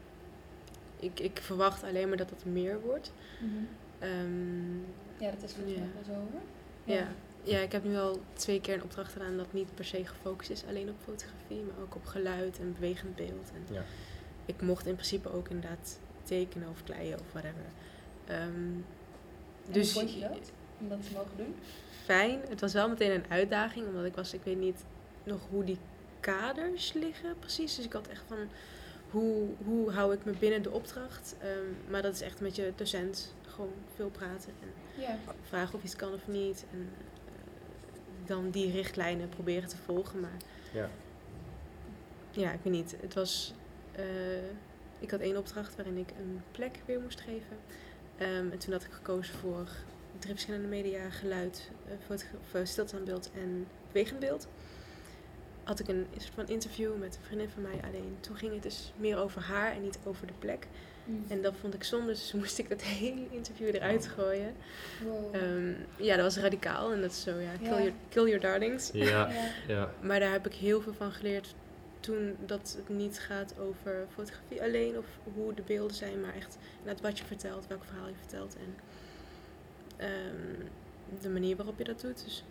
ik, 0.96 1.20
ik 1.20 1.38
verwacht 1.42 1.82
alleen 1.82 2.08
maar 2.08 2.16
dat 2.16 2.30
het 2.30 2.44
meer 2.44 2.80
wordt. 2.80 3.12
Mm 3.40 3.48
-hmm. 3.48 3.68
Um, 4.03 4.84
ja, 5.18 5.30
dat 5.30 5.42
is 5.42 5.53
volgens 5.53 5.76
mij 5.76 5.88
wel 5.94 6.05
zo 6.05 6.12
hoor. 6.12 6.40
Ja. 6.84 7.09
ja. 7.42 7.59
ik 7.59 7.72
heb 7.72 7.84
nu 7.84 7.96
al 7.96 8.20
twee 8.32 8.61
keer 8.61 8.74
een 8.74 8.82
opdracht 8.82 9.12
gedaan 9.12 9.36
dat 9.36 9.53
niet 9.53 9.74
per 9.74 9.84
se 9.84 10.07
gefocust 10.07 10.51
is 10.51 10.64
alleen 10.68 10.88
op 10.88 10.96
fotografie, 11.05 11.62
maar 11.62 11.84
ook 11.84 11.94
op 11.94 12.07
geluid 12.07 12.59
en 12.59 12.74
bewegend 12.74 13.16
beeld. 13.16 13.51
En 13.55 13.74
ja. 13.74 13.82
Ik 14.44 14.62
mocht 14.62 14.86
in 14.86 14.94
principe 14.94 15.32
ook 15.32 15.48
inderdaad 15.48 15.98
tekenen 16.22 16.68
of 16.68 16.84
kleien 16.84 17.18
of 17.18 17.32
whatever. 17.32 17.64
Um, 18.30 18.84
dus 19.70 19.92
hoe 19.92 20.03
vond 20.03 20.14
je 20.14 20.20
dat? 20.20 20.53
Om 20.80 20.88
dat 20.88 21.03
te 21.03 21.12
mogen 21.14 21.36
doen? 21.36 21.55
Fijn. 22.05 22.40
Het 22.48 22.61
was 22.61 22.72
wel 22.72 22.88
meteen 22.88 23.11
een 23.11 23.24
uitdaging, 23.28 23.86
omdat 23.86 24.05
ik 24.05 24.14
was, 24.14 24.34
ik 24.34 24.42
weet 24.44 24.59
niet 24.59 24.84
nog 25.24 25.40
hoe 25.51 25.64
die 25.64 25.78
kaders 26.20 26.92
liggen 26.92 27.38
precies. 27.38 27.76
Dus 27.76 27.84
ik 27.84 27.92
had 27.92 28.09
echt 28.09 28.22
van, 28.26 28.38
hoe, 29.11 29.48
hoe 29.64 29.90
hou 29.90 30.14
ik 30.14 30.24
me 30.24 30.32
binnen 30.38 30.62
de 30.62 30.70
opdracht? 30.70 31.36
Um, 31.44 31.76
maar 31.90 32.03
dat 32.03 32.14
is 32.14 32.20
echt 32.20 32.40
met 32.40 32.57
je 32.57 32.72
docent 32.76 33.34
gewoon 33.61 33.84
veel 33.94 34.11
praten 34.11 34.52
en 34.61 35.02
ja. 35.02 35.18
vragen 35.42 35.74
of 35.74 35.82
iets 35.84 35.96
kan 35.96 36.12
of 36.12 36.28
niet. 36.28 36.64
En 36.72 36.78
uh, 36.78 38.26
dan 38.26 38.50
die 38.50 38.72
richtlijnen 38.72 39.28
proberen 39.28 39.68
te 39.68 39.76
volgen. 39.76 40.20
Maar 40.20 40.36
ja, 40.72 40.88
ja 42.30 42.52
ik 42.52 42.61
weet 42.62 42.72
niet. 42.72 42.96
Het 43.00 43.14
was, 43.14 43.54
uh, 43.98 44.50
ik 44.98 45.11
had 45.11 45.20
één 45.20 45.36
opdracht 45.36 45.76
waarin 45.76 45.96
ik 45.96 46.11
een 46.11 46.42
plek 46.50 46.80
weer 46.86 47.00
moest 47.00 47.20
geven. 47.20 47.56
Um, 48.20 48.50
en 48.50 48.58
toen 48.58 48.72
had 48.72 48.84
ik 48.84 48.92
gekozen 48.92 49.34
voor 49.34 49.68
drie 50.18 50.32
verschillende 50.32 50.68
media, 50.68 51.11
geluid, 51.11 51.70
uh, 52.54 52.64
stilstaanbeeld 52.64 53.30
en 53.34 53.66
bewegend 53.92 54.20
beeld. 54.20 54.48
Had 55.64 55.80
ik 55.80 55.88
een 55.88 56.06
soort 56.16 56.34
van 56.34 56.48
interview 56.48 56.96
met 56.98 57.16
een 57.16 57.22
vriendin 57.22 57.48
van 57.48 57.62
mij 57.62 57.80
alleen. 57.84 58.16
Toen 58.20 58.36
ging 58.36 58.52
het 58.52 58.62
dus 58.62 58.92
meer 58.96 59.16
over 59.16 59.42
haar 59.42 59.72
en 59.72 59.82
niet 59.82 59.98
over 60.04 60.26
de 60.26 60.32
plek. 60.38 60.66
Mm. 61.05 61.24
En 61.28 61.42
dat 61.42 61.55
vond 61.61 61.74
ik 61.74 61.84
zonde, 61.84 62.07
dus 62.07 62.32
moest 62.42 62.59
ik 62.59 62.68
dat 62.68 62.82
hele 62.82 63.26
interview 63.30 63.74
eruit 63.74 64.07
gooien. 64.07 64.55
Wow. 65.05 65.34
Um, 65.34 65.76
ja, 65.96 66.16
dat 66.16 66.24
was 66.24 66.42
radicaal 66.42 66.92
en 66.92 67.01
dat 67.01 67.11
is 67.11 67.22
zo, 67.22 67.38
ja, 67.38 67.51
kill, 67.62 67.68
Your, 67.68 67.92
kill 68.09 68.24
your 68.24 68.40
darlings. 68.40 68.90
Ja, 68.92 69.30
ja. 69.68 69.90
maar 70.01 70.20
daar 70.20 70.32
heb 70.32 70.46
ik 70.46 70.55
heel 70.55 70.80
veel 70.80 70.94
van 70.94 71.12
geleerd 71.12 71.55
toen 72.01 72.36
dat 72.46 72.76
het 72.76 72.96
niet 72.96 73.18
gaat 73.18 73.55
over 73.59 74.07
fotografie 74.14 74.62
alleen 74.62 74.98
of 74.98 75.07
hoe 75.34 75.55
de 75.55 75.62
beelden 75.62 75.96
zijn, 75.96 76.20
maar 76.20 76.34
echt 76.34 76.59
net 76.84 77.01
wat 77.01 77.18
je 77.18 77.24
vertelt, 77.24 77.66
welk 77.66 77.84
verhaal 77.84 78.09
je 78.09 78.14
vertelt 78.18 78.57
en 78.57 78.74
um, 80.07 80.68
de 81.20 81.28
manier 81.28 81.57
waarop 81.57 81.78
je 81.78 81.84
dat 81.84 82.01
doet. 82.01 82.24
Dus 82.24 82.44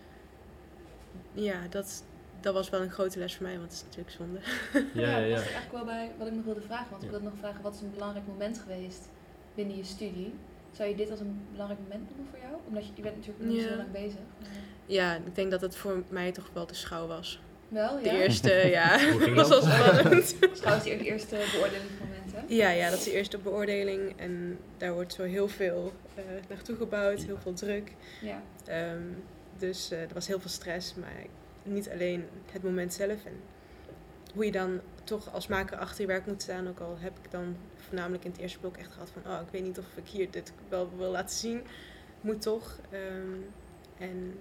ja, 1.33 1.67
dat, 1.69 2.03
dat 2.41 2.53
was 2.53 2.69
wel 2.69 2.81
een 2.81 2.91
grote 2.91 3.19
les 3.19 3.35
voor 3.35 3.45
mij, 3.45 3.57
want 3.57 3.71
het 3.71 3.73
is 3.73 3.83
natuurlijk 3.83 4.15
zonde. 4.15 4.39
Ja, 5.01 5.09
ja, 5.09 5.17
ja. 5.17 5.35
Dat 5.35 5.43
was 5.43 5.53
eigenlijk 5.53 5.71
wel 5.71 5.85
bij 5.85 6.11
wat 6.17 6.27
ik 6.27 6.33
nog 6.33 6.45
wilde 6.45 6.61
vragen. 6.61 6.87
Want 6.89 7.03
ik 7.03 7.09
wilde 7.09 7.25
nog 7.25 7.37
vragen, 7.39 7.61
wat 7.61 7.73
is 7.73 7.81
een 7.81 7.91
belangrijk 7.93 8.27
moment 8.27 8.59
geweest 8.59 9.09
binnen 9.55 9.77
je 9.77 9.83
studie? 9.83 10.33
Zou 10.71 10.89
je 10.89 10.95
dit 10.95 11.11
als 11.11 11.19
een 11.19 11.41
belangrijk 11.51 11.81
moment 11.81 12.09
noemen 12.09 12.27
voor 12.29 12.39
jou? 12.39 12.53
Omdat 12.67 12.85
je, 12.85 12.91
je 12.95 13.01
bent 13.01 13.15
natuurlijk 13.15 13.45
nog 13.45 13.61
zo 13.61 13.75
lang 13.75 13.91
bezig. 13.91 14.19
Ja, 14.85 15.15
ik 15.15 15.35
denk 15.35 15.51
dat 15.51 15.61
het 15.61 15.75
voor 15.75 16.03
mij 16.09 16.31
toch 16.31 16.49
wel 16.53 16.65
de 16.65 16.73
schouw 16.73 17.07
was. 17.07 17.39
Wel, 17.67 17.97
ja? 17.97 18.03
De 18.11 18.23
eerste, 18.23 18.51
ja. 18.51 19.15
Was 19.33 19.47
spannend. 19.47 20.55
Trouwens, 20.55 20.83
die 20.83 21.03
eerste 21.03 21.35
beoordelingsmomenten. 21.51 22.43
Ja, 22.47 22.69
ja, 22.69 22.89
dat 22.89 22.99
is 22.99 23.05
de 23.05 23.11
eerste 23.11 23.37
beoordeling. 23.37 24.13
En 24.17 24.59
daar 24.77 24.93
wordt 24.93 25.13
zo 25.13 25.23
heel 25.23 25.47
veel 25.47 25.93
uh, 26.17 26.23
naartoe 26.49 26.75
gebouwd, 26.75 27.21
heel 27.21 27.37
veel 27.41 27.53
druk. 27.53 27.91
Ja. 28.21 28.41
Um, 28.91 29.23
dus 29.57 29.91
uh, 29.91 30.01
er 30.01 30.13
was 30.13 30.27
heel 30.27 30.39
veel 30.39 30.49
stress, 30.49 30.95
maar 30.95 31.23
niet 31.69 31.89
alleen 31.89 32.25
het 32.51 32.63
moment 32.63 32.93
zelf. 32.93 33.25
En 33.25 33.41
hoe 34.33 34.45
je 34.45 34.51
dan 34.51 34.81
toch 35.03 35.33
als 35.33 35.47
maker 35.47 35.77
achter 35.77 36.01
je 36.01 36.07
werk 36.07 36.25
moet 36.25 36.41
staan. 36.41 36.67
Ook 36.67 36.79
al 36.79 36.97
heb 36.99 37.17
ik 37.23 37.31
dan 37.31 37.55
voornamelijk 37.75 38.23
in 38.23 38.31
het 38.31 38.39
eerste 38.39 38.59
blok 38.59 38.77
echt 38.77 38.91
gehad 38.91 39.09
van... 39.09 39.31
oh, 39.31 39.41
ik 39.41 39.51
weet 39.51 39.63
niet 39.63 39.79
of 39.79 39.85
ik 39.95 40.07
hier 40.07 40.31
dit 40.31 40.53
wel 40.69 40.89
wil 40.97 41.11
laten 41.11 41.35
zien. 41.35 41.61
Moet 42.21 42.41
toch. 42.41 42.79
Um, 42.93 43.45
en 43.97 44.39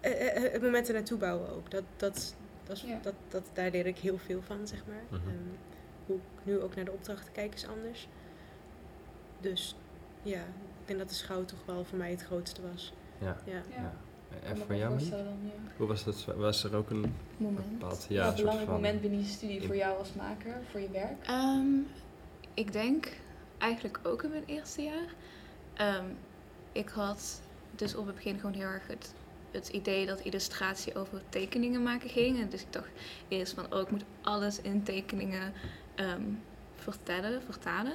eh, 0.00 0.12
eh, 0.12 0.44
eh, 0.44 0.52
het 0.52 0.62
moment 0.62 0.88
er 0.88 0.94
naartoe 0.94 1.18
bouwen 1.18 1.48
ook. 1.50 1.70
Dat, 1.70 1.84
dat, 1.96 2.34
dat, 2.64 2.84
dat, 3.02 3.14
dat, 3.28 3.50
daar 3.52 3.70
leer 3.70 3.86
ik 3.86 3.98
heel 3.98 4.18
veel 4.18 4.42
van, 4.42 4.66
zeg 4.66 4.86
maar. 4.86 5.20
Mhm. 5.20 5.28
Ehm, 5.28 5.36
hoe 6.06 6.16
ik 6.16 6.22
nu 6.42 6.60
ook 6.60 6.74
naar 6.74 6.84
de 6.84 6.92
opdrachten 6.92 7.32
kijk 7.32 7.54
is 7.54 7.66
anders. 7.66 8.08
Dus 9.40 9.76
ja, 10.22 10.40
ik 10.40 10.86
denk 10.86 10.98
dat 10.98 11.08
de 11.08 11.14
schouw 11.14 11.44
toch 11.44 11.64
wel 11.66 11.84
voor 11.84 11.98
mij 11.98 12.10
het 12.10 12.22
grootste 12.22 12.62
was. 12.72 12.92
Ja. 13.18 13.36
ja. 13.44 13.62
ja. 13.70 13.92
En 14.42 14.56
voor 14.56 14.74
jou, 14.74 14.94
niet? 14.94 15.12
Hoe 15.76 15.86
was 15.86 16.04
dat? 16.04 16.24
Was 16.36 16.64
er 16.64 16.76
ook 16.76 16.90
een 16.90 17.14
moment? 17.36 17.78
Bepaald, 17.78 18.06
ja, 18.08 18.28
een 18.28 18.34
belangrijk 18.34 18.68
moment 18.68 19.00
binnen 19.00 19.20
je 19.20 19.26
studie 19.26 19.62
voor 19.62 19.76
jou 19.76 19.98
als 19.98 20.12
maker, 20.14 20.60
voor 20.70 20.80
je 20.80 20.90
werk? 20.90 21.28
Um, 21.30 21.86
ik 22.54 22.72
denk 22.72 23.12
eigenlijk 23.58 24.00
ook 24.02 24.22
in 24.22 24.30
mijn 24.30 24.44
eerste 24.46 24.82
jaar. 24.82 25.14
Um, 25.98 26.16
ik 26.72 26.88
had 26.88 27.40
dus 27.76 27.94
op 27.94 28.06
het 28.06 28.14
begin 28.14 28.38
gewoon 28.38 28.54
heel 28.54 28.66
erg 28.66 28.86
het 28.86 29.14
het 29.50 29.68
idee 29.68 30.06
dat 30.06 30.20
illustratie 30.20 30.94
over 30.94 31.22
tekeningen 31.28 31.82
maken 31.82 32.10
ging. 32.10 32.40
En 32.40 32.48
dus 32.48 32.62
ik 32.62 32.72
dacht 32.72 32.88
eerst 33.28 33.52
van, 33.52 33.72
oh, 33.72 33.80
ik 33.80 33.90
moet 33.90 34.04
alles 34.22 34.60
in 34.60 34.82
tekeningen 34.82 35.52
um, 35.96 36.42
vertellen, 36.74 37.42
vertalen. 37.42 37.92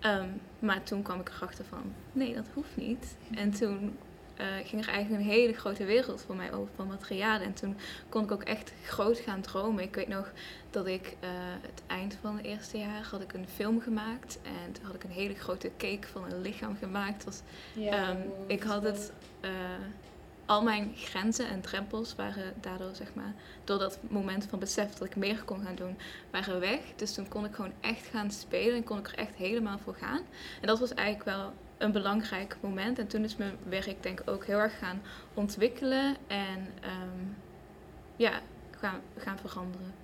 Um, 0.00 0.40
maar 0.58 0.82
toen 0.82 1.02
kwam 1.02 1.20
ik 1.20 1.28
erachter 1.28 1.64
van, 1.64 1.92
nee, 2.12 2.34
dat 2.34 2.46
hoeft 2.54 2.76
niet. 2.76 3.16
En 3.30 3.50
toen 3.50 3.98
uh, 4.40 4.66
ging 4.68 4.82
er 4.82 4.92
eigenlijk 4.92 5.24
een 5.24 5.30
hele 5.30 5.52
grote 5.52 5.84
wereld 5.84 6.22
voor 6.26 6.36
mij 6.36 6.52
over 6.52 6.74
van 6.74 6.86
materialen. 6.86 7.46
En 7.46 7.54
toen 7.54 7.76
kon 8.08 8.22
ik 8.22 8.32
ook 8.32 8.42
echt 8.42 8.72
groot 8.84 9.18
gaan 9.18 9.40
dromen. 9.40 9.84
Ik 9.84 9.94
weet 9.94 10.08
nog 10.08 10.30
dat 10.70 10.86
ik 10.86 11.06
uh, 11.06 11.28
het 11.60 11.82
eind 11.86 12.18
van 12.20 12.36
het 12.36 12.44
eerste 12.44 12.78
jaar 12.78 13.08
had 13.10 13.20
ik 13.20 13.32
een 13.32 13.48
film 13.48 13.80
gemaakt. 13.80 14.38
En 14.42 14.72
toen 14.72 14.84
had 14.84 14.94
ik 14.94 15.04
een 15.04 15.10
hele 15.10 15.34
grote 15.34 15.70
cake 15.78 16.06
van 16.06 16.24
een 16.24 16.40
lichaam 16.40 16.76
gemaakt. 16.76 17.24
Was, 17.24 17.40
ja, 17.72 18.10
um, 18.10 18.18
ik 18.46 18.62
had 18.62 18.82
het... 18.82 19.12
Uh, 19.40 19.50
al 20.50 20.62
mijn 20.62 20.92
grenzen 20.96 21.48
en 21.48 21.60
drempels 21.60 22.14
waren 22.14 22.54
daardoor, 22.60 22.94
zeg 22.94 23.14
maar, 23.14 23.34
door 23.64 23.78
dat 23.78 23.98
moment 24.08 24.46
van 24.46 24.58
besef 24.58 24.92
dat 24.92 25.08
ik 25.08 25.16
meer 25.16 25.42
kon 25.44 25.62
gaan 25.62 25.74
doen, 25.74 25.98
waren 26.30 26.60
weg. 26.60 26.80
Dus 26.96 27.14
toen 27.14 27.28
kon 27.28 27.44
ik 27.44 27.54
gewoon 27.54 27.72
echt 27.80 28.06
gaan 28.06 28.30
spelen 28.30 28.74
en 28.74 28.84
kon 28.84 28.98
ik 28.98 29.06
er 29.06 29.18
echt 29.18 29.34
helemaal 29.34 29.78
voor 29.78 29.94
gaan. 29.94 30.20
En 30.60 30.66
dat 30.66 30.78
was 30.78 30.94
eigenlijk 30.94 31.36
wel 31.36 31.52
een 31.80 31.92
belangrijk 31.92 32.56
moment. 32.60 32.98
En 32.98 33.06
toen 33.06 33.24
is 33.24 33.36
mijn 33.36 33.56
werk 33.68 34.02
denk 34.02 34.20
ik 34.20 34.30
ook 34.30 34.44
heel 34.44 34.58
erg 34.58 34.78
gaan 34.78 35.02
ontwikkelen 35.34 36.16
en 36.26 36.58
um, 36.58 37.36
ja, 38.16 38.40
gaan, 38.70 39.00
gaan 39.16 39.38
veranderen. 39.38 39.94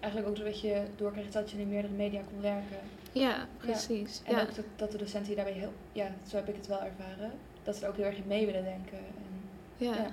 Eigenlijk 0.00 0.28
ook 0.32 0.36
doordat 0.36 0.60
je 0.60 0.84
doorkreeg 0.96 1.30
dat 1.30 1.50
je 1.50 1.60
in 1.60 1.68
meerdere 1.68 1.94
media 1.94 2.20
kon 2.30 2.40
werken. 2.40 2.78
Ja, 3.12 3.46
precies. 3.56 4.22
En 4.24 4.40
ook 4.40 4.54
dat, 4.54 4.64
dat 4.76 4.92
de 4.92 4.98
docenten 4.98 5.36
daarbij 5.36 5.54
heel, 5.54 5.72
ja, 5.92 6.14
zo 6.28 6.36
heb 6.36 6.48
ik 6.48 6.56
het 6.56 6.66
wel 6.66 6.82
ervaren, 6.82 7.32
dat 7.62 7.76
ze 7.76 7.82
er 7.82 7.88
ook 7.88 7.96
heel 7.96 8.04
erg 8.04 8.16
in 8.16 8.26
mee 8.26 8.46
willen 8.46 8.64
denken. 8.64 8.98
Ja. 9.76 10.10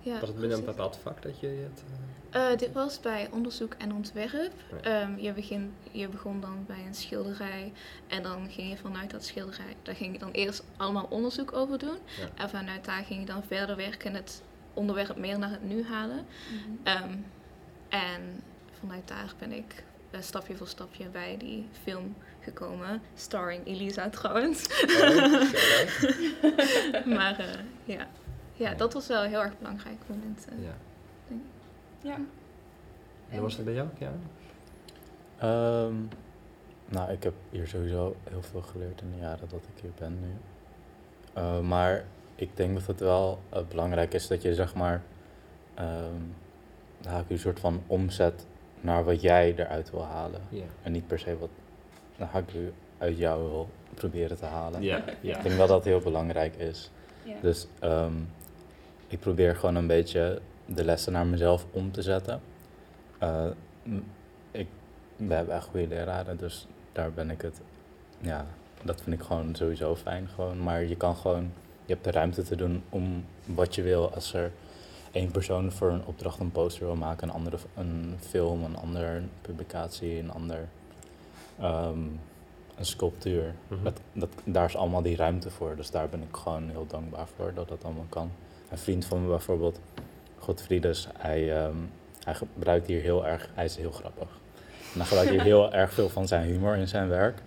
Ja, 0.00 0.20
was 0.20 0.28
het 0.28 0.38
binnen 0.38 0.58
een 0.58 0.64
bepaald 0.64 0.96
vak 0.96 1.22
dat 1.22 1.40
je 1.40 1.46
het... 1.46 1.82
Uh... 1.88 2.13
dit 2.56 2.72
was 2.72 3.00
bij 3.00 3.28
onderzoek 3.30 3.74
en 3.78 3.94
ontwerp. 3.94 4.52
Ehm, 4.82 5.18
je, 5.18 5.32
begin, 5.32 5.74
je 5.90 6.08
begon 6.08 6.40
dan 6.40 6.64
bij 6.66 6.84
een 6.86 6.94
schilderij 6.94 7.72
en 8.06 8.22
dan 8.22 8.50
ging 8.50 8.70
je 8.70 8.76
vanuit 8.76 9.10
dat 9.10 9.24
schilderij, 9.24 9.76
daar 9.82 9.94
ging 9.94 10.12
je 10.12 10.18
dan 10.18 10.30
eerst 10.30 10.64
allemaal 10.76 11.06
onderzoek 11.10 11.52
over 11.52 11.78
doen. 11.78 11.98
En 12.34 12.48
vanuit 12.48 12.84
daar 12.84 13.04
ging 13.04 13.20
je 13.20 13.26
dan 13.26 13.42
verder 13.46 13.76
werken 13.76 14.10
en 14.10 14.16
het 14.16 14.42
onderwerp 14.74 15.16
meer 15.16 15.38
naar 15.38 15.50
het 15.50 15.62
nu 15.62 15.84
halen. 15.84 16.26
Mhm. 16.50 16.70
Ehm, 16.82 17.16
en 17.88 18.42
vanuit 18.80 19.08
daar 19.08 19.32
ben 19.38 19.52
ik 19.52 19.84
stapje 20.22 20.56
voor 20.56 20.68
stapje 20.68 21.08
bij 21.08 21.36
die 21.38 21.68
film 21.82 22.16
gekomen. 22.40 23.02
Starring 23.14 23.66
Elisa 23.66 24.08
trouwens. 24.08 24.66
Oh, 24.82 25.42
maar 27.16 27.40
uh, 27.40 27.46
ja. 27.84 28.08
ja, 28.52 28.74
dat 28.74 28.92
was 28.92 29.06
wel 29.06 29.24
een 29.24 29.30
heel 29.30 29.42
erg 29.42 29.58
belangrijk 29.58 29.98
moment. 30.06 30.46
Uh, 30.52 30.64
ja. 30.64 30.76
Ja. 32.04 32.14
En 32.14 32.26
hoe 33.30 33.40
was 33.40 33.56
het 33.56 33.64
bij 33.64 33.74
jou, 33.74 33.88
ja? 33.98 34.12
Um, 35.84 36.08
nou, 36.88 37.12
ik 37.12 37.22
heb 37.22 37.34
hier 37.50 37.66
sowieso 37.66 38.16
heel 38.30 38.42
veel 38.42 38.62
geleerd 38.62 39.00
in 39.00 39.10
de 39.10 39.18
jaren 39.18 39.48
dat 39.48 39.60
ik 39.74 39.82
hier 39.82 39.90
ben 39.98 40.18
nu. 40.20 40.32
Uh, 41.36 41.60
maar 41.60 42.04
ik 42.34 42.56
denk 42.56 42.74
dat 42.74 42.86
het 42.86 43.00
wel 43.00 43.38
belangrijk 43.68 44.14
is 44.14 44.26
dat 44.26 44.42
je 44.42 44.54
zeg 44.54 44.74
maar 44.74 45.02
um, 45.78 46.34
ik 47.00 47.30
een 47.30 47.38
soort 47.38 47.60
van 47.60 47.82
omzet 47.86 48.46
naar 48.80 49.04
wat 49.04 49.20
jij 49.20 49.54
eruit 49.56 49.90
wil 49.90 50.04
halen. 50.04 50.40
En 50.82 50.92
niet 50.92 51.06
per 51.06 51.18
se 51.18 51.36
wat 51.38 51.48
u 52.54 52.72
uit 52.98 53.18
jou 53.18 53.42
wil 53.42 53.68
proberen 53.94 54.36
te 54.36 54.44
halen. 54.44 54.82
Ja. 54.82 55.04
Ik 55.20 55.42
denk 55.42 55.56
dat 55.58 55.68
dat 55.68 55.84
heel 55.84 56.00
belangrijk 56.00 56.56
is. 56.56 56.90
Dus 57.40 57.66
um, 57.82 58.28
ik 59.08 59.20
probeer 59.20 59.56
gewoon 59.56 59.74
een 59.74 59.86
beetje 59.86 60.40
de 60.66 60.84
lessen 60.84 61.12
naar 61.12 61.26
mezelf 61.26 61.66
om 61.70 61.92
te 61.92 62.02
zetten. 62.02 62.40
Uh, 63.22 63.44
ik, 64.50 64.66
we 65.16 65.34
hebben 65.34 65.54
echt 65.54 65.66
goede 65.66 65.88
leraren, 65.88 66.36
dus 66.36 66.66
daar 66.92 67.12
ben 67.12 67.30
ik 67.30 67.42
het. 67.42 67.60
Ja, 68.20 68.46
dat 68.82 69.02
vind 69.02 69.20
ik 69.20 69.26
gewoon 69.26 69.54
sowieso 69.54 69.96
fijn. 69.96 70.28
Gewoon. 70.34 70.62
Maar 70.62 70.84
je 70.84 70.96
kan 70.96 71.16
gewoon, 71.16 71.52
je 71.84 71.92
hebt 71.92 72.04
de 72.04 72.10
ruimte 72.10 72.42
te 72.42 72.56
doen 72.56 72.82
om 72.88 73.24
wat 73.44 73.74
je 73.74 73.82
wil. 73.82 74.14
Als 74.14 74.34
er 74.34 74.52
één 75.12 75.30
persoon 75.30 75.72
voor 75.72 75.90
een 75.90 76.06
opdracht 76.06 76.38
een 76.38 76.52
poster 76.52 76.86
wil 76.86 76.96
maken, 76.96 77.28
een 77.28 77.34
andere 77.34 77.56
een 77.74 78.16
film, 78.20 78.64
een 78.64 78.76
andere 78.76 79.22
publicatie, 79.42 80.18
een 80.18 80.32
ander 80.32 80.68
um, 81.62 82.20
een 82.76 82.86
sculptuur. 82.86 83.54
Mhm. 83.68 83.82
dat, 83.82 84.00
dat, 84.12 84.28
daar 84.44 84.64
is 84.64 84.76
allemaal 84.76 85.02
die 85.02 85.16
ruimte 85.16 85.50
voor. 85.50 85.76
Dus 85.76 85.90
daar 85.90 86.08
ben 86.08 86.22
ik 86.22 86.36
gewoon 86.36 86.68
heel 86.68 86.86
dankbaar 86.86 87.26
voor 87.36 87.54
dat 87.54 87.68
dat 87.68 87.84
allemaal 87.84 88.06
kan. 88.08 88.30
Een 88.70 88.78
vriend 88.78 89.04
van 89.04 89.22
me 89.22 89.28
bijvoorbeeld, 89.28 89.80
Godfriedus, 90.44 91.08
hij, 91.18 91.64
um, 91.64 91.90
hij 92.24 92.34
gebruikt 92.34 92.86
hier 92.86 93.00
heel 93.00 93.26
erg, 93.26 93.48
hij 93.54 93.64
is 93.64 93.76
heel 93.76 93.90
grappig. 93.90 94.28
En 94.92 95.00
hij 95.00 95.04
gebruikt 95.04 95.30
hier 95.30 95.42
heel 95.42 95.72
erg 95.82 95.92
veel 95.92 96.08
van 96.08 96.26
zijn 96.26 96.46
humor 96.46 96.76
in 96.76 96.88
zijn 96.88 97.08
werk. 97.08 97.42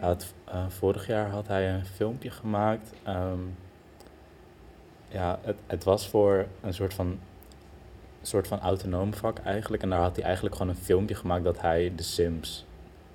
Had, 0.00 0.34
uh, 0.48 0.64
vorig 0.68 1.06
jaar 1.06 1.28
had 1.28 1.48
hij 1.48 1.70
een 1.70 1.86
filmpje 1.86 2.30
gemaakt. 2.30 2.92
Um, 3.08 3.56
ja, 5.08 5.38
het, 5.42 5.56
het 5.66 5.84
was 5.84 6.08
voor 6.08 6.46
een 6.60 6.74
soort 6.74 6.94
van, 6.94 7.18
soort 8.22 8.48
van 8.48 8.60
autonoom 8.60 9.14
vak 9.14 9.38
eigenlijk. 9.38 9.82
En 9.82 9.90
daar 9.90 10.00
had 10.00 10.16
hij 10.16 10.24
eigenlijk 10.24 10.54
gewoon 10.56 10.72
een 10.72 10.82
filmpje 10.82 11.14
gemaakt 11.14 11.44
dat 11.44 11.60
hij 11.60 11.92
de 11.96 12.02
Sims 12.02 12.66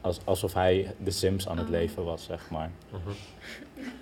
als, 0.07 0.19
alsof 0.23 0.53
hij 0.53 0.95
de 1.03 1.11
Sims 1.11 1.47
aan 1.47 1.57
het 1.57 1.65
oh. 1.65 1.71
leven 1.71 2.03
was, 2.03 2.23
zeg 2.23 2.49
maar. 2.49 2.71
Mhm. 2.91 3.09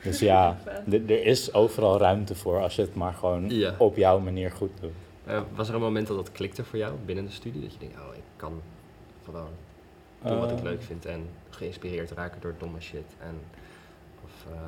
Dus 0.03 0.19
ja, 0.19 0.57
er 1.07 1.25
is 1.25 1.53
overal 1.53 1.97
ruimte 1.97 2.35
voor 2.35 2.61
als 2.61 2.75
je 2.75 2.81
het 2.81 2.95
maar 2.95 3.13
gewoon 3.13 3.51
op 3.77 3.95
jouw 3.95 4.19
manier 4.19 4.51
goed 4.51 4.71
doet. 4.81 4.91
Uh, 5.27 5.41
was 5.55 5.69
er 5.69 5.75
een 5.75 5.81
moment 5.81 6.07
dat 6.07 6.17
dat 6.17 6.31
klikte 6.31 6.63
voor 6.63 6.79
jou 6.79 6.95
binnen 7.05 7.25
de 7.25 7.31
studie? 7.31 7.61
Dat 7.61 7.73
je 7.73 7.79
denkt, 7.79 7.95
oh, 7.95 8.15
ik 8.15 8.23
kan 8.35 8.61
gewoon 9.23 9.49
doen 10.21 10.39
wat 10.39 10.51
ik 10.51 10.57
eh. 10.57 10.63
leuk 10.63 10.81
vind 10.81 11.05
en 11.05 11.29
geïnspireerd 11.49 12.11
raken 12.11 12.41
door 12.41 12.53
domme 12.57 12.81
shit. 12.81 13.15
En, 13.19 13.39
of, 14.23 14.45
uh, 14.51 14.59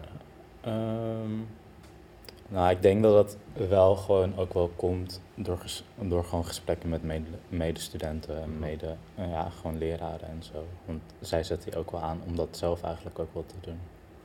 ja. 0.00 0.08
Ehm, 0.70 1.38
nou, 2.48 2.70
ik 2.70 2.82
denk 2.82 3.02
dat 3.02 3.12
dat 3.12 3.36
wel 3.68 3.96
gewoon 3.96 4.36
ook 4.36 4.52
wel 4.52 4.70
komt 4.76 5.20
door, 5.34 5.64
door 6.00 6.24
gewoon 6.24 6.44
gesprekken 6.44 6.88
met 6.88 7.02
medestudenten 7.48 8.42
en 8.42 8.58
mede, 8.58 8.96
uh, 9.18 9.30
ja, 9.30 9.50
gewoon 9.50 9.78
leraren 9.78 10.28
en 10.28 10.42
zo. 10.42 10.66
Want 10.84 11.02
zij 11.20 11.42
zetten 11.42 11.70
je 11.70 11.78
ook 11.78 11.90
wel 11.90 12.00
aan 12.00 12.20
om 12.26 12.36
dat 12.36 12.56
zelf 12.56 12.82
eigenlijk 12.82 13.18
ook 13.18 13.34
wel 13.34 13.44
te 13.46 13.54
doen. 13.60 13.78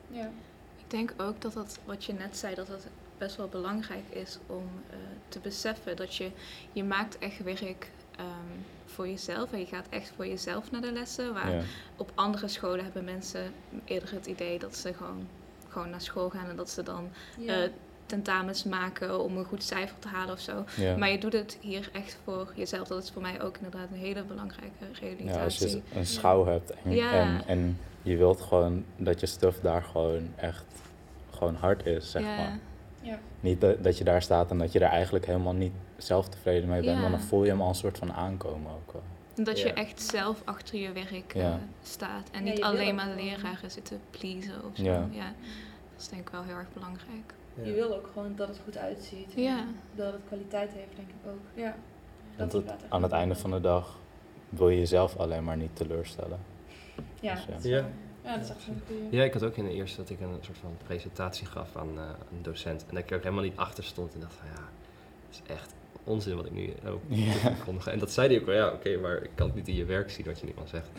Ja, 0.08 0.30
ik 0.76 0.90
denk 0.90 1.14
ook 1.16 1.40
dat 1.40 1.52
dat, 1.52 1.78
wat 1.84 2.04
je 2.04 2.12
net 2.12 2.36
zei, 2.36 2.54
dat 2.54 2.66
dat 2.66 2.86
best 3.20 3.36
wel 3.36 3.48
belangrijk 3.48 4.04
is 4.08 4.38
om 4.46 4.64
uh, 4.90 4.96
te 5.28 5.38
beseffen 5.38 5.96
dat 5.96 6.14
je, 6.14 6.30
je 6.72 6.84
maakt 6.84 7.18
echt 7.18 7.42
werk 7.42 7.90
um, 8.20 8.64
voor 8.86 9.08
jezelf 9.08 9.52
en 9.52 9.58
je 9.58 9.66
gaat 9.66 9.86
echt 9.90 10.12
voor 10.16 10.26
jezelf 10.26 10.70
naar 10.70 10.80
de 10.80 10.92
lessen. 10.92 11.34
Waar 11.34 11.64
op 11.96 12.12
andere 12.14 12.48
scholen 12.48 12.84
hebben 12.84 13.04
mensen 13.04 13.52
eerder 13.84 14.12
het 14.12 14.26
idee 14.26 14.58
dat 14.58 14.76
ze 14.76 14.94
gewoon 14.94 15.26
gewoon 15.68 15.90
naar 15.90 16.00
school 16.00 16.30
gaan 16.30 16.48
en 16.48 16.56
dat 16.56 16.70
ze 16.70 16.82
dan 16.82 17.08
ja. 17.38 17.62
uh, 17.62 17.68
tentamens 18.06 18.64
maken 18.64 19.20
om 19.20 19.36
een 19.36 19.44
goed 19.44 19.62
cijfer 19.62 19.98
te 19.98 20.08
halen 20.08 20.34
of 20.34 20.40
zo. 20.40 20.64
Maar 20.98 21.10
je 21.10 21.18
doet 21.18 21.32
het 21.32 21.58
hier 21.60 21.88
echt 21.92 22.18
voor 22.24 22.52
jezelf. 22.54 22.88
Dat 22.88 23.02
is 23.02 23.10
voor 23.10 23.22
mij 23.22 23.42
ook 23.42 23.56
inderdaad 23.56 23.88
een 23.92 23.98
hele 23.98 24.22
belangrijke 24.22 24.84
realisatie. 25.00 25.28
Ja, 25.28 25.44
als 25.44 25.58
je 25.58 25.82
een 25.94 26.06
schouw 26.06 26.46
hebt 26.46 26.72
en, 26.84 26.98
en, 26.98 27.42
en, 27.46 27.78
je 28.02 28.16
wilt 28.16 28.40
gewoon 28.40 28.84
dat 28.96 29.20
je 29.20 29.26
stuff 29.26 29.60
daar 29.60 29.82
gewoon 29.82 30.32
echt 30.36 30.64
gewoon 31.30 31.54
hard 31.54 31.86
is, 31.86 32.10
zeg 32.10 32.22
maar. 32.22 32.58
Ja. 33.00 33.18
Niet 33.40 33.60
dat, 33.60 33.84
dat 33.84 33.98
je 33.98 34.04
daar 34.04 34.22
staat 34.22 34.50
en 34.50 34.58
dat 34.58 34.72
je 34.72 34.78
er 34.78 34.90
eigenlijk 34.90 35.26
helemaal 35.26 35.52
niet 35.52 35.72
zelf 35.96 36.28
tevreden 36.28 36.68
mee 36.68 36.82
bent, 36.82 37.00
maar 37.00 37.10
dan 37.10 37.20
voel 37.20 37.44
je 37.44 37.50
hem 37.50 37.60
al 37.60 37.68
een 37.68 37.74
soort 37.74 37.98
van 37.98 38.12
aankomen 38.12 38.70
ook 38.70 38.92
wel. 38.92 39.02
Dat 39.44 39.60
je 39.60 39.72
echt 39.72 40.02
zelf 40.02 40.42
achter 40.44 40.78
je 40.78 40.92
werk 40.92 41.34
uh, 41.36 41.54
staat 41.82 42.30
en 42.30 42.44
niet 42.44 42.62
alleen 42.62 42.94
maar 42.94 43.14
leraren 43.16 43.70
zitten 43.70 44.00
pleasen 44.10 44.64
of 44.64 44.76
zo. 44.76 44.82
Ja. 45.10 45.34
Dat 45.92 46.00
is 46.00 46.08
denk 46.08 46.22
ik 46.22 46.28
wel 46.28 46.42
heel 46.42 46.56
erg 46.56 46.72
belangrijk. 46.72 47.34
Je 47.62 47.72
wil 47.72 47.94
ook 47.94 48.10
gewoon 48.12 48.36
dat 48.36 48.48
het 48.48 48.60
goed 48.64 48.76
uitziet. 48.76 49.32
Ja. 49.34 49.64
Dat 49.94 50.12
het 50.12 50.22
kwaliteit 50.26 50.72
heeft, 50.72 50.96
denk 50.96 51.08
ik 51.08 51.30
ook. 51.30 51.40
Ja. 51.54 51.74
Dat 52.36 52.52
Want 52.52 52.66
het, 52.66 52.84
aan 52.88 53.02
het 53.02 53.12
einde 53.12 53.34
van 53.34 53.50
de 53.50 53.60
dag 53.60 53.98
wil 54.48 54.68
je 54.68 54.78
jezelf 54.78 55.16
alleen 55.16 55.44
maar 55.44 55.56
niet 55.56 55.76
teleurstellen. 55.76 56.38
Ja, 57.20 57.34
dus 57.34 57.64
ja. 57.64 57.88
Ja. 58.24 58.34
dat 58.34 58.44
is 58.44 58.50
echt 58.50 58.66
een 58.68 58.82
goede. 58.86 59.16
Ja, 59.16 59.24
ik 59.24 59.32
had 59.32 59.42
ook 59.42 59.56
in 59.56 59.64
de 59.64 59.72
eerste 59.72 59.96
dat 59.96 60.10
ik 60.10 60.20
een 60.20 60.38
soort 60.40 60.58
van 60.58 60.76
presentatie 60.84 61.46
gaf 61.46 61.76
aan 61.76 61.94
uh, 61.94 62.02
een 62.32 62.42
docent. 62.42 62.80
En 62.80 62.94
dat 62.94 63.02
ik 63.02 63.10
er 63.10 63.16
ook 63.16 63.22
helemaal 63.22 63.44
niet 63.44 63.56
achter 63.56 63.84
stond 63.84 64.14
en 64.14 64.20
dacht 64.20 64.34
van 64.34 64.46
ja, 64.46 64.68
het 65.28 65.42
is 65.44 65.54
echt 65.54 65.74
onzin 66.04 66.36
wat 66.36 66.46
ik 66.46 66.52
nu 66.52 66.72
ook 66.86 67.02
ja. 67.08 67.54
En 67.92 67.98
dat 67.98 68.10
zei 68.10 68.28
hij 68.28 68.40
ook 68.40 68.46
wel, 68.46 68.54
ja 68.54 68.72
oké, 68.72 68.96
maar 68.96 69.22
ik 69.22 69.30
kan 69.34 69.46
het 69.46 69.56
niet 69.56 69.68
in 69.68 69.74
je 69.74 69.84
werk 69.84 70.10
zien 70.10 70.26
wat 70.26 70.40
je 70.40 70.46
niet 70.46 70.54
van 70.56 70.68
zegt. 70.68 70.88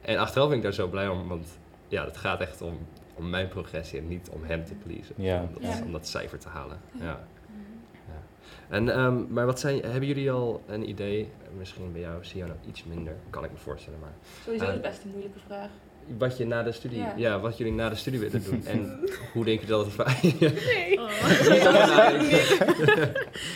En 0.00 0.18
achteraf 0.18 0.48
ben 0.48 0.56
ik 0.56 0.62
daar 0.62 0.72
zo 0.72 0.88
blij 0.88 1.08
om, 1.08 1.28
want 1.28 1.46
ja, 1.88 2.04
het 2.04 2.16
gaat 2.16 2.40
echt 2.40 2.62
om 2.62 2.78
om 3.20 3.30
mijn 3.30 3.48
progressie 3.48 3.98
en 3.98 4.08
niet 4.08 4.28
om 4.28 4.44
hem 4.44 4.64
te 4.64 4.74
pleasen. 4.74 5.14
Ja. 5.18 5.40
Om, 5.40 5.62
dat, 5.62 5.82
om 5.84 5.92
dat 5.92 6.06
cijfer 6.06 6.38
te 6.38 6.48
halen. 6.48 6.80
Ja. 6.92 7.04
ja. 7.04 8.22
En, 8.68 8.98
um, 9.00 9.26
maar 9.30 9.46
wat 9.46 9.60
zijn, 9.60 9.82
hebben 9.82 10.06
jullie 10.06 10.30
al 10.30 10.62
een 10.66 10.88
idee, 10.88 11.32
misschien 11.58 11.92
bij 11.92 12.00
jou 12.00 12.24
Siona 12.24 12.56
iets 12.66 12.84
minder, 12.84 13.14
kan 13.30 13.44
ik 13.44 13.50
me 13.50 13.56
voorstellen. 13.56 13.98
Maar, 13.98 14.12
Sowieso 14.44 14.64
uh, 14.64 14.72
de 14.72 14.80
beste 14.80 15.08
moeilijke 15.08 15.38
vraag. 15.38 15.70
Wat 16.18 16.36
je 16.36 16.46
na 16.46 16.62
de 16.62 16.72
studie, 16.72 17.04
ja. 17.16 17.40
wat 17.40 17.58
jullie 17.58 17.72
na 17.72 17.88
de 17.88 17.94
studie 17.94 18.20
willen 18.20 18.42
doen. 18.44 18.66
En 18.66 19.00
hoe 19.32 19.44
denk 19.44 19.60
je 19.60 19.66
dat 19.66 19.84
het 19.84 19.94
voor 19.94 20.04
Nee. 20.40 20.98
Oh. 20.98 21.06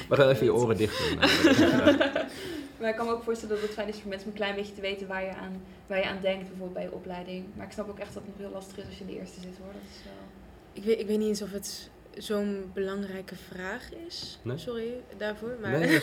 maar 0.08 0.18
ga 0.18 0.28
even 0.28 0.44
je 0.44 0.54
oren 0.54 0.76
dicht 0.76 0.98
doen. 0.98 1.18
Maar 2.80 2.88
ik 2.88 2.96
kan 2.96 3.06
me 3.06 3.12
ook 3.12 3.22
voorstellen 3.22 3.54
dat 3.54 3.64
het 3.64 3.74
fijn 3.74 3.88
is 3.88 3.98
voor 3.98 4.08
mensen 4.08 4.26
om 4.26 4.32
een 4.32 4.38
klein 4.38 4.54
beetje 4.54 4.74
te 4.74 4.80
weten 4.80 5.06
waar 5.06 5.24
je 5.24 5.34
aan, 5.34 5.62
waar 5.86 5.98
je 5.98 6.04
aan 6.04 6.18
denkt, 6.22 6.40
bijvoorbeeld 6.40 6.72
bij 6.72 6.82
je 6.82 6.92
opleiding. 6.92 7.44
Maar 7.56 7.66
ik 7.66 7.72
snap 7.72 7.88
ook 7.88 7.98
echt 7.98 8.14
dat 8.14 8.22
het 8.22 8.32
nog 8.32 8.46
heel 8.46 8.54
lastig 8.54 8.76
is 8.76 8.84
als 8.84 8.98
je 8.98 9.04
in 9.04 9.10
de 9.10 9.18
eerste 9.18 9.40
zit 9.40 9.56
hoor. 9.58 9.72
Dat 9.72 9.82
is 9.90 10.02
wel... 10.04 10.14
ik, 10.72 10.84
weet, 10.84 11.00
ik 11.00 11.06
weet 11.06 11.18
niet 11.18 11.28
eens 11.28 11.42
of 11.42 11.50
het 11.50 11.90
zo'n 12.16 12.70
belangrijke 12.74 13.34
vraag 13.36 13.88
is. 14.06 14.38
Sorry 14.54 14.94
daarvoor. 15.16 15.56
Maar 15.60 15.78
nee, 15.78 16.00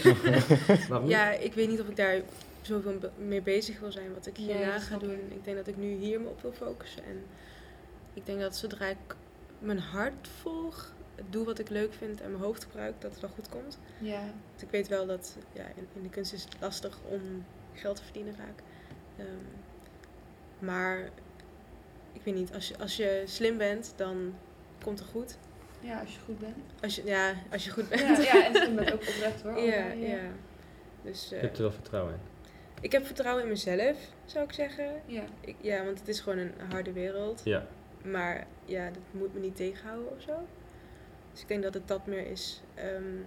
ja, 1.05 1.31
ik 1.31 1.53
weet 1.53 1.69
niet 1.69 1.79
of 1.79 1.87
ik 1.87 1.95
daar 1.95 2.21
zoveel 2.61 2.99
mee 3.17 3.41
bezig 3.41 3.79
wil 3.79 3.91
zijn 3.91 4.13
wat 4.13 4.25
ik 4.25 4.37
hierna 4.37 4.79
ga 4.79 4.97
doen. 4.97 5.31
Ik 5.31 5.43
denk 5.43 5.57
dat 5.57 5.67
ik 5.67 5.77
nu 5.77 5.93
hier 5.93 6.21
me 6.21 6.27
op 6.27 6.41
wil 6.41 6.51
focussen. 6.51 7.03
En 7.03 7.23
ik 8.13 8.25
denk 8.25 8.39
dat 8.39 8.55
zodra 8.55 8.85
ik 8.85 9.15
mijn 9.59 9.79
hart 9.79 10.27
volg, 10.27 10.93
doe 11.29 11.45
wat 11.45 11.59
ik 11.59 11.69
leuk 11.69 11.93
vind 11.93 12.21
en 12.21 12.31
mijn 12.31 12.43
hoofd 12.43 12.63
gebruik, 12.63 13.01
dat 13.01 13.11
het 13.11 13.21
wel 13.21 13.29
goed 13.29 13.49
komt. 13.49 13.79
Ja. 13.99 14.19
Want 14.19 14.61
ik 14.61 14.69
weet 14.69 14.87
wel 14.87 15.05
dat 15.05 15.37
ja, 15.53 15.63
in, 15.75 15.87
in 15.93 16.03
de 16.03 16.09
kunst 16.09 16.33
is 16.33 16.43
het 16.43 16.55
lastig 16.59 16.97
om 17.09 17.45
geld 17.73 17.95
te 17.95 18.03
verdienen 18.03 18.35
vaak. 18.35 18.59
Um, 19.19 19.47
maar 20.59 21.09
ik 22.13 22.21
weet 22.23 22.35
niet, 22.35 22.53
als 22.53 22.67
je, 22.67 22.77
als 22.77 22.97
je 22.97 23.23
slim 23.25 23.57
bent, 23.57 23.93
dan 23.95 24.33
komt 24.83 24.99
het 24.99 25.07
goed. 25.07 25.37
Ja, 25.79 25.99
als 25.99 26.13
je 26.13 26.19
goed 26.25 26.39
bent. 26.39 26.57
Als 26.81 26.95
je, 26.95 27.05
ja, 27.05 27.33
als 27.51 27.65
je 27.65 27.71
goed 27.71 27.89
bent. 27.89 28.01
Ja, 28.01 28.33
ja 28.33 28.45
en 28.45 28.53
je 28.53 28.75
bent 28.75 28.93
ook 28.93 29.01
oprecht 29.01 29.41
hoor. 29.41 29.57
Ja, 29.71 29.91
ja. 29.91 30.19
Dus, 31.03 31.23
uh, 31.23 31.29
je 31.29 31.45
hebt 31.45 31.57
er 31.57 31.63
wel 31.63 31.71
vertrouwen 31.71 32.13
in? 32.13 32.19
Ik 32.81 32.91
heb 32.91 33.05
vertrouwen 33.05 33.43
in 33.43 33.49
mezelf, 33.49 33.97
zou 34.25 34.45
ik 34.45 34.51
zeggen. 34.53 35.01
Ja. 35.05 35.23
Ik, 35.39 35.55
ja, 35.61 35.83
want 35.85 35.99
het 35.99 36.07
is 36.07 36.19
gewoon 36.19 36.37
een 36.37 36.53
harde 36.69 36.91
wereld. 36.91 37.41
Ja. 37.43 37.67
Maar 38.03 38.47
ja, 38.65 38.85
dat 38.85 39.03
moet 39.11 39.33
me 39.33 39.39
niet 39.39 39.55
tegenhouden 39.55 40.11
of 40.11 40.21
zo. 40.21 40.47
Dus 41.31 41.41
ik 41.41 41.47
denk 41.47 41.63
dat 41.63 41.73
het 41.73 41.87
dat 41.87 42.05
meer 42.05 42.27
is. 42.27 42.61
Um, 42.95 43.25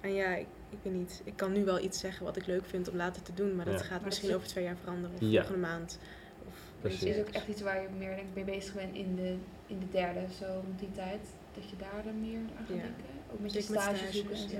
En 0.00 0.14
ja, 0.14 0.34
ik, 0.34 0.46
ik 0.70 0.78
weet 0.82 0.92
niet. 0.92 1.22
Ik 1.24 1.36
kan 1.36 1.52
nu 1.52 1.64
wel 1.64 1.80
iets 1.80 1.98
zeggen 2.00 2.24
wat 2.24 2.36
ik 2.36 2.46
leuk 2.46 2.64
vind 2.64 2.90
om 2.90 2.96
later 2.96 3.22
te 3.22 3.34
doen, 3.34 3.56
maar 3.56 3.64
dat 3.64 3.82
gaat 3.82 4.04
misschien 4.04 4.34
over 4.34 4.48
twee 4.48 4.64
jaar 4.64 4.76
veranderen 4.76 5.16
of 5.16 5.20
volgende 5.20 5.58
maand. 5.58 5.98
Of 6.46 6.54
het 6.80 7.02
is 7.02 7.18
ook 7.18 7.28
echt 7.28 7.48
iets 7.48 7.60
waar 7.60 7.82
je 7.82 7.88
meer 7.98 8.16
denk 8.16 8.28
mee 8.34 8.44
bezig 8.44 8.74
bent 8.74 8.94
in 8.94 9.16
de, 9.16 9.36
in 9.66 9.78
de 9.78 9.90
derde, 9.90 10.20
zo 10.38 10.46
rond 10.46 10.78
die 10.78 10.92
tijd. 10.92 11.20
Dat 11.54 11.70
je 11.70 11.76
daar 11.76 12.02
dan 12.04 12.20
meer 12.20 12.38
aan 12.38 12.66
gaat 12.66 12.68
denken. 12.68 13.04
Ook 13.32 13.40
met 13.40 13.52
je 13.52 13.60
stage 13.60 14.12
zoeken 14.12 14.36
en 14.36 14.48
zo. 14.48 14.56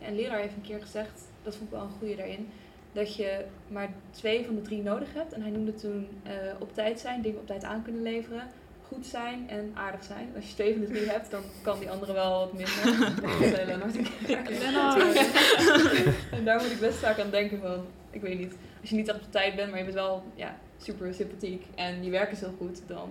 En 0.00 0.14
leraar 0.14 0.38
heeft 0.38 0.54
een 0.54 0.62
keer 0.62 0.80
gezegd, 0.80 1.20
dat 1.42 1.56
vond 1.56 1.70
ik 1.70 1.76
wel 1.76 1.84
een 1.84 1.98
goede 1.98 2.16
daarin, 2.16 2.48
dat 2.92 3.14
je 3.16 3.44
maar 3.68 3.88
twee 4.10 4.44
van 4.44 4.54
de 4.54 4.62
drie 4.62 4.82
nodig 4.82 5.14
hebt. 5.14 5.32
En 5.32 5.42
hij 5.42 5.50
noemde 5.50 5.74
toen 5.74 6.08
uh, 6.26 6.32
op 6.58 6.74
tijd 6.74 7.00
zijn, 7.00 7.22
dingen 7.22 7.40
op 7.40 7.46
tijd 7.46 7.64
aan 7.64 7.82
kunnen 7.82 8.02
leveren, 8.02 8.48
goed 8.82 9.06
zijn 9.06 9.48
en 9.48 9.70
aardig 9.74 10.04
zijn. 10.04 10.32
Als 10.36 10.48
je 10.48 10.54
twee 10.54 10.72
van 10.72 10.80
de 10.80 10.86
drie 10.86 11.08
hebt, 11.08 11.30
dan 11.30 11.42
kan 11.62 11.78
die 11.78 11.90
andere 11.90 12.12
wel 12.12 12.38
wat 12.38 12.52
minder. 12.52 13.14
en 16.36 16.44
daar 16.44 16.62
moet 16.62 16.70
ik 16.70 16.80
best 16.80 16.98
vaak 16.98 17.18
aan 17.18 17.30
denken 17.30 17.60
van, 17.60 17.86
ik 18.10 18.20
weet 18.20 18.38
niet, 18.38 18.56
als 18.80 18.90
je 18.90 18.96
niet 18.96 19.08
echt 19.08 19.24
op 19.24 19.32
tijd 19.32 19.56
bent, 19.56 19.70
maar 19.70 19.78
je 19.78 19.84
bent 19.84 19.96
wel 19.96 20.22
ja, 20.34 20.58
super 20.78 21.14
sympathiek 21.14 21.66
en 21.74 22.04
je 22.04 22.10
werk 22.10 22.32
is 22.32 22.40
heel 22.40 22.54
goed, 22.58 22.82
dan 22.86 23.10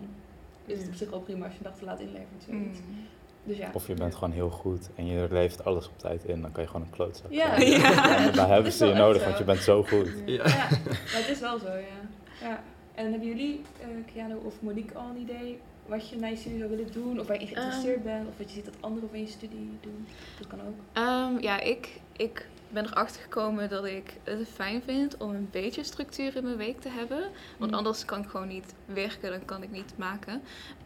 is 0.66 0.80
het 0.80 0.88
op 0.88 0.94
zich 0.94 1.10
wel 1.10 1.20
prima 1.20 1.46
als 1.46 1.54
je 1.54 1.60
een 1.60 1.64
dag 1.70 1.78
te 1.78 1.86
laat 1.86 2.00
inlevert. 2.00 2.44
Zoiets. 2.48 2.80
Mm. 2.80 3.08
Dus 3.50 3.58
ja. 3.58 3.70
Of 3.74 3.88
je 3.88 3.94
bent 3.94 4.16
gewoon 4.16 4.32
heel 4.32 4.50
goed 4.50 4.90
en 4.96 5.06
je 5.06 5.28
levert 5.32 5.66
alles 5.66 5.88
op 5.88 6.00
tijd 6.00 6.24
in, 6.24 6.42
dan 6.42 6.52
kan 6.52 6.64
je 6.64 6.70
gewoon 6.70 6.86
een 6.86 6.92
klootzak 6.92 7.32
ja. 7.32 7.56
zijn. 7.56 7.70
Ja. 7.70 8.32
Daar 8.32 8.50
hebben 8.56 8.72
ze 8.72 8.86
je 8.86 8.94
nodig, 8.94 9.26
want 9.26 9.38
je 9.38 9.44
bent 9.44 9.60
zo 9.60 9.84
goed. 9.84 10.10
Ja, 10.26 10.48
ja. 10.48 10.68
maar 10.70 11.22
het 11.22 11.30
is 11.30 11.40
wel 11.40 11.60
zo, 11.60 11.72
ja. 11.72 12.00
ja. 12.42 12.64
En 12.96 13.12
hebben 13.12 13.28
jullie, 13.28 13.62
uh, 13.82 14.14
Keanu 14.14 14.36
of 14.44 14.62
Monique, 14.62 14.98
al 14.98 15.10
een 15.10 15.22
idee 15.22 15.60
wat 15.86 16.10
je 16.10 16.16
na 16.16 16.28
je 16.28 16.36
studie 16.36 16.58
zou 16.58 16.70
willen 16.70 16.92
doen? 16.92 17.20
Of 17.20 17.28
waar 17.28 17.40
je 17.40 17.48
geïnteresseerd 17.48 17.98
um, 17.98 18.04
bent? 18.04 18.28
Of 18.28 18.38
wat 18.38 18.50
je 18.50 18.56
ziet 18.56 18.66
dat 18.66 18.74
anderen 18.80 19.10
van 19.10 19.20
je 19.20 19.28
studie 19.28 19.78
doen? 19.82 20.08
Dat 20.40 20.48
kan 20.48 20.60
ook. 20.62 20.98
Um, 20.98 21.42
ja, 21.42 21.60
ik, 21.60 22.02
ik 22.18 22.48
ben 22.70 22.86
erachter 22.86 23.22
gekomen 23.22 23.70
dat 23.70 23.86
ik 23.86 24.14
het 24.24 24.48
fijn 24.48 24.82
vind 24.82 25.18
om 25.18 25.30
een 25.30 25.50
beetje 25.52 25.84
structuur 25.84 26.36
in 26.36 26.44
mijn 26.44 26.58
week 26.58 26.82
te 26.82 26.90
hebben. 26.90 27.24
Want 27.58 27.72
mm. 27.72 27.78
anders 27.78 28.06
kan 28.06 28.24
ik 28.24 28.30
gewoon 28.30 28.48
niet 28.48 28.74
werken, 28.86 29.32
dan 29.32 29.46
kan 29.46 29.64
ik 29.64 29.72
niet 29.72 29.94
maken. 29.96 30.42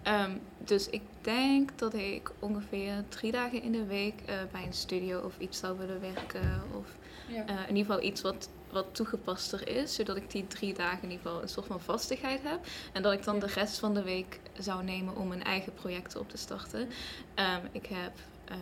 Um, 0.08 0.42
dus 0.58 0.90
ik 0.90 1.02
denk 1.22 1.80
dat 1.80 1.94
ik 1.94 2.32
ongeveer 2.40 3.04
drie 3.10 3.32
dagen 3.32 3.62
in 3.62 3.72
de 3.72 3.86
week 3.86 4.14
uh, 4.30 4.36
bij 4.52 4.66
een 4.66 4.74
studio 4.74 5.20
of 5.20 5.38
iets 5.38 5.60
zou 5.60 5.78
willen 5.78 6.02
werken. 6.02 6.64
Of 6.78 6.88
ja. 7.28 7.50
uh, 7.50 7.70
in 7.70 7.76
ieder 7.76 7.94
geval 7.94 8.08
iets 8.08 8.22
wat, 8.22 8.50
wat 8.72 8.96
toegepaster 8.96 9.68
is. 9.68 9.96
Zodat 9.96 10.16
ik 10.16 10.32
die 10.32 10.48
drie 10.48 10.74
dagen 10.74 11.04
in 11.04 11.12
ieder 11.12 11.26
geval 11.26 11.42
een 11.42 11.50
soort 11.50 11.66
van 11.66 11.82
vastigheid 11.82 12.40
heb. 12.44 12.60
En 12.94 13.02
dat 13.02 13.14
ik 13.14 13.24
dan 13.24 13.40
de 13.40 13.48
rest 13.48 13.80
van 13.80 13.94
de 13.94 14.04
week 14.04 14.40
zou 14.60 14.84
nemen 14.84 15.16
om 15.16 15.28
mijn 15.28 15.44
eigen 15.44 15.74
projecten 15.74 16.20
op 16.20 16.30
te 16.30 16.38
starten. 16.38 16.80
Um, 16.80 17.70
ik 17.72 17.86
heb... 17.86 18.12
Uh, 18.52 18.58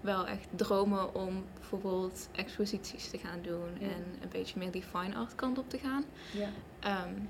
wel 0.00 0.26
echt 0.26 0.46
dromen 0.56 1.14
om 1.14 1.44
bijvoorbeeld 1.54 2.28
exposities 2.32 3.10
te 3.10 3.18
gaan 3.18 3.42
doen 3.42 3.68
en 3.80 4.04
een 4.22 4.28
beetje 4.28 4.58
meer 4.58 4.70
die 4.70 4.82
fine 4.82 5.16
art 5.16 5.34
kant 5.34 5.58
op 5.58 5.70
te 5.70 5.78
gaan. 5.78 6.04
Ja. 6.32 7.04
Um, 7.04 7.28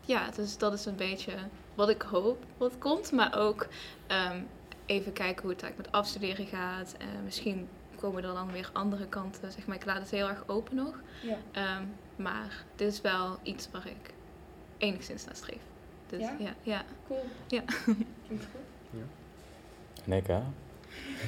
ja, 0.00 0.30
dus 0.30 0.58
dat 0.58 0.72
is 0.72 0.84
een 0.84 0.96
beetje 0.96 1.32
wat 1.74 1.88
ik 1.88 2.02
hoop 2.02 2.44
wat 2.56 2.78
komt, 2.78 3.12
maar 3.12 3.38
ook 3.38 3.66
um, 4.32 4.46
even 4.86 5.12
kijken 5.12 5.42
hoe 5.42 5.50
het 5.50 5.62
eigenlijk 5.62 5.92
met 5.92 6.00
afstuderen 6.00 6.46
gaat. 6.46 6.94
En 6.98 7.24
misschien 7.24 7.68
komen 7.96 8.24
er 8.24 8.34
dan 8.34 8.52
weer 8.52 8.70
andere 8.72 9.06
kanten. 9.06 9.52
Zeg 9.52 9.66
maar, 9.66 9.76
ik 9.76 9.84
laat 9.84 9.98
het 9.98 10.10
heel 10.10 10.28
erg 10.28 10.48
open 10.48 10.74
nog. 10.74 11.00
Ja. 11.22 11.76
Um, 11.78 11.94
maar 12.16 12.64
dit 12.74 12.92
is 12.92 13.00
wel 13.00 13.38
iets 13.42 13.70
waar 13.70 13.86
ik 13.86 14.14
enigszins 14.78 15.24
naar 15.24 15.36
streef. 15.36 15.62
Dus 16.06 16.20
ja, 16.20 16.36
ja. 16.38 16.54
ja. 16.62 16.84
Cool. 17.06 17.24
Ja. 17.46 17.62
Klinkt 18.26 18.44
goed. 18.44 18.60
Ja. 18.90 19.04
En 20.04 20.12
ik 20.12 20.26
hè? 20.26 20.42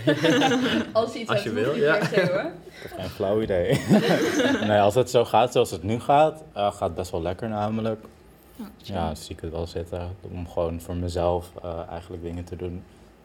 als 0.92 1.12
je 1.12 1.18
iets 1.18 1.30
als 1.30 1.42
je 1.42 1.52
wil, 1.52 1.74
ja. 1.74 1.98
hoor. 1.98 2.52
Ik 2.64 2.82
heb 2.82 2.92
geen 2.96 3.08
flauw 3.08 3.42
idee. 3.42 3.80
nee, 4.68 4.80
als 4.80 4.94
het 4.94 5.10
zo 5.10 5.24
gaat 5.24 5.52
zoals 5.52 5.70
het 5.70 5.82
nu 5.82 6.00
gaat, 6.00 6.42
uh, 6.56 6.72
gaat 6.72 6.80
het 6.80 6.94
best 6.94 7.10
wel 7.10 7.22
lekker 7.22 7.48
namelijk. 7.48 8.04
ja, 8.76 9.14
zie 9.14 9.34
ik 9.34 9.40
het 9.40 9.50
wel 9.50 9.66
zitten. 9.66 10.16
Om 10.20 10.48
gewoon 10.48 10.80
voor 10.80 10.96
mezelf 10.96 11.50
uh, 11.64 11.88
eigenlijk 11.90 12.22
dingen 12.22 12.44
te 12.44 12.56
doen. 12.56 12.74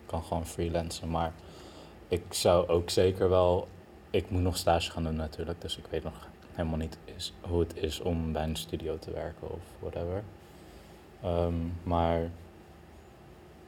Ik 0.02 0.10
kan 0.10 0.24
gewoon 0.24 0.46
freelancen, 0.46 1.10
maar 1.10 1.32
ik 2.08 2.24
zou 2.30 2.68
ook 2.68 2.90
zeker 2.90 3.30
wel... 3.30 3.68
Ik 4.10 4.30
moet 4.30 4.42
nog 4.42 4.58
stage 4.58 4.92
gaan 4.92 5.04
doen 5.04 5.16
natuurlijk, 5.16 5.62
dus 5.62 5.78
ik 5.78 5.86
weet 5.90 6.04
nog 6.04 6.28
helemaal 6.54 6.78
niet 6.78 6.98
is, 7.16 7.34
hoe 7.42 7.60
het 7.60 7.76
is 7.76 8.00
om 8.00 8.32
bij 8.32 8.44
een 8.44 8.56
studio 8.56 9.00
te 9.00 9.12
werken 9.12 9.52
of 9.52 9.60
whatever. 9.80 10.24
Um, 11.26 11.74
maar 11.84 12.30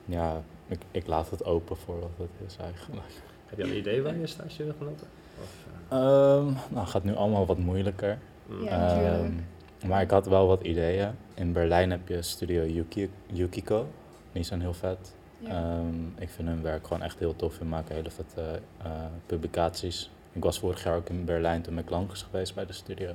ja, 0.06 0.42
ik, 0.68 0.80
ik 0.92 1.08
laat 1.08 1.30
het 1.30 1.46
open 1.46 1.78
voor 1.78 2.00
wat 2.00 2.10
het 2.18 2.48
is 2.48 2.58
eigenlijk. 2.58 3.04
Heb 3.46 3.58
je 3.58 3.64
al 3.64 3.70
een 3.70 3.78
idee 3.78 4.02
waar 4.02 4.18
je 4.18 4.28
stage 4.28 4.64
wil 4.64 4.74
gaan 4.78 4.88
lopen? 4.88 5.08
Of, 5.42 5.66
uh... 5.92 6.00
um, 6.00 6.54
nou, 6.54 6.80
het 6.80 6.90
gaat 6.90 7.04
nu 7.04 7.16
allemaal 7.16 7.46
wat 7.46 7.58
moeilijker. 7.58 8.18
Ja, 8.62 9.20
um, 9.20 9.46
maar 9.88 10.02
ik 10.02 10.10
had 10.10 10.28
wel 10.28 10.48
wat 10.48 10.64
ideeën. 10.64 11.12
In 11.34 11.54
Berlijn 11.54 11.92
heb 11.92 12.08
je 12.08 12.22
Studio 12.22 12.64
Yuki, 12.64 13.10
Yukiko. 13.26 13.88
Die 14.32 14.44
zijn 14.44 14.62
heel 14.62 14.74
vet. 14.74 15.14
Ja. 15.38 15.78
Um, 15.78 16.14
ik 16.18 16.30
vind 16.30 16.48
hun 16.48 16.62
werk 16.62 16.88
gewoon 16.88 17.02
echt 17.02 17.20
heel 17.20 17.36
tof. 17.36 17.54
Ze 17.54 17.66
maken 17.66 17.96
hele 17.96 18.12
vette 18.12 18.60
uh, 18.86 18.92
publicaties. 19.26 20.12
Ik 20.32 20.44
was 20.44 20.60
vorig 20.60 20.84
jaar 20.84 20.96
ook 20.96 21.10
in 21.10 21.26
Berlijn 21.26 21.62
toen 21.62 21.74
met 21.74 21.90
langs 21.90 22.24
geweest 22.24 22.56
bij 22.56 22.66
de 22.66 22.74
studio. 22.74 23.14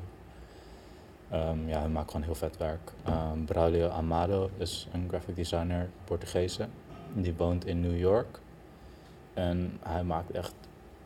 Um, 1.33 1.69
ja, 1.69 1.79
hij 1.81 1.89
maakt 1.89 2.11
gewoon 2.11 2.27
heel 2.27 2.35
vet 2.35 2.57
werk. 2.57 2.93
Um, 3.09 3.45
Braulio 3.45 3.89
Amado 3.89 4.51
is 4.57 4.89
een 4.93 5.07
graphic 5.09 5.37
designer, 5.37 5.89
Portugese. 6.05 6.67
Die 7.15 7.35
woont 7.37 7.67
in 7.67 7.81
New 7.81 7.99
York. 7.99 8.39
En 9.35 9.79
hij 9.83 10.03
maakt 10.03 10.31
echt 10.31 10.55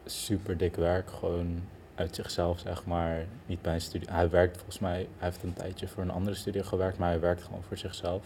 super 0.04 0.56
dik 0.56 0.76
werk. 0.76 1.10
Gewoon 1.10 1.62
uit 1.94 2.14
zichzelf, 2.14 2.58
zeg 2.58 2.86
maar. 2.86 3.24
Niet 3.46 3.62
bij 3.62 3.74
een 3.74 3.80
studie. 3.80 4.08
Hij 4.10 4.30
werkt 4.30 4.56
volgens 4.56 4.78
mij, 4.78 4.96
hij 4.96 5.28
heeft 5.28 5.42
een 5.42 5.52
tijdje 5.52 5.88
voor 5.88 6.02
een 6.02 6.10
andere 6.10 6.36
studio 6.36 6.62
gewerkt, 6.62 6.98
maar 6.98 7.08
hij 7.08 7.20
werkt 7.20 7.42
gewoon 7.42 7.62
voor 7.62 7.76
zichzelf. 7.76 8.24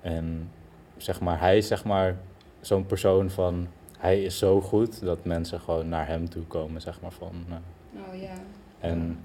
En 0.00 0.50
zeg 0.96 1.20
maar, 1.20 1.40
hij 1.40 1.56
is 1.56 1.66
zeg 1.66 1.84
maar 1.84 2.16
zo'n 2.60 2.86
persoon 2.86 3.30
van. 3.30 3.68
Hij 3.98 4.22
is 4.22 4.38
zo 4.38 4.60
goed 4.60 5.00
dat 5.00 5.24
mensen 5.24 5.60
gewoon 5.60 5.88
naar 5.88 6.06
hem 6.06 6.28
toe 6.28 6.44
komen, 6.44 6.80
zeg 6.80 7.00
maar. 7.00 7.12
Van, 7.12 7.44
uh, 7.48 8.00
oh 8.08 8.20
ja. 8.20 8.34
En 8.78 9.18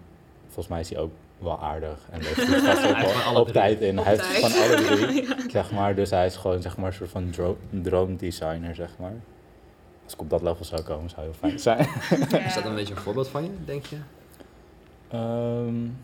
volgens 0.46 0.68
mij 0.68 0.80
is 0.80 0.90
hij 0.90 1.00
ook 1.00 1.12
wel 1.44 1.60
aardig. 1.60 2.08
En 2.12 2.22
heeft 2.26 2.66
vast 2.66 3.28
ook 3.28 3.38
op 3.38 3.48
tijd 3.48 3.82
in. 3.82 3.98
hij 3.98 4.16
heeft 4.16 4.26
van 4.26 4.52
alle 4.52 4.76
drie, 4.76 5.28
zeg 5.52 5.72
maar. 5.72 5.96
Dus 5.96 6.10
hij 6.10 6.26
is 6.26 6.36
gewoon 6.36 6.62
zeg 6.62 6.78
maar, 6.78 6.88
een 6.88 6.94
soort 6.94 7.10
van 7.10 7.30
dro 7.30 7.58
droomdesigner, 7.70 8.76
zeg 8.76 8.89
maar. 9.00 9.14
Als 10.04 10.14
ik 10.14 10.20
op 10.20 10.30
dat 10.30 10.41
level 10.41 10.66
zou 10.66 10.82
komen, 10.82 11.10
zou 11.10 11.22
heel 11.22 11.34
fijn 11.34 11.60
zijn. 11.60 11.88
Is 12.46 12.54
dat 12.54 12.66
een 12.66 12.76
beetje 12.76 12.94
een 12.94 13.02
voorbeeld 13.02 13.28
van 13.28 13.44
je, 13.44 13.50
denk 13.66 13.86
je? 13.86 13.98
Um, 15.18 15.98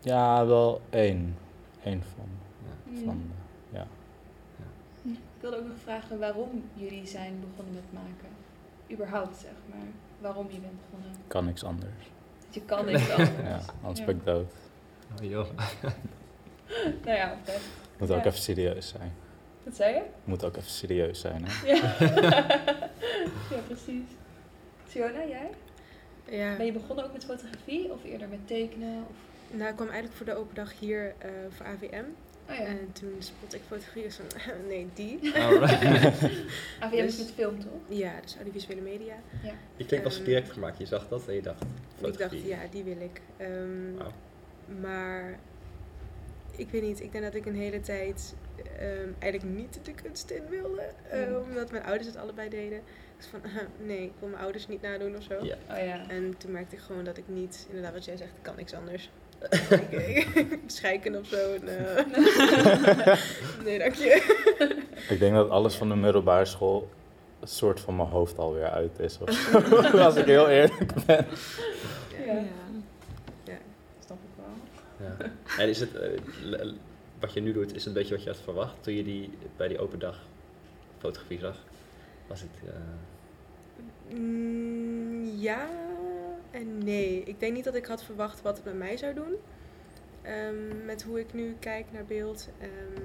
ja, 0.00 0.46
wel 0.46 0.80
één. 0.90 1.36
Eén 1.84 2.02
van. 2.14 2.28
Ja. 2.64 3.04
van 3.04 3.22
ja. 3.70 3.86
Ik 5.02 5.18
wilde 5.40 5.56
ook 5.56 5.66
nog 5.66 5.76
vragen 5.82 6.18
waarom 6.18 6.64
jullie 6.74 7.06
zijn 7.06 7.40
begonnen 7.40 7.74
met 7.74 8.02
maken. 8.02 8.28
Überhaupt, 8.90 9.36
zeg 9.36 9.52
maar. 9.70 9.86
Waarom 10.20 10.46
je 10.50 10.58
bent 10.58 10.80
begonnen. 10.90 11.20
Kan 11.26 11.44
niks 11.44 11.64
anders. 11.64 12.10
Je 12.50 12.60
kan 12.60 12.84
niks 12.84 13.10
anders. 13.16 13.30
ja, 13.42 13.60
anders 13.82 14.04
ben 14.04 14.16
ik 14.16 14.24
dood. 14.24 14.52
Oh 15.18 15.30
joh. 15.30 15.48
nou 17.04 17.16
ja, 17.16 17.36
oké. 17.40 17.52
Moet 17.98 18.10
ook 18.10 18.24
even 18.24 18.38
serieus 18.38 18.88
zijn. 18.88 19.12
Wat 19.62 19.76
zei 19.76 19.94
je? 19.94 20.02
Moet 20.24 20.44
ook 20.44 20.56
even 20.56 20.70
serieus 20.70 21.20
zijn, 21.20 21.44
hè? 21.46 21.66
Ja, 21.66 21.74
ja 23.50 23.60
precies. 23.66 24.08
Siona, 24.88 25.26
jij? 25.26 25.50
Ja. 26.28 26.56
Ben 26.56 26.66
je 26.66 26.72
begonnen 26.72 27.04
ook 27.04 27.12
met 27.12 27.24
fotografie 27.24 27.92
of 27.92 28.04
eerder 28.04 28.28
met 28.28 28.46
tekenen? 28.46 29.04
Of? 29.08 29.16
Nou, 29.50 29.68
ik 29.68 29.76
kwam 29.76 29.88
eigenlijk 29.88 30.16
voor 30.16 30.26
de 30.26 30.34
open 30.34 30.54
dag 30.54 30.78
hier 30.78 31.14
uh, 31.24 31.30
voor 31.50 31.66
AVM. 31.66 32.04
Oh, 32.48 32.56
ja. 32.56 32.64
En 32.64 32.92
toen 32.92 33.16
spot 33.18 33.54
ik 33.54 33.60
fotografie 33.68 34.12
van, 34.12 34.24
nee, 34.68 34.88
die. 34.94 35.34
Alright. 35.34 35.82
AVM 36.80 36.94
is 36.94 37.18
met 37.18 37.32
film, 37.34 37.60
toch? 37.60 37.72
Ja, 37.88 38.12
dus 38.22 38.34
audiovisuele 38.36 38.80
media. 38.80 39.14
Ja. 39.42 39.52
Je 39.76 39.86
klinkt 39.86 40.06
als 40.06 40.18
um, 40.18 40.24
direct 40.24 40.52
gemaakt. 40.52 40.78
Je 40.78 40.86
zag 40.86 41.08
dat 41.08 41.28
en 41.28 41.34
je 41.34 41.42
dacht, 41.42 41.62
fotografie. 41.98 42.38
Ik 42.38 42.48
dacht, 42.48 42.62
ja, 42.62 42.68
die 42.70 42.82
wil 42.82 43.00
ik. 43.00 43.20
Um, 43.40 43.96
wow. 43.96 44.12
Maar 44.80 45.38
ik 46.56 46.70
weet 46.70 46.82
niet, 46.82 47.02
ik 47.02 47.12
denk 47.12 47.24
dat 47.24 47.34
ik 47.34 47.46
een 47.46 47.54
hele 47.54 47.80
tijd 47.80 48.34
um, 48.80 49.16
eigenlijk 49.18 49.54
niet 49.58 49.78
de 49.82 49.92
kunst 49.92 50.30
in 50.30 50.42
wilde. 50.48 50.82
Uh, 51.14 51.38
omdat 51.42 51.70
mijn 51.70 51.84
ouders 51.84 52.06
het 52.06 52.16
allebei 52.16 52.48
deden. 52.48 52.80
Dus 53.16 53.26
van, 53.26 53.40
uh, 53.46 53.56
nee, 53.86 54.02
ik 54.02 54.12
wil 54.18 54.28
mijn 54.28 54.42
ouders 54.42 54.68
niet 54.68 54.82
nadoen 54.82 55.16
of 55.16 55.22
zo. 55.22 55.44
Ja. 55.44 55.56
Oh, 55.70 55.84
ja. 55.84 56.08
En 56.08 56.34
toen 56.38 56.52
merkte 56.52 56.76
ik 56.76 56.82
gewoon 56.82 57.04
dat 57.04 57.16
ik 57.16 57.24
niet, 57.26 57.66
inderdaad 57.68 57.92
wat 57.92 58.04
jij 58.04 58.16
zegt, 58.16 58.30
ik 58.30 58.42
kan 58.42 58.56
niks 58.56 58.74
anders. 58.74 59.10
Schijken 60.66 61.18
of 61.18 61.26
zo. 61.26 61.54
En, 61.54 61.62
uh, 61.64 63.16
nee, 63.64 63.78
dank 63.78 63.94
je. 63.94 64.36
ik 65.08 65.18
denk 65.18 65.34
dat 65.34 65.50
alles 65.50 65.74
van 65.74 65.88
de 65.88 65.96
middelbare 65.96 66.44
school 66.44 66.88
een 67.40 67.48
soort 67.48 67.80
van 67.80 67.96
mijn 67.96 68.08
hoofd 68.08 68.38
alweer 68.38 68.70
uit 68.70 68.98
is. 68.98 69.18
Of 69.18 69.54
als 69.94 70.16
ik 70.16 70.24
heel 70.24 70.48
eerlijk 70.48 71.06
ben. 71.06 71.26
Ja. 72.26 72.32
Ja. 72.32 72.63
En 75.58 75.68
is 75.68 75.80
het, 75.80 75.90
uh, 75.94 76.72
wat 77.20 77.32
je 77.32 77.40
nu 77.40 77.52
doet, 77.52 77.74
is 77.74 77.74
het 77.74 77.86
een 77.86 77.92
beetje 77.92 78.14
wat 78.14 78.22
je 78.22 78.30
had 78.30 78.40
verwacht 78.40 78.82
toen 78.82 78.94
je 78.94 79.04
die 79.04 79.30
bij 79.56 79.68
die 79.68 79.78
open 79.78 79.98
dag 79.98 80.26
fotografie 80.98 81.38
zag? 81.38 81.64
Was 82.26 82.40
het... 82.40 82.50
Uh... 82.64 84.18
Mm, 84.18 85.24
ja 85.36 85.68
en 86.50 86.78
nee. 86.78 87.22
Ik 87.24 87.40
denk 87.40 87.54
niet 87.54 87.64
dat 87.64 87.74
ik 87.74 87.86
had 87.86 88.04
verwacht 88.04 88.42
wat 88.42 88.56
het 88.56 88.64
met 88.64 88.76
mij 88.76 88.96
zou 88.96 89.14
doen. 89.14 89.34
Ehm, 90.22 90.84
met 90.84 91.02
hoe 91.02 91.20
ik 91.20 91.32
nu 91.32 91.56
kijk 91.58 91.86
naar 91.92 92.04
beeld. 92.04 92.48
Ehm, 92.58 93.02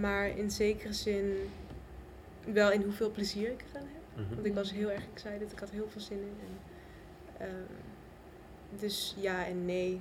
maar 0.00 0.28
in 0.28 0.50
zekere 0.50 0.92
zin 0.92 1.50
wel 2.52 2.70
in 2.70 2.82
hoeveel 2.82 3.10
plezier 3.10 3.50
ik 3.50 3.64
eraan 3.70 3.88
heb. 3.92 4.24
Mhm. 4.24 4.34
Want 4.34 4.46
ik 4.46 4.54
was 4.54 4.72
heel 4.72 4.90
erg 4.90 5.04
excited. 5.12 5.52
Ik 5.52 5.58
had 5.58 5.70
heel 5.70 5.88
veel 5.88 6.00
zin 6.00 6.18
in. 6.18 6.36
En, 6.40 6.58
ehm, 7.46 8.80
dus 8.80 9.14
ja 9.18 9.46
en 9.46 9.64
nee. 9.64 10.00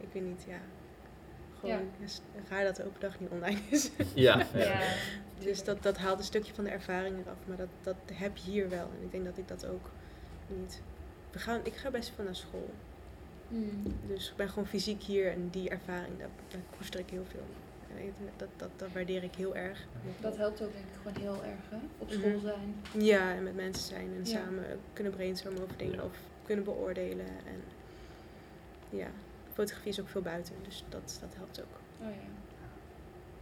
Ik 0.00 0.08
weet 0.12 0.22
niet, 0.22 0.44
ja. 0.46 0.58
Gewoon 1.60 1.90
ja. 2.00 2.10
raar 2.48 2.64
dat 2.64 2.76
de 2.76 2.84
open 2.84 3.00
dag 3.00 3.20
niet 3.20 3.30
online 3.30 3.60
is. 3.68 3.90
Ja. 4.14 4.46
ja. 4.54 4.80
Dus 5.38 5.64
dat, 5.64 5.82
dat 5.82 5.96
haalt 5.96 6.18
een 6.18 6.24
stukje 6.24 6.54
van 6.54 6.64
de 6.64 6.70
ervaring 6.70 7.18
eraf. 7.18 7.36
Maar 7.46 7.56
dat, 7.56 7.68
dat 7.82 7.96
heb 8.12 8.36
je 8.36 8.50
hier 8.50 8.68
wel. 8.68 8.90
En 8.98 9.04
ik 9.04 9.10
denk 9.10 9.24
dat 9.24 9.38
ik 9.38 9.48
dat 9.48 9.66
ook 9.66 9.90
niet... 10.46 10.80
We 11.30 11.38
gaan, 11.38 11.60
ik 11.62 11.74
ga 11.74 11.90
best 11.90 12.12
veel 12.14 12.24
naar 12.24 12.36
school. 12.36 12.70
Hmm. 13.48 13.82
Dus 14.06 14.30
ik 14.30 14.36
ben 14.36 14.48
gewoon 14.48 14.66
fysiek 14.66 15.02
hier 15.02 15.32
en 15.32 15.48
die 15.50 15.68
ervaring, 15.68 16.18
daar, 16.18 16.28
daar 16.48 16.60
koester 16.76 17.00
ik 17.00 17.10
heel 17.10 17.24
veel. 17.24 17.44
En 17.96 18.14
dat, 18.36 18.48
dat, 18.56 18.68
dat 18.76 18.92
waardeer 18.92 19.22
ik 19.22 19.34
heel 19.34 19.56
erg. 19.56 19.86
Dat 20.20 20.36
helpt 20.36 20.62
ook 20.62 20.72
denk 20.72 20.84
ik 20.84 20.96
gewoon 21.02 21.22
heel 21.22 21.44
erg, 21.44 21.70
hè? 21.70 21.76
Op 21.98 22.10
school 22.10 22.30
mhm. 22.30 22.40
zijn. 22.40 22.74
Ja, 23.04 23.34
en 23.34 23.42
met 23.42 23.54
mensen 23.54 23.84
zijn 23.84 24.14
en 24.18 24.26
samen 24.26 24.64
kunnen 24.92 25.12
brainstormen 25.12 25.62
over 25.62 25.76
dingen 25.76 26.04
of 26.04 26.16
kunnen 26.44 26.64
beoordelen. 26.64 27.26
En 27.26 27.62
ja, 28.90 29.08
fotografie 29.54 29.90
is 29.90 30.00
ook 30.00 30.08
veel 30.08 30.22
buiten, 30.22 30.54
dus 30.62 30.84
dat, 30.88 31.18
dat 31.20 31.34
helpt 31.36 31.60
ook. 31.60 31.78
Oh, 32.00 32.14
ja. 32.14 32.20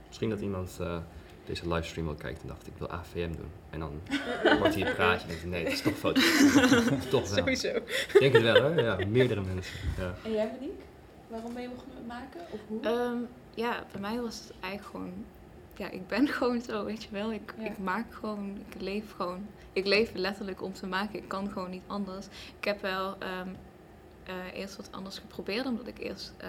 Misschien 0.06 0.30
dat 0.30 0.40
iemand 0.40 0.78
uh, 0.80 0.98
deze 1.44 1.68
livestream 1.68 2.08
al 2.08 2.14
kijkt 2.14 2.42
en 2.42 2.48
dacht 2.48 2.66
ik 2.66 2.72
wil 2.78 2.90
AVM 2.90 3.32
doen. 3.32 3.50
En 3.70 3.80
dan 3.80 4.00
wordt 4.58 4.74
hier 4.74 4.86
een 4.88 4.94
praatje 4.94 5.28
en 5.28 5.28
denkt 5.28 5.44
nee, 5.44 5.64
het 5.64 5.72
is 5.72 5.82
toch 5.82 5.94
fotografie. 5.94 7.08
toch 7.08 7.28
wel. 7.28 7.38
Sowieso. 7.38 7.68
Ik 7.68 8.16
denk 8.18 8.32
het 8.32 8.42
wel 8.42 8.62
hoor, 8.62 8.82
ja, 8.82 8.98
meerdere 9.06 9.40
mensen. 9.40 9.74
Ja. 9.98 10.14
En 10.24 10.32
jij 10.32 10.50
Monique? 10.52 10.84
Waarom 11.28 11.54
ben 11.54 11.62
je 11.62 11.68
begonnen 11.68 11.94
met 11.94 12.06
maken? 12.06 12.40
Of 12.50 12.60
hoe? 12.66 12.86
Um, 12.86 13.28
ja, 13.54 13.84
bij 13.92 14.00
mij 14.00 14.20
was 14.20 14.38
het 14.38 14.52
eigenlijk 14.60 14.90
gewoon 14.90 15.24
ja, 15.76 15.90
ik 15.90 16.06
ben 16.06 16.28
gewoon 16.36 16.60
zo, 16.60 16.84
weet 16.84 17.02
je 17.02 17.08
wel. 17.10 17.32
Ik, 17.32 17.54
ik 17.58 17.78
maak 17.78 18.14
gewoon, 18.14 18.58
ik 18.68 18.80
leef 18.80 19.12
gewoon. 19.16 19.46
Ik 19.72 19.86
leef 19.86 20.10
letterlijk 20.14 20.62
om 20.62 20.72
te 20.72 20.86
maken. 20.86 21.18
Ik 21.18 21.28
kan 21.28 21.50
gewoon 21.50 21.70
niet 21.70 21.82
anders. 21.86 22.26
Ik 22.58 22.64
heb 22.64 22.80
wel 22.80 23.08
um, 23.08 23.56
uh, 24.28 24.58
eerst 24.60 24.76
wat 24.76 24.88
anders 24.92 25.18
geprobeerd, 25.18 25.66
omdat 25.66 25.86
ik 25.86 25.98
eerst 25.98 26.32
uh, 26.42 26.48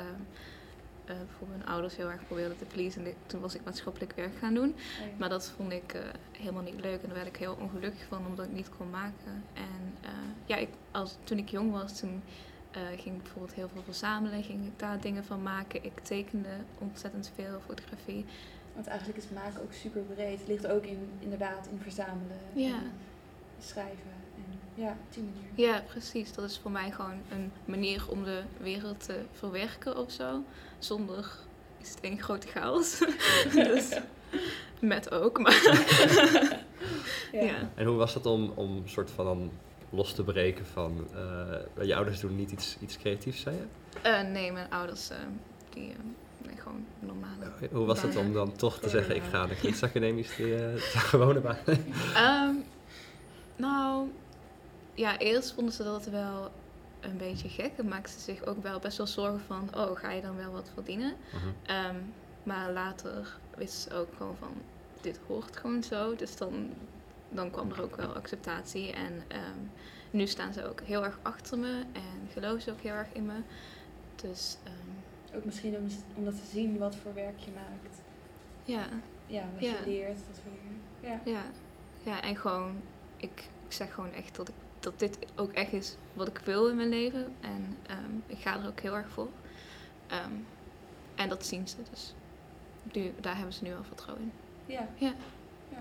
uh, 1.09 1.15
voor 1.37 1.47
mijn 1.47 1.65
ouders 1.65 1.95
heel 1.95 2.11
erg 2.11 2.25
probeerde 2.27 2.55
te 2.55 2.65
pleasen. 2.65 3.05
En 3.05 3.13
toen 3.25 3.41
was 3.41 3.55
ik 3.55 3.63
maatschappelijk 3.63 4.13
werk 4.15 4.37
gaan 4.37 4.53
doen. 4.53 4.69
Oh 4.69 5.19
maar 5.19 5.29
dat 5.29 5.53
vond 5.55 5.71
ik 5.71 5.95
helemaal 6.31 6.63
niet 6.63 6.81
leuk 6.81 7.01
en 7.01 7.07
daar 7.07 7.17
werd 7.17 7.27
ik 7.27 7.37
heel 7.37 7.57
ongelukkig 7.59 8.05
van, 8.07 8.27
omdat 8.27 8.45
ik 8.45 8.51
niet 8.51 8.69
kon 8.77 8.89
maken. 8.89 9.43
En 9.53 10.11
ja, 10.45 10.55
ik, 10.55 10.69
als, 10.91 11.17
toen 11.23 11.37
ik 11.37 11.49
jong 11.49 11.71
was, 11.71 11.99
toen 11.99 12.23
ging 12.71 13.15
ik 13.15 13.23
bijvoorbeeld 13.23 13.53
heel 13.53 13.69
veel 13.73 13.83
verzamelen, 13.83 14.43
ging 14.43 14.65
ik 14.65 14.79
daar 14.79 15.01
dingen 15.01 15.23
van 15.25 15.43
maken. 15.43 15.83
Ik 15.83 15.99
tekende 15.99 16.49
ontzettend 16.77 17.31
veel 17.35 17.61
fotografie. 17.65 18.25
Want 18.73 18.87
eigenlijk 18.87 19.17
is 19.17 19.29
maken 19.29 19.61
ook 19.61 19.73
super 19.73 20.01
breed. 20.01 20.39
Het 20.39 20.47
ligt 20.47 20.67
ook 20.67 20.85
in, 20.85 21.09
inderdaad 21.19 21.67
in 21.67 21.79
verzamelen. 21.81 22.39
Ja. 22.53 22.79
schrijven. 23.59 24.22
Ja, 24.75 24.89
op 24.89 25.13
die 25.13 25.23
manier. 25.23 25.69
Ja, 25.69 25.83
precies. 25.87 26.33
Dat 26.33 26.45
is 26.45 26.59
voor 26.61 26.71
mij 26.71 26.91
gewoon 26.91 27.21
een 27.31 27.51
manier 27.65 28.05
om 28.09 28.23
de 28.23 28.41
wereld 28.57 29.05
te 29.05 29.21
verwerken 29.31 29.97
of 29.97 30.11
zo. 30.11 30.43
Zonder 30.79 31.31
is 31.81 31.89
het 31.89 31.99
één 31.99 32.21
grote 32.21 32.47
chaos. 32.47 32.99
dus 33.53 33.99
met 34.79 35.11
ook, 35.11 35.39
maar... 35.39 35.61
ja. 37.31 37.41
ja. 37.41 37.69
En 37.75 37.85
hoe 37.85 37.95
was 37.95 38.13
dat 38.13 38.25
om, 38.25 38.51
om 38.55 38.87
soort 38.87 39.11
van 39.11 39.25
dan 39.25 39.51
los 39.89 40.13
te 40.13 40.23
breken 40.23 40.65
van... 40.65 41.07
Uh, 41.15 41.85
je 41.85 41.95
ouders 41.95 42.19
doen 42.19 42.35
niet 42.35 42.51
iets, 42.51 42.77
iets 42.79 42.97
creatiefs, 42.97 43.41
zei 43.41 43.55
je? 43.55 43.65
Uh, 44.09 44.31
nee, 44.31 44.51
mijn 44.51 44.69
ouders 44.69 45.11
uh, 45.11 45.17
die... 45.69 45.95
Nee, 46.45 46.55
gewoon 46.57 46.85
normale. 46.99 47.51
Hoe 47.71 47.85
was 47.85 48.01
het 48.01 48.15
om 48.15 48.33
dan 48.33 48.55
toch 48.55 48.79
te 48.79 48.89
zeggen: 48.89 49.15
ik 49.15 49.23
ga 49.31 49.45
de 49.45 49.55
kunstacademie 49.55 50.23
studeren, 50.23 50.79
gewone 51.11 51.39
baan? 51.39 51.57
Um, 52.47 52.63
nou, 53.55 54.07
ja, 54.93 55.17
eerst 55.17 55.53
vonden 55.53 55.73
ze 55.73 55.83
dat 55.83 56.05
wel 56.05 56.51
een 56.99 57.17
beetje 57.17 57.49
gek. 57.49 57.71
En 57.77 57.87
maakten 57.87 58.13
ze 58.13 58.19
zich 58.19 58.45
ook 58.45 58.63
wel 58.63 58.79
best 58.79 58.97
wel 58.97 59.07
zorgen 59.07 59.39
van, 59.39 59.69
oh, 59.75 59.97
ga 59.97 60.11
je 60.11 60.21
dan 60.21 60.35
wel 60.35 60.51
wat 60.51 60.69
verdienen? 60.73 61.13
Mhm. 61.33 61.47
Ehm, 61.65 61.95
maar 62.43 62.71
later 62.71 63.37
wisten 63.55 63.91
ze 63.91 63.97
ook 63.97 64.09
gewoon 64.17 64.35
van, 64.39 64.53
dit 65.01 65.19
hoort 65.27 65.57
gewoon 65.57 65.83
zo. 65.83 66.15
Dus 66.15 66.37
dan, 66.37 66.73
dan 67.29 67.51
kwam 67.51 67.71
er 67.71 67.81
ook 67.81 67.95
wel 67.95 68.13
acceptatie. 68.13 68.91
En 68.91 69.23
ehm, 69.27 69.59
nu 70.11 70.27
staan 70.27 70.53
ze 70.53 70.67
ook 70.67 70.81
heel 70.81 71.03
erg 71.03 71.19
achter 71.21 71.57
me 71.57 71.83
en 71.91 72.29
geloven 72.33 72.61
ze 72.61 72.71
ook 72.71 72.81
heel 72.81 72.93
erg 72.93 73.13
in 73.13 73.25
me. 73.25 73.37
Dus... 74.15 74.57
Um, 74.67 75.03
ook 75.35 75.45
misschien 75.45 75.75
om, 75.75 75.87
omdat 76.15 76.33
ze 76.33 76.45
zien 76.51 76.77
wat 76.77 76.95
voor 76.95 77.13
werk 77.13 77.39
je 77.39 77.51
maakt. 77.51 78.01
Ja. 78.63 78.87
Ja, 79.25 79.45
wat 79.53 79.63
je 79.63 79.77
leert. 79.85 80.17
Dat 80.17 80.39
ja. 80.99 81.19
ja. 81.25 81.43
Ja, 82.03 82.21
en 82.21 82.35
gewoon, 82.35 82.81
ik, 83.17 83.43
ik 83.65 83.71
zeg 83.71 83.93
gewoon 83.93 84.11
echt 84.11 84.35
dat 84.35 84.47
ik 84.47 84.53
dat 84.83 84.99
dit 84.99 85.17
ook 85.35 85.51
echt 85.51 85.73
is 85.73 85.95
wat 86.13 86.27
ik 86.27 86.37
wil 86.37 86.69
in 86.69 86.75
mijn 86.75 86.89
leven. 86.89 87.35
En 87.41 87.77
ehm, 87.87 88.11
ik 88.27 88.37
ga 88.39 88.59
er 88.59 88.67
ook 88.67 88.79
heel 88.79 88.95
erg 88.95 89.09
voor. 89.09 89.27
Ehm, 90.07 90.31
en 91.15 91.29
dat 91.29 91.45
zien 91.45 91.67
ze. 91.67 91.75
Dus 91.91 92.13
daar 93.21 93.35
hebben 93.35 93.53
ze 93.53 93.63
nu 93.63 93.75
al 93.75 93.83
vertrouwen 93.83 94.23
in. 94.23 94.31
Ja. 94.73 94.87
Ja, 94.95 95.13
ja. 95.69 95.79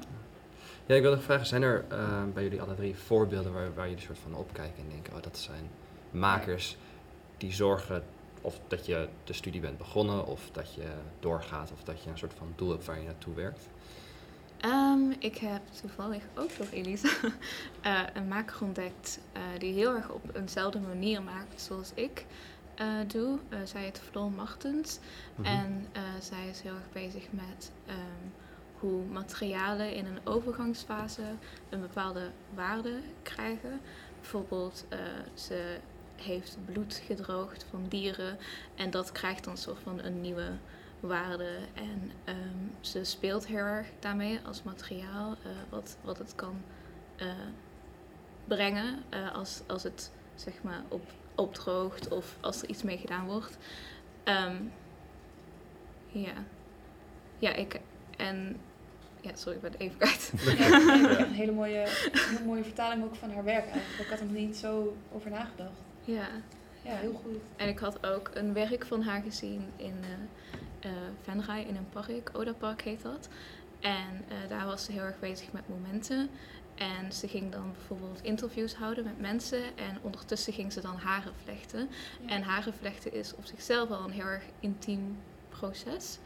ja 0.86 0.94
ik 0.94 1.02
wilde 1.02 1.20
vragen, 1.20 1.46
zijn 1.46 1.62
er 1.62 1.84
uh, 1.92 2.24
bij 2.34 2.42
jullie 2.42 2.62
alle 2.62 2.74
drie 2.74 2.96
voorbeelden 2.96 3.52
waar, 3.52 3.74
waar 3.74 3.88
jullie 3.88 4.02
soort 4.02 4.18
van 4.18 4.34
opkijken 4.34 4.82
en 4.82 4.88
denken, 4.88 5.14
oh 5.14 5.22
dat 5.22 5.38
zijn 5.38 5.70
makers 6.10 6.76
die 7.36 7.52
zorgen 7.52 8.04
of 8.40 8.60
dat 8.68 8.86
je 8.86 9.08
de 9.24 9.32
studie 9.32 9.60
bent 9.60 9.78
begonnen 9.78 10.26
of 10.26 10.50
dat 10.52 10.74
je 10.74 10.88
doorgaat 11.20 11.72
of 11.72 11.82
dat 11.82 12.02
je 12.02 12.10
een 12.10 12.18
soort 12.18 12.34
van 12.34 12.52
doel 12.56 12.70
hebt 12.70 12.84
waar 12.84 12.98
je 12.98 13.04
naartoe 13.04 13.34
werkt? 13.34 13.68
Um, 14.64 15.14
ik 15.18 15.36
heb 15.36 15.60
toevallig 15.80 16.22
ook 16.34 16.56
door 16.56 16.66
Elisa 16.70 17.08
uh, 17.86 18.00
een 18.14 18.28
maker 18.28 18.56
ontdekt 18.60 19.20
uh, 19.36 19.42
die 19.58 19.72
heel 19.72 19.94
erg 19.94 20.10
op 20.10 20.36
eenzelfde 20.36 20.80
manier 20.80 21.22
maakt 21.22 21.60
zoals 21.60 21.90
ik 21.94 22.26
uh, 22.80 22.86
doe. 23.06 23.38
zij 23.64 23.82
heet 23.82 24.00
Floor 24.10 24.30
Martens 24.30 24.98
mm 24.98 25.44
-hmm. 25.44 25.54
en 25.54 25.86
zij 26.20 26.48
is 26.48 26.60
heel 26.60 26.74
erg 26.74 26.92
bezig 26.92 27.22
met 27.30 27.72
um, 27.88 28.32
hoe 28.78 29.04
materialen 29.04 29.94
in 29.94 30.06
een 30.06 30.20
overgangsfase 30.24 31.22
een 31.68 31.80
bepaalde 31.80 32.30
waarde 32.54 33.00
krijgen. 33.22 33.80
Bijvoorbeeld, 34.20 34.86
ze 35.34 35.78
heeft 36.16 36.58
bloed 36.64 37.02
gedroogd 37.06 37.66
van 37.70 37.84
dieren 37.88 38.38
en 38.74 38.90
dat 38.90 39.12
krijgt 39.12 39.44
dan 39.44 39.52
een 39.52 39.58
soort 39.58 39.80
van 39.82 40.02
een 40.02 40.20
nieuwe 40.20 40.50
waarde. 41.02 41.58
En 41.74 42.10
um, 42.24 42.72
ze 42.80 43.04
speelt 43.04 43.46
heel 43.46 43.56
erg 43.56 43.86
daarmee 43.98 44.40
als 44.46 44.62
materiaal, 44.62 45.30
uh, 45.30 45.52
wat, 45.68 45.96
wat 46.02 46.18
het 46.18 46.34
kan 46.34 46.62
uh, 47.16 47.28
brengen 48.44 49.02
uh, 49.14 49.34
als, 49.34 49.62
als 49.66 49.82
het 49.82 50.10
zeg 50.34 50.62
maar 50.62 50.82
op, 50.88 51.02
opdroogt 51.34 52.08
of 52.08 52.36
als 52.40 52.62
er 52.62 52.68
iets 52.68 52.82
mee 52.82 52.98
gedaan 52.98 53.26
wordt. 53.26 53.58
Um, 54.24 54.72
ja. 56.06 56.32
Ja, 57.38 57.52
ik. 57.54 57.80
En. 58.16 58.56
Ja, 59.20 59.30
sorry, 59.34 59.56
ik 59.56 59.62
ben 59.62 59.74
even 59.78 59.96
kwijt. 59.96 60.32
Ja, 60.58 61.18
een 61.18 61.32
hele 61.32 61.52
mooie, 61.52 61.86
hele 62.12 62.44
mooie 62.44 62.62
vertaling 62.62 63.04
ook 63.04 63.14
van 63.14 63.30
haar 63.30 63.44
werk 63.44 63.64
eigenlijk. 63.64 64.00
Ik 64.00 64.06
had 64.06 64.18
er 64.18 64.24
nog 64.24 64.34
niet 64.34 64.56
zo 64.56 64.96
over 65.12 65.30
nagedacht. 65.30 65.80
Ja. 66.04 66.28
Ja, 66.82 66.94
heel 66.94 67.20
goed. 67.24 67.36
En 67.56 67.68
ik 67.68 67.78
had 67.78 68.06
ook 68.06 68.30
een 68.34 68.52
werk 68.52 68.86
van 68.86 69.02
haar 69.02 69.22
gezien 69.22 69.64
in 69.76 69.94
uh, 70.84 70.90
Venray 71.22 71.62
in 71.62 71.76
een 71.76 71.88
park, 71.88 72.30
Oda 72.32 72.52
Park 72.52 72.82
heet 72.82 73.02
dat. 73.02 73.28
En 73.80 74.24
uh, 74.28 74.48
daar 74.48 74.66
was 74.66 74.84
ze 74.84 74.92
heel 74.92 75.02
erg 75.02 75.18
bezig 75.18 75.52
met 75.52 75.68
momenten. 75.68 76.30
En 76.74 77.12
ze 77.12 77.28
ging 77.28 77.52
dan 77.52 77.72
bijvoorbeeld 77.72 78.22
interviews 78.22 78.74
houden 78.74 79.04
met 79.04 79.20
mensen 79.20 79.62
en 79.76 79.98
ondertussen 80.02 80.52
ging 80.52 80.72
ze 80.72 80.80
dan 80.80 80.96
haren 80.96 81.32
vlechten. 81.42 81.88
En 82.26 82.42
haren 82.42 82.74
vlechten 82.74 83.12
is 83.12 83.34
op 83.34 83.46
zichzelf 83.46 83.90
al 83.90 84.04
een 84.04 84.10
heel 84.10 84.24
erg 84.24 84.44
intiem 84.60 85.18
proces. 85.48 86.18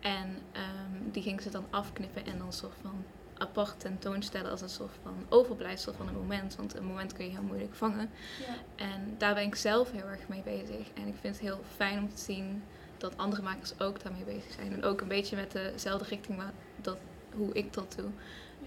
En 0.00 0.28
um, 0.28 1.10
die 1.10 1.22
ging 1.22 1.40
ze 1.40 1.50
dan 1.50 1.64
afknippen 1.70 2.26
en 2.26 2.38
dan 2.38 2.46
een 2.46 2.52
soort 2.52 2.76
van 2.82 3.04
apart 3.38 3.80
tentoonstellen 3.80 4.50
als 4.50 4.60
een 4.60 4.68
soort 4.68 4.96
van 5.02 5.26
overblijfsel 5.28 5.92
van 5.92 6.08
een 6.08 6.14
moment. 6.14 6.56
Want 6.56 6.76
een 6.76 6.84
moment 6.84 7.12
kun 7.12 7.24
je 7.24 7.30
heel 7.30 7.42
moeilijk 7.42 7.74
vangen. 7.74 8.10
Ja. 8.46 8.84
En 8.84 9.14
daar 9.18 9.34
ben 9.34 9.42
ik 9.42 9.54
zelf 9.54 9.90
heel 9.90 10.06
erg 10.06 10.28
mee 10.28 10.42
bezig. 10.42 10.92
En 10.94 11.06
ik 11.06 11.14
vind 11.20 11.34
het 11.34 11.44
heel 11.44 11.60
fijn 11.76 11.98
om 11.98 12.08
te 12.08 12.20
zien 12.20 12.62
dat 13.10 13.18
andere 13.18 13.42
makers 13.42 13.80
ook 13.80 14.02
daarmee 14.02 14.24
bezig 14.24 14.52
zijn. 14.52 14.72
En 14.72 14.84
ook 14.84 15.00
een 15.00 15.08
beetje 15.08 15.36
met 15.36 15.52
dezelfde 15.52 16.08
richting 16.08 16.38
waar 16.38 16.52
dat, 16.76 16.98
hoe 17.34 17.52
ik 17.52 17.72
dat 17.72 17.94
doe. 17.96 18.10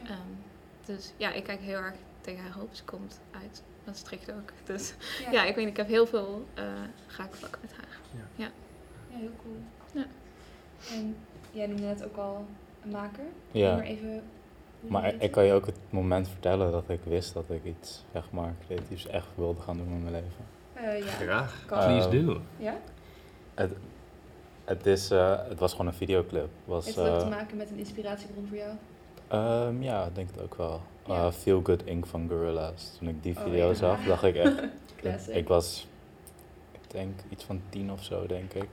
Ja. 0.04 0.10
Um, 0.10 0.38
dus 0.86 1.14
ja, 1.18 1.34
ik 1.34 1.44
kijk 1.44 1.60
heel 1.60 1.78
erg 1.78 1.96
tegen 2.22 2.44
haar 2.44 2.62
op. 2.62 2.70
Ze 2.72 2.84
komt 2.84 3.20
uit 3.32 3.64
Maastricht 3.86 4.32
ook. 4.32 4.52
Dus 4.64 4.94
ja, 5.24 5.32
ja 5.32 5.46
ik 5.46 5.56
weet 5.56 5.68
ik 5.68 5.78
heb 5.78 5.88
heel 5.88 6.08
veel 6.08 6.46
uh, 6.58 6.64
raakvlakken 7.18 7.62
met 7.62 7.74
haar. 7.74 8.00
Ja. 8.12 8.44
ja. 8.46 8.52
Ja, 9.10 9.18
heel 9.18 9.36
cool. 9.42 9.58
Ja. 9.92 10.06
En 10.96 11.16
jij 11.52 11.68
noemde 11.68 11.84
net 11.84 12.04
ook 12.04 12.18
al 12.18 12.46
een 12.84 12.90
maker. 12.90 13.24
Ja. 13.52 13.76
Maar 13.76 13.84
even 13.84 14.24
Maar 14.80 15.14
ik 15.20 15.32
kan 15.32 15.44
je 15.46 15.54
ook 15.54 15.66
het 15.66 15.80
moment 15.90 16.30
vertellen 16.30 16.72
dat 16.72 16.90
ik 16.90 17.00
wist 17.04 17.34
dat 17.34 17.50
ik 17.50 17.64
iets, 17.64 18.04
zeg 18.14 18.32
maar, 18.32 18.54
creatiefs 18.66 19.08
echt 19.08 19.28
wilde 19.36 19.62
gaan 19.62 19.78
doen 19.78 19.88
in 19.88 20.04
mijn 20.04 20.14
leven. 20.14 20.46
Uh, 20.78 21.06
ja. 21.06 21.12
Graag. 21.12 21.66
Please 21.66 22.10
do. 22.10 22.42
Ja? 22.58 22.78
Het, 23.54 23.72
het, 24.68 24.86
is, 24.86 25.12
uh, 25.12 25.36
het 25.50 25.60
was 25.60 25.72
gewoon 25.72 25.88
een 25.88 25.94
videoclip. 25.94 26.50
Was, 26.66 26.86
Heeft 26.86 26.98
het 26.98 27.08
ook 27.08 27.20
te 27.20 27.26
maken 27.26 27.58
met 27.58 27.70
een 27.70 27.78
inspiratiebron 27.78 28.48
voor 28.48 28.58
jou? 28.58 28.72
Um, 29.68 29.84
ja, 29.84 30.06
ik 30.06 30.16
denk 30.16 30.30
het 30.30 30.42
ook 30.42 30.56
wel. 30.56 30.82
Ja. 31.06 31.32
Feel 31.32 31.62
Good 31.64 31.84
Ink 31.84 32.06
van 32.06 32.28
Gorillaz. 32.30 32.84
Toen 32.98 33.08
ik 33.08 33.24
die 33.24 33.36
oh, 33.38 33.44
video 33.44 33.68
ja. 33.68 33.74
zag, 33.74 34.04
dacht 34.04 34.24
ik 34.24 34.36
echt... 34.36 34.62
ik, 35.02 35.36
ik 35.36 35.48
was, 35.48 35.88
ik 36.72 36.92
denk, 36.92 37.20
iets 37.30 37.44
van 37.44 37.62
tien 37.70 37.92
of 37.92 38.04
zo, 38.04 38.26
denk 38.26 38.54
ik. 38.54 38.70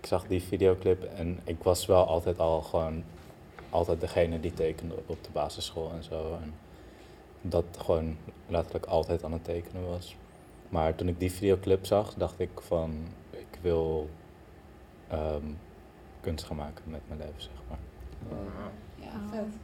Ik 0.00 0.06
zag 0.06 0.26
die 0.26 0.42
videoclip 0.42 1.04
en 1.04 1.38
ik 1.44 1.62
was 1.62 1.86
wel 1.86 2.06
altijd 2.06 2.38
al 2.38 2.60
gewoon 2.60 3.04
altijd 3.70 4.00
degene 4.00 4.40
die 4.40 4.54
tekende 4.54 4.94
op 5.06 5.24
de 5.24 5.30
basisschool 5.32 5.90
en 5.96 6.04
zo. 6.04 6.38
En 6.42 6.54
dat 7.40 7.64
gewoon 7.78 8.16
letterlijk 8.46 8.86
altijd 8.86 9.24
aan 9.24 9.32
het 9.32 9.44
tekenen 9.44 9.88
was. 9.88 10.16
Maar 10.68 10.94
toen 10.94 11.08
ik 11.08 11.18
die 11.18 11.32
videoclip 11.32 11.86
zag, 11.86 12.14
dacht 12.14 12.40
ik 12.40 12.50
van 12.60 13.06
ik 13.30 13.58
wil 13.60 14.08
um, 15.12 15.58
kunst 16.20 16.44
gaan 16.44 16.56
maken 16.56 16.84
met 16.86 17.00
mijn 17.06 17.20
leven, 17.20 17.42
zeg 17.42 17.52
maar. 17.68 17.78
Ja, 18.94 19.10
vet. 19.30 19.54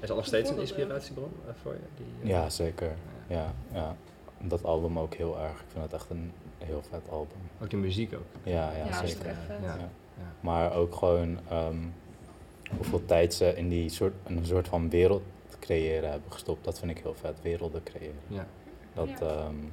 Is 0.00 0.08
dat 0.08 0.16
nog 0.16 0.26
steeds 0.26 0.50
een 0.50 0.58
inspiratiebron 0.60 1.32
uh, 1.46 1.52
voor 1.62 1.72
je? 1.72 1.80
Die, 1.96 2.06
uh, 2.22 2.28
ja, 2.28 2.50
zeker. 2.50 2.90
Ja, 3.26 3.52
ja. 3.72 3.96
Dat 4.40 4.64
album 4.64 4.98
ook 4.98 5.14
heel 5.14 5.40
erg. 5.40 5.60
Ik 5.60 5.66
vind 5.68 5.84
het 5.84 5.92
echt 5.92 6.10
een 6.10 6.32
heel 6.58 6.82
vet 6.90 7.08
album. 7.10 7.38
Ook 7.62 7.70
de 7.70 7.76
muziek 7.76 8.14
ook? 8.14 8.26
Ja, 8.42 8.72
ja, 8.72 8.84
ja 8.86 9.06
zeker. 9.06 9.36
Ja. 9.62 9.90
Maar 10.40 10.74
ook 10.74 10.94
gewoon 10.94 11.38
um, 11.52 11.94
hoeveel 12.76 13.04
tijd 13.04 13.34
ze 13.34 13.56
in 13.56 13.68
die 13.68 13.88
soort, 13.88 14.14
een 14.26 14.46
soort 14.46 14.68
van 14.68 14.90
wereld 14.90 15.22
creëren 15.60 16.10
hebben 16.10 16.32
gestopt. 16.32 16.64
Dat 16.64 16.78
vind 16.78 16.90
ik 16.90 16.98
heel 16.98 17.14
vet, 17.14 17.42
werelden 17.42 17.82
creëren. 17.82 18.20
Ja. 18.26 18.46
Dat, 18.94 19.18
ja. 19.18 19.46
Um, 19.46 19.72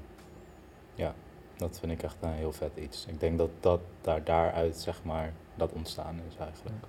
ja, 0.96 1.16
dat 1.58 1.80
vind 1.80 1.92
ik 1.92 2.04
echt 2.04 2.18
een 2.22 2.30
heel 2.30 2.52
vet 2.52 2.78
iets. 2.78 3.06
Ik 3.06 3.20
denk 3.20 3.38
dat 3.38 3.50
dat 3.60 3.82
daar, 4.02 4.24
daaruit, 4.24 4.78
zeg 4.78 5.04
maar, 5.04 5.34
dat 5.56 5.72
ontstaan 5.72 6.22
is 6.30 6.36
eigenlijk. 6.38 6.86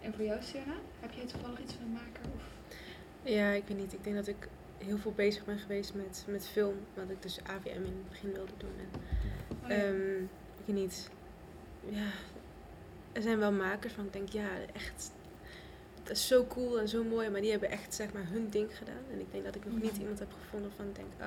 En 0.00 0.14
voor 0.14 0.24
jou, 0.24 0.42
Sierra? 0.42 0.74
Heb 1.00 1.12
jij 1.12 1.26
toevallig 1.26 1.60
iets 1.60 1.72
van 1.72 1.82
een 1.82 1.92
maker? 1.92 2.24
Of? 2.34 2.42
Ja, 3.22 3.50
ik 3.50 3.64
weet 3.66 3.76
niet. 3.76 3.92
Ik 3.92 4.04
denk 4.04 4.16
dat 4.16 4.26
ik 4.26 4.48
heel 4.78 4.98
veel 4.98 5.12
bezig 5.12 5.44
ben 5.44 5.58
geweest 5.58 5.94
met, 5.94 6.24
met 6.28 6.48
film. 6.48 6.74
Wat 6.94 7.10
ik 7.10 7.22
dus 7.22 7.38
AVM 7.42 7.68
in 7.68 7.82
het 7.82 8.08
begin 8.08 8.32
wilde 8.32 8.52
doen. 8.56 8.72
En, 8.78 9.00
oh, 9.62 9.68
ja. 9.68 9.84
um, 9.84 10.22
ik 10.58 10.64
weet 10.64 10.76
niet. 10.76 11.10
Ja, 11.88 12.06
er 13.12 13.22
zijn 13.22 13.38
wel 13.38 13.52
makers 13.52 13.92
van 13.92 14.04
ik 14.04 14.12
denk, 14.12 14.28
ja, 14.28 14.48
echt, 14.72 15.12
dat 16.02 16.16
is 16.16 16.26
zo 16.26 16.46
cool 16.46 16.80
en 16.80 16.88
zo 16.88 17.04
mooi, 17.04 17.30
maar 17.30 17.40
die 17.40 17.50
hebben 17.50 17.70
echt 17.70 17.94
zeg 17.94 18.12
maar 18.12 18.26
hun 18.26 18.48
ding 18.50 18.76
gedaan. 18.76 19.02
En 19.12 19.20
ik 19.20 19.32
denk 19.32 19.44
dat 19.44 19.54
ik 19.54 19.64
nog 19.64 19.82
niet 19.82 19.96
iemand 19.96 20.18
heb 20.18 20.32
gevonden 20.42 20.70
van 20.76 20.86
ik 20.86 20.94
denk, 20.94 21.08
ah, 21.18 21.26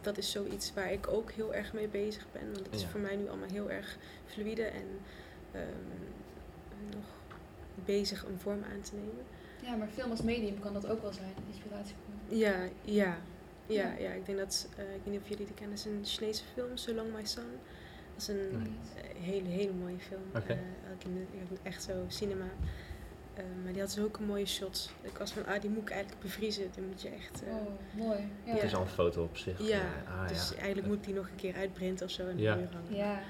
dat 0.00 0.18
is 0.18 0.30
zoiets 0.30 0.74
waar 0.74 0.92
ik 0.92 1.08
ook 1.08 1.30
heel 1.32 1.54
erg 1.54 1.72
mee 1.72 1.88
bezig 1.88 2.26
ben. 2.32 2.52
Want 2.52 2.66
het 2.66 2.74
is 2.74 2.86
voor 2.86 3.00
mij 3.00 3.16
nu 3.16 3.28
allemaal 3.28 3.48
heel 3.48 3.70
erg 3.70 3.98
fluide 4.26 4.62
en 4.64 4.86
um, 5.54 5.86
nog 6.94 7.04
bezig 7.84 8.24
een 8.24 8.38
vorm 8.38 8.62
aan 8.72 8.80
te 8.80 8.94
nemen. 8.94 9.24
Ja, 9.62 9.74
maar 9.74 9.88
film 9.88 10.10
als 10.10 10.22
medium 10.22 10.60
kan 10.60 10.72
dat 10.72 10.86
ook 10.86 11.02
wel 11.02 11.12
zijn, 11.12 11.32
inspiratie. 11.46 11.94
Ja, 12.28 12.68
ja, 12.84 13.16
ja, 13.66 13.94
ja. 13.98 14.10
Ik 14.10 14.26
denk 14.26 14.38
dat, 14.38 14.68
uh, 14.78 14.94
ik 14.94 15.00
weet 15.04 15.12
niet 15.12 15.20
of 15.22 15.28
jullie 15.28 15.46
die 15.46 15.54
kennen, 15.54 15.76
het 15.76 15.86
is 15.86 15.92
een 15.92 16.04
Chinese 16.04 16.42
film, 16.54 16.76
So 16.76 16.94
Long 16.94 17.12
My 17.12 17.26
Son. 17.26 17.50
Dat 18.14 18.22
is 18.22 18.28
een 18.28 18.76
hele, 19.20 19.48
hele 19.48 19.72
mooie 19.72 19.98
film. 19.98 20.22
Okay. 20.34 20.58
Uh, 21.06 21.58
echt 21.62 21.82
zo 21.82 22.04
cinema. 22.08 22.46
Uh, 23.38 23.44
maar 23.64 23.72
die 23.72 23.80
had 23.80 23.90
zulke 23.90 24.22
mooie 24.22 24.46
shots. 24.46 24.90
Ik 25.02 25.18
was 25.18 25.32
van, 25.32 25.46
ah, 25.46 25.60
die 25.60 25.70
moet 25.70 25.82
ik 25.82 25.90
eigenlijk 25.90 26.22
bevriezen. 26.22 26.70
Die 26.74 26.84
moet 26.84 27.02
je 27.02 27.08
echt... 27.08 27.42
Uh, 27.42 27.54
oh, 27.54 28.06
mooi. 28.06 28.28
Ja. 28.44 28.52
Het 28.52 28.62
is 28.62 28.74
al 28.74 28.80
een 28.80 28.88
foto 28.88 29.22
op 29.22 29.36
zich. 29.36 29.68
Ja, 29.68 29.82
ah, 30.08 30.28
dus 30.28 30.54
eigenlijk 30.54 30.86
moet 30.86 31.04
die 31.04 31.14
nog 31.14 31.28
een 31.28 31.36
keer 31.36 31.54
uitprinten 31.54 32.06
of 32.06 32.12
zo 32.12 32.26
in 32.26 32.36
de 32.36 32.42
ja. 32.42 32.54
muur 32.54 32.68
hangen. 32.72 32.94
Ja. 32.96 33.20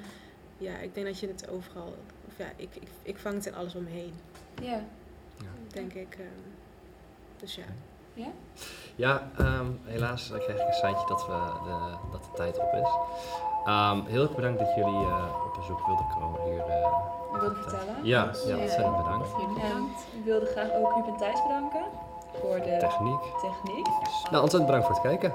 Ja, 0.59 0.79
ik 0.79 0.95
denk 0.95 1.07
dat 1.07 1.19
je 1.19 1.27
het 1.27 1.49
overal... 1.49 1.97
Of 2.27 2.39
ja, 2.39 2.53
ik, 2.57 2.69
ik, 2.75 2.89
ik 3.03 3.17
vang 3.17 3.35
het 3.35 3.47
in 3.47 3.55
alles 3.55 3.75
omheen. 3.75 4.13
Ja. 4.63 4.85
Denk 5.73 5.93
ik. 5.93 6.17
Uh, 6.19 6.27
dus 7.37 7.55
ja. 7.55 7.65
Ja? 8.19 8.31
Ja, 8.97 9.31
um, 9.41 9.81
helaas 9.85 10.29
krijg 10.29 10.61
ik 10.61 10.67
een 10.67 10.73
seintje 10.73 11.07
dat, 11.07 11.27
we 11.27 11.33
de, 11.65 11.77
dat 12.13 12.23
de 12.25 12.31
tijd 12.35 12.59
op 12.59 12.73
is. 12.73 12.91
Um, 13.67 14.05
heel 14.07 14.23
erg 14.23 14.35
bedankt 14.35 14.59
dat 14.59 14.75
jullie 14.75 15.01
uh, 15.01 15.45
op 15.47 15.55
bezoek 15.59 15.87
wilden 15.87 16.07
komen 16.21 16.41
hier. 16.43 16.59
Uh, 16.59 17.41
wilden 17.41 17.57
vertellen? 17.57 17.95
Ja, 18.03 18.31
ja, 18.47 18.55
ja 18.55 18.57
ontzettend 18.63 18.97
bedankt. 18.97 19.29
En 19.61 19.89
ik 20.19 20.25
wilde 20.25 20.47
graag 20.47 20.73
ook 20.73 20.95
Ruben 20.95 21.17
Thijs 21.17 21.43
bedanken 21.43 21.85
voor 22.41 22.55
de 22.55 22.77
techniek. 22.81 23.21
techniek. 23.41 23.87
Nou, 24.31 24.43
ontzettend 24.43 24.67
bedankt 24.67 24.87
voor 24.87 24.95
het 24.95 25.05
kijken. 25.05 25.33